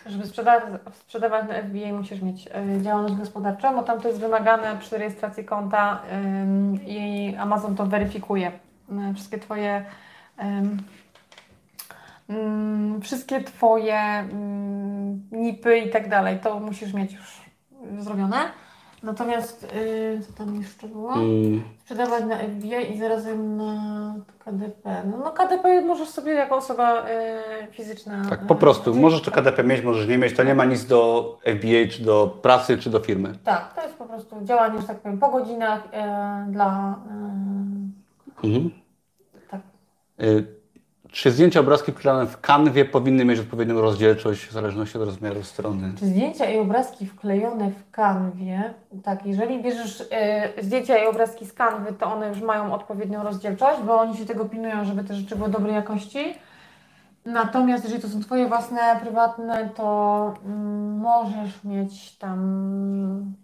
Żeby 0.05 0.27
sprzedawać, 0.27 0.63
sprzedawać 0.93 1.47
na 1.47 1.55
FBA 1.55 1.93
musisz 1.97 2.21
mieć 2.21 2.47
y, 2.47 2.81
działalność 2.81 3.15
gospodarczą, 3.15 3.75
bo 3.75 3.83
tam 3.83 4.01
to 4.01 4.07
jest 4.07 4.19
wymagane 4.19 4.77
przy 4.79 4.97
rejestracji 4.97 5.45
konta 5.45 6.01
y, 6.01 6.85
i 6.85 7.35
Amazon 7.35 7.75
to 7.75 7.85
weryfikuje. 7.85 8.51
Y, 9.11 9.13
wszystkie 9.13 9.39
Twoje 9.39 9.85
mm, 10.37 10.77
wszystkie 13.01 13.43
Twoje 13.43 14.27
NIPy 15.31 15.77
i 15.77 15.89
tak 15.89 16.09
dalej, 16.09 16.39
to 16.39 16.59
musisz 16.59 16.93
mieć 16.93 17.13
już 17.13 17.41
zrobione. 17.99 18.37
Natomiast, 19.03 19.67
yy, 19.75 20.21
co 20.27 20.33
tam 20.33 20.55
jeszcze 20.55 20.87
było? 20.87 21.13
Mm. 21.13 21.63
Sprzedawać 21.79 22.23
na 22.25 22.37
FBA 22.37 22.79
i 22.79 22.99
zarazem 22.99 23.57
na 23.57 24.13
KDP. 24.45 25.03
No, 25.05 25.17
no 25.17 25.31
KDP 25.31 25.81
możesz 25.81 26.09
sobie 26.09 26.33
jako 26.33 26.55
osoba 26.55 27.09
yy, 27.09 27.67
fizyczna. 27.71 28.25
Tak, 28.29 28.47
po 28.47 28.55
prostu. 28.55 28.93
Yy, 28.93 29.01
możesz 29.01 29.21
to 29.21 29.31
KDP 29.31 29.63
mieć, 29.63 29.81
możesz 29.81 30.07
nie 30.07 30.17
mieć. 30.17 30.35
To 30.35 30.43
nie 30.43 30.55
ma 30.55 30.65
nic 30.65 30.85
do 30.85 31.39
FBA, 31.43 31.91
czy 31.91 32.03
do 32.03 32.39
pracy, 32.41 32.77
czy 32.77 32.89
do 32.89 32.99
firmy. 32.99 33.33
Tak, 33.43 33.73
to 33.73 33.81
jest 33.81 33.95
po 33.95 34.05
prostu 34.05 34.35
działanie, 34.43 34.81
że 34.81 34.87
tak 34.87 34.99
powiem, 34.99 35.19
po 35.19 35.29
godzinach 35.29 35.83
yy, 35.93 36.51
dla. 36.53 36.99
Yy, 38.43 38.49
mhm. 38.49 38.71
Tak. 39.49 39.61
Y, 41.11 41.15
czy 41.15 41.31
zdjęcia 41.31 41.59
obrazki 41.59 41.91
wklejone 41.91 42.27
w 42.27 42.41
kanwie 42.41 42.85
powinny 42.85 43.25
mieć 43.25 43.39
odpowiednią 43.39 43.81
rozdzielczość 43.81 44.45
w 44.45 44.51
zależności 44.51 44.97
od 44.97 45.03
rozmiaru 45.03 45.43
strony? 45.43 45.93
Czy 45.99 46.05
zdjęcia 46.05 46.45
i 46.45 46.59
obrazki 46.59 47.05
wklejone 47.05 47.71
w 47.71 47.91
kanwie, 47.91 48.73
tak, 49.03 49.25
jeżeli 49.25 49.63
bierzesz 49.63 50.01
y, 50.01 50.63
zdjęcia 50.63 50.97
i 50.97 51.07
obrazki 51.07 51.45
z 51.45 51.53
kanwy, 51.53 51.93
to 51.93 52.13
one 52.13 52.27
już 52.29 52.41
mają 52.41 52.73
odpowiednią 52.73 53.23
rozdzielczość, 53.23 53.81
bo 53.81 53.99
oni 53.99 54.17
się 54.17 54.25
tego 54.25 54.45
pilnują, 54.45 54.85
żeby 54.85 55.03
te 55.03 55.13
rzeczy 55.13 55.35
były 55.35 55.49
dobrej 55.49 55.75
jakości. 55.75 56.33
Natomiast 57.25 57.83
jeżeli 57.83 58.01
to 58.01 58.09
są 58.09 58.21
Twoje 58.21 58.47
własne, 58.47 58.99
prywatne, 59.01 59.69
to 59.75 60.33
mm, 60.45 60.97
możesz 60.97 61.63
mieć 61.63 62.17
tam. 62.17 63.35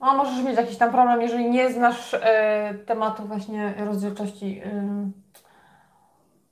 No, 0.00 0.14
możesz 0.14 0.44
mieć 0.44 0.56
jakiś 0.56 0.76
tam 0.76 0.90
problem, 0.90 1.22
jeżeli 1.22 1.50
nie 1.50 1.72
znasz 1.72 2.14
e, 2.14 2.74
tematu 2.86 3.22
właśnie 3.22 3.74
rozdzielczości. 3.78 4.60
E, 4.64 5.23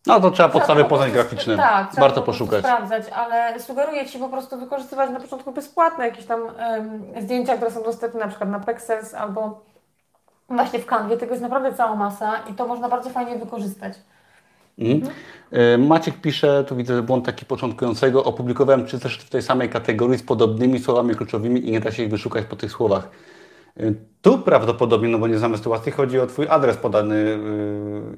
no 0.07 0.21
to 0.21 0.31
trzeba 0.31 0.49
podstawy 0.49 0.85
poznać 0.85 1.13
graficzne. 1.13 1.57
Tak, 1.57 1.95
warto 1.95 2.21
po 2.21 2.27
poszukać. 2.27 2.65
sprawdzać, 2.65 3.09
ale 3.09 3.61
sugeruję 3.61 4.07
Ci 4.07 4.19
po 4.19 4.29
prostu 4.29 4.59
wykorzystywać 4.59 5.11
na 5.11 5.21
początku 5.21 5.53
bezpłatne 5.53 6.07
jakieś 6.07 6.25
tam 6.25 6.41
zdjęcia, 7.21 7.57
które 7.57 7.71
są 7.71 7.83
dostępne 7.83 8.21
na 8.21 8.29
przykład 8.29 8.51
na 8.51 8.61
Pexels 8.61 9.15
albo 9.15 9.61
właśnie 10.49 10.79
w 10.79 10.87
Canwie. 10.87 11.17
Tego 11.17 11.33
jest 11.33 11.43
naprawdę 11.43 11.75
cała 11.75 11.97
masa 11.97 12.33
i 12.51 12.55
to 12.55 12.67
można 12.67 12.89
bardzo 12.89 13.11
fajnie 13.11 13.39
wykorzystać. 13.39 13.93
Mhm. 14.79 15.15
E, 15.53 15.79
Maciek 15.79 16.21
pisze, 16.21 16.65
tu 16.65 16.77
widzę 16.77 17.03
błąd 17.03 17.27
taki 17.27 17.45
początkującego, 17.45 18.25
opublikowałem 18.25 18.87
czy 18.87 19.01
też 19.01 19.19
w 19.19 19.31
tej 19.31 19.43
samej 19.43 19.69
kategorii 19.69 20.19
z 20.19 20.23
podobnymi 20.23 20.79
słowami 20.79 21.15
kluczowymi 21.15 21.69
i 21.69 21.73
nie 21.73 21.81
da 21.81 21.93
się 21.93 22.03
ich 22.03 22.11
wyszukać 22.11 22.45
po 22.45 22.57
tych 22.57 22.71
słowach. 22.71 23.09
Tu 24.23 24.39
prawdopodobnie, 24.39 25.09
no 25.09 25.19
bo 25.19 25.29
nie 25.29 25.39
znamy 25.39 25.57
sytuacji, 25.57 25.93
chodzi 25.93 26.21
o 26.21 26.27
Twój 26.27 26.49
adres 26.49 26.77
podany 26.77 27.39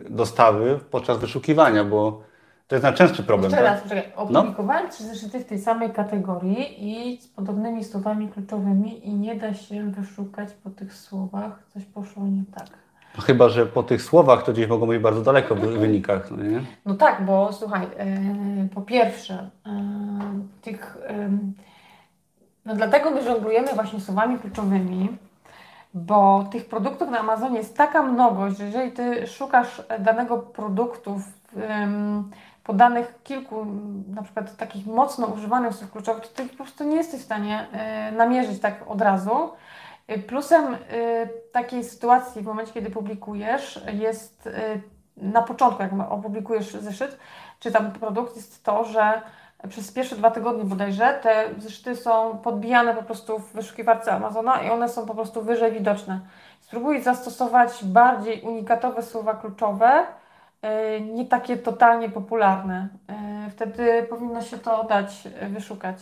e, 0.06 0.10
dostawy 0.10 0.80
podczas 0.90 1.18
wyszukiwania, 1.18 1.84
bo 1.84 2.22
to 2.68 2.74
jest 2.74 2.82
najczęstszy 2.82 3.22
problem. 3.22 3.52
Jeszcze 3.52 3.64
tak? 3.64 3.72
raz, 3.72 3.82
poczekaj. 3.82 4.12
No. 4.30 4.40
Opublikowałem 4.40 4.84
no? 4.84 4.90
trzy 4.90 5.04
zeszyty 5.04 5.40
w 5.40 5.44
tej 5.44 5.58
samej 5.58 5.90
kategorii 5.90 6.88
i 6.88 7.20
z 7.20 7.28
podobnymi 7.28 7.84
słowami 7.84 8.28
kluczowymi 8.28 9.08
i 9.08 9.14
nie 9.14 9.34
da 9.34 9.54
się 9.54 9.90
wyszukać 9.90 10.48
po 10.64 10.70
tych 10.70 10.94
słowach. 10.94 11.62
Coś 11.74 11.84
poszło 11.84 12.22
nie 12.26 12.44
tak. 12.54 12.68
No 13.16 13.22
chyba, 13.22 13.48
że 13.48 13.66
po 13.66 13.82
tych 13.82 14.02
słowach 14.02 14.42
to 14.44 14.52
gdzieś 14.52 14.68
mogą 14.68 14.86
być 14.86 15.02
bardzo 15.02 15.22
daleko 15.22 15.54
w 15.54 15.60
wynikach. 15.84 16.30
No, 16.30 16.42
nie? 16.42 16.62
no 16.86 16.94
tak, 16.94 17.24
bo 17.24 17.52
słuchaj, 17.52 17.82
yy, 17.82 18.68
po 18.68 18.82
pierwsze, 18.82 19.50
yy, 19.66 19.72
tych, 20.62 20.96
yy, 21.10 21.30
no 22.64 22.74
dlatego 22.74 23.10
my 23.10 23.22
żonglujemy 23.22 23.74
właśnie 23.74 24.00
słowami 24.00 24.38
kluczowymi, 24.38 25.18
bo 25.94 26.44
tych 26.52 26.68
produktów 26.68 27.10
na 27.10 27.18
Amazonie 27.18 27.58
jest 27.58 27.76
taka 27.76 28.02
mnogość, 28.02 28.56
że 28.56 28.64
jeżeli 28.64 28.92
Ty 28.92 29.26
szukasz 29.26 29.82
danego 29.98 30.38
produktu 30.38 31.18
w 31.18 31.32
podanych 32.64 33.22
kilku, 33.22 33.66
na 34.08 34.22
przykład 34.22 34.56
takich 34.56 34.86
mocno 34.86 35.26
używanych 35.26 35.74
słów 35.74 35.92
kluczowych, 35.92 36.22
to 36.22 36.28
Ty 36.42 36.48
po 36.48 36.56
prostu 36.56 36.84
nie 36.84 36.96
jesteś 36.96 37.20
w 37.20 37.24
stanie 37.24 37.66
namierzyć 38.16 38.60
tak 38.60 38.84
od 38.86 39.00
razu. 39.00 39.50
Y, 40.10 40.18
plusem 40.18 40.74
y, 40.74 40.78
takiej 41.52 41.84
sytuacji 41.84 42.42
w 42.42 42.44
momencie, 42.44 42.72
kiedy 42.72 42.90
publikujesz, 42.90 43.80
jest 43.92 44.46
y, 44.46 44.82
na 45.16 45.42
początku, 45.42 45.82
jak 45.82 45.92
opublikujesz 46.08 46.72
zeszyt, 46.72 47.18
czy 47.60 47.72
tam 47.72 47.92
produkt, 47.92 48.36
jest 48.36 48.64
to, 48.64 48.84
że 48.84 49.22
przez 49.68 49.92
pierwsze 49.92 50.16
dwa 50.16 50.30
tygodnie 50.30 50.64
bodajże 50.64 51.18
te 51.22 51.44
zeszyty 51.58 51.96
są 51.96 52.38
podbijane 52.38 52.94
po 52.94 53.02
prostu 53.02 53.38
w 53.38 53.52
wyszukiwarce 53.52 54.12
Amazona 54.12 54.62
i 54.62 54.70
one 54.70 54.88
są 54.88 55.06
po 55.06 55.14
prostu 55.14 55.42
wyżej 55.42 55.72
widoczne. 55.72 56.20
Spróbuj 56.60 57.02
zastosować 57.02 57.84
bardziej 57.84 58.40
unikatowe 58.40 59.02
słowa 59.02 59.34
kluczowe, 59.34 60.06
nie 61.14 61.24
takie 61.24 61.56
totalnie 61.56 62.10
popularne. 62.10 62.88
Wtedy 63.50 64.06
powinno 64.10 64.42
się 64.42 64.58
to 64.58 64.84
dać 64.84 65.28
wyszukać. 65.50 65.96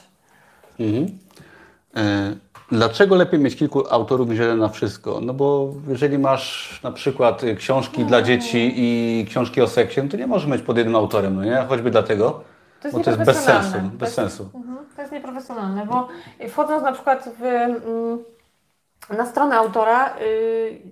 Mhm. 0.81 1.19
E, 1.97 2.33
dlaczego 2.73 3.15
lepiej 3.15 3.41
mieć 3.41 3.57
kilku 3.57 3.95
autorów 3.95 4.29
niż 4.29 4.39
jeden 4.39 4.59
na 4.59 4.69
wszystko? 4.69 5.21
No 5.23 5.35
bo 5.35 5.69
jeżeli 5.89 6.19
masz 6.19 6.81
na 6.83 6.93
przykład 6.93 7.43
książki 7.57 8.05
dla 8.05 8.23
dzieci 8.23 8.73
i 8.77 9.27
książki 9.29 9.63
o 9.63 9.69
seksie, 9.69 10.01
no 10.03 10.09
to 10.09 10.17
nie 10.17 10.27
możesz 10.27 10.49
mieć 10.49 10.63
pod 10.63 10.77
jednym 10.77 10.97
autorem, 10.97 11.37
no 11.37 11.45
nie? 11.45 11.65
Choćby 11.69 11.91
dlatego, 11.91 12.45
to 12.83 12.89
jest 12.89 12.99
bo 12.99 13.05
to 13.05 13.11
jest 13.11 13.23
bez 13.23 13.45
sensu. 13.45 13.79
Bez 13.93 14.15
to 14.15 14.23
jest, 14.23 14.37
sensu. 14.37 14.59
Mhm, 14.59 14.87
to 14.97 15.03
jest 15.03 15.13
nieprofesjonalne, 15.13 15.87
bo 15.87 16.09
wchodząc 16.49 16.83
na 16.83 16.93
przykład 16.93 17.29
w, 17.39 17.43
mm, 17.43 18.19
na 19.11 19.27
stronę 19.27 19.57
autora, 19.57 20.17
y, 20.17 20.83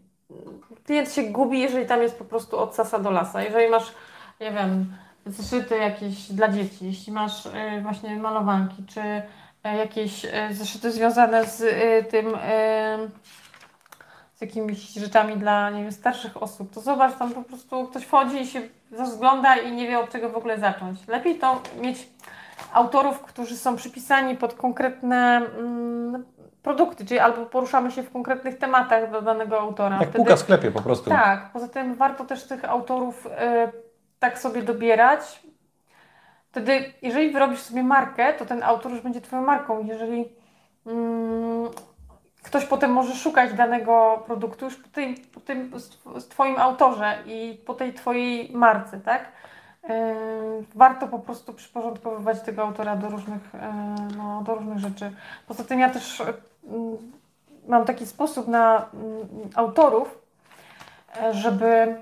klient 0.85 1.13
się 1.13 1.23
gubi, 1.23 1.61
jeżeli 1.61 1.87
tam 1.87 2.03
jest 2.03 2.19
po 2.19 2.25
prostu 2.25 2.59
od 2.59 2.75
sasa 2.75 2.99
do 2.99 3.11
lasa. 3.11 3.43
Jeżeli 3.43 3.71
masz, 3.71 3.93
nie 4.41 4.53
wiem, 4.53 4.93
zeszyty 5.27 5.77
jakieś 5.77 6.33
dla 6.33 6.49
dzieci, 6.49 6.87
jeśli 6.87 7.13
masz 7.13 7.47
y, 7.47 7.51
właśnie 7.83 8.17
malowanki, 8.17 8.85
czy 8.87 9.23
E, 9.65 9.77
jakieś 9.77 10.27
zeszyty 10.51 10.93
związane 10.93 11.47
z 11.47 11.63
tym, 12.11 12.37
z 14.35 14.41
jakimiś 14.41 14.93
rzeczami 14.93 15.37
dla 15.37 15.71
nie 15.71 15.83
wiem, 15.83 15.93
starszych 15.93 16.43
osób, 16.43 16.75
to 16.75 16.81
zobacz, 16.81 17.19
tam 17.19 17.35
po 17.35 17.43
prostu 17.43 17.87
ktoś 17.87 18.05
wchodzi 18.05 18.41
i 18.41 18.47
się 18.47 18.61
rozgląda 18.99 19.57
i 19.57 19.73
nie 19.73 19.89
wie 19.89 19.99
od 19.99 20.11
czego 20.11 20.29
w 20.29 20.37
ogóle 20.37 20.59
zacząć. 20.59 21.09
Lepiej 21.09 21.39
to 21.39 21.63
mieć 21.81 22.09
autorów, 22.73 23.21
którzy 23.21 23.57
są 23.57 23.77
przypisani 23.77 24.37
pod 24.37 24.55
konkretne 24.55 25.37
mm, 25.59 26.25
produkty, 26.63 27.07
czyli 27.07 27.21
albo 27.21 27.47
poruszamy 27.47 27.91
się 27.91 28.03
w 28.03 28.11
konkretnych 28.11 28.59
tematach 28.59 29.11
do 29.11 29.23
danego 29.23 29.61
autora. 29.61 29.97
Jak 29.97 30.03
Wtedy, 30.03 30.17
półka 30.17 30.37
w 30.37 30.39
sklepie 30.39 30.71
po 30.71 30.83
prostu. 30.83 31.11
Tak, 31.11 31.51
poza 31.53 31.69
tym 31.69 31.95
warto 31.95 32.25
też 32.25 32.45
tych 32.45 32.65
autorów 32.65 33.27
y, 33.27 33.31
tak 34.19 34.39
sobie 34.39 34.63
dobierać, 34.63 35.41
Wtedy, 36.51 36.93
jeżeli 37.03 37.31
wyrobisz 37.31 37.61
sobie 37.61 37.83
markę, 37.83 38.33
to 38.33 38.47
ten 38.47 38.63
autor 38.63 38.93
już 38.93 39.01
będzie 39.01 39.21
Twoją 39.21 39.43
marką. 39.43 39.85
Jeżeli 39.85 40.29
mm, 40.87 41.69
ktoś 42.43 42.65
potem 42.65 42.93
może 42.93 43.15
szukać 43.15 43.55
danego 43.55 44.23
produktu 44.27 44.65
już 44.65 44.77
po 44.77 44.89
po 45.35 45.41
tym 45.41 45.73
Twoim 46.29 46.59
autorze 46.59 47.19
i 47.27 47.61
po 47.67 47.75
tej 47.75 47.95
Twojej 47.95 48.51
marce, 48.53 49.01
tak? 49.01 49.33
Yy, 49.89 49.91
warto 50.75 51.09
po 51.09 51.19
prostu 51.19 51.53
przyporządkowywać 51.53 52.41
tego 52.41 52.63
autora 52.63 52.97
do 52.97 53.09
różnych, 53.09 53.55
yy, 53.55 54.17
no, 54.17 54.43
do 54.43 54.55
różnych 54.55 54.79
rzeczy. 54.79 55.13
Poza 55.49 55.65
tym 55.65 55.81
ja 55.81 55.91
też 55.91 56.19
yy, 56.19 56.99
mam 57.69 57.85
taki 57.85 58.07
sposób 58.07 58.49
na 58.49 58.87
mm, 58.95 59.29
autorów, 59.55 60.19
żeby 61.31 61.97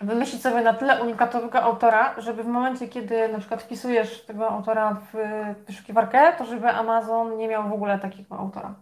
wymyślić 0.00 0.42
sobie 0.42 0.62
na 0.62 0.74
tyle 0.74 1.02
unikatowego 1.02 1.62
autora, 1.62 2.14
żeby 2.18 2.42
w 2.42 2.46
momencie, 2.46 2.88
kiedy 2.88 3.28
na 3.28 3.38
przykład 3.38 3.62
wpisujesz 3.62 4.24
tego 4.26 4.50
autora 4.50 4.96
w 5.12 5.18
wyszukiwarkę, 5.66 6.32
to 6.38 6.44
żeby 6.44 6.68
Amazon 6.68 7.36
nie 7.36 7.48
miał 7.48 7.68
w 7.68 7.72
ogóle 7.72 7.98
takiego 7.98 8.38
autora. 8.38 8.74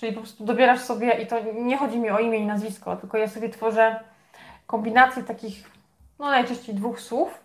Czyli 0.00 0.12
po 0.12 0.20
prostu 0.20 0.44
dobierasz 0.44 0.80
sobie, 0.80 1.12
i 1.22 1.26
to 1.26 1.36
nie 1.54 1.76
chodzi 1.76 1.98
mi 1.98 2.10
o 2.10 2.18
imię 2.18 2.38
i 2.38 2.46
nazwisko, 2.46 2.96
tylko 2.96 3.18
ja 3.18 3.28
sobie 3.28 3.48
tworzę 3.48 4.00
kombinację 4.66 5.22
takich, 5.22 5.70
no 6.18 6.30
najczęściej 6.30 6.74
dwóch 6.74 7.00
słów, 7.00 7.44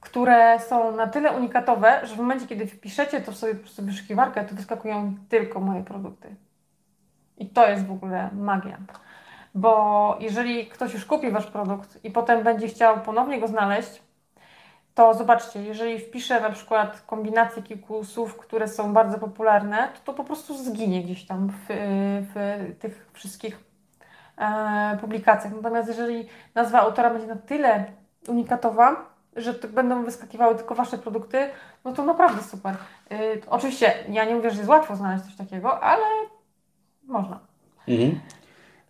które 0.00 0.60
są 0.60 0.96
na 0.96 1.06
tyle 1.06 1.32
unikatowe, 1.32 2.00
że 2.02 2.14
w 2.14 2.18
momencie, 2.18 2.46
kiedy 2.46 2.66
wpiszecie 2.66 3.20
to 3.20 3.32
sobie 3.32 3.54
po 3.54 3.60
prostu 3.60 3.82
wyszukiwarkę, 3.82 4.44
to 4.44 4.54
wyskakują 4.54 5.14
tylko 5.28 5.60
moje 5.60 5.84
produkty. 5.84 6.34
I 7.38 7.46
to 7.46 7.68
jest 7.68 7.86
w 7.86 7.92
ogóle 7.92 8.30
magia. 8.32 8.78
Bo 9.54 10.16
jeżeli 10.20 10.66
ktoś 10.66 10.94
już 10.94 11.04
kupi 11.04 11.30
wasz 11.30 11.46
produkt 11.46 12.04
i 12.04 12.10
potem 12.10 12.42
będzie 12.42 12.68
chciał 12.68 13.00
ponownie 13.00 13.40
go 13.40 13.48
znaleźć, 13.48 14.02
to 14.94 15.14
zobaczcie, 15.14 15.62
jeżeli 15.62 15.98
wpiszę 15.98 16.40
na 16.40 16.50
przykład 16.50 17.00
kombinację 17.06 17.62
kilku 17.62 18.04
słów, 18.04 18.36
które 18.36 18.68
są 18.68 18.92
bardzo 18.92 19.18
popularne, 19.18 19.88
to 19.94 20.12
to 20.12 20.16
po 20.16 20.24
prostu 20.24 20.64
zginie 20.64 21.02
gdzieś 21.02 21.26
tam 21.26 21.48
w, 21.48 21.64
w 22.34 22.60
tych 22.78 23.10
wszystkich 23.12 23.58
e, 24.38 24.98
publikacjach. 25.00 25.52
Natomiast 25.54 25.88
jeżeli 25.88 26.28
nazwa 26.54 26.80
autora 26.80 27.10
będzie 27.10 27.26
na 27.26 27.36
tyle 27.36 27.84
unikatowa, 28.28 29.12
że 29.36 29.52
będą 29.52 30.04
wyskakiwały 30.04 30.54
tylko 30.54 30.74
Wasze 30.74 30.98
produkty, 30.98 31.48
no 31.84 31.92
to 31.92 32.04
naprawdę 32.04 32.42
super. 32.42 32.76
E, 33.10 33.16
oczywiście 33.50 33.94
ja 34.08 34.24
nie 34.24 34.34
mówię, 34.34 34.50
że 34.50 34.56
jest 34.56 34.70
łatwo 34.70 34.96
znaleźć 34.96 35.24
coś 35.24 35.36
takiego, 35.36 35.82
ale 35.82 36.04
można. 37.02 37.40
Mhm. 37.88 38.20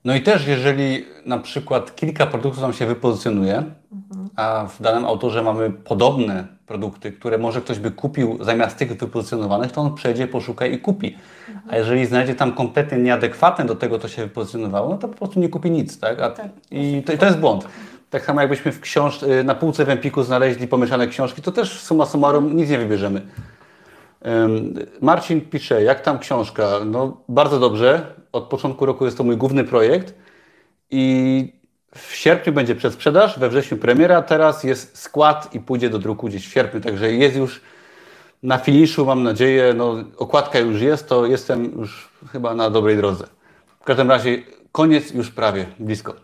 No 0.04 0.14
i 0.14 0.22
też, 0.22 0.46
jeżeli 0.46 1.04
na 1.26 1.38
przykład 1.38 1.96
kilka 1.96 2.26
produktów 2.26 2.62
nam 2.62 2.72
się 2.72 2.86
wypozycjonuje, 2.86 3.56
mhm. 3.56 4.28
a 4.36 4.66
w 4.66 4.82
danym 4.82 5.04
autorze 5.04 5.42
mamy 5.42 5.70
podobne 5.70 6.46
produkty, 6.66 7.12
które 7.12 7.38
może 7.38 7.60
ktoś 7.60 7.78
by 7.78 7.90
kupił 7.90 8.38
zamiast 8.40 8.76
tych 8.76 8.96
wypozycjonowanych, 8.96 9.72
to 9.72 9.80
on 9.80 9.94
przejdzie, 9.94 10.26
poszuka 10.26 10.66
i 10.66 10.78
kupi. 10.78 11.16
Mhm. 11.48 11.66
A 11.68 11.76
jeżeli 11.76 12.06
znajdzie 12.06 12.34
tam 12.34 12.52
kompletnie 12.52 12.98
nieadekwatne 12.98 13.64
do 13.64 13.74
tego, 13.74 13.98
co 13.98 14.08
się 14.08 14.22
wypozycjonowało, 14.22 14.88
no 14.88 14.96
to 14.96 15.08
po 15.08 15.14
prostu 15.14 15.40
nie 15.40 15.48
kupi 15.48 15.70
nic. 15.70 15.98
Tak? 15.98 16.20
A, 16.20 16.30
tak. 16.30 16.48
I, 16.70 17.02
to, 17.06 17.16
to 17.16 17.26
jest 17.26 17.38
błąd. 17.38 17.68
Tak 18.10 18.24
samo 18.24 18.40
jakbyśmy 18.40 18.72
w 18.72 18.80
książ 18.80 19.22
y, 19.22 19.44
na 19.44 19.54
półce 19.54 19.84
w 19.84 19.88
Empiku 19.88 20.22
znaleźli 20.22 20.68
pomieszane 20.68 21.06
książki, 21.06 21.42
to 21.42 21.52
też 21.52 21.80
summa 21.80 22.06
summarum 22.06 22.56
nic 22.56 22.70
nie 22.70 22.78
wybierzemy. 22.78 23.22
Marcin 25.00 25.40
pisze, 25.40 25.82
jak 25.82 26.00
tam 26.00 26.18
książka? 26.18 26.68
No 26.86 27.20
bardzo 27.28 27.60
dobrze. 27.60 28.14
Od 28.32 28.44
początku 28.44 28.86
roku 28.86 29.04
jest 29.04 29.16
to 29.16 29.24
mój 29.24 29.36
główny 29.36 29.64
projekt 29.64 30.14
i 30.90 31.52
w 31.96 32.14
sierpniu 32.14 32.52
będzie 32.52 32.74
przedsprzedaż, 32.74 33.38
we 33.38 33.48
wrześniu 33.48 33.76
premiera, 33.76 34.22
teraz 34.22 34.64
jest 34.64 34.98
skład 34.98 35.54
i 35.54 35.60
pójdzie 35.60 35.90
do 35.90 35.98
druku 35.98 36.26
gdzieś 36.26 36.48
w 36.48 36.52
sierpniu, 36.52 36.80
także 36.80 37.12
jest 37.12 37.36
już 37.36 37.60
na 38.42 38.58
finiszu, 38.58 39.06
mam 39.06 39.22
nadzieję, 39.22 39.74
no 39.74 39.94
okładka 40.16 40.58
już 40.58 40.80
jest, 40.80 41.08
to 41.08 41.26
jestem 41.26 41.64
już 41.64 42.08
chyba 42.32 42.54
na 42.54 42.70
dobrej 42.70 42.96
drodze. 42.96 43.26
W 43.80 43.84
każdym 43.84 44.10
razie 44.10 44.42
koniec 44.72 45.10
już 45.14 45.30
prawie, 45.30 45.66
blisko. 45.78 46.14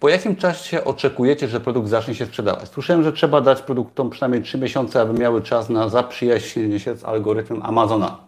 Po 0.00 0.08
jakim 0.08 0.36
czasie 0.36 0.84
oczekujecie, 0.84 1.48
że 1.48 1.60
produkt 1.60 1.88
zacznie 1.88 2.14
się 2.14 2.26
sprzedawać? 2.26 2.68
Słyszałem, 2.68 3.02
że 3.04 3.12
trzeba 3.12 3.40
dać 3.40 3.62
produktom 3.62 4.10
przynajmniej 4.10 4.42
3 4.42 4.58
miesiące, 4.58 5.00
aby 5.00 5.18
miały 5.18 5.42
czas 5.42 5.68
na 5.68 5.88
zaprzyjaźnienie 5.88 6.80
się 6.80 6.96
z 6.96 7.04
algorytmem 7.04 7.62
Amazona. 7.62 8.18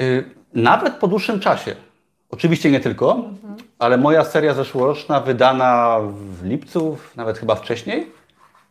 Y, 0.00 0.24
nawet 0.54 0.94
po 0.94 1.08
dłuższym 1.08 1.40
czasie. 1.40 1.76
Oczywiście 2.30 2.70
nie 2.70 2.80
tylko, 2.80 3.14
mhm. 3.14 3.56
ale 3.78 3.98
moja 3.98 4.24
seria 4.24 4.54
zeszłoroczna, 4.54 5.20
wydana 5.20 5.98
w 6.02 6.44
lipcu, 6.44 6.98
nawet 7.16 7.38
chyba 7.38 7.54
wcześniej, 7.54 8.12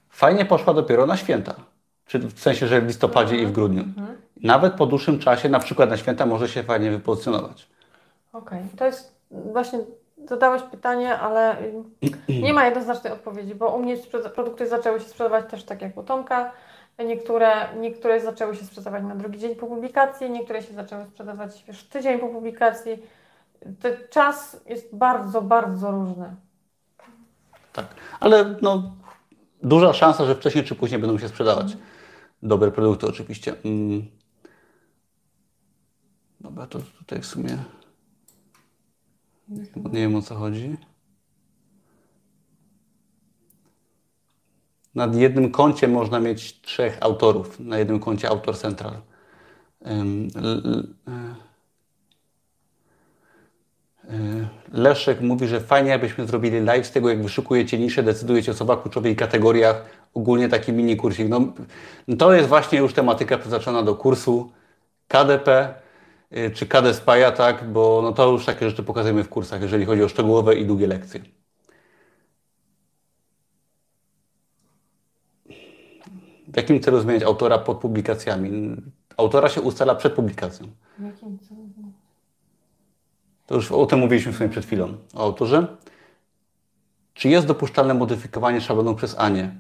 fajnie 0.10 0.46
poszła 0.46 0.74
dopiero 0.74 1.06
na 1.06 1.18
święta. 1.18 1.56
Czy 2.06 2.20
w 2.20 2.40
sensie, 2.40 2.68
że 2.68 2.82
w 2.82 2.88
listopadzie 2.88 3.34
mhm. 3.34 3.44
i 3.44 3.48
w 3.48 3.52
grudniu. 3.52 3.84
Mhm. 3.84 4.18
Nawet 4.44 4.74
po 4.74 4.86
dłuższym 4.86 5.20
czasie, 5.20 5.50
na 5.50 5.60
przykład 5.60 5.90
na 5.90 5.98
święta, 5.98 6.26
może 6.26 6.48
się 6.48 6.64
fajnie 6.64 6.92
wypozycjonować. 6.92 7.70
Okej, 8.34 8.60
okay. 8.60 8.78
to 8.78 8.86
jest 8.86 9.16
właśnie 9.32 9.80
zadałeś 10.26 10.62
pytanie, 10.62 11.20
ale 11.20 11.58
nie 12.30 12.54
ma 12.54 12.66
jednoznacznej 12.66 13.14
odpowiedzi, 13.14 13.56
bo 13.56 13.76
u 13.76 13.80
mnie 13.80 13.98
produkty 14.36 14.68
zaczęły 14.68 15.00
się 15.00 15.06
sprzedawać 15.06 15.52
też 15.52 15.64
tak 15.64 15.82
jak 15.82 15.98
u 15.98 16.04
Tomka. 16.04 16.52
Niektóre, 17.06 17.76
niektóre 17.80 18.22
zaczęły 18.22 18.56
się 18.56 18.66
sprzedawać 18.66 19.04
na 19.04 19.16
drugi 19.16 19.40
dzień 19.40 19.56
po 19.56 19.68
publikacji, 19.68 20.30
niektóre 20.30 20.64
się 20.64 20.74
zaczęły 20.74 21.06
sprzedawać 21.06 21.68
już 21.68 21.84
tydzień 21.84 22.20
po 22.20 22.28
publikacji. 22.28 23.04
Ten 23.82 23.94
czas 24.10 24.62
jest 24.66 24.96
bardzo, 24.96 25.42
bardzo 25.42 25.92
różny. 25.92 26.36
Tak, 27.74 27.86
ale 28.20 28.56
no, 28.62 28.96
duża 29.64 29.94
szansa, 29.94 30.26
że 30.26 30.36
wcześniej 30.36 30.64
czy 30.64 30.76
później 30.76 31.02
będą 31.02 31.18
się 31.18 31.28
sprzedawać. 31.28 31.64
Mhm. 31.64 31.84
Dobre 32.44 32.72
produkty 32.72 33.08
oczywiście. 33.08 33.54
Mm. 33.66 34.06
Dobra, 36.42 36.68
to 36.68 36.80
tutaj 36.80 37.22
w 37.22 37.26
sumie 37.26 37.58
nie 39.76 40.00
wiem 40.00 40.16
o 40.16 40.22
co 40.22 40.36
chodzi. 40.36 40.78
Nad 44.96 45.16
jednym 45.16 45.52
koncie 45.52 45.88
można 45.88 46.20
mieć 46.20 46.62
trzech 46.62 46.98
autorów. 47.02 47.60
Na 47.60 47.78
jednym 47.78 48.00
koncie 48.00 48.30
autor 48.30 48.58
central. 48.58 48.94
E, 49.86 49.88
e, 49.88 51.36
Leszek 54.74 55.22
mówi, 55.22 55.48
że 55.48 55.62
fajnie, 55.62 55.90
jakbyśmy 55.90 56.28
zrobili 56.28 56.62
live 56.62 56.88
z 56.88 56.92
tego, 56.92 57.10
jak 57.10 57.24
wyszukujecie 57.24 57.80
nisze, 57.80 58.04
decydujecie 58.04 58.52
o 58.52 58.56
słowach 58.56 58.82
kluczowych 58.82 59.12
i 59.12 59.16
kategoriach, 59.16 59.86
ogólnie 60.14 60.50
taki 60.50 60.74
mini 60.74 60.98
kursik. 60.98 61.30
No, 61.30 61.54
to 62.18 62.34
jest 62.34 62.50
właśnie 62.50 62.80
już 62.80 62.94
tematyka 62.94 63.38
przeznaczona 63.38 63.84
do 63.84 63.96
kursu 63.96 64.52
KDP. 65.08 65.74
Y, 66.38 66.52
czy 66.52 66.66
KD 66.66 66.94
Spaja, 66.94 67.32
tak, 67.32 67.72
bo 67.72 68.02
no 68.02 68.12
to 68.12 68.32
już 68.32 68.46
takie 68.46 68.70
rzeczy 68.70 68.84
pokazujemy 68.84 69.24
w 69.24 69.30
kursach, 69.30 69.62
jeżeli 69.62 69.86
chodzi 69.86 70.04
o 70.04 70.10
szczegółowe 70.10 70.56
i 70.56 70.66
długie 70.66 70.88
lekcje. 70.88 71.22
W 76.48 76.58
jakim 76.58 76.80
celu 76.80 77.00
zmieniać 77.00 77.24
autora 77.24 77.58
pod 77.58 77.78
publikacjami? 77.78 78.76
Autora 79.18 79.50
się 79.50 79.62
ustala 79.62 79.96
przed 79.96 80.14
publikacją. 80.14 80.68
W 80.98 81.06
jakim 81.06 81.40
celu? 81.40 81.62
To 83.46 83.56
już 83.56 83.72
o 83.72 83.86
tym 83.86 84.00
mówiliśmy 84.00 84.32
w 84.32 84.38
sumie 84.38 84.50
przed 84.50 84.66
chwilą. 84.66 84.98
O 85.14 85.24
autorze. 85.24 85.78
Czy 87.14 87.30
jest 87.30 87.48
dopuszczalne 87.48 87.94
modyfikowanie 87.94 88.62
szablonu 88.62 88.96
przez 88.96 89.20
Anię? 89.20 89.56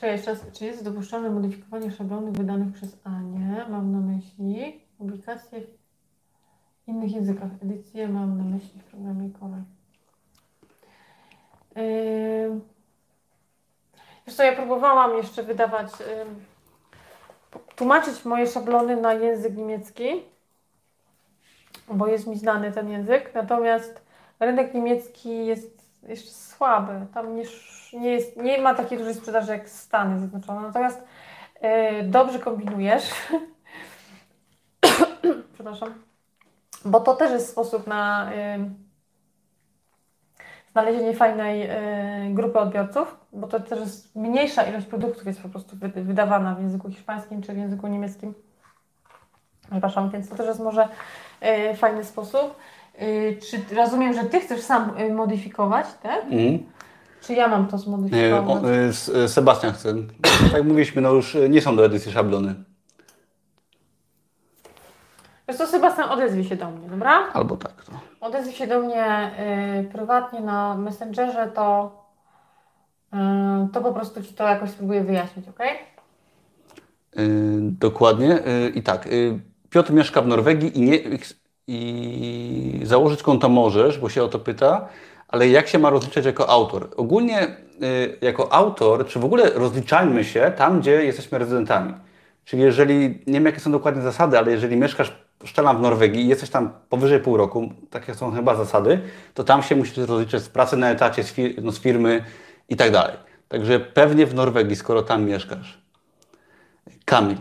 Cześć, 0.00 0.24
czy 0.52 0.64
jest 0.64 0.84
dopuszczalne 0.84 1.30
modyfikowanie 1.30 1.92
szablonów 1.92 2.38
wydanych 2.38 2.74
przez 2.74 2.96
Anię? 3.04 3.66
Mam 3.70 3.92
na 3.92 4.00
myśli 4.00 4.87
publikacje 4.98 5.60
w 5.60 6.88
innych 6.88 7.12
językach. 7.12 7.50
Edycję 7.62 8.08
mam 8.08 8.38
na 8.38 8.44
myśli 8.44 8.80
w 8.80 8.84
programie 8.84 9.30
Core. 9.40 9.62
Yy... 11.76 12.60
Ja 14.44 14.56
próbowałam 14.56 15.16
jeszcze 15.16 15.42
wydawać, 15.42 16.00
yy, 16.00 17.60
tłumaczyć 17.76 18.24
moje 18.24 18.46
szablony 18.46 18.96
na 18.96 19.12
język 19.12 19.56
niemiecki, 19.56 20.22
bo 21.88 22.06
jest 22.06 22.26
mi 22.26 22.38
znany 22.38 22.72
ten 22.72 22.90
język, 22.90 23.34
natomiast 23.34 24.02
rynek 24.40 24.74
niemiecki 24.74 25.46
jest 25.46 25.88
jeszcze 26.02 26.30
słaby. 26.30 27.06
Tam 27.14 27.36
nie, 27.36 27.44
nie, 27.92 28.10
jest, 28.10 28.36
nie 28.36 28.60
ma 28.60 28.74
takiej 28.74 28.98
dużej 28.98 29.14
sprzedaży 29.14 29.52
jak 29.52 29.68
Stany 29.68 30.18
Zjednoczone. 30.18 30.60
Natomiast 30.60 31.02
yy, 31.62 32.02
dobrze 32.02 32.38
kombinujesz 32.38 33.10
przepraszam, 35.58 35.94
bo 36.84 37.00
to 37.00 37.16
też 37.16 37.30
jest 37.30 37.50
sposób 37.50 37.86
na 37.86 38.30
znalezienie 40.72 41.14
fajnej 41.14 41.70
y, 42.30 42.34
grupy 42.34 42.58
odbiorców, 42.58 43.16
bo 43.32 43.46
to 43.46 43.60
też 43.60 43.80
jest 43.80 44.16
mniejsza 44.16 44.62
ilość 44.62 44.86
produktów 44.86 45.26
jest 45.26 45.42
po 45.42 45.48
prostu 45.48 45.76
wydawana 45.94 46.54
w 46.54 46.62
języku 46.62 46.90
hiszpańskim 46.90 47.42
czy 47.42 47.52
w 47.52 47.56
języku 47.56 47.86
niemieckim. 47.86 48.34
Przepraszam, 49.70 50.10
więc 50.10 50.28
to 50.28 50.36
też 50.36 50.46
jest 50.46 50.60
może 50.60 50.88
y, 51.72 51.76
fajny 51.76 52.04
sposób. 52.04 52.56
Y, 53.02 53.38
czy 53.50 53.74
rozumiem, 53.76 54.14
że 54.14 54.24
Ty 54.24 54.40
chcesz 54.40 54.60
sam 54.60 54.92
modyfikować, 55.14 55.86
tak? 56.02 56.24
Mm. 56.24 56.58
Czy 57.20 57.34
ja 57.34 57.48
mam 57.48 57.66
to 57.66 57.78
zmodyfikować? 57.78 58.62
Y, 59.24 59.28
Sebastian 59.28 59.72
chce. 59.72 59.94
Tak 60.22 60.52
jak 60.52 60.64
mówiliśmy, 60.64 61.02
no 61.02 61.12
już 61.12 61.36
nie 61.48 61.60
są 61.60 61.76
do 61.76 61.84
edycji 61.84 62.12
szablony. 62.12 62.54
Wiesz 65.48 65.56
co, 65.56 65.66
Sebastian, 65.66 66.10
odezwij 66.10 66.44
się 66.44 66.56
do 66.56 66.70
mnie, 66.70 66.88
dobra? 66.88 67.32
Albo 67.32 67.56
tak. 67.56 67.84
To. 67.84 67.92
Odezwij 68.20 68.54
się 68.54 68.66
do 68.66 68.80
mnie 68.80 69.30
y, 69.80 69.92
prywatnie 69.92 70.40
na 70.40 70.74
Messengerze, 70.74 71.50
to, 71.54 71.92
y, 73.14 73.16
to 73.72 73.80
po 73.80 73.92
prostu 73.92 74.22
Ci 74.22 74.34
to 74.34 74.48
jakoś 74.48 74.70
spróbuję 74.70 75.04
wyjaśnić, 75.04 75.48
ok? 75.48 75.58
Dokładnie. 77.80 78.26
Yy, 78.26 78.68
I 78.68 78.82
tak, 78.82 79.06
yy, 79.06 79.40
Piotr 79.70 79.92
mieszka 79.92 80.22
w 80.22 80.26
Norwegii 80.26 80.78
i, 80.78 80.82
nie, 80.82 80.98
i 81.66 82.80
założyć 82.82 83.22
konto 83.22 83.48
możesz, 83.48 83.98
bo 83.98 84.08
się 84.08 84.22
o 84.22 84.28
to 84.28 84.38
pyta, 84.38 84.88
ale 85.28 85.48
jak 85.48 85.68
się 85.68 85.78
ma 85.78 85.90
rozliczać 85.90 86.24
jako 86.24 86.48
autor? 86.48 86.90
Ogólnie 86.96 87.42
y, 87.42 88.18
jako 88.20 88.52
autor, 88.52 89.06
czy 89.06 89.18
w 89.18 89.24
ogóle 89.24 89.50
rozliczajmy 89.50 90.24
się 90.24 90.52
tam, 90.56 90.80
gdzie 90.80 91.04
jesteśmy 91.04 91.38
rezydentami. 91.38 91.94
Czyli 92.44 92.62
jeżeli, 92.62 93.08
nie 93.26 93.32
wiem 93.32 93.46
jakie 93.46 93.60
są 93.60 93.72
dokładnie 93.72 94.02
zasady, 94.02 94.38
ale 94.38 94.50
jeżeli 94.50 94.76
mieszkasz 94.76 95.27
szczelam 95.44 95.78
w 95.78 95.80
Norwegii 95.80 96.28
jesteś 96.28 96.50
tam 96.50 96.70
powyżej 96.88 97.20
pół 97.20 97.36
roku, 97.36 97.72
takie 97.90 98.14
są 98.14 98.30
chyba 98.30 98.54
zasady, 98.54 99.00
to 99.34 99.44
tam 99.44 99.62
się 99.62 99.76
musisz 99.76 99.96
rozliczyć 99.96 100.42
z 100.42 100.48
pracy 100.48 100.76
na 100.76 100.90
etacie, 100.90 101.24
z, 101.24 101.32
fir 101.32 101.62
no, 101.62 101.72
z 101.72 101.80
firmy 101.80 102.24
i 102.68 102.76
tak 102.76 102.92
dalej. 102.92 103.16
Także 103.48 103.80
pewnie 103.80 104.26
w 104.26 104.34
Norwegii, 104.34 104.76
skoro 104.76 105.02
tam 105.02 105.24
mieszkasz. 105.24 105.82
Kamil, 107.04 107.36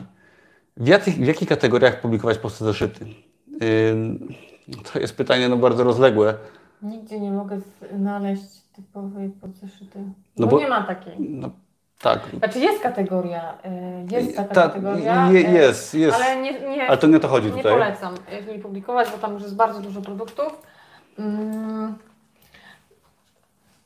w 0.78 0.88
jakich, 0.88 1.15
w 1.15 1.26
jakich 1.26 1.49
kategoriach 1.49 2.02
publikować 2.02 2.38
posty 2.38 2.65
zeszyty? 2.65 3.06
Yy, 3.61 4.84
to 4.94 4.99
jest 4.99 5.15
pytanie 5.15 5.49
no, 5.49 5.57
bardzo 5.57 5.84
rozległe. 5.84 6.34
Nigdzie 6.82 7.19
nie 7.19 7.32
mogę 7.32 7.60
znaleźć 7.95 8.61
typowej 8.76 9.30
podzeszyty. 9.30 9.99
No 10.38 10.48
bo, 10.48 10.52
bo 10.52 10.60
nie 10.60 10.69
ma 10.69 10.84
takiej. 10.84 11.15
No, 11.19 11.49
tak. 11.99 12.19
Znaczy 12.38 12.60
jest 12.60 12.84
kategoria, 12.84 13.57
y, 14.11 14.15
jest 14.15 14.38
taka 14.38 14.56
Ta, 14.56 14.61
kategoria. 14.61 15.32
Je, 15.32 15.49
y, 15.49 15.52
jest, 15.52 15.94
jest. 15.94 16.15
Ale, 16.15 16.41
nie, 16.41 16.60
nie, 16.60 16.88
ale 16.88 16.98
to 16.98 17.07
nie 17.07 17.18
o 17.18 17.19
to 17.19 17.28
chodzi 17.28 17.48
nie 17.48 17.53
tutaj. 17.53 17.72
Nie 17.72 17.78
polecam 17.80 18.15
niej 18.48 18.60
publikować, 18.60 19.11
bo 19.11 19.18
tam 19.18 19.34
już 19.34 19.44
jest 19.44 19.56
bardzo 19.56 19.82
dużo 19.82 20.02
produktów. 20.02 20.61
Mm. 21.19 21.98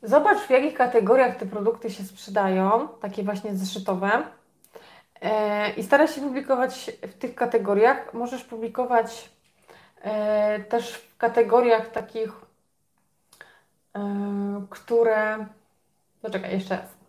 Zobacz 0.04 0.40
w 0.40 0.50
jakich 0.50 0.74
kategoriach 0.74 1.38
te 1.38 1.46
produkty 1.46 1.90
się 1.90 2.04
sprzedają, 2.04 2.88
takie 3.02 3.24
właśnie 3.24 3.56
zeszytowe. 3.56 4.24
E, 5.22 5.70
I 5.70 5.84
staraj 5.84 6.08
się 6.08 6.22
publikować 6.22 6.92
w 7.02 7.14
tych 7.14 7.36
kategoriach. 7.36 8.14
Możesz 8.14 8.44
publikować 8.44 9.30
też 10.70 10.94
w 10.94 11.18
kategoriach 11.18 11.92
takich, 11.92 12.32
które. 14.70 15.46
Poczekaj, 16.22 16.52
jeszcze 16.52 16.76
raz 16.76 17.01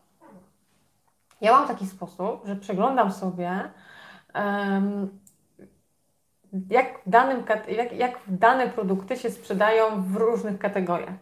ja 1.42 1.52
mam 1.52 1.68
taki 1.68 1.86
sposób, 1.86 2.46
że 2.46 2.56
przeglądam 2.56 3.12
sobie, 3.12 3.70
um, 4.34 5.18
jak, 6.70 6.86
danym, 7.06 7.44
jak, 7.68 7.92
jak 7.92 8.18
dane 8.26 8.68
produkty 8.68 9.16
się 9.16 9.30
sprzedają 9.30 10.02
w 10.02 10.16
różnych 10.16 10.58
kategoriach. 10.58 11.14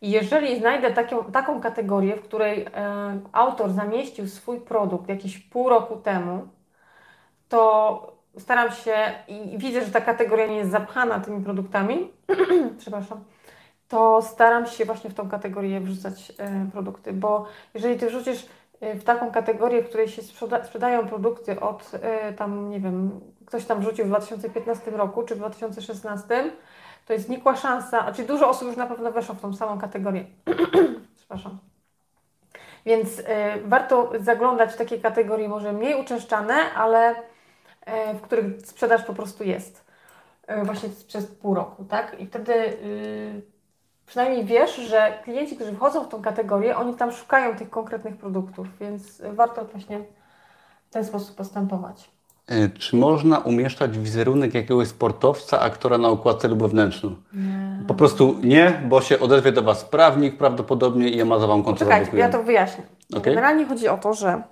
I 0.00 0.10
jeżeli 0.10 0.58
znajdę 0.60 0.90
taką, 0.90 1.24
taką 1.24 1.60
kategorię, 1.60 2.16
w 2.16 2.22
której 2.22 2.62
e, 2.62 2.70
autor 3.32 3.70
zamieścił 3.70 4.28
swój 4.28 4.60
produkt 4.60 5.08
jakieś 5.08 5.38
pół 5.38 5.68
roku 5.68 5.96
temu, 5.96 6.48
to 7.48 8.16
staram 8.38 8.72
się 8.72 8.94
i 9.28 9.58
widzę, 9.58 9.84
że 9.84 9.90
ta 9.90 10.00
kategoria 10.00 10.46
nie 10.46 10.56
jest 10.56 10.70
zapchana 10.70 11.20
tymi 11.20 11.44
produktami, 11.44 12.10
przepraszam, 12.78 13.24
to 13.88 14.22
staram 14.22 14.66
się 14.66 14.84
właśnie 14.84 15.10
w 15.10 15.14
tą 15.14 15.28
kategorię 15.28 15.80
wrzucać 15.80 16.32
e, 16.38 16.66
produkty, 16.72 17.12
bo 17.12 17.46
jeżeli 17.74 17.98
ty 17.98 18.06
wrzucisz 18.06 18.46
w 18.80 19.04
taką 19.04 19.32
kategorię, 19.32 19.82
w 19.82 19.88
której 19.88 20.08
się 20.08 20.22
sprzeda 20.22 20.64
sprzedają 20.64 21.08
produkty 21.08 21.60
od 21.60 21.94
y, 21.94 22.34
tam, 22.34 22.70
nie 22.70 22.80
wiem, 22.80 23.20
ktoś 23.46 23.64
tam 23.64 23.80
wrzucił 23.80 24.04
w 24.04 24.08
2015 24.08 24.90
roku 24.90 25.22
czy 25.22 25.34
w 25.34 25.38
2016, 25.38 26.52
to 27.06 27.12
jest 27.12 27.28
nikła 27.28 27.56
szansa, 27.56 28.12
czyli 28.12 28.28
dużo 28.28 28.48
osób 28.48 28.68
już 28.68 28.76
na 28.76 28.86
pewno 28.86 29.12
weszło 29.12 29.34
w 29.34 29.40
tą 29.40 29.54
samą 29.54 29.78
kategorię. 29.78 30.24
Przepraszam. 31.16 31.58
Więc 32.86 33.18
y, 33.18 33.24
warto 33.64 34.12
zaglądać 34.20 34.72
w 34.72 34.76
takie 34.76 35.00
kategorie 35.00 35.48
może 35.48 35.72
mniej 35.72 36.00
uczęszczane, 36.00 36.54
ale 36.54 37.14
y, 37.14 38.14
w 38.14 38.20
których 38.20 38.66
sprzedaż 38.66 39.04
po 39.04 39.14
prostu 39.14 39.44
jest. 39.44 39.84
Y, 40.50 40.64
właśnie 40.64 40.88
przez 41.06 41.26
pół 41.26 41.54
roku, 41.54 41.84
tak? 41.84 42.20
I 42.20 42.26
wtedy 42.26 42.52
y, 42.54 43.53
przynajmniej 44.06 44.44
wiesz, 44.44 44.76
że 44.76 45.18
klienci, 45.24 45.56
którzy 45.56 45.72
wchodzą 45.72 46.04
w 46.04 46.08
tą 46.08 46.22
kategorię, 46.22 46.76
oni 46.76 46.94
tam 46.94 47.12
szukają 47.12 47.56
tych 47.56 47.70
konkretnych 47.70 48.16
produktów, 48.16 48.66
więc 48.80 49.22
warto 49.32 49.64
właśnie 49.64 50.00
w 50.90 50.92
ten 50.92 51.04
sposób 51.04 51.36
postępować. 51.36 52.10
E, 52.46 52.68
czy 52.68 52.96
można 52.96 53.38
umieszczać 53.38 53.98
wizerunek 53.98 54.54
jakiegoś 54.54 54.88
sportowca, 54.88 55.60
aktora 55.60 55.98
na 55.98 56.08
okładce 56.08 56.48
lub 56.48 56.62
wewnętrzną? 56.62 57.16
Nie. 57.32 57.86
Po 57.86 57.94
prostu 57.94 58.36
nie, 58.42 58.82
bo 58.88 59.00
się 59.00 59.20
odezwie 59.20 59.52
do 59.52 59.62
Was 59.62 59.84
prawnik 59.84 60.38
prawdopodobnie 60.38 61.08
i 61.08 61.22
Amazon 61.22 61.48
Wam 61.48 61.62
konto 61.62 61.78
Czekajcie, 61.78 62.16
ja 62.16 62.28
to 62.28 62.42
wyjaśnię. 62.42 62.84
Okay. 63.10 63.34
Generalnie 63.34 63.66
chodzi 63.66 63.88
o 63.88 63.98
to, 63.98 64.14
że 64.14 64.42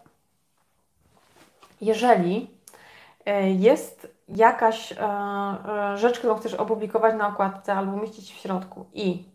jeżeli 1.81 2.51
e, 3.27 3.51
jest 3.51 4.09
jakaś 4.29 4.93
e, 4.93 4.97
rzecz, 5.97 6.19
którą 6.19 6.35
chcesz 6.35 6.55
opublikować 6.55 7.15
na 7.19 7.29
okładce 7.29 7.75
albo 7.75 7.93
umieścić 7.93 8.33
w 8.33 8.37
środku 8.37 8.87
i 8.95 9.32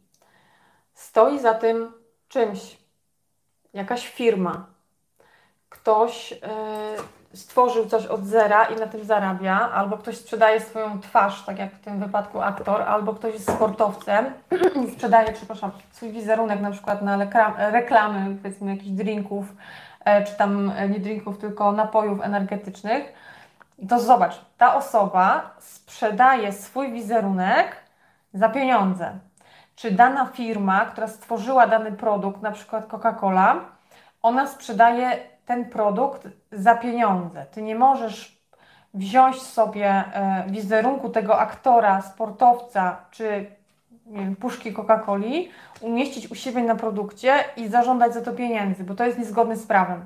stoi 0.97 1.39
za 1.39 1.53
tym 1.53 1.91
czymś, 2.27 2.77
jakaś 3.73 4.07
firma, 4.07 4.65
ktoś 5.69 6.33
stworzył 7.33 7.85
coś 7.85 8.05
od 8.05 8.25
zera 8.25 8.63
i 8.65 8.75
na 8.75 8.87
tym 8.87 9.03
zarabia, 9.05 9.71
albo 9.71 9.97
ktoś 9.97 10.17
sprzedaje 10.17 10.61
swoją 10.61 11.01
twarz, 11.01 11.45
tak 11.45 11.59
jak 11.59 11.73
w 11.73 11.79
tym 11.79 11.99
wypadku 11.99 12.41
aktor, 12.41 12.81
albo 12.81 13.13
ktoś 13.13 13.33
jest 13.33 13.51
sportowcem 13.51 14.25
i 14.85 14.91
sprzedaje, 14.91 15.33
przepraszam, 15.33 15.71
swój 15.91 16.11
wizerunek 16.11 16.61
na 16.61 16.71
przykład 16.71 17.01
na 17.01 17.17
reklamy, 17.71 18.35
powiedzmy 18.35 18.71
jakichś 18.71 18.89
drinków, 18.89 19.45
e, 20.05 20.23
czy 20.23 20.37
tam 20.37 20.71
e, 20.75 20.89
nie 20.89 20.99
drinków, 20.99 21.37
tylko 21.37 21.71
napojów 21.71 22.21
energetycznych, 22.21 23.13
to 23.89 23.99
zobacz, 23.99 24.41
ta 24.57 24.75
osoba 24.75 25.55
sprzedaje 25.59 26.53
swój 26.53 26.91
wizerunek 26.91 27.75
za 28.33 28.49
pieniądze. 28.49 29.26
Czy 29.77 29.91
dana 29.91 30.25
firma, 30.25 30.85
która 30.85 31.07
stworzyła 31.07 31.67
dany 31.67 31.91
produkt, 31.91 32.41
na 32.41 32.51
przykład 32.51 32.87
Coca-Cola, 32.87 33.55
ona 34.21 34.47
sprzedaje 34.47 35.17
ten 35.45 35.65
produkt 35.65 36.27
za 36.51 36.75
pieniądze. 36.75 37.45
Ty 37.51 37.61
nie 37.61 37.75
możesz 37.75 38.41
wziąć 38.93 39.41
sobie 39.41 39.85
e, 39.85 40.45
wizerunku 40.49 41.09
tego 41.09 41.39
aktora, 41.39 42.01
sportowca 42.01 42.97
czy 43.11 43.45
wiem, 44.05 44.35
puszki 44.35 44.73
Coca-Coli, 44.73 45.49
umieścić 45.81 46.31
u 46.31 46.35
siebie 46.35 46.63
na 46.63 46.75
produkcie 46.75 47.33
i 47.57 47.67
zażądać 47.67 48.13
za 48.13 48.21
to 48.21 48.33
pieniędzy, 48.33 48.83
bo 48.83 48.95
to 48.95 49.05
jest 49.05 49.19
niezgodne 49.19 49.55
z 49.55 49.67
prawem. 49.67 50.05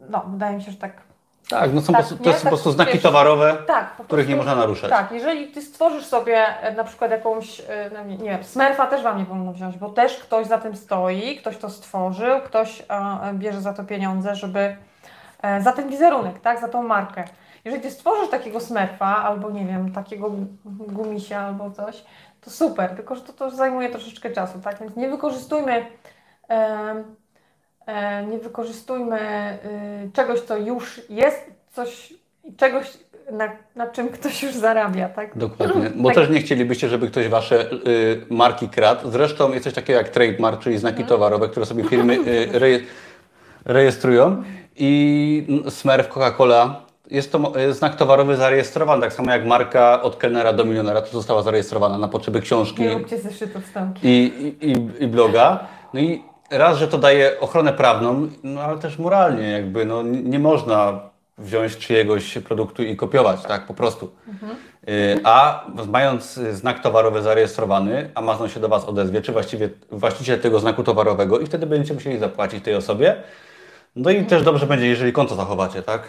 No, 0.00 0.24
wydaje 0.26 0.56
mi 0.56 0.62
się, 0.62 0.70
że 0.70 0.78
tak 0.78 1.05
tak, 1.48 1.72
no 1.72 1.80
są 1.80 1.92
tak, 1.92 2.06
po, 2.06 2.14
to 2.16 2.30
jest 2.30 2.42
tak, 2.42 2.42
po 2.42 2.48
prostu 2.48 2.72
znaki 2.72 2.92
wiesz, 2.92 3.02
towarowe, 3.02 3.56
tak, 3.66 3.90
których 3.90 4.08
prostu, 4.08 4.30
nie 4.30 4.36
można 4.36 4.54
naruszać. 4.54 4.90
Tak, 4.90 5.12
jeżeli 5.12 5.48
ty 5.48 5.62
stworzysz 5.62 6.06
sobie 6.06 6.62
e, 6.62 6.74
na 6.74 6.84
przykład 6.84 7.10
jakąś, 7.10 7.60
e, 7.60 7.90
no 7.94 8.04
nie, 8.04 8.16
nie 8.16 8.30
wiem, 8.30 8.44
smerfa 8.44 8.86
też 8.86 9.02
Wam 9.02 9.18
nie 9.18 9.24
wolno 9.24 9.52
wziąć, 9.52 9.76
bo 9.78 9.88
też 9.88 10.16
ktoś 10.16 10.46
za 10.46 10.58
tym 10.58 10.76
stoi, 10.76 11.36
ktoś 11.36 11.56
to 11.56 11.70
stworzył, 11.70 12.40
ktoś 12.40 12.82
a, 12.88 13.32
bierze 13.34 13.60
za 13.60 13.72
to 13.72 13.84
pieniądze, 13.84 14.34
żeby 14.34 14.76
e, 15.42 15.62
za 15.62 15.72
ten 15.72 15.88
wizerunek, 15.88 16.40
tak, 16.40 16.60
za 16.60 16.68
tą 16.68 16.82
markę. 16.82 17.24
Jeżeli 17.64 17.82
ty 17.82 17.90
stworzysz 17.90 18.30
takiego 18.30 18.60
smerfa 18.60 19.06
albo 19.06 19.50
nie 19.50 19.66
wiem, 19.66 19.92
takiego 19.92 20.30
gumisia 20.64 21.40
albo 21.40 21.70
coś, 21.70 22.04
to 22.40 22.50
super, 22.50 22.90
tylko 22.90 23.14
że 23.14 23.20
to, 23.20 23.32
to 23.32 23.50
zajmuje 23.50 23.90
troszeczkę 23.90 24.30
czasu, 24.30 24.58
tak, 24.64 24.80
więc 24.80 24.96
nie 24.96 25.08
wykorzystujmy 25.08 25.86
E, 26.50 27.04
nie 28.30 28.38
wykorzystujmy 28.38 29.18
y, 30.06 30.10
czegoś, 30.12 30.40
co 30.40 30.56
już 30.56 31.00
jest, 31.08 31.50
coś, 31.72 32.14
czegoś, 32.56 32.86
na, 33.32 33.48
na 33.76 33.86
czym 33.86 34.08
ktoś 34.08 34.42
już 34.42 34.54
zarabia, 34.54 35.08
tak? 35.08 35.38
Dokładnie, 35.38 35.90
bo 36.02 36.08
tak. 36.08 36.14
też 36.14 36.30
nie 36.30 36.40
chcielibyście, 36.40 36.88
żeby 36.88 37.06
ktoś 37.06 37.28
wasze 37.28 37.70
y, 37.72 38.26
marki 38.30 38.68
kradł. 38.68 39.10
Zresztą 39.10 39.52
jest 39.52 39.64
coś 39.64 39.74
takiego 39.74 39.98
jak 39.98 40.08
trademark, 40.08 40.60
czyli 40.60 40.78
znaki 40.78 41.02
mhm. 41.02 41.08
towarowe, 41.08 41.48
które 41.48 41.66
sobie 41.66 41.84
firmy 41.84 42.18
y, 42.26 42.48
re, 42.52 42.66
rejestrują 43.64 44.42
i 44.76 45.62
Smurf 45.68 46.08
Coca-Cola 46.08 46.74
jest 47.10 47.32
to 47.32 47.52
znak 47.70 47.96
towarowy 47.96 48.36
zarejestrowany, 48.36 49.02
tak 49.02 49.12
samo 49.12 49.32
jak 49.32 49.46
marka 49.46 50.02
od 50.02 50.16
kelnera 50.16 50.52
do 50.52 50.64
milionera, 50.64 51.02
to 51.02 51.12
została 51.12 51.42
zarejestrowana 51.42 51.98
na 51.98 52.08
potrzeby 52.08 52.40
książki 52.40 52.82
nie 52.82 52.94
róbcie 52.94 53.18
zeszytów 53.18 53.62
i, 54.02 54.08
i, 54.60 54.70
i, 54.70 55.02
i 55.04 55.06
bloga. 55.06 55.66
No 55.94 56.00
i 56.00 56.22
raz, 56.50 56.78
że 56.78 56.88
to 56.88 56.98
daje 56.98 57.40
ochronę 57.40 57.72
prawną, 57.72 58.28
no 58.42 58.60
ale 58.60 58.78
też 58.78 58.98
moralnie 58.98 59.50
jakby, 59.50 59.84
no 59.84 60.02
nie 60.02 60.38
można 60.38 61.00
wziąć 61.38 61.76
czyjegoś 61.76 62.38
produktu 62.38 62.82
i 62.82 62.96
kopiować, 62.96 63.42
tak, 63.42 63.66
po 63.66 63.74
prostu. 63.74 64.10
Mhm. 64.28 64.56
A 65.24 65.66
mając 65.88 66.32
znak 66.34 66.82
towarowy 66.82 67.22
zarejestrowany, 67.22 68.10
Amazon 68.14 68.48
się 68.48 68.60
do 68.60 68.68
Was 68.68 68.84
odezwie, 68.84 69.22
czy 69.22 69.32
właściwie 69.32 69.68
właściciel 69.90 70.40
tego 70.40 70.60
znaku 70.60 70.82
towarowego 70.82 71.38
i 71.38 71.46
wtedy 71.46 71.66
będziecie 71.66 71.94
musieli 71.94 72.18
zapłacić 72.18 72.64
tej 72.64 72.74
osobie. 72.74 73.16
No 73.96 74.10
i 74.10 74.16
mhm. 74.16 74.30
też 74.30 74.42
dobrze 74.42 74.66
będzie, 74.66 74.86
jeżeli 74.86 75.12
konto 75.12 75.34
zachowacie, 75.34 75.82
tak? 75.82 76.02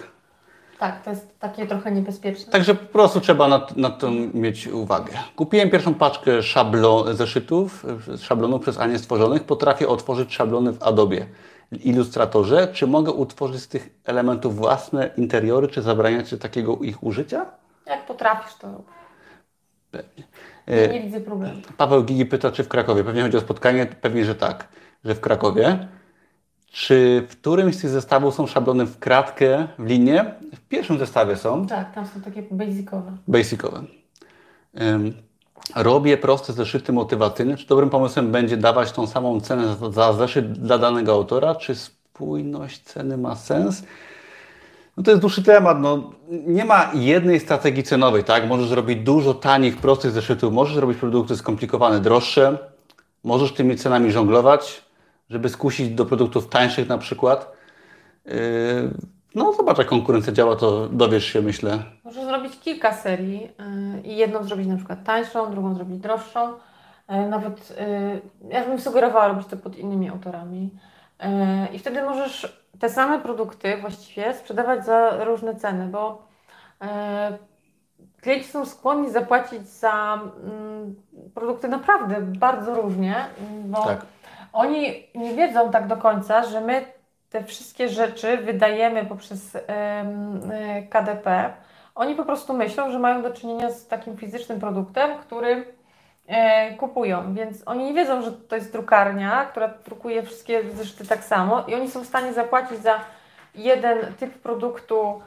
Tak, 0.79 1.03
to 1.03 1.09
jest 1.09 1.39
takie 1.39 1.67
trochę 1.67 1.91
niebezpieczne. 1.91 2.51
Także 2.51 2.75
po 2.75 2.85
prostu 2.85 3.21
trzeba 3.21 3.47
na, 3.47 3.67
na 3.75 3.89
to 3.89 4.11
mieć 4.33 4.67
uwagę. 4.67 5.13
Kupiłem 5.35 5.69
pierwszą 5.69 5.93
paczkę 5.93 6.43
szablon, 6.43 7.15
zeszytów, 7.15 7.85
szablonów 8.21 8.61
przez 8.61 8.77
Anię 8.77 8.99
stworzonych. 8.99 9.43
Potrafię 9.43 9.87
otworzyć 9.87 10.33
szablony 10.33 10.71
w 10.73 10.83
Adobe 10.83 11.17
Illustratorze. 11.83 12.67
Czy 12.73 12.87
mogę 12.87 13.11
utworzyć 13.11 13.61
z 13.61 13.67
tych 13.67 13.89
elementów 14.05 14.55
własne 14.55 15.09
interiory, 15.17 15.67
czy 15.67 15.81
zabraniać 15.81 16.35
takiego 16.41 16.77
ich 16.77 17.03
użycia? 17.03 17.45
Jak 17.85 18.05
potrafisz, 18.05 18.55
to 18.55 18.71
rób. 18.71 18.87
Pewnie. 19.91 20.23
Nie, 20.67 20.87
nie 20.87 21.01
widzę 21.01 21.21
problemu. 21.21 21.61
Paweł 21.77 22.03
Gigi 22.03 22.25
pyta, 22.25 22.51
czy 22.51 22.63
w 22.63 22.67
Krakowie. 22.67 23.03
Pewnie 23.03 23.21
chodzi 23.21 23.37
o 23.37 23.41
spotkanie. 23.41 23.85
Pewnie, 23.85 24.25
że 24.25 24.35
tak, 24.35 24.67
że 25.05 25.15
w 25.15 25.19
Krakowie. 25.19 25.87
Czy 26.71 27.27
w 27.29 27.37
którymś 27.37 27.75
z 27.75 27.81
tych 27.81 27.89
zestawów 27.89 28.35
są 28.35 28.47
szablony 28.47 28.85
w 28.85 28.99
kratkę, 28.99 29.67
w 29.79 29.85
linię? 29.85 30.35
W 30.55 30.59
pierwszym 30.59 30.99
zestawie 30.99 31.35
są. 31.35 31.67
Tak, 31.67 31.95
tam 31.95 32.05
są 32.07 32.21
takie 32.21 32.43
basicowe. 32.51 33.11
Basicowe. 33.27 33.83
Um, 34.73 35.13
robię 35.75 36.17
proste 36.17 36.53
zeszyty 36.53 36.93
motywacyjne. 36.93 37.57
Czy 37.57 37.67
dobrym 37.67 37.89
pomysłem 37.89 38.31
będzie 38.31 38.57
dawać 38.57 38.91
tą 38.91 39.07
samą 39.07 39.41
cenę 39.41 39.75
za, 39.91 40.13
zeszyt 40.13 40.51
dla 40.51 40.77
danego 40.77 41.13
autora? 41.13 41.55
Czy 41.55 41.75
spójność 41.75 42.79
ceny 42.79 43.17
ma 43.17 43.35
sens? 43.35 43.83
No 44.97 45.03
to 45.03 45.11
jest 45.11 45.21
dłuższy 45.21 45.43
temat. 45.43 45.79
No, 45.79 46.11
nie 46.29 46.65
ma 46.65 46.91
jednej 46.93 47.39
strategii 47.39 47.83
cenowej, 47.83 48.23
tak? 48.23 48.47
Możesz 48.47 48.67
zrobić 48.67 48.99
dużo 49.03 49.33
tanich, 49.33 49.77
prostych 49.77 50.11
zeszytów, 50.11 50.53
możesz 50.53 50.77
robić 50.77 50.97
produkty 50.97 51.37
skomplikowane, 51.37 51.99
droższe, 51.99 52.57
możesz 53.23 53.53
tymi 53.53 53.75
cenami 53.75 54.11
żonglować 54.11 54.86
żeby 55.29 55.49
skusić 55.49 55.89
do 55.89 56.05
produktów 56.05 56.49
tańszych 56.49 56.89
na 56.89 56.97
przykład. 56.97 57.51
Yy, 58.25 58.33
no 59.35 59.53
zobacz, 59.53 59.77
jak 59.77 59.87
konkurencja 59.87 60.33
działa, 60.33 60.55
to 60.55 60.87
dowiesz 60.87 61.25
się, 61.25 61.41
myślę. 61.41 61.83
Możesz 62.03 62.25
zrobić 62.25 62.59
kilka 62.59 62.93
serii 62.93 63.41
yy, 63.41 64.01
i 64.01 64.17
jedną 64.17 64.43
zrobić 64.43 64.67
na 64.67 64.75
przykład 64.75 65.03
tańszą, 65.03 65.51
drugą 65.51 65.75
zrobić 65.75 65.99
droższą. 65.99 66.53
Yy, 67.09 67.29
nawet 67.29 67.77
ja 68.49 68.65
bym 68.65 68.79
sugerowała 68.79 69.27
robić 69.27 69.47
to 69.47 69.57
pod 69.57 69.77
innymi 69.77 70.09
autorami. 70.09 70.69
I 71.73 71.79
wtedy 71.79 72.03
możesz 72.03 72.59
te 72.79 72.89
same 72.89 73.19
produkty 73.19 73.77
właściwie 73.77 74.33
sprzedawać 74.33 74.85
za 74.85 75.23
różne 75.23 75.55
ceny, 75.55 75.87
bo 75.87 76.27
klienci 78.21 78.49
są 78.49 78.65
skłonni 78.65 79.11
zapłacić 79.11 79.67
za 79.67 80.19
mm, 80.43 80.95
produkty 81.35 81.67
naprawdę 81.67 82.21
bardzo 82.21 82.81
różnie, 82.81 83.25
bo 83.65 83.85
tak 83.85 84.05
oni 84.57 85.07
nie 85.15 85.33
wiedzą 85.33 85.71
tak 85.71 85.87
do 85.87 85.97
końca, 85.97 86.43
że 86.43 86.61
my 86.61 86.85
te 87.29 87.43
wszystkie 87.43 87.89
rzeczy 87.89 88.37
wydajemy 88.37 89.05
poprzez 89.05 89.57
KDP. 90.89 91.53
Oni 91.95 92.15
po 92.15 92.25
prostu 92.25 92.53
myślą, 92.53 92.91
że 92.91 92.99
mają 92.99 93.21
do 93.21 93.31
czynienia 93.31 93.71
z 93.71 93.87
takim 93.87 94.17
fizycznym 94.17 94.59
produktem, 94.59 95.17
który 95.17 95.65
e, 96.27 96.73
kupują, 96.75 97.33
więc 97.33 97.63
oni 97.65 97.85
nie 97.85 97.93
wiedzą, 97.93 98.21
że 98.21 98.31
to 98.31 98.55
jest 98.55 98.71
drukarnia, 98.71 99.45
która 99.45 99.67
drukuje 99.85 100.23
wszystkie 100.23 100.63
zeszyty 100.71 101.07
tak 101.07 101.23
samo 101.23 101.63
i 101.67 101.75
oni 101.75 101.89
są 101.89 102.01
w 102.03 102.07
stanie 102.07 102.33
zapłacić 102.33 102.79
za 102.79 102.99
jeden 103.55 104.13
typ 104.19 104.33
produktu 104.33 105.21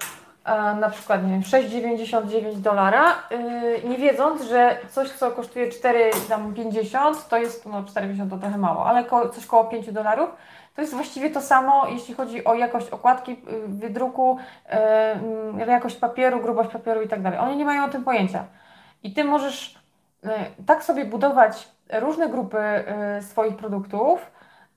na 0.81 0.91
przykład 0.91 1.25
nie 1.25 1.31
wiem, 1.31 1.43
6,99 1.43 2.55
dolara, 2.55 3.15
yy, 3.31 3.89
nie 3.89 3.99
wiedząc, 3.99 4.43
że 4.43 4.79
coś, 4.91 5.11
co 5.11 5.31
kosztuje 5.31 5.69
4,50, 5.69 7.15
to 7.29 7.37
jest, 7.37 7.67
no 7.67 7.83
4,50 7.83 8.31
to 8.31 8.39
trochę 8.39 8.59
mało, 8.59 8.87
ale 8.87 9.05
coś 9.35 9.47
koło 9.47 9.65
5 9.65 9.93
dolarów, 9.93 10.31
to 10.75 10.81
jest 10.81 10.95
właściwie 10.95 11.31
to 11.31 11.41
samo, 11.41 11.87
jeśli 11.87 12.15
chodzi 12.15 12.45
o 12.45 12.55
jakość 12.55 12.89
okładki, 12.89 13.31
yy, 13.31 13.69
wydruku, 13.69 14.39
yy, 15.57 15.67
jakość 15.67 15.97
papieru, 15.97 16.41
grubość 16.41 16.71
papieru 16.71 17.03
i 17.03 17.09
tak 17.09 17.23
dalej. 17.23 17.39
Oni 17.39 17.57
nie 17.57 17.65
mają 17.65 17.85
o 17.85 17.89
tym 17.89 18.05
pojęcia. 18.05 18.45
I 19.03 19.13
Ty 19.13 19.25
możesz 19.25 19.81
tak 20.67 20.85
sobie 20.85 21.05
budować 21.05 21.69
różne 21.93 22.29
grupy 22.29 22.59
swoich 23.21 23.57
produktów, 23.57 24.31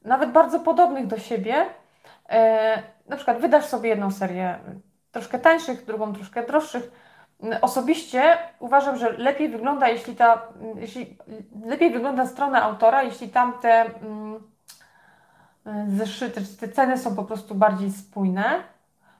nawet 0.06 0.31
bardzo 0.31 0.60
podobnych 0.60 1.07
do 1.07 1.18
siebie. 1.19 1.65
Na 3.10 3.15
przykład 3.15 3.38
wydasz 3.38 3.65
sobie 3.65 3.90
jedną 3.90 4.11
serię 4.11 4.60
troszkę 5.14 5.40
tańszych, 5.40 5.85
drugą 5.85 6.14
troszkę 6.14 6.45
droższych. 6.45 6.91
Osobiście 7.61 8.38
uważam, 8.60 8.98
że 8.98 9.11
lepiej 9.11 9.49
wygląda, 9.49 9.88
jeśli 9.88 10.15
ta, 10.15 10.41
jeśli 10.76 11.18
lepiej 11.65 11.91
wygląda 11.91 12.26
strona 12.26 12.64
autora, 12.64 13.03
jeśli 13.03 13.30
tam 13.30 13.53
te 13.61 13.85
mm, 13.85 14.44
zeszyty, 15.88 16.41
te 16.60 16.68
ceny 16.68 16.98
są 16.98 17.15
po 17.15 17.23
prostu 17.23 17.56
bardziej 17.56 17.91
spójne. 17.91 18.64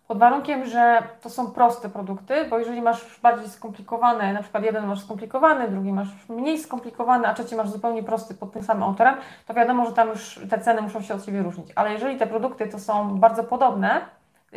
Pod 0.08 0.18
warunkiem, 0.18 0.66
że 0.66 1.04
to 1.22 1.30
są 1.30 1.52
proste 1.52 1.90
produkty, 1.90 2.46
bo 2.50 2.60
jeżeli 2.60 2.82
masz 2.82 3.20
bardziej 3.22 3.50
skomplikowane, 3.50 4.34
na 4.34 4.42
przykład 4.42 4.64
jeden 4.64 4.88
masz 4.88 5.02
skomplikowany, 5.02 5.68
drugi 5.68 5.94
masz 5.94 6.08
mniej 6.30 6.60
skomplikowany, 6.60 7.28
a 7.28 7.34
trzeci 7.34 7.56
masz 7.56 7.70
zupełnie 7.70 8.04
prosty 8.04 8.34
pod 8.34 8.52
tym 8.52 8.64
samym 8.64 8.84
autorem, 8.84 9.16
to 9.46 9.54
wiadomo, 9.54 9.86
że 9.86 9.94
tam 9.94 10.10
już 10.10 10.40
te 10.50 10.60
ceny 10.60 10.82
muszą 10.82 11.02
się 11.02 11.14
od 11.14 11.26
siebie 11.26 11.44
różnić. 11.44 11.68
Ale 11.76 11.94
jeżeli 11.94 12.18
te 12.18 12.28
produkty 12.28 12.68
to 12.68 12.80
są 12.80 13.20
bardzo 13.20 13.44
podobne 13.44 14.02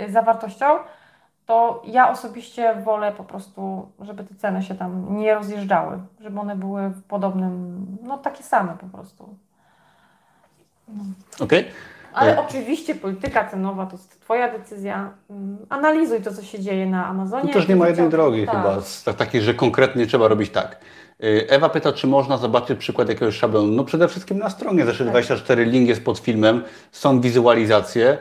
y, 0.01 0.13
zawartością, 0.13 0.67
to 1.47 1.83
ja 1.87 2.11
osobiście 2.11 2.75
wolę 2.85 3.13
po 3.13 3.25
prostu, 3.25 3.89
żeby 4.01 4.25
te 4.25 4.35
ceny 4.35 4.63
się 4.63 4.75
tam 4.75 5.17
nie 5.17 5.35
rozjeżdżały, 5.35 5.99
żeby 6.21 6.41
one 6.41 6.57
były 6.57 6.89
w 6.89 7.03
podobnym, 7.03 7.87
no 8.03 8.19
takie 8.19 8.43
same 8.43 8.77
po 8.81 8.87
prostu. 8.87 9.35
No. 10.89 11.05
Okej. 11.41 11.61
Okay. 11.61 11.73
Ale 12.13 12.37
e... 12.37 12.41
oczywiście 12.41 12.95
polityka 12.95 13.49
cenowa 13.49 13.87
to 13.87 13.93
jest 13.93 14.21
Twoja 14.21 14.59
decyzja. 14.59 15.11
Mm, 15.31 15.59
analizuj 15.69 16.23
to, 16.23 16.35
co 16.35 16.43
się 16.43 16.61
dzieje 16.61 16.87
na 16.87 17.07
Amazonie. 17.07 17.49
Tu 17.49 17.59
też 17.59 17.69
nie 17.69 17.77
ma 17.77 17.89
jednej 17.89 18.09
drogi 18.09 18.47
tak. 18.47 18.57
chyba, 18.57 18.79
tak, 19.05 19.17
takiej, 19.17 19.43
że 19.43 19.55
konkretnie 19.55 20.07
trzeba 20.07 20.29
robić 20.29 20.51
tak. 20.51 20.81
E, 21.21 21.51
Ewa 21.51 21.69
pyta, 21.69 21.93
czy 21.93 22.07
można 22.07 22.37
zobaczyć 22.37 22.79
przykład 22.79 23.09
jakiegoś 23.09 23.37
szablonu. 23.37 23.73
No 23.73 23.85
przede 23.85 24.09
wszystkim 24.09 24.39
na 24.39 24.51
stronie 24.51 24.85
Zeszyt24 24.85 25.47
tak. 25.47 25.59
link 25.59 25.89
jest 25.89 26.05
pod 26.05 26.19
filmem, 26.19 26.63
są 26.93 27.21
wizualizacje 27.21 28.19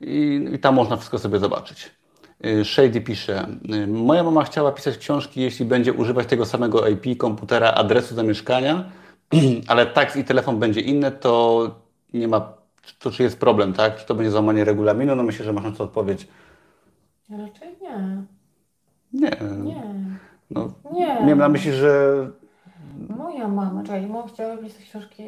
i, 0.00 0.48
i 0.52 0.58
tam 0.58 0.74
można 0.74 0.96
wszystko 0.96 1.18
sobie 1.18 1.38
zobaczyć. 1.38 1.95
Y, 2.44 2.64
Shady 2.64 3.00
pisze, 3.00 3.46
y, 3.74 3.86
moja 3.86 4.22
mama 4.22 4.44
chciała 4.44 4.72
pisać 4.72 4.98
książki, 4.98 5.40
jeśli 5.40 5.64
będzie 5.64 5.92
używać 5.92 6.26
tego 6.26 6.46
samego 6.46 6.88
IP, 6.88 7.18
komputera, 7.18 7.72
adresu 7.72 8.14
zamieszkania, 8.14 8.84
ale 9.68 9.86
taks 9.86 10.16
i 10.16 10.24
telefon 10.24 10.58
będzie 10.58 10.80
inny, 10.80 11.10
to 11.10 11.70
nie 12.14 12.28
ma, 12.28 12.52
to 12.98 13.10
czy 13.10 13.22
jest 13.22 13.40
problem, 13.40 13.72
tak? 13.72 13.96
Czy 13.96 14.06
to 14.06 14.14
będzie 14.14 14.30
złamanie 14.30 14.64
regulaminu? 14.64 15.16
No 15.16 15.22
myślę, 15.22 15.44
że 15.44 15.52
masz 15.52 15.64
na 15.64 15.72
to 15.72 15.84
odpowiedź. 15.84 16.28
Raczej 17.30 17.76
nie. 17.82 18.22
Nie. 19.12 19.30
Nie. 19.64 19.82
No, 20.50 20.72
nie. 20.92 21.06
Miałem 21.06 21.38
na 21.38 21.48
myśli, 21.48 21.72
że 21.72 22.26
Moja 23.08 23.48
mama, 23.48 23.82
czekaj, 23.82 24.06
mama 24.06 24.28
chciała 24.28 24.56
pisać 24.56 24.82
książki, 24.82 25.22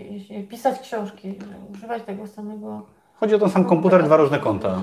pisać 0.49 0.81
książki, 0.81 1.35
używać 1.75 2.03
tego 2.03 2.27
samego. 2.27 2.83
Chodzi 3.15 3.35
o 3.35 3.39
ten 3.39 3.51
sam 3.51 3.65
komputer, 3.65 4.05
dwa 4.05 4.17
różne 4.17 4.39
konta 4.39 4.83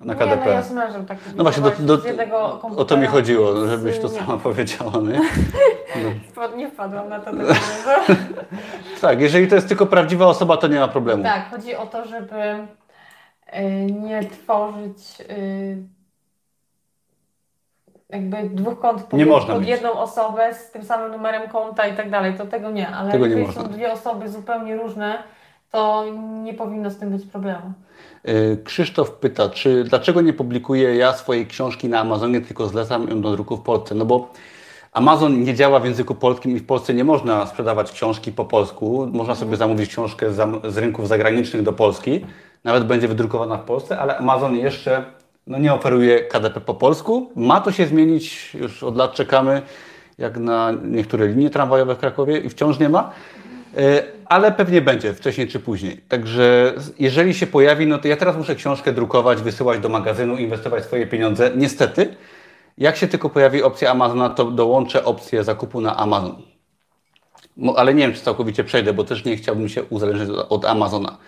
na 0.00 0.14
KDP. 0.14 0.36
Nie, 0.36 0.44
no 0.44 0.50
ja 0.50 0.62
z 0.62 0.72
mężem 0.72 1.06
tak 1.06 1.18
No 1.36 1.42
właśnie, 1.42 1.62
do, 1.62 1.96
do, 1.96 2.02
o 2.76 2.84
to 2.84 2.96
mi 2.96 3.06
chodziło, 3.06 3.66
żebyś 3.66 3.98
to 3.98 4.08
sama 4.08 4.36
powiedziała. 4.48 4.92
Nie, 4.92 5.20
no. 6.36 6.56
nie 6.56 6.68
wpadłam 6.70 7.08
na 7.08 7.20
to. 7.20 7.30
tak, 9.00 9.20
jeżeli 9.20 9.48
to 9.48 9.54
jest 9.54 9.68
tylko 9.68 9.86
prawdziwa 9.86 10.26
osoba, 10.26 10.56
to 10.56 10.68
nie 10.68 10.80
ma 10.80 10.88
problemu. 10.88 11.22
Tak, 11.22 11.50
chodzi 11.50 11.76
o 11.76 11.86
to, 11.86 12.04
żeby 12.04 12.66
y, 13.56 13.92
nie 13.92 14.24
tworzyć 14.24 15.20
y, 15.30 15.82
jakby 18.08 18.36
dwóch 18.50 18.80
kont 18.80 19.02
pod, 19.02 19.18
nie 19.18 19.26
można 19.26 19.54
pod 19.54 19.66
jedną 19.66 19.92
osobę 19.92 20.54
z 20.54 20.70
tym 20.70 20.84
samym 20.84 21.12
numerem 21.12 21.48
konta 21.48 21.86
i 21.86 21.96
tak 21.96 22.10
dalej, 22.10 22.34
to 22.34 22.46
tego 22.46 22.70
nie, 22.70 22.88
ale 22.88 23.12
tego 23.12 23.26
nie 23.26 23.52
są 23.52 23.62
dwie 23.62 23.92
osoby 23.92 24.28
zupełnie 24.28 24.76
różne, 24.76 25.22
to 25.70 26.04
nie 26.42 26.54
powinno 26.54 26.90
z 26.90 26.98
tym 26.98 27.10
być 27.10 27.26
problemu. 27.26 27.72
E, 28.24 28.56
Krzysztof 28.56 29.10
pyta, 29.10 29.48
czy 29.48 29.84
dlaczego 29.84 30.20
nie 30.20 30.32
publikuję 30.32 30.96
ja 30.96 31.12
swojej 31.12 31.46
książki 31.46 31.88
na 31.88 32.00
Amazonie, 32.00 32.40
tylko 32.40 32.66
zlecam 32.66 33.08
ją 33.08 33.20
do 33.20 33.32
druku 33.32 33.56
w 33.56 33.60
Polsce? 33.60 33.94
No 33.94 34.04
bo 34.04 34.30
Amazon 34.92 35.42
nie 35.42 35.54
działa 35.54 35.80
w 35.80 35.84
języku 35.84 36.14
polskim 36.14 36.56
i 36.56 36.60
w 36.60 36.66
Polsce 36.66 36.94
nie 36.94 37.04
można 37.04 37.46
sprzedawać 37.46 37.92
książki 37.92 38.32
po 38.32 38.44
polsku. 38.44 39.08
Można 39.12 39.34
sobie 39.34 39.56
zamówić 39.56 39.90
książkę 39.90 40.32
z 40.68 40.76
rynków 40.76 41.08
zagranicznych 41.08 41.62
do 41.62 41.72
Polski. 41.72 42.26
Nawet 42.64 42.84
będzie 42.84 43.08
wydrukowana 43.08 43.56
w 43.56 43.64
Polsce, 43.64 43.98
ale 43.98 44.18
Amazon 44.18 44.56
jeszcze 44.56 45.04
no, 45.46 45.58
nie 45.58 45.74
oferuje 45.74 46.20
KDP 46.20 46.60
po 46.60 46.74
polsku. 46.74 47.30
Ma 47.36 47.60
to 47.60 47.72
się 47.72 47.86
zmienić, 47.86 48.54
już 48.54 48.82
od 48.82 48.96
lat 48.96 49.14
czekamy, 49.14 49.62
jak 50.18 50.36
na 50.36 50.72
niektóre 50.84 51.26
linie 51.26 51.50
tramwajowe 51.50 51.94
w 51.94 51.98
Krakowie 51.98 52.38
i 52.38 52.48
wciąż 52.48 52.78
nie 52.78 52.88
ma. 52.88 53.10
E, 53.76 54.02
ale 54.26 54.52
pewnie 54.52 54.80
będzie 54.80 55.14
wcześniej 55.14 55.48
czy 55.48 55.60
później. 55.60 55.96
Także 56.08 56.74
jeżeli 56.98 57.34
się 57.34 57.46
pojawi, 57.46 57.86
no 57.86 57.98
to 57.98 58.08
ja 58.08 58.16
teraz 58.16 58.36
muszę 58.36 58.54
książkę 58.54 58.92
drukować, 58.92 59.42
wysyłać 59.42 59.80
do 59.80 59.88
magazynu, 59.88 60.36
inwestować 60.36 60.84
swoje 60.84 61.06
pieniądze. 61.06 61.50
Niestety, 61.56 62.16
jak 62.78 62.96
się 62.96 63.08
tylko 63.08 63.30
pojawi 63.30 63.62
opcja 63.62 63.90
Amazona, 63.90 64.28
to 64.28 64.44
dołączę 64.44 65.04
opcję 65.04 65.44
zakupu 65.44 65.80
na 65.80 65.96
Amazon. 65.96 66.42
Ale 67.76 67.94
nie 67.94 68.02
wiem, 68.02 68.12
czy 68.12 68.20
całkowicie 68.20 68.64
przejdę, 68.64 68.92
bo 68.92 69.04
też 69.04 69.24
nie 69.24 69.36
chciałbym 69.36 69.68
się 69.68 69.82
uzależnić 69.82 70.30
od 70.48 70.64
Amazona. 70.64 71.18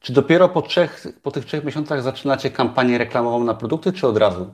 Czy 0.00 0.12
dopiero 0.12 0.48
po, 0.48 0.62
trzech, 0.62 1.06
po 1.22 1.30
tych 1.30 1.44
trzech 1.44 1.64
miesiącach 1.64 2.02
zaczynacie 2.02 2.50
kampanię 2.50 2.98
reklamową 2.98 3.44
na 3.44 3.54
produkty, 3.54 3.92
czy 3.92 4.06
od 4.06 4.16
razu? 4.16 4.50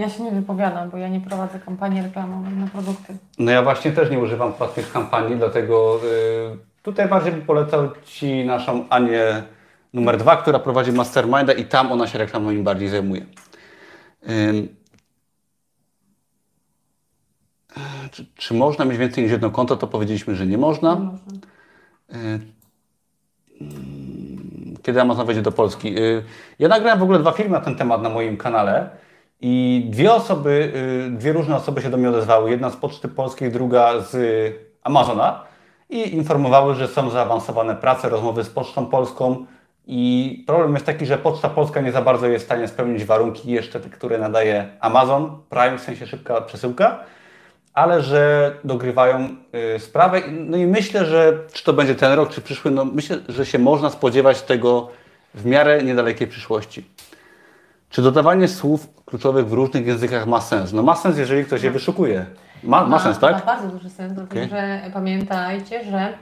Ja 0.00 0.08
się 0.08 0.22
nie 0.22 0.30
wypowiadam, 0.30 0.90
bo 0.90 0.96
ja 0.96 1.08
nie 1.08 1.20
prowadzę 1.20 1.58
kampanii 1.58 2.02
reklamowej 2.02 2.52
na 2.52 2.66
produkty. 2.66 3.16
No 3.38 3.50
ja 3.50 3.62
właśnie 3.62 3.92
też 3.92 4.10
nie 4.10 4.18
używam 4.18 4.52
płatnych 4.52 4.92
kampanii, 4.92 5.36
dlatego 5.36 6.00
yy, 6.02 6.58
tutaj 6.82 7.08
bardziej 7.08 7.32
bym 7.32 7.42
polecał 7.42 7.88
Ci 8.04 8.44
naszą 8.44 8.88
Anię 8.88 9.42
numer 9.92 10.16
dwa, 10.16 10.36
która 10.36 10.58
prowadzi 10.58 10.92
Masterminda 10.92 11.52
i 11.52 11.64
tam 11.64 11.92
ona 11.92 12.06
się 12.06 12.18
reklamą 12.18 12.50
im 12.50 12.64
bardziej 12.64 12.88
zajmuje. 12.88 13.26
Yy, 14.26 14.68
czy, 18.10 18.26
czy, 18.34 18.54
można 18.54 18.84
mieć 18.84 18.98
więcej 18.98 19.24
niż 19.24 19.32
jedno 19.32 19.50
konto? 19.50 19.76
To 19.76 19.86
powiedzieliśmy, 19.86 20.34
że 20.34 20.46
nie 20.46 20.58
można. 20.58 20.94
Nie 20.94 21.00
można. 21.00 21.20
Yy, 22.08 22.40
kiedy 24.82 25.00
Amazon 25.00 25.26
wejdzie 25.26 25.42
do 25.42 25.52
Polski? 25.52 25.98
Y, 25.98 26.22
ja 26.58 26.68
nagrałem 26.68 26.98
w 26.98 27.02
ogóle 27.02 27.18
dwa 27.18 27.32
filmy 27.32 27.50
na 27.50 27.60
ten 27.60 27.76
temat 27.76 28.02
na 28.02 28.08
moim 28.08 28.36
kanale. 28.36 28.90
I 29.40 29.86
dwie 29.90 30.12
osoby, 30.12 30.72
y, 31.06 31.10
dwie 31.10 31.32
różne 31.32 31.56
osoby 31.56 31.82
się 31.82 31.90
do 31.90 31.96
mnie 31.96 32.08
odezwały. 32.08 32.50
Jedna 32.50 32.70
z 32.70 32.76
Poczty 32.76 33.08
Polskiej, 33.08 33.52
druga 33.52 34.00
z 34.00 34.16
Amazona 34.82 35.44
i 35.90 36.14
informowały, 36.14 36.74
że 36.74 36.88
są 36.88 37.10
zaawansowane 37.10 37.76
prace, 37.76 38.08
rozmowy 38.08 38.44
z 38.44 38.50
Pocztą 38.50 38.86
Polską 38.86 39.46
i 39.86 40.44
problem 40.46 40.74
jest 40.74 40.86
taki, 40.86 41.06
że 41.06 41.18
Poczta 41.18 41.48
Polska 41.48 41.80
nie 41.80 41.92
za 41.92 42.02
bardzo 42.02 42.26
jest 42.26 42.44
w 42.44 42.48
stanie 42.48 42.68
spełnić 42.68 43.04
warunki 43.04 43.50
jeszcze 43.50 43.80
te, 43.80 43.90
które 43.90 44.18
nadaje 44.18 44.68
Amazon 44.80 45.42
Prime, 45.48 45.78
w 45.78 45.80
sensie 45.80 46.06
szybka 46.06 46.40
przesyłka, 46.40 46.98
ale 47.74 48.02
że 48.02 48.54
dogrywają 48.64 49.28
y, 49.76 49.78
sprawę. 49.78 50.22
No 50.30 50.56
i 50.56 50.66
myślę, 50.66 51.04
że 51.04 51.38
czy 51.52 51.64
to 51.64 51.72
będzie 51.72 51.94
ten 51.94 52.12
rok, 52.12 52.30
czy 52.30 52.40
przyszły, 52.40 52.70
no 52.70 52.84
myślę, 52.84 53.18
że 53.28 53.46
się 53.46 53.58
można 53.58 53.90
spodziewać 53.90 54.42
tego 54.42 54.88
w 55.34 55.46
miarę 55.46 55.82
niedalekiej 55.82 56.26
przyszłości. 56.26 56.84
Czy 57.90 58.02
dodawanie 58.02 58.48
słów 58.48 59.04
kluczowych 59.04 59.48
w 59.48 59.52
różnych 59.52 59.86
językach 59.86 60.26
ma 60.26 60.40
sens? 60.40 60.72
No 60.72 60.82
ma 60.82 60.96
sens, 60.96 61.18
jeżeli 61.18 61.44
ktoś 61.44 61.62
je 61.62 61.70
wyszukuje. 61.70 62.26
Ma, 62.62 62.84
ma 62.84 62.98
sens, 62.98 63.18
tak? 63.18 63.32
Ma 63.32 63.40
bardzo 63.40 63.68
duży 63.68 63.90
sens, 63.90 64.12
dlatego 64.12 64.46
okay. 64.46 64.48
że 64.48 64.90
pamiętajcie, 64.92 65.84
że 65.84 66.12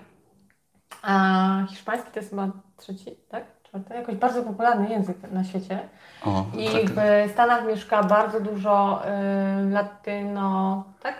a, 1.02 1.64
hiszpański 1.68 2.10
to 2.12 2.20
jest 2.20 2.30
chyba 2.30 2.48
trzeci, 2.76 3.16
tak? 3.28 3.44
Czwarty? 3.62 3.94
Jakoś 3.94 4.14
bardzo 4.14 4.42
popularny 4.42 4.88
język 4.88 5.16
na 5.32 5.44
świecie. 5.44 5.78
O, 6.24 6.46
I 6.58 6.68
tak. 6.68 6.82
w 6.94 7.30
Stanach 7.32 7.66
mieszka 7.66 8.02
bardzo 8.02 8.40
dużo 8.40 9.02
y, 9.66 9.70
latyno, 9.70 10.84
tak? 11.02 11.14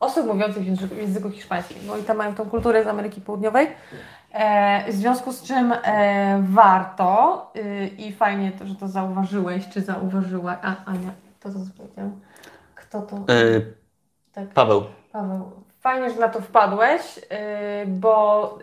Osób 0.00 0.26
mówiących 0.26 0.62
w 0.62 0.96
języku, 0.96 1.30
hiszpańskim, 1.30 1.76
bo 1.86 1.96
i 1.96 2.02
tam 2.02 2.16
mają 2.16 2.34
tą 2.34 2.50
kulturę 2.50 2.84
z 2.84 2.86
Ameryki 2.86 3.20
Południowej. 3.20 3.68
E, 4.34 4.92
w 4.92 4.94
związku 4.94 5.32
z 5.32 5.42
czym 5.42 5.72
e, 5.72 6.42
warto 6.42 7.52
y, 7.56 7.90
i 7.98 8.12
fajnie 8.12 8.52
to, 8.52 8.66
że 8.66 8.74
to 8.74 8.88
zauważyłeś, 8.88 9.68
czy 9.68 9.80
zauważyła. 9.80 10.56
A, 10.62 10.84
Ania, 10.84 11.10
to 11.40 11.52
co. 11.52 11.58
Kto 12.74 13.02
to? 13.02 13.16
E, 13.16 13.60
tak. 14.32 14.48
Paweł. 14.48 14.84
Paweł. 15.12 15.52
Fajnie, 15.80 16.10
że 16.10 16.20
na 16.20 16.28
to 16.28 16.40
wpadłeś, 16.40 17.18
y, 17.18 17.22
bo 17.86 18.58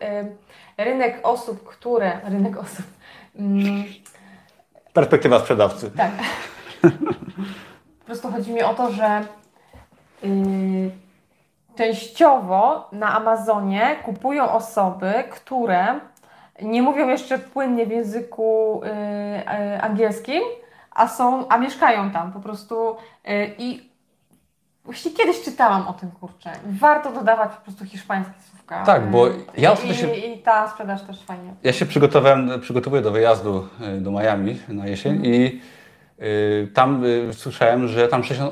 y, 0.78 0.84
rynek 0.84 1.20
osób, 1.24 1.64
które. 1.64 2.20
Rynek 2.24 2.58
osób. 2.58 2.86
Mm, 3.36 3.84
Perspektywa 4.94 5.40
sprzedawcy. 5.40 5.92
Tak. 5.92 6.12
po 8.00 8.06
prostu 8.06 8.32
chodzi 8.32 8.52
mi 8.52 8.64
o 8.64 8.74
to, 8.74 8.92
że 8.92 9.24
częściowo 11.82 12.90
na 12.92 13.16
Amazonie 13.16 13.96
kupują 14.06 14.52
osoby, 14.52 15.14
które 15.32 15.86
nie 16.62 16.82
mówią 16.82 17.08
jeszcze 17.08 17.40
płynnie 17.40 17.86
w 17.86 17.92
języku 17.92 18.82
y, 18.84 18.88
y, 19.76 19.82
angielskim, 19.82 20.42
a 20.92 21.08
są, 21.08 21.48
a 21.48 21.58
mieszkają 21.58 22.12
tam 22.12 22.32
po 22.32 22.40
prostu 22.40 22.96
y, 23.30 23.56
i 23.58 23.92
Właśnie 24.86 25.12
kiedyś 25.12 25.42
czytałam 25.42 25.88
o 25.88 25.94
tym, 25.94 26.12
kurczę. 26.12 26.52
Warto 26.66 27.12
dodawać 27.12 27.52
po 27.56 27.62
prostu 27.62 27.86
hiszpańskie 27.86 28.34
słówka. 28.50 28.84
Tak, 28.84 29.12
bo 29.12 29.28
Y, 29.30 29.34
ja 29.58 29.74
i, 29.74 29.96
się- 29.96 30.16
i, 30.16 30.34
I 30.34 30.38
ta 30.38 30.70
sprzedaż 30.70 31.02
też 31.02 31.24
fajnie. 31.24 31.54
Ja 31.64 31.74
się 31.74 31.86
przygotowałem, 31.86 32.62
przygotowuję 32.62 33.02
do 33.02 33.12
wyjazdu 33.12 33.68
do 34.00 34.12
Miami 34.12 34.60
na 34.68 34.88
jesień 34.88 35.26
i 35.26 35.62
y, 36.22 36.72
tam 36.74 37.04
słyszałem, 37.32 37.88
że 37.88 38.08
tam 38.08 38.22
60% 38.22 38.52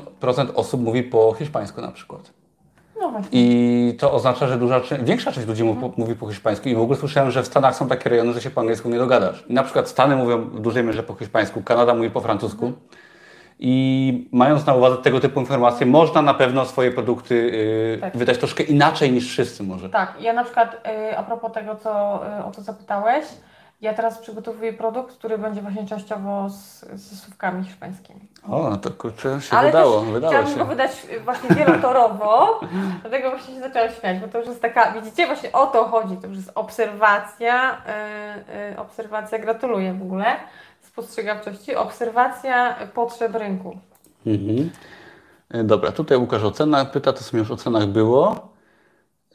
osób 0.54 0.80
mówi 0.82 1.02
po 1.02 1.34
hiszpańsku 1.38 1.80
na 1.80 1.92
przykład. 1.92 2.39
No. 3.00 3.12
I 3.32 3.96
to 3.98 4.12
oznacza, 4.12 4.46
że 4.48 4.58
duża, 4.58 4.80
większa 5.02 5.32
część 5.32 5.46
ludzi 5.48 5.64
mu- 5.64 5.92
mówi 5.96 6.14
po 6.14 6.28
hiszpańsku 6.28 6.68
i 6.68 6.74
w 6.74 6.80
ogóle 6.80 6.98
słyszałem, 6.98 7.30
że 7.30 7.42
w 7.42 7.46
Stanach 7.46 7.74
są 7.76 7.88
takie 7.88 8.10
rejony, 8.10 8.32
że 8.32 8.40
się 8.40 8.50
po 8.50 8.60
angielsku 8.60 8.88
nie 8.88 8.98
dogadasz. 8.98 9.44
I 9.48 9.52
na 9.54 9.62
przykład 9.62 9.88
Stany 9.88 10.16
mówią 10.16 10.44
w 10.44 10.60
dużej 10.60 10.84
mierze 10.84 11.02
po 11.02 11.14
hiszpańsku, 11.14 11.62
Kanada 11.62 11.94
mówi 11.94 12.10
po 12.10 12.20
francusku. 12.20 12.72
I 13.62 14.28
mając 14.32 14.66
na 14.66 14.74
uwadze 14.74 14.96
tego 14.96 15.20
typu 15.20 15.40
informacje, 15.40 15.86
można 15.86 16.22
na 16.22 16.34
pewno 16.34 16.64
swoje 16.64 16.90
produkty 16.92 17.34
y, 17.34 17.98
Tak. 18.00 18.16
wydać 18.16 18.38
troszkę 18.38 18.62
inaczej 18.62 19.12
niż 19.12 19.28
wszyscy 19.28 19.62
może. 19.62 19.90
Tak, 19.90 20.14
ja 20.20 20.32
na 20.32 20.44
przykład 20.44 20.74
y, 21.10 21.18
a 21.18 21.22
propos 21.22 21.52
tego, 21.52 21.76
co, 21.76 22.20
y, 22.40 22.44
o 22.44 22.50
co 22.50 22.62
zapytałeś, 22.62 23.24
ja 23.80 23.94
teraz 23.94 24.18
przygotowuję 24.18 24.72
produkt, 24.72 25.16
który 25.16 25.38
będzie 25.38 25.62
właśnie 25.62 25.86
częściowo 25.86 26.48
z, 26.50 26.80
ze 26.94 27.16
słówkami 27.16 27.64
hiszpańskimi. 27.64 28.20
O, 28.48 28.70
no 28.70 28.76
to 28.76 28.90
kurczę 28.90 29.40
się 29.40 29.56
Ale 29.56 29.66
wydało, 29.68 30.00
też 30.00 30.10
wydało 30.10 30.46
się. 30.46 30.56
go 30.56 30.64
wydać 30.64 30.90
y, 31.12 31.20
właśnie 31.20 31.56
wielotorowo, 31.56 32.60
dlatego 33.02 33.30
właśnie 33.30 33.54
się 33.54 33.60
zaczęłam 33.60 33.88
śmiać, 34.00 34.18
bo 34.18 34.28
to 34.28 34.38
już 34.38 34.46
jest 34.46 34.62
taka, 34.62 34.92
widzicie, 34.92 35.26
właśnie 35.26 35.52
o 35.52 35.66
to 35.66 35.84
chodzi, 35.84 36.16
to 36.16 36.26
już 36.26 36.36
jest 36.36 36.50
obserwacja, 36.54 37.72
y, 37.74 38.72
y, 38.72 38.78
obserwacja, 38.78 39.38
gratuluję 39.38 39.94
w 39.94 40.02
ogóle, 40.02 40.24
spostrzegawczości, 40.82 41.76
obserwacja 41.76 42.76
potrzeb 42.94 43.34
rynku. 43.34 43.78
Mhm. 44.26 44.70
E, 45.50 45.64
Dobra, 45.64 45.92
tutaj 45.92 46.18
Łukasz 46.18 46.42
o 46.44 46.50
cenach 46.50 46.90
pyta, 46.90 47.12
to 47.12 47.22
sobie 47.24 47.38
już 47.38 47.50
o 47.50 47.56
cenach 47.56 47.86
było. 47.86 48.48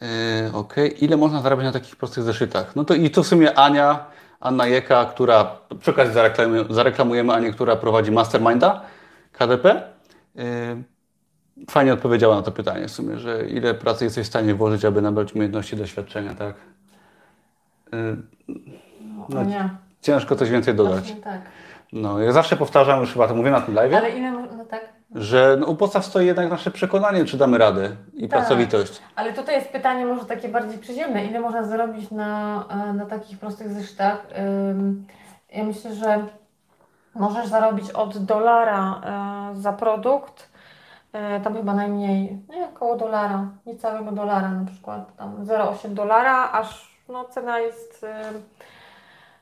E, 0.02 0.06
Okej, 0.54 1.04
ile 1.06 1.18
można 1.18 1.42
zarabiać 1.42 1.66
na 1.66 1.72
takich 1.72 1.96
prostych 1.96 2.24
zeszytach? 2.24 2.76
No 2.76 2.86
to 2.86 2.94
i 2.94 3.10
tu 3.10 3.24
w 3.24 3.28
sumie 3.28 3.60
Ania, 3.60 4.06
Anna 4.40 4.68
Jeka, 4.68 5.06
która, 5.06 5.52
przy 5.80 5.92
okazji 5.92 6.14
zareklamujemy, 6.14 6.74
zareklamujemy 6.74 7.34
Anię, 7.34 7.52
która 7.52 7.76
prowadzi 7.76 8.12
Masterminda 8.12 8.82
KDP. 9.38 9.82
Fajnie 11.70 11.94
odpowiedziała 11.94 12.36
na 12.36 12.42
to 12.42 12.52
pytanie 12.52 12.88
w 12.88 12.92
sumie, 12.92 13.18
że 13.18 13.48
ile 13.50 13.74
pracy 13.74 14.04
jesteś 14.04 14.26
w 14.26 14.30
stanie 14.30 14.56
włożyć, 14.56 14.86
aby 14.86 15.02
nabrać 15.02 15.34
umiejętności, 15.34 15.76
doświadczenia, 15.76 16.36
tak? 16.36 16.56
E, 17.94 18.16
No, 19.00 19.26
No, 19.30 19.44
nie, 19.44 19.70
Ciężko 20.02 20.36
coś 20.36 20.50
więcej 20.50 20.76
dodać. 20.76 20.94
właśnie 21.00 21.16
tak. 21.16 21.42
No, 21.94 22.20
ja 22.20 22.32
zawsze 22.32 22.56
powtarzam, 22.58 23.00
już 23.02 23.14
chyba 23.14 23.28
to 23.28 23.36
mówię 23.36 23.52
na 23.52 23.62
tym 23.62 23.74
live, 23.76 23.94
Ale 23.94 24.10
ile, 24.10 24.32
no 24.32 24.66
tak. 24.70 24.82
że 25.16 25.58
no, 25.60 25.68
u 25.68 25.76
podstaw 25.76 26.06
stoi 26.06 26.26
jednak 26.26 26.50
nasze 26.50 26.72
przekonanie, 26.72 27.26
czy 27.26 27.38
damy 27.38 27.58
radę 27.58 27.90
i 28.14 28.22
Tak. 28.28 28.40
pracowitość. 28.40 29.02
Ale 29.16 29.34
tutaj 29.34 29.56
jest 29.56 29.70
pytanie 29.70 30.06
może 30.06 30.26
takie 30.26 30.50
bardziej 30.50 30.80
przyziemne. 30.80 31.26
Ile 31.26 31.40
można 31.40 31.64
zarobić 31.64 32.12
na, 32.12 32.64
e, 32.90 32.94
na 32.94 33.06
takich 33.06 33.40
prostych 33.40 33.70
zeszytach? 33.70 34.28
Ym, 34.72 35.06
Ja 35.56 35.64
myślę, 35.64 35.96
że 35.96 36.26
możesz 37.16 37.48
zarobić 37.48 37.92
od 37.92 38.18
dolara 38.18 39.02
e, 39.52 39.56
za 39.56 39.74
produkt, 39.74 40.50
e, 41.14 41.40
tam 41.40 41.54
chyba 41.54 41.74
najmniej, 41.74 42.40
nie, 42.50 42.66
około 42.66 42.96
dolara, 42.96 43.48
niecałego 43.66 44.12
dolara 44.12 44.50
na 44.50 44.66
przykład, 44.66 45.16
tam 45.16 45.46
0,8 45.46 45.94
dolara, 45.94 46.52
aż 46.52 46.96
no, 47.10 47.26
cena 47.26 47.60
jest 47.60 48.04
ym, 48.04 48.44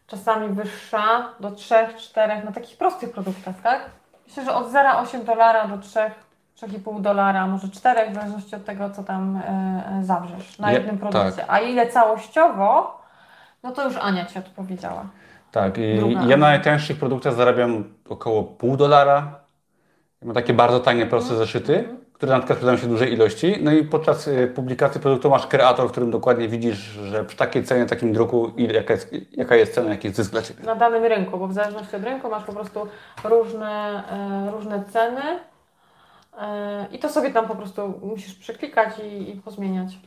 czasami 0.08 0.50
wyższa 0.50 1.30
do 1.40 1.52
3-4 1.52 2.46
na 2.46 2.52
takich 2.52 2.78
prostych 2.78 3.12
produktach, 3.12 3.56
tak? 3.64 3.90
Myślę, 4.28 4.46
że 4.46 4.54
od 4.54 4.68
0,8 4.68 5.24
dolara 5.24 5.68
do 5.68 5.78
3 5.78 6.12
3,5 6.68 7.02
dolara, 7.02 7.48
może 7.48 7.70
4, 7.70 8.12
w 8.12 8.14
zależności 8.14 8.56
od 8.56 8.66
tego, 8.66 8.90
co 8.90 9.04
tam 9.04 9.36
e, 9.36 9.42
e, 10.00 10.04
zawrzesz 10.04 10.60
na 10.60 10.72
jednym 10.72 10.98
produkcie. 10.98 11.46
A 11.48 11.60
ile 11.60 11.88
całościowo, 11.88 13.02
no 13.64 13.72
to 13.72 13.88
już 13.88 13.98
Ania 13.98 14.26
Ci 14.26 14.40
odpowiedziała. 14.40 15.06
Tak, 15.54 15.78
i 15.78 15.98
Druga. 15.98 16.22
ja 16.22 16.38
na 16.38 16.48
najtańszych 16.48 16.98
produktach 16.98 17.34
zarabiam 17.34 17.84
około 18.10 18.44
pół 18.44 18.78
dolara. 18.78 19.40
Mam 20.22 20.36
takie 20.36 20.54
bardzo 20.54 20.80
tanie, 20.80 21.06
proste 21.06 21.36
zeszyty, 21.36 21.84
które 22.14 22.32
na 22.32 22.40
przykład 22.40 22.58
sprzedają 22.58 22.78
się 22.78 22.88
w 22.88 22.90
dużej 22.90 23.14
ilości. 23.14 23.56
No 23.62 23.72
i 23.72 23.84
podczas 23.84 24.28
y, 24.28 24.52
publikacji 24.56 25.02
produktu 25.02 25.30
masz 25.30 25.48
kreator, 25.48 25.88
w 25.88 25.92
którym 25.92 26.12
dokładnie 26.12 26.48
widzisz, 26.48 26.78
że 26.78 27.26
przy 27.26 27.38
takiej 27.38 27.64
cenie, 27.64 27.86
takim 27.86 28.14
druku, 28.14 28.52
jaka, 28.58 28.94
jest, 28.94 29.16
jaka 29.32 29.56
jest 29.56 29.74
cena, 29.74 29.90
jaki 29.90 30.08
jest 30.08 30.18
zysk 30.18 30.32
dla 30.32 30.42
Ciebie. 30.42 30.64
Na 30.64 30.76
danym 30.76 31.04
rynku, 31.04 31.38
bo 31.38 31.48
w 31.48 31.54
zależności 31.54 31.96
od 31.96 32.04
rynku 32.04 32.30
masz 32.30 32.44
po 32.44 32.54
prostu 32.54 32.88
różne, 33.24 34.04
e, 34.48 34.52
różne 34.52 34.84
ceny 34.94 35.22
e, 36.42 36.88
i 36.92 37.00
to 37.00 37.10
sobie 37.10 37.32
tam 37.32 37.48
po 37.48 37.56
prostu 37.56 37.94
musisz 38.04 38.36
przeklikać 38.36 38.90
i, 39.00 39.30
i 39.30 39.42
pozmieniać. 39.42 39.98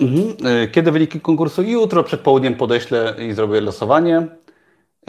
Mhm. 0.00 0.46
Y, 0.46 0.68
Kiedy 0.68 0.92
wyniki 0.92 1.20
konkursu? 1.20 1.62
Jutro 1.62 2.04
przed 2.04 2.20
południem 2.20 2.54
podeślę 2.54 3.14
i 3.18 3.32
zrobię 3.32 3.60
losowanie. 3.60 4.26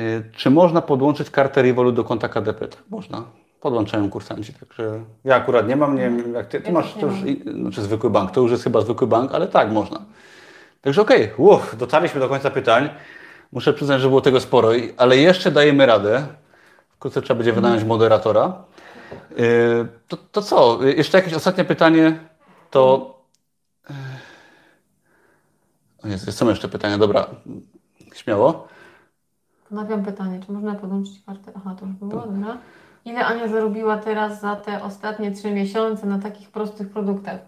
Y, 0.02 0.24
Czy 0.36 0.50
można 0.50 0.82
podłączyć 0.82 1.30
kartę 1.30 1.62
Revolut 1.62 1.96
do 1.96 2.04
konta 2.04 2.30
KDP? 2.30 2.68
Tak, 2.68 2.84
można. 2.90 3.24
Podłączają 3.62 4.10
kursanci, 4.10 4.54
także 4.54 5.04
ja 5.24 5.36
akurat 5.36 5.68
nie 5.68 5.76
mam, 5.76 5.96
nie 5.96 6.02
wiem 6.02 6.34
jak 6.34 6.48
ty, 6.48 6.62
ty 6.62 6.72
masz 6.72 6.94
to 6.94 7.06
już, 7.08 7.16
znaczy 7.60 7.82
zwykły 7.82 8.10
bank, 8.10 8.32
to 8.32 8.42
już 8.42 8.52
jest 8.52 8.64
chyba 8.64 8.82
zwykły 8.82 9.08
bank, 9.08 9.32
ale 9.34 9.48
tak, 9.48 9.72
można. 9.72 10.02
Także 10.82 11.02
okej, 11.02 11.34
okay. 11.38 11.78
dotarliśmy 11.78 12.20
do 12.20 12.30
końca 12.30 12.50
pytań. 12.50 12.90
Muszę 13.52 13.74
przyznać, 13.74 14.02
że 14.02 14.08
było 14.08 14.22
tego 14.22 14.40
sporo, 14.40 14.70
ale 14.98 15.18
jeszcze 15.18 15.52
dajemy 15.52 15.86
radę. 15.86 16.28
Wkrótce 16.96 17.22
trzeba 17.22 17.38
będzie 17.38 17.54
wynająć 17.54 17.84
moderatora. 17.84 18.64
Y, 19.40 19.88
To, 20.08 20.18
to 20.18 20.42
co? 20.42 20.86
Y, 20.86 20.94
Jeszcze 20.94 21.18
jakieś 21.18 21.34
ostatnie 21.34 21.66
pytanie, 21.66 22.20
to... 22.72 23.16
O 26.04 26.08
Jezu, 26.08 26.32
są 26.32 26.50
jeszcze 26.50 26.68
pytania, 26.70 26.98
dobra, 26.98 27.28
śmiało. 28.14 28.68
Ponawiam 29.70 30.04
pytanie, 30.04 30.40
czy 30.46 30.52
można 30.52 30.76
podłączyć 30.76 31.24
kartę? 31.26 31.52
Aha, 31.56 31.76
to 31.80 31.86
już 31.86 31.96
było, 31.96 32.22
dobra. 32.22 32.58
Ile 33.06 33.26
Ania 33.26 33.48
zarobiła 33.48 33.98
teraz 33.98 34.42
za 34.42 34.56
te 34.56 34.84
ostatnie 34.84 35.32
trzy 35.32 35.52
miesiące 35.52 36.08
na 36.08 36.20
takich 36.20 36.52
prostych 36.52 36.90
produktach? 36.90 37.40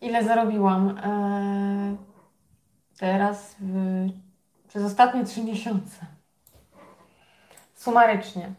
Ile 0.00 0.24
zarobiłam? 0.24 0.98
Eee, 0.98 1.96
teraz 2.98 3.56
w, 3.60 4.06
przez 4.68 4.84
ostatnie 4.84 5.24
trzy 5.24 5.44
miesiące. 5.44 6.06
Sumarycznie. 7.74 8.54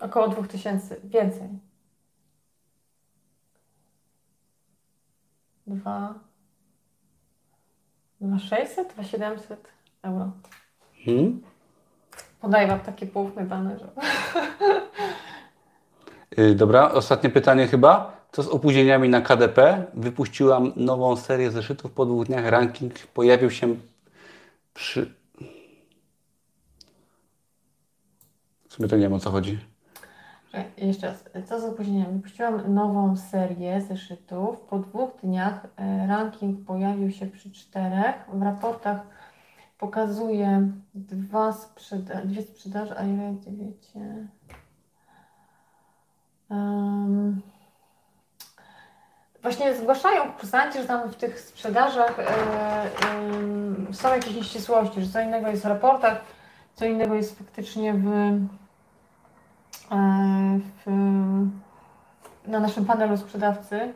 Około 0.00 0.28
2000, 0.28 0.96
więcej. 1.04 1.48
Dwa. 5.66 6.29
2600, 8.20 8.92
2700 8.94 9.68
euro. 10.02 10.32
Hmm? 11.04 11.42
Podaję 12.40 12.66
Wam 12.68 12.80
takie 12.80 13.06
poufne 13.06 13.46
dane, 13.46 13.78
że... 13.78 13.88
Y, 16.38 16.54
Dobra, 16.54 16.90
ostatnie 16.92 17.30
pytanie 17.30 17.66
chyba. 17.66 18.20
Co 18.32 18.42
z 18.42 18.48
opóźnieniami 18.48 19.08
na 19.08 19.20
KDP? 19.20 19.84
Wypuściłam 19.94 20.72
nową 20.76 21.16
serię 21.16 21.50
zeszytów 21.50 21.92
po 21.92 22.06
dwóch 22.06 22.26
dniach. 22.26 22.46
Ranking 22.46 22.98
pojawił 22.98 23.50
się 23.50 23.76
przy... 24.74 25.14
W 28.68 28.74
sumie 28.74 28.88
to 28.88 28.96
nie 28.96 29.02
wiem 29.02 29.12
o 29.12 29.18
co 29.18 29.30
chodzi. 29.30 29.58
Jeszcze 30.76 31.06
raz, 31.06 31.24
co 31.48 31.60
z 31.60 31.64
opóźnieniem? 31.64 32.12
Wypuściłam 32.12 32.74
nową 32.74 33.16
serię 33.16 33.80
zeszytów. 33.80 34.60
Po 34.60 34.78
dwóch 34.78 35.10
dniach 35.22 35.66
e, 35.76 36.06
ranking 36.06 36.66
pojawił 36.66 37.10
się 37.10 37.26
przy 37.26 37.52
czterech. 37.52 38.14
W 38.32 38.42
raportach 38.42 39.00
pokazuje 39.78 40.70
dwa 40.94 41.52
sprzeda- 41.52 42.24
dwie 42.24 42.42
sprzedaże, 42.42 42.98
a 42.98 43.04
ile 43.04 43.34
wiecie? 43.46 44.26
Em, 46.50 47.40
właśnie 49.42 49.74
zgłaszają 49.74 50.32
kursanci, 50.32 50.78
że 50.78 50.84
tam 50.84 51.08
w 51.10 51.16
tych 51.16 51.40
sprzedażach 51.40 52.18
e, 52.18 52.26
em, 53.10 53.88
są 53.92 54.08
jakieś 54.08 54.34
nieścisłości, 54.34 55.02
że 55.02 55.12
co 55.12 55.20
innego 55.20 55.48
jest 55.48 55.62
w 55.62 55.66
raportach, 55.66 56.24
co 56.74 56.84
innego 56.84 57.14
jest 57.14 57.38
faktycznie 57.38 57.94
w, 57.94 58.10
w, 59.90 60.90
na 62.46 62.60
naszym 62.60 62.84
panelu 62.84 63.16
sprzedawcy. 63.16 63.94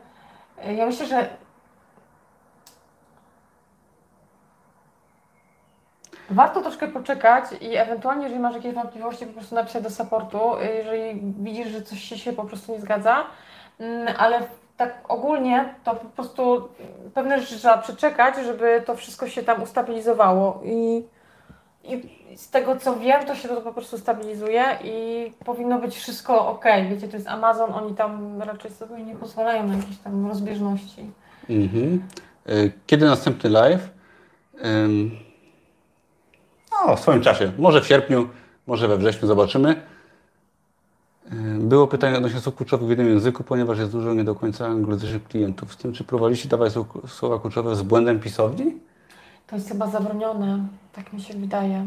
E, 0.63 0.73
Ja 0.73 0.85
myślę, 0.85 1.05
że 1.05 1.29
warto 6.29 6.61
troszkę 6.61 6.87
poczekać 6.87 7.45
i 7.61 7.75
ewentualnie, 7.75 8.23
jeżeli 8.23 8.41
masz 8.41 8.55
jakieś 8.55 8.73
wątpliwości, 8.73 9.25
po 9.25 9.33
prostu 9.33 9.55
napisać 9.55 9.83
do 9.83 9.89
supportu, 9.89 10.39
jeżeli 10.77 11.21
widzisz, 11.39 11.67
że 11.67 11.81
coś 11.81 11.99
się, 11.99 12.17
się 12.17 12.33
po 12.33 12.43
prostu 12.43 12.71
nie 12.71 12.81
zgadza. 12.81 13.23
Mm, 13.79 14.13
Ale 14.17 14.41
tak 14.77 14.93
ogólnie 15.07 15.73
to 15.83 15.95
po 15.95 16.05
prostu 16.09 16.69
pewne 17.13 17.39
rzeczy 17.39 17.57
trzeba 17.59 17.77
przeczekać, 17.77 18.35
żeby 18.35 18.83
to 18.85 18.95
wszystko 18.95 19.27
się 19.27 19.43
tam 19.43 19.61
ustabilizowało 19.63 20.61
i, 20.65 21.03
I 21.87 22.01
z 22.37 22.49
tego 22.49 22.75
co 22.75 22.95
wiem, 22.99 23.25
to 23.25 23.35
się 23.35 23.47
to 23.47 23.61
po 23.61 23.73
prostu 23.73 23.97
stabilizuje 23.97 24.63
i 24.83 25.31
powinno 25.45 25.79
być 25.79 25.95
wszystko 25.95 26.47
ok. 26.47 26.65
Wiecie, 26.89 27.07
to 27.07 27.15
jest 27.17 27.27
Amazon, 27.27 27.73
oni 27.73 27.95
tam 27.95 28.41
raczej 28.41 28.71
sobie 28.71 29.03
nie 29.03 29.15
pozwalają 29.15 29.67
na 29.67 29.75
jakieś 29.75 29.97
tam 29.97 30.27
rozbieżności. 30.27 31.11
Mhm. 31.49 32.03
Y, 32.49 32.71
Kiedy 32.87 33.05
następny 33.05 33.49
live? 33.49 33.89
Ym, 34.65 35.11
O, 36.85 36.95
w 36.95 36.99
swoim 36.99 37.21
czasie. 37.21 37.51
Może 37.57 37.81
w 37.81 37.87
sierpniu, 37.87 38.29
może 38.67 38.87
we 38.87 38.97
wrześniu, 38.97 39.27
zobaczymy. 39.27 39.81
Ym, 41.33 41.69
Było 41.69 41.87
pytanie 41.87 42.17
odnośnie 42.17 42.39
słów 42.39 42.55
kluczowych 42.55 42.87
w 42.87 42.89
jednym 42.89 43.09
języku, 43.09 43.43
ponieważ 43.43 43.79
jest 43.79 43.91
dużo 43.91 44.13
nie 44.13 44.23
do 44.23 44.35
końca 44.35 44.65
anglojęzycznych 44.67 45.23
klientów. 45.23 45.73
Z 45.73 45.77
tym, 45.77 45.93
czy 45.93 46.03
próbowaliście 46.03 46.49
dawać 46.49 46.73
słowa 47.07 47.39
kluczowe 47.39 47.75
z 47.75 47.81
błędem 47.81 48.19
pisowni? 48.19 48.77
To 49.47 49.55
jest 49.55 49.69
chyba 49.69 49.87
zabronione, 49.87 50.59
tak 50.93 51.13
mi 51.13 51.21
się 51.21 51.33
wydaje. 51.33 51.85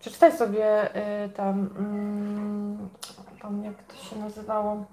Przeczytaj 0.00 0.32
sobie 0.32 0.96
y, 1.24 1.28
tam, 1.28 1.68
mm, 1.78 2.88
tam, 3.42 3.64
jak 3.64 3.74
to 3.82 3.96
się 3.96 4.16
nazywało. 4.18 4.84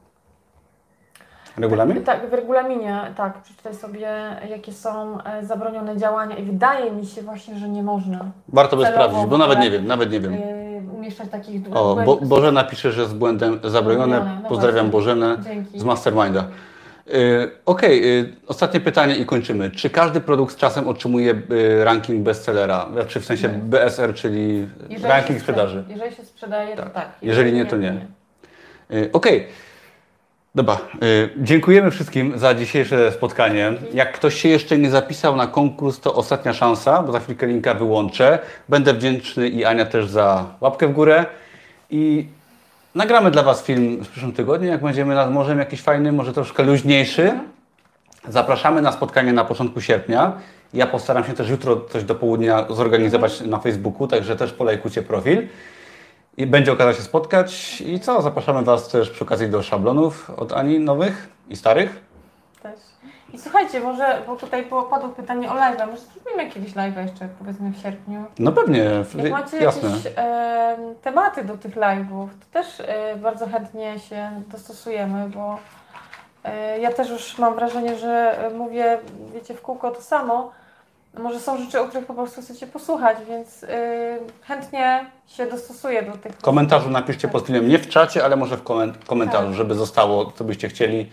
Regulamin? 1.57 2.03
Tak, 2.03 2.29
w 2.29 2.33
regulaminie, 2.33 3.13
tak, 3.17 3.41
przeczytaj 3.41 3.75
sobie, 3.75 4.09
jakie 4.49 4.71
są 4.73 5.23
e, 5.23 5.45
zabronione 5.45 5.97
działania 5.97 6.35
i 6.35 6.43
wydaje 6.43 6.91
mi 6.91 7.05
się 7.05 7.21
właśnie, 7.21 7.55
że 7.55 7.69
nie 7.69 7.83
można 7.83 8.19
Warto 8.47 8.77
by 8.77 8.85
sprawdzić, 8.85 9.25
bo 9.25 9.37
nawet 9.37 9.59
nie 9.59 9.71
wiem, 9.71 9.87
nawet 9.87 10.11
nie 10.11 10.19
wiem. 10.19 10.33
y, 10.33 10.81
umieszczać 10.95 11.29
takich 11.29 11.61
O. 11.73 11.95
Bo, 12.05 12.15
Bożena 12.15 12.63
pisze, 12.63 12.91
że 12.91 13.05
z 13.05 13.13
błędem 13.13 13.59
zabronione. 13.63 14.15
Zabronione, 14.15 14.41
no 14.43 14.49
Pozdrawiam 14.49 14.91
właśnie. 14.91 14.91
Bożenę 14.91 15.37
Dzięki. 15.43 15.79
z 15.79 15.83
Masterminda. 15.83 16.43
Y, 17.07 17.51
Okej, 17.65 18.19
y, 18.19 18.33
ostatnie 18.47 18.79
pytanie 18.79 19.15
i 19.15 19.25
kończymy. 19.25 19.71
Czy 19.71 19.89
każdy 19.89 20.21
produkt 20.21 20.53
z 20.53 20.57
czasem 20.57 20.87
otrzymuje 20.87 21.41
y, 21.51 21.83
ranking 21.83 22.23
bestsellera? 22.23 22.87
Czy 23.07 23.19
w 23.19 23.25
sensie 23.25 23.47
Nie. 23.47 23.53
BSR, 23.57 24.13
czyli 24.13 24.67
Jeżeli 24.89 25.09
ranking 25.09 25.39
sprzedaży? 25.39 25.77
sprzeda- 25.79 25.91
Jeżeli 25.93 26.15
się 26.15 26.23
sprzedaje, 26.25 26.75
to 26.75 26.85
tak. 26.85 27.09
Jeżeli 27.21 27.53
nie, 27.53 27.65
to 27.65 27.77
nie. 27.77 27.93
Y, 28.93 29.09
Okej. 29.13 29.47
Dobra, 30.55 30.77
y, 31.03 31.29
dziękujemy 31.37 31.91
wszystkim 31.91 32.37
za 32.39 32.53
dzisiejsze 32.53 33.11
spotkanie. 33.11 33.73
Jak 33.93 34.11
ktoś 34.13 34.41
się 34.41 34.49
jeszcze 34.49 34.77
nie 34.77 34.89
zapisał 34.89 35.35
na 35.35 35.47
konkurs, 35.47 35.99
to 35.99 36.15
ostatnia 36.15 36.53
szansa, 36.53 37.03
bo 37.03 37.11
za 37.11 37.19
chwilkę 37.19 37.47
linka 37.47 37.73
wyłączę. 37.73 38.39
Będę 38.69 38.93
wdzięczny 38.93 39.49
i 39.49 39.65
Ania 39.65 39.85
też 39.85 40.07
za 40.09 40.45
łapkę 40.61 40.87
w 40.87 40.93
górę. 40.93 41.25
I 41.89 42.27
nagramy 42.95 43.31
dla 43.31 43.43
Was 43.43 43.63
film 43.63 44.03
w 44.03 44.09
przyszłym 44.09 44.33
tygodniu, 44.33 44.67
jak 44.67 44.81
będziemy 44.81 45.15
nad 45.15 45.31
morzem 45.31 45.59
jakiś 45.59 45.81
fajny, 45.81 46.11
może 46.11 46.33
troszkę 46.33 46.63
luźniejszy. 46.63 47.39
Zapraszamy 48.27 48.81
na 48.81 48.91
spotkanie 48.91 49.33
na 49.33 49.45
początku 49.45 49.81
sierpnia. 49.81 50.33
Ja 50.73 50.87
postaram 50.87 51.23
się 51.23 51.33
też 51.33 51.49
jutro 51.49 51.81
coś 51.89 52.03
do 52.03 52.15
południa 52.15 52.65
zorganizować 52.69 53.41
na 53.41 53.59
Facebooku, 53.59 54.07
także 54.07 54.35
też 54.35 54.53
polajkujcie 54.53 55.01
profil. 55.01 55.47
I 56.37 56.47
będzie 56.47 56.71
okazja 56.71 56.93
się 56.93 57.01
spotkać. 57.01 57.81
I 57.81 57.99
co? 57.99 58.21
Zapraszamy 58.21 58.63
Was 58.63 58.89
też 58.89 59.09
przy 59.09 59.23
okazji 59.23 59.49
do 59.49 59.63
szablonów 59.63 60.29
od 60.29 60.53
Ani 60.53 60.79
nowych 60.79 61.29
i 61.49 61.55
starych. 61.55 62.12
I 63.33 63.39
słuchajcie, 63.39 63.79
może, 63.79 64.21
bo 64.27 64.35
tutaj 64.35 64.65
było, 64.65 64.83
padło 64.83 65.09
pytanie 65.09 65.51
o 65.51 65.53
live'a, 65.53 65.87
może 65.87 66.01
zrobimy 66.01 66.43
jakiegoś 66.43 66.71
live'a 66.73 67.01
jeszcze 67.01 67.27
powiedzmy 67.39 67.69
w 67.71 67.77
sierpniu. 67.81 68.25
No 68.39 68.51
pewnie, 68.51 68.83
Jak 69.23 69.31
macie 69.31 69.57
jasne. 69.57 69.89
jakieś 69.89 70.11
e, 70.17 70.77
tematy 71.01 71.43
do 71.43 71.57
tych 71.57 71.75
live'ów, 71.75 72.27
to 72.27 72.45
też 72.59 72.67
e, 72.79 73.15
bardzo 73.15 73.47
chętnie 73.47 73.99
się 73.99 74.31
dostosujemy, 74.51 75.29
bo 75.29 75.57
e, 76.43 76.79
ja 76.79 76.91
też 76.91 77.09
już 77.09 77.37
mam 77.37 77.55
wrażenie, 77.55 77.97
że 77.97 78.45
e, 78.47 78.49
mówię, 78.49 78.97
wiecie, 79.33 79.53
w 79.53 79.61
kółko 79.61 79.91
to 79.91 80.01
samo. 80.01 80.51
Może 81.19 81.39
są 81.39 81.57
rzeczy, 81.57 81.81
o 81.81 81.85
których 81.85 82.05
po 82.05 82.13
prostu 82.13 82.41
chcecie 82.41 82.67
posłuchać, 82.67 83.17
więc 83.29 83.63
e, 83.63 83.67
chętnie 84.41 85.05
się 85.27 85.45
dostosuję 85.45 86.03
do 86.03 86.11
tych. 86.17 86.31
W 86.33 86.41
komentarzu 86.41 86.89
napiszcie 86.89 87.27
pod 87.27 87.45
filmem, 87.47 87.67
nie 87.67 87.79
w 87.79 87.89
czacie, 87.89 88.25
ale 88.25 88.35
może 88.35 88.57
w 88.57 88.63
komen- 88.63 88.93
komentarzu, 89.07 89.47
Tak. 89.47 89.53
żeby 89.55 89.75
zostało, 89.75 90.31
co 90.31 90.43
byście 90.43 90.69
chcieli. 90.69 91.09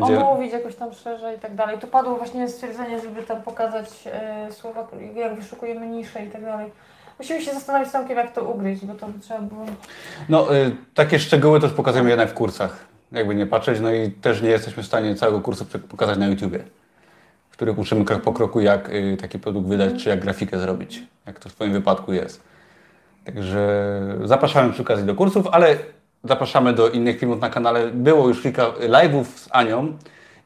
Będzie... 0.00 0.26
omówić 0.26 0.52
jakoś 0.52 0.74
tam 0.74 0.92
szerzej 0.92 1.36
i 1.36 1.40
tak 1.40 1.54
dalej. 1.54 1.78
Tu 1.78 1.86
padło 1.86 2.16
właśnie 2.16 2.48
stwierdzenie, 2.48 3.00
żeby 3.00 3.22
tam 3.22 3.42
pokazać 3.42 3.88
e, 4.06 4.52
słowa, 4.52 4.88
jak 5.14 5.34
wyszukujemy 5.34 5.86
nisze 5.86 6.24
i 6.24 6.30
tak 6.30 6.42
dalej. 6.42 6.70
Musimy 7.18 7.42
się 7.42 7.52
zastanowić 7.52 7.88
z 7.88 7.92
Tomkiem, 7.92 8.16
jak 8.16 8.32
to 8.32 8.44
ugryźć, 8.44 8.84
bo 8.84 8.94
to 8.94 9.06
by 9.06 9.20
trzeba 9.20 9.40
było... 9.40 9.66
No, 10.28 10.56
y, 10.56 10.76
takie 10.94 11.18
szczegóły 11.18 11.60
też 11.60 11.72
pokazujemy 11.72 12.10
jednak 12.10 12.30
w 12.30 12.34
kursach, 12.34 12.86
jakby 13.12 13.34
nie 13.34 13.46
patrzeć, 13.46 13.80
no 13.80 13.92
i 13.92 14.10
też 14.10 14.42
nie 14.42 14.50
jesteśmy 14.50 14.82
w 14.82 14.86
stanie 14.86 15.14
całego 15.14 15.40
kursu 15.40 15.66
pokazać 15.88 16.18
na 16.18 16.26
YouTubie, 16.26 16.58
w 17.50 17.52
których 17.52 17.78
uczymy 17.78 18.04
krok 18.04 18.22
po 18.22 18.32
kroku, 18.32 18.60
jak 18.60 18.88
y, 18.88 19.16
taki 19.20 19.38
produkt 19.38 19.68
wydać, 19.68 20.02
czy 20.02 20.08
jak 20.08 20.20
grafikę 20.20 20.58
zrobić, 20.58 21.02
jak 21.26 21.38
to 21.38 21.48
w 21.48 21.52
Twoim 21.52 21.72
wypadku 21.72 22.12
jest. 22.12 22.42
Także 23.24 23.88
zapraszamy 24.24 24.72
przy 24.72 24.82
okazji 24.82 25.06
do 25.06 25.14
kursów, 25.14 25.46
ale 25.52 25.76
zapraszamy 26.28 26.72
do 26.72 26.88
innych 26.88 27.18
filmów 27.18 27.40
na 27.40 27.50
kanale. 27.50 27.86
Było 27.86 28.28
już 28.28 28.42
kilka 28.42 28.66
live'ów 28.70 29.24
z 29.24 29.48
Anią 29.52 29.96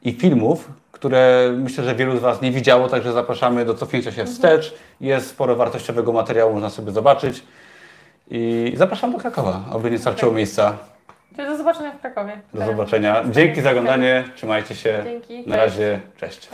i 0.01 0.13
filmów, 0.13 0.69
które 0.91 1.51
myślę, 1.57 1.83
że 1.83 1.95
wielu 1.95 2.17
z 2.17 2.19
Was 2.19 2.41
nie 2.41 2.51
widziało, 2.51 2.87
także 2.87 3.13
zapraszamy 3.13 3.65
do 3.65 3.73
cofnięcia 3.73 4.11
się 4.11 4.25
wstecz. 4.25 4.73
Jest 5.01 5.29
sporo 5.29 5.55
wartościowego 5.55 6.13
materiału, 6.13 6.53
można 6.53 6.69
sobie 6.69 6.91
zobaczyć. 6.91 7.43
I 8.31 8.73
zapraszam 8.75 9.11
do 9.11 9.17
Krakowa, 9.17 9.61
aby 9.73 9.91
nie 9.91 9.99
starczyło 9.99 10.31
miejsca. 10.31 10.77
Czyli 11.35 11.47
do 11.47 11.57
zobaczenia 11.57 11.91
w 11.91 12.01
Krakowie. 12.01 12.41
Do 12.53 12.65
zobaczenia. 12.65 13.23
Dzięki 13.31 13.61
za 13.61 13.69
oglądanie, 13.69 14.23
trzymajcie 14.35 14.75
się. 14.75 15.01
Dzięki. 15.03 15.49
Na 15.49 15.55
razie, 15.55 15.99
cześć. 16.17 16.49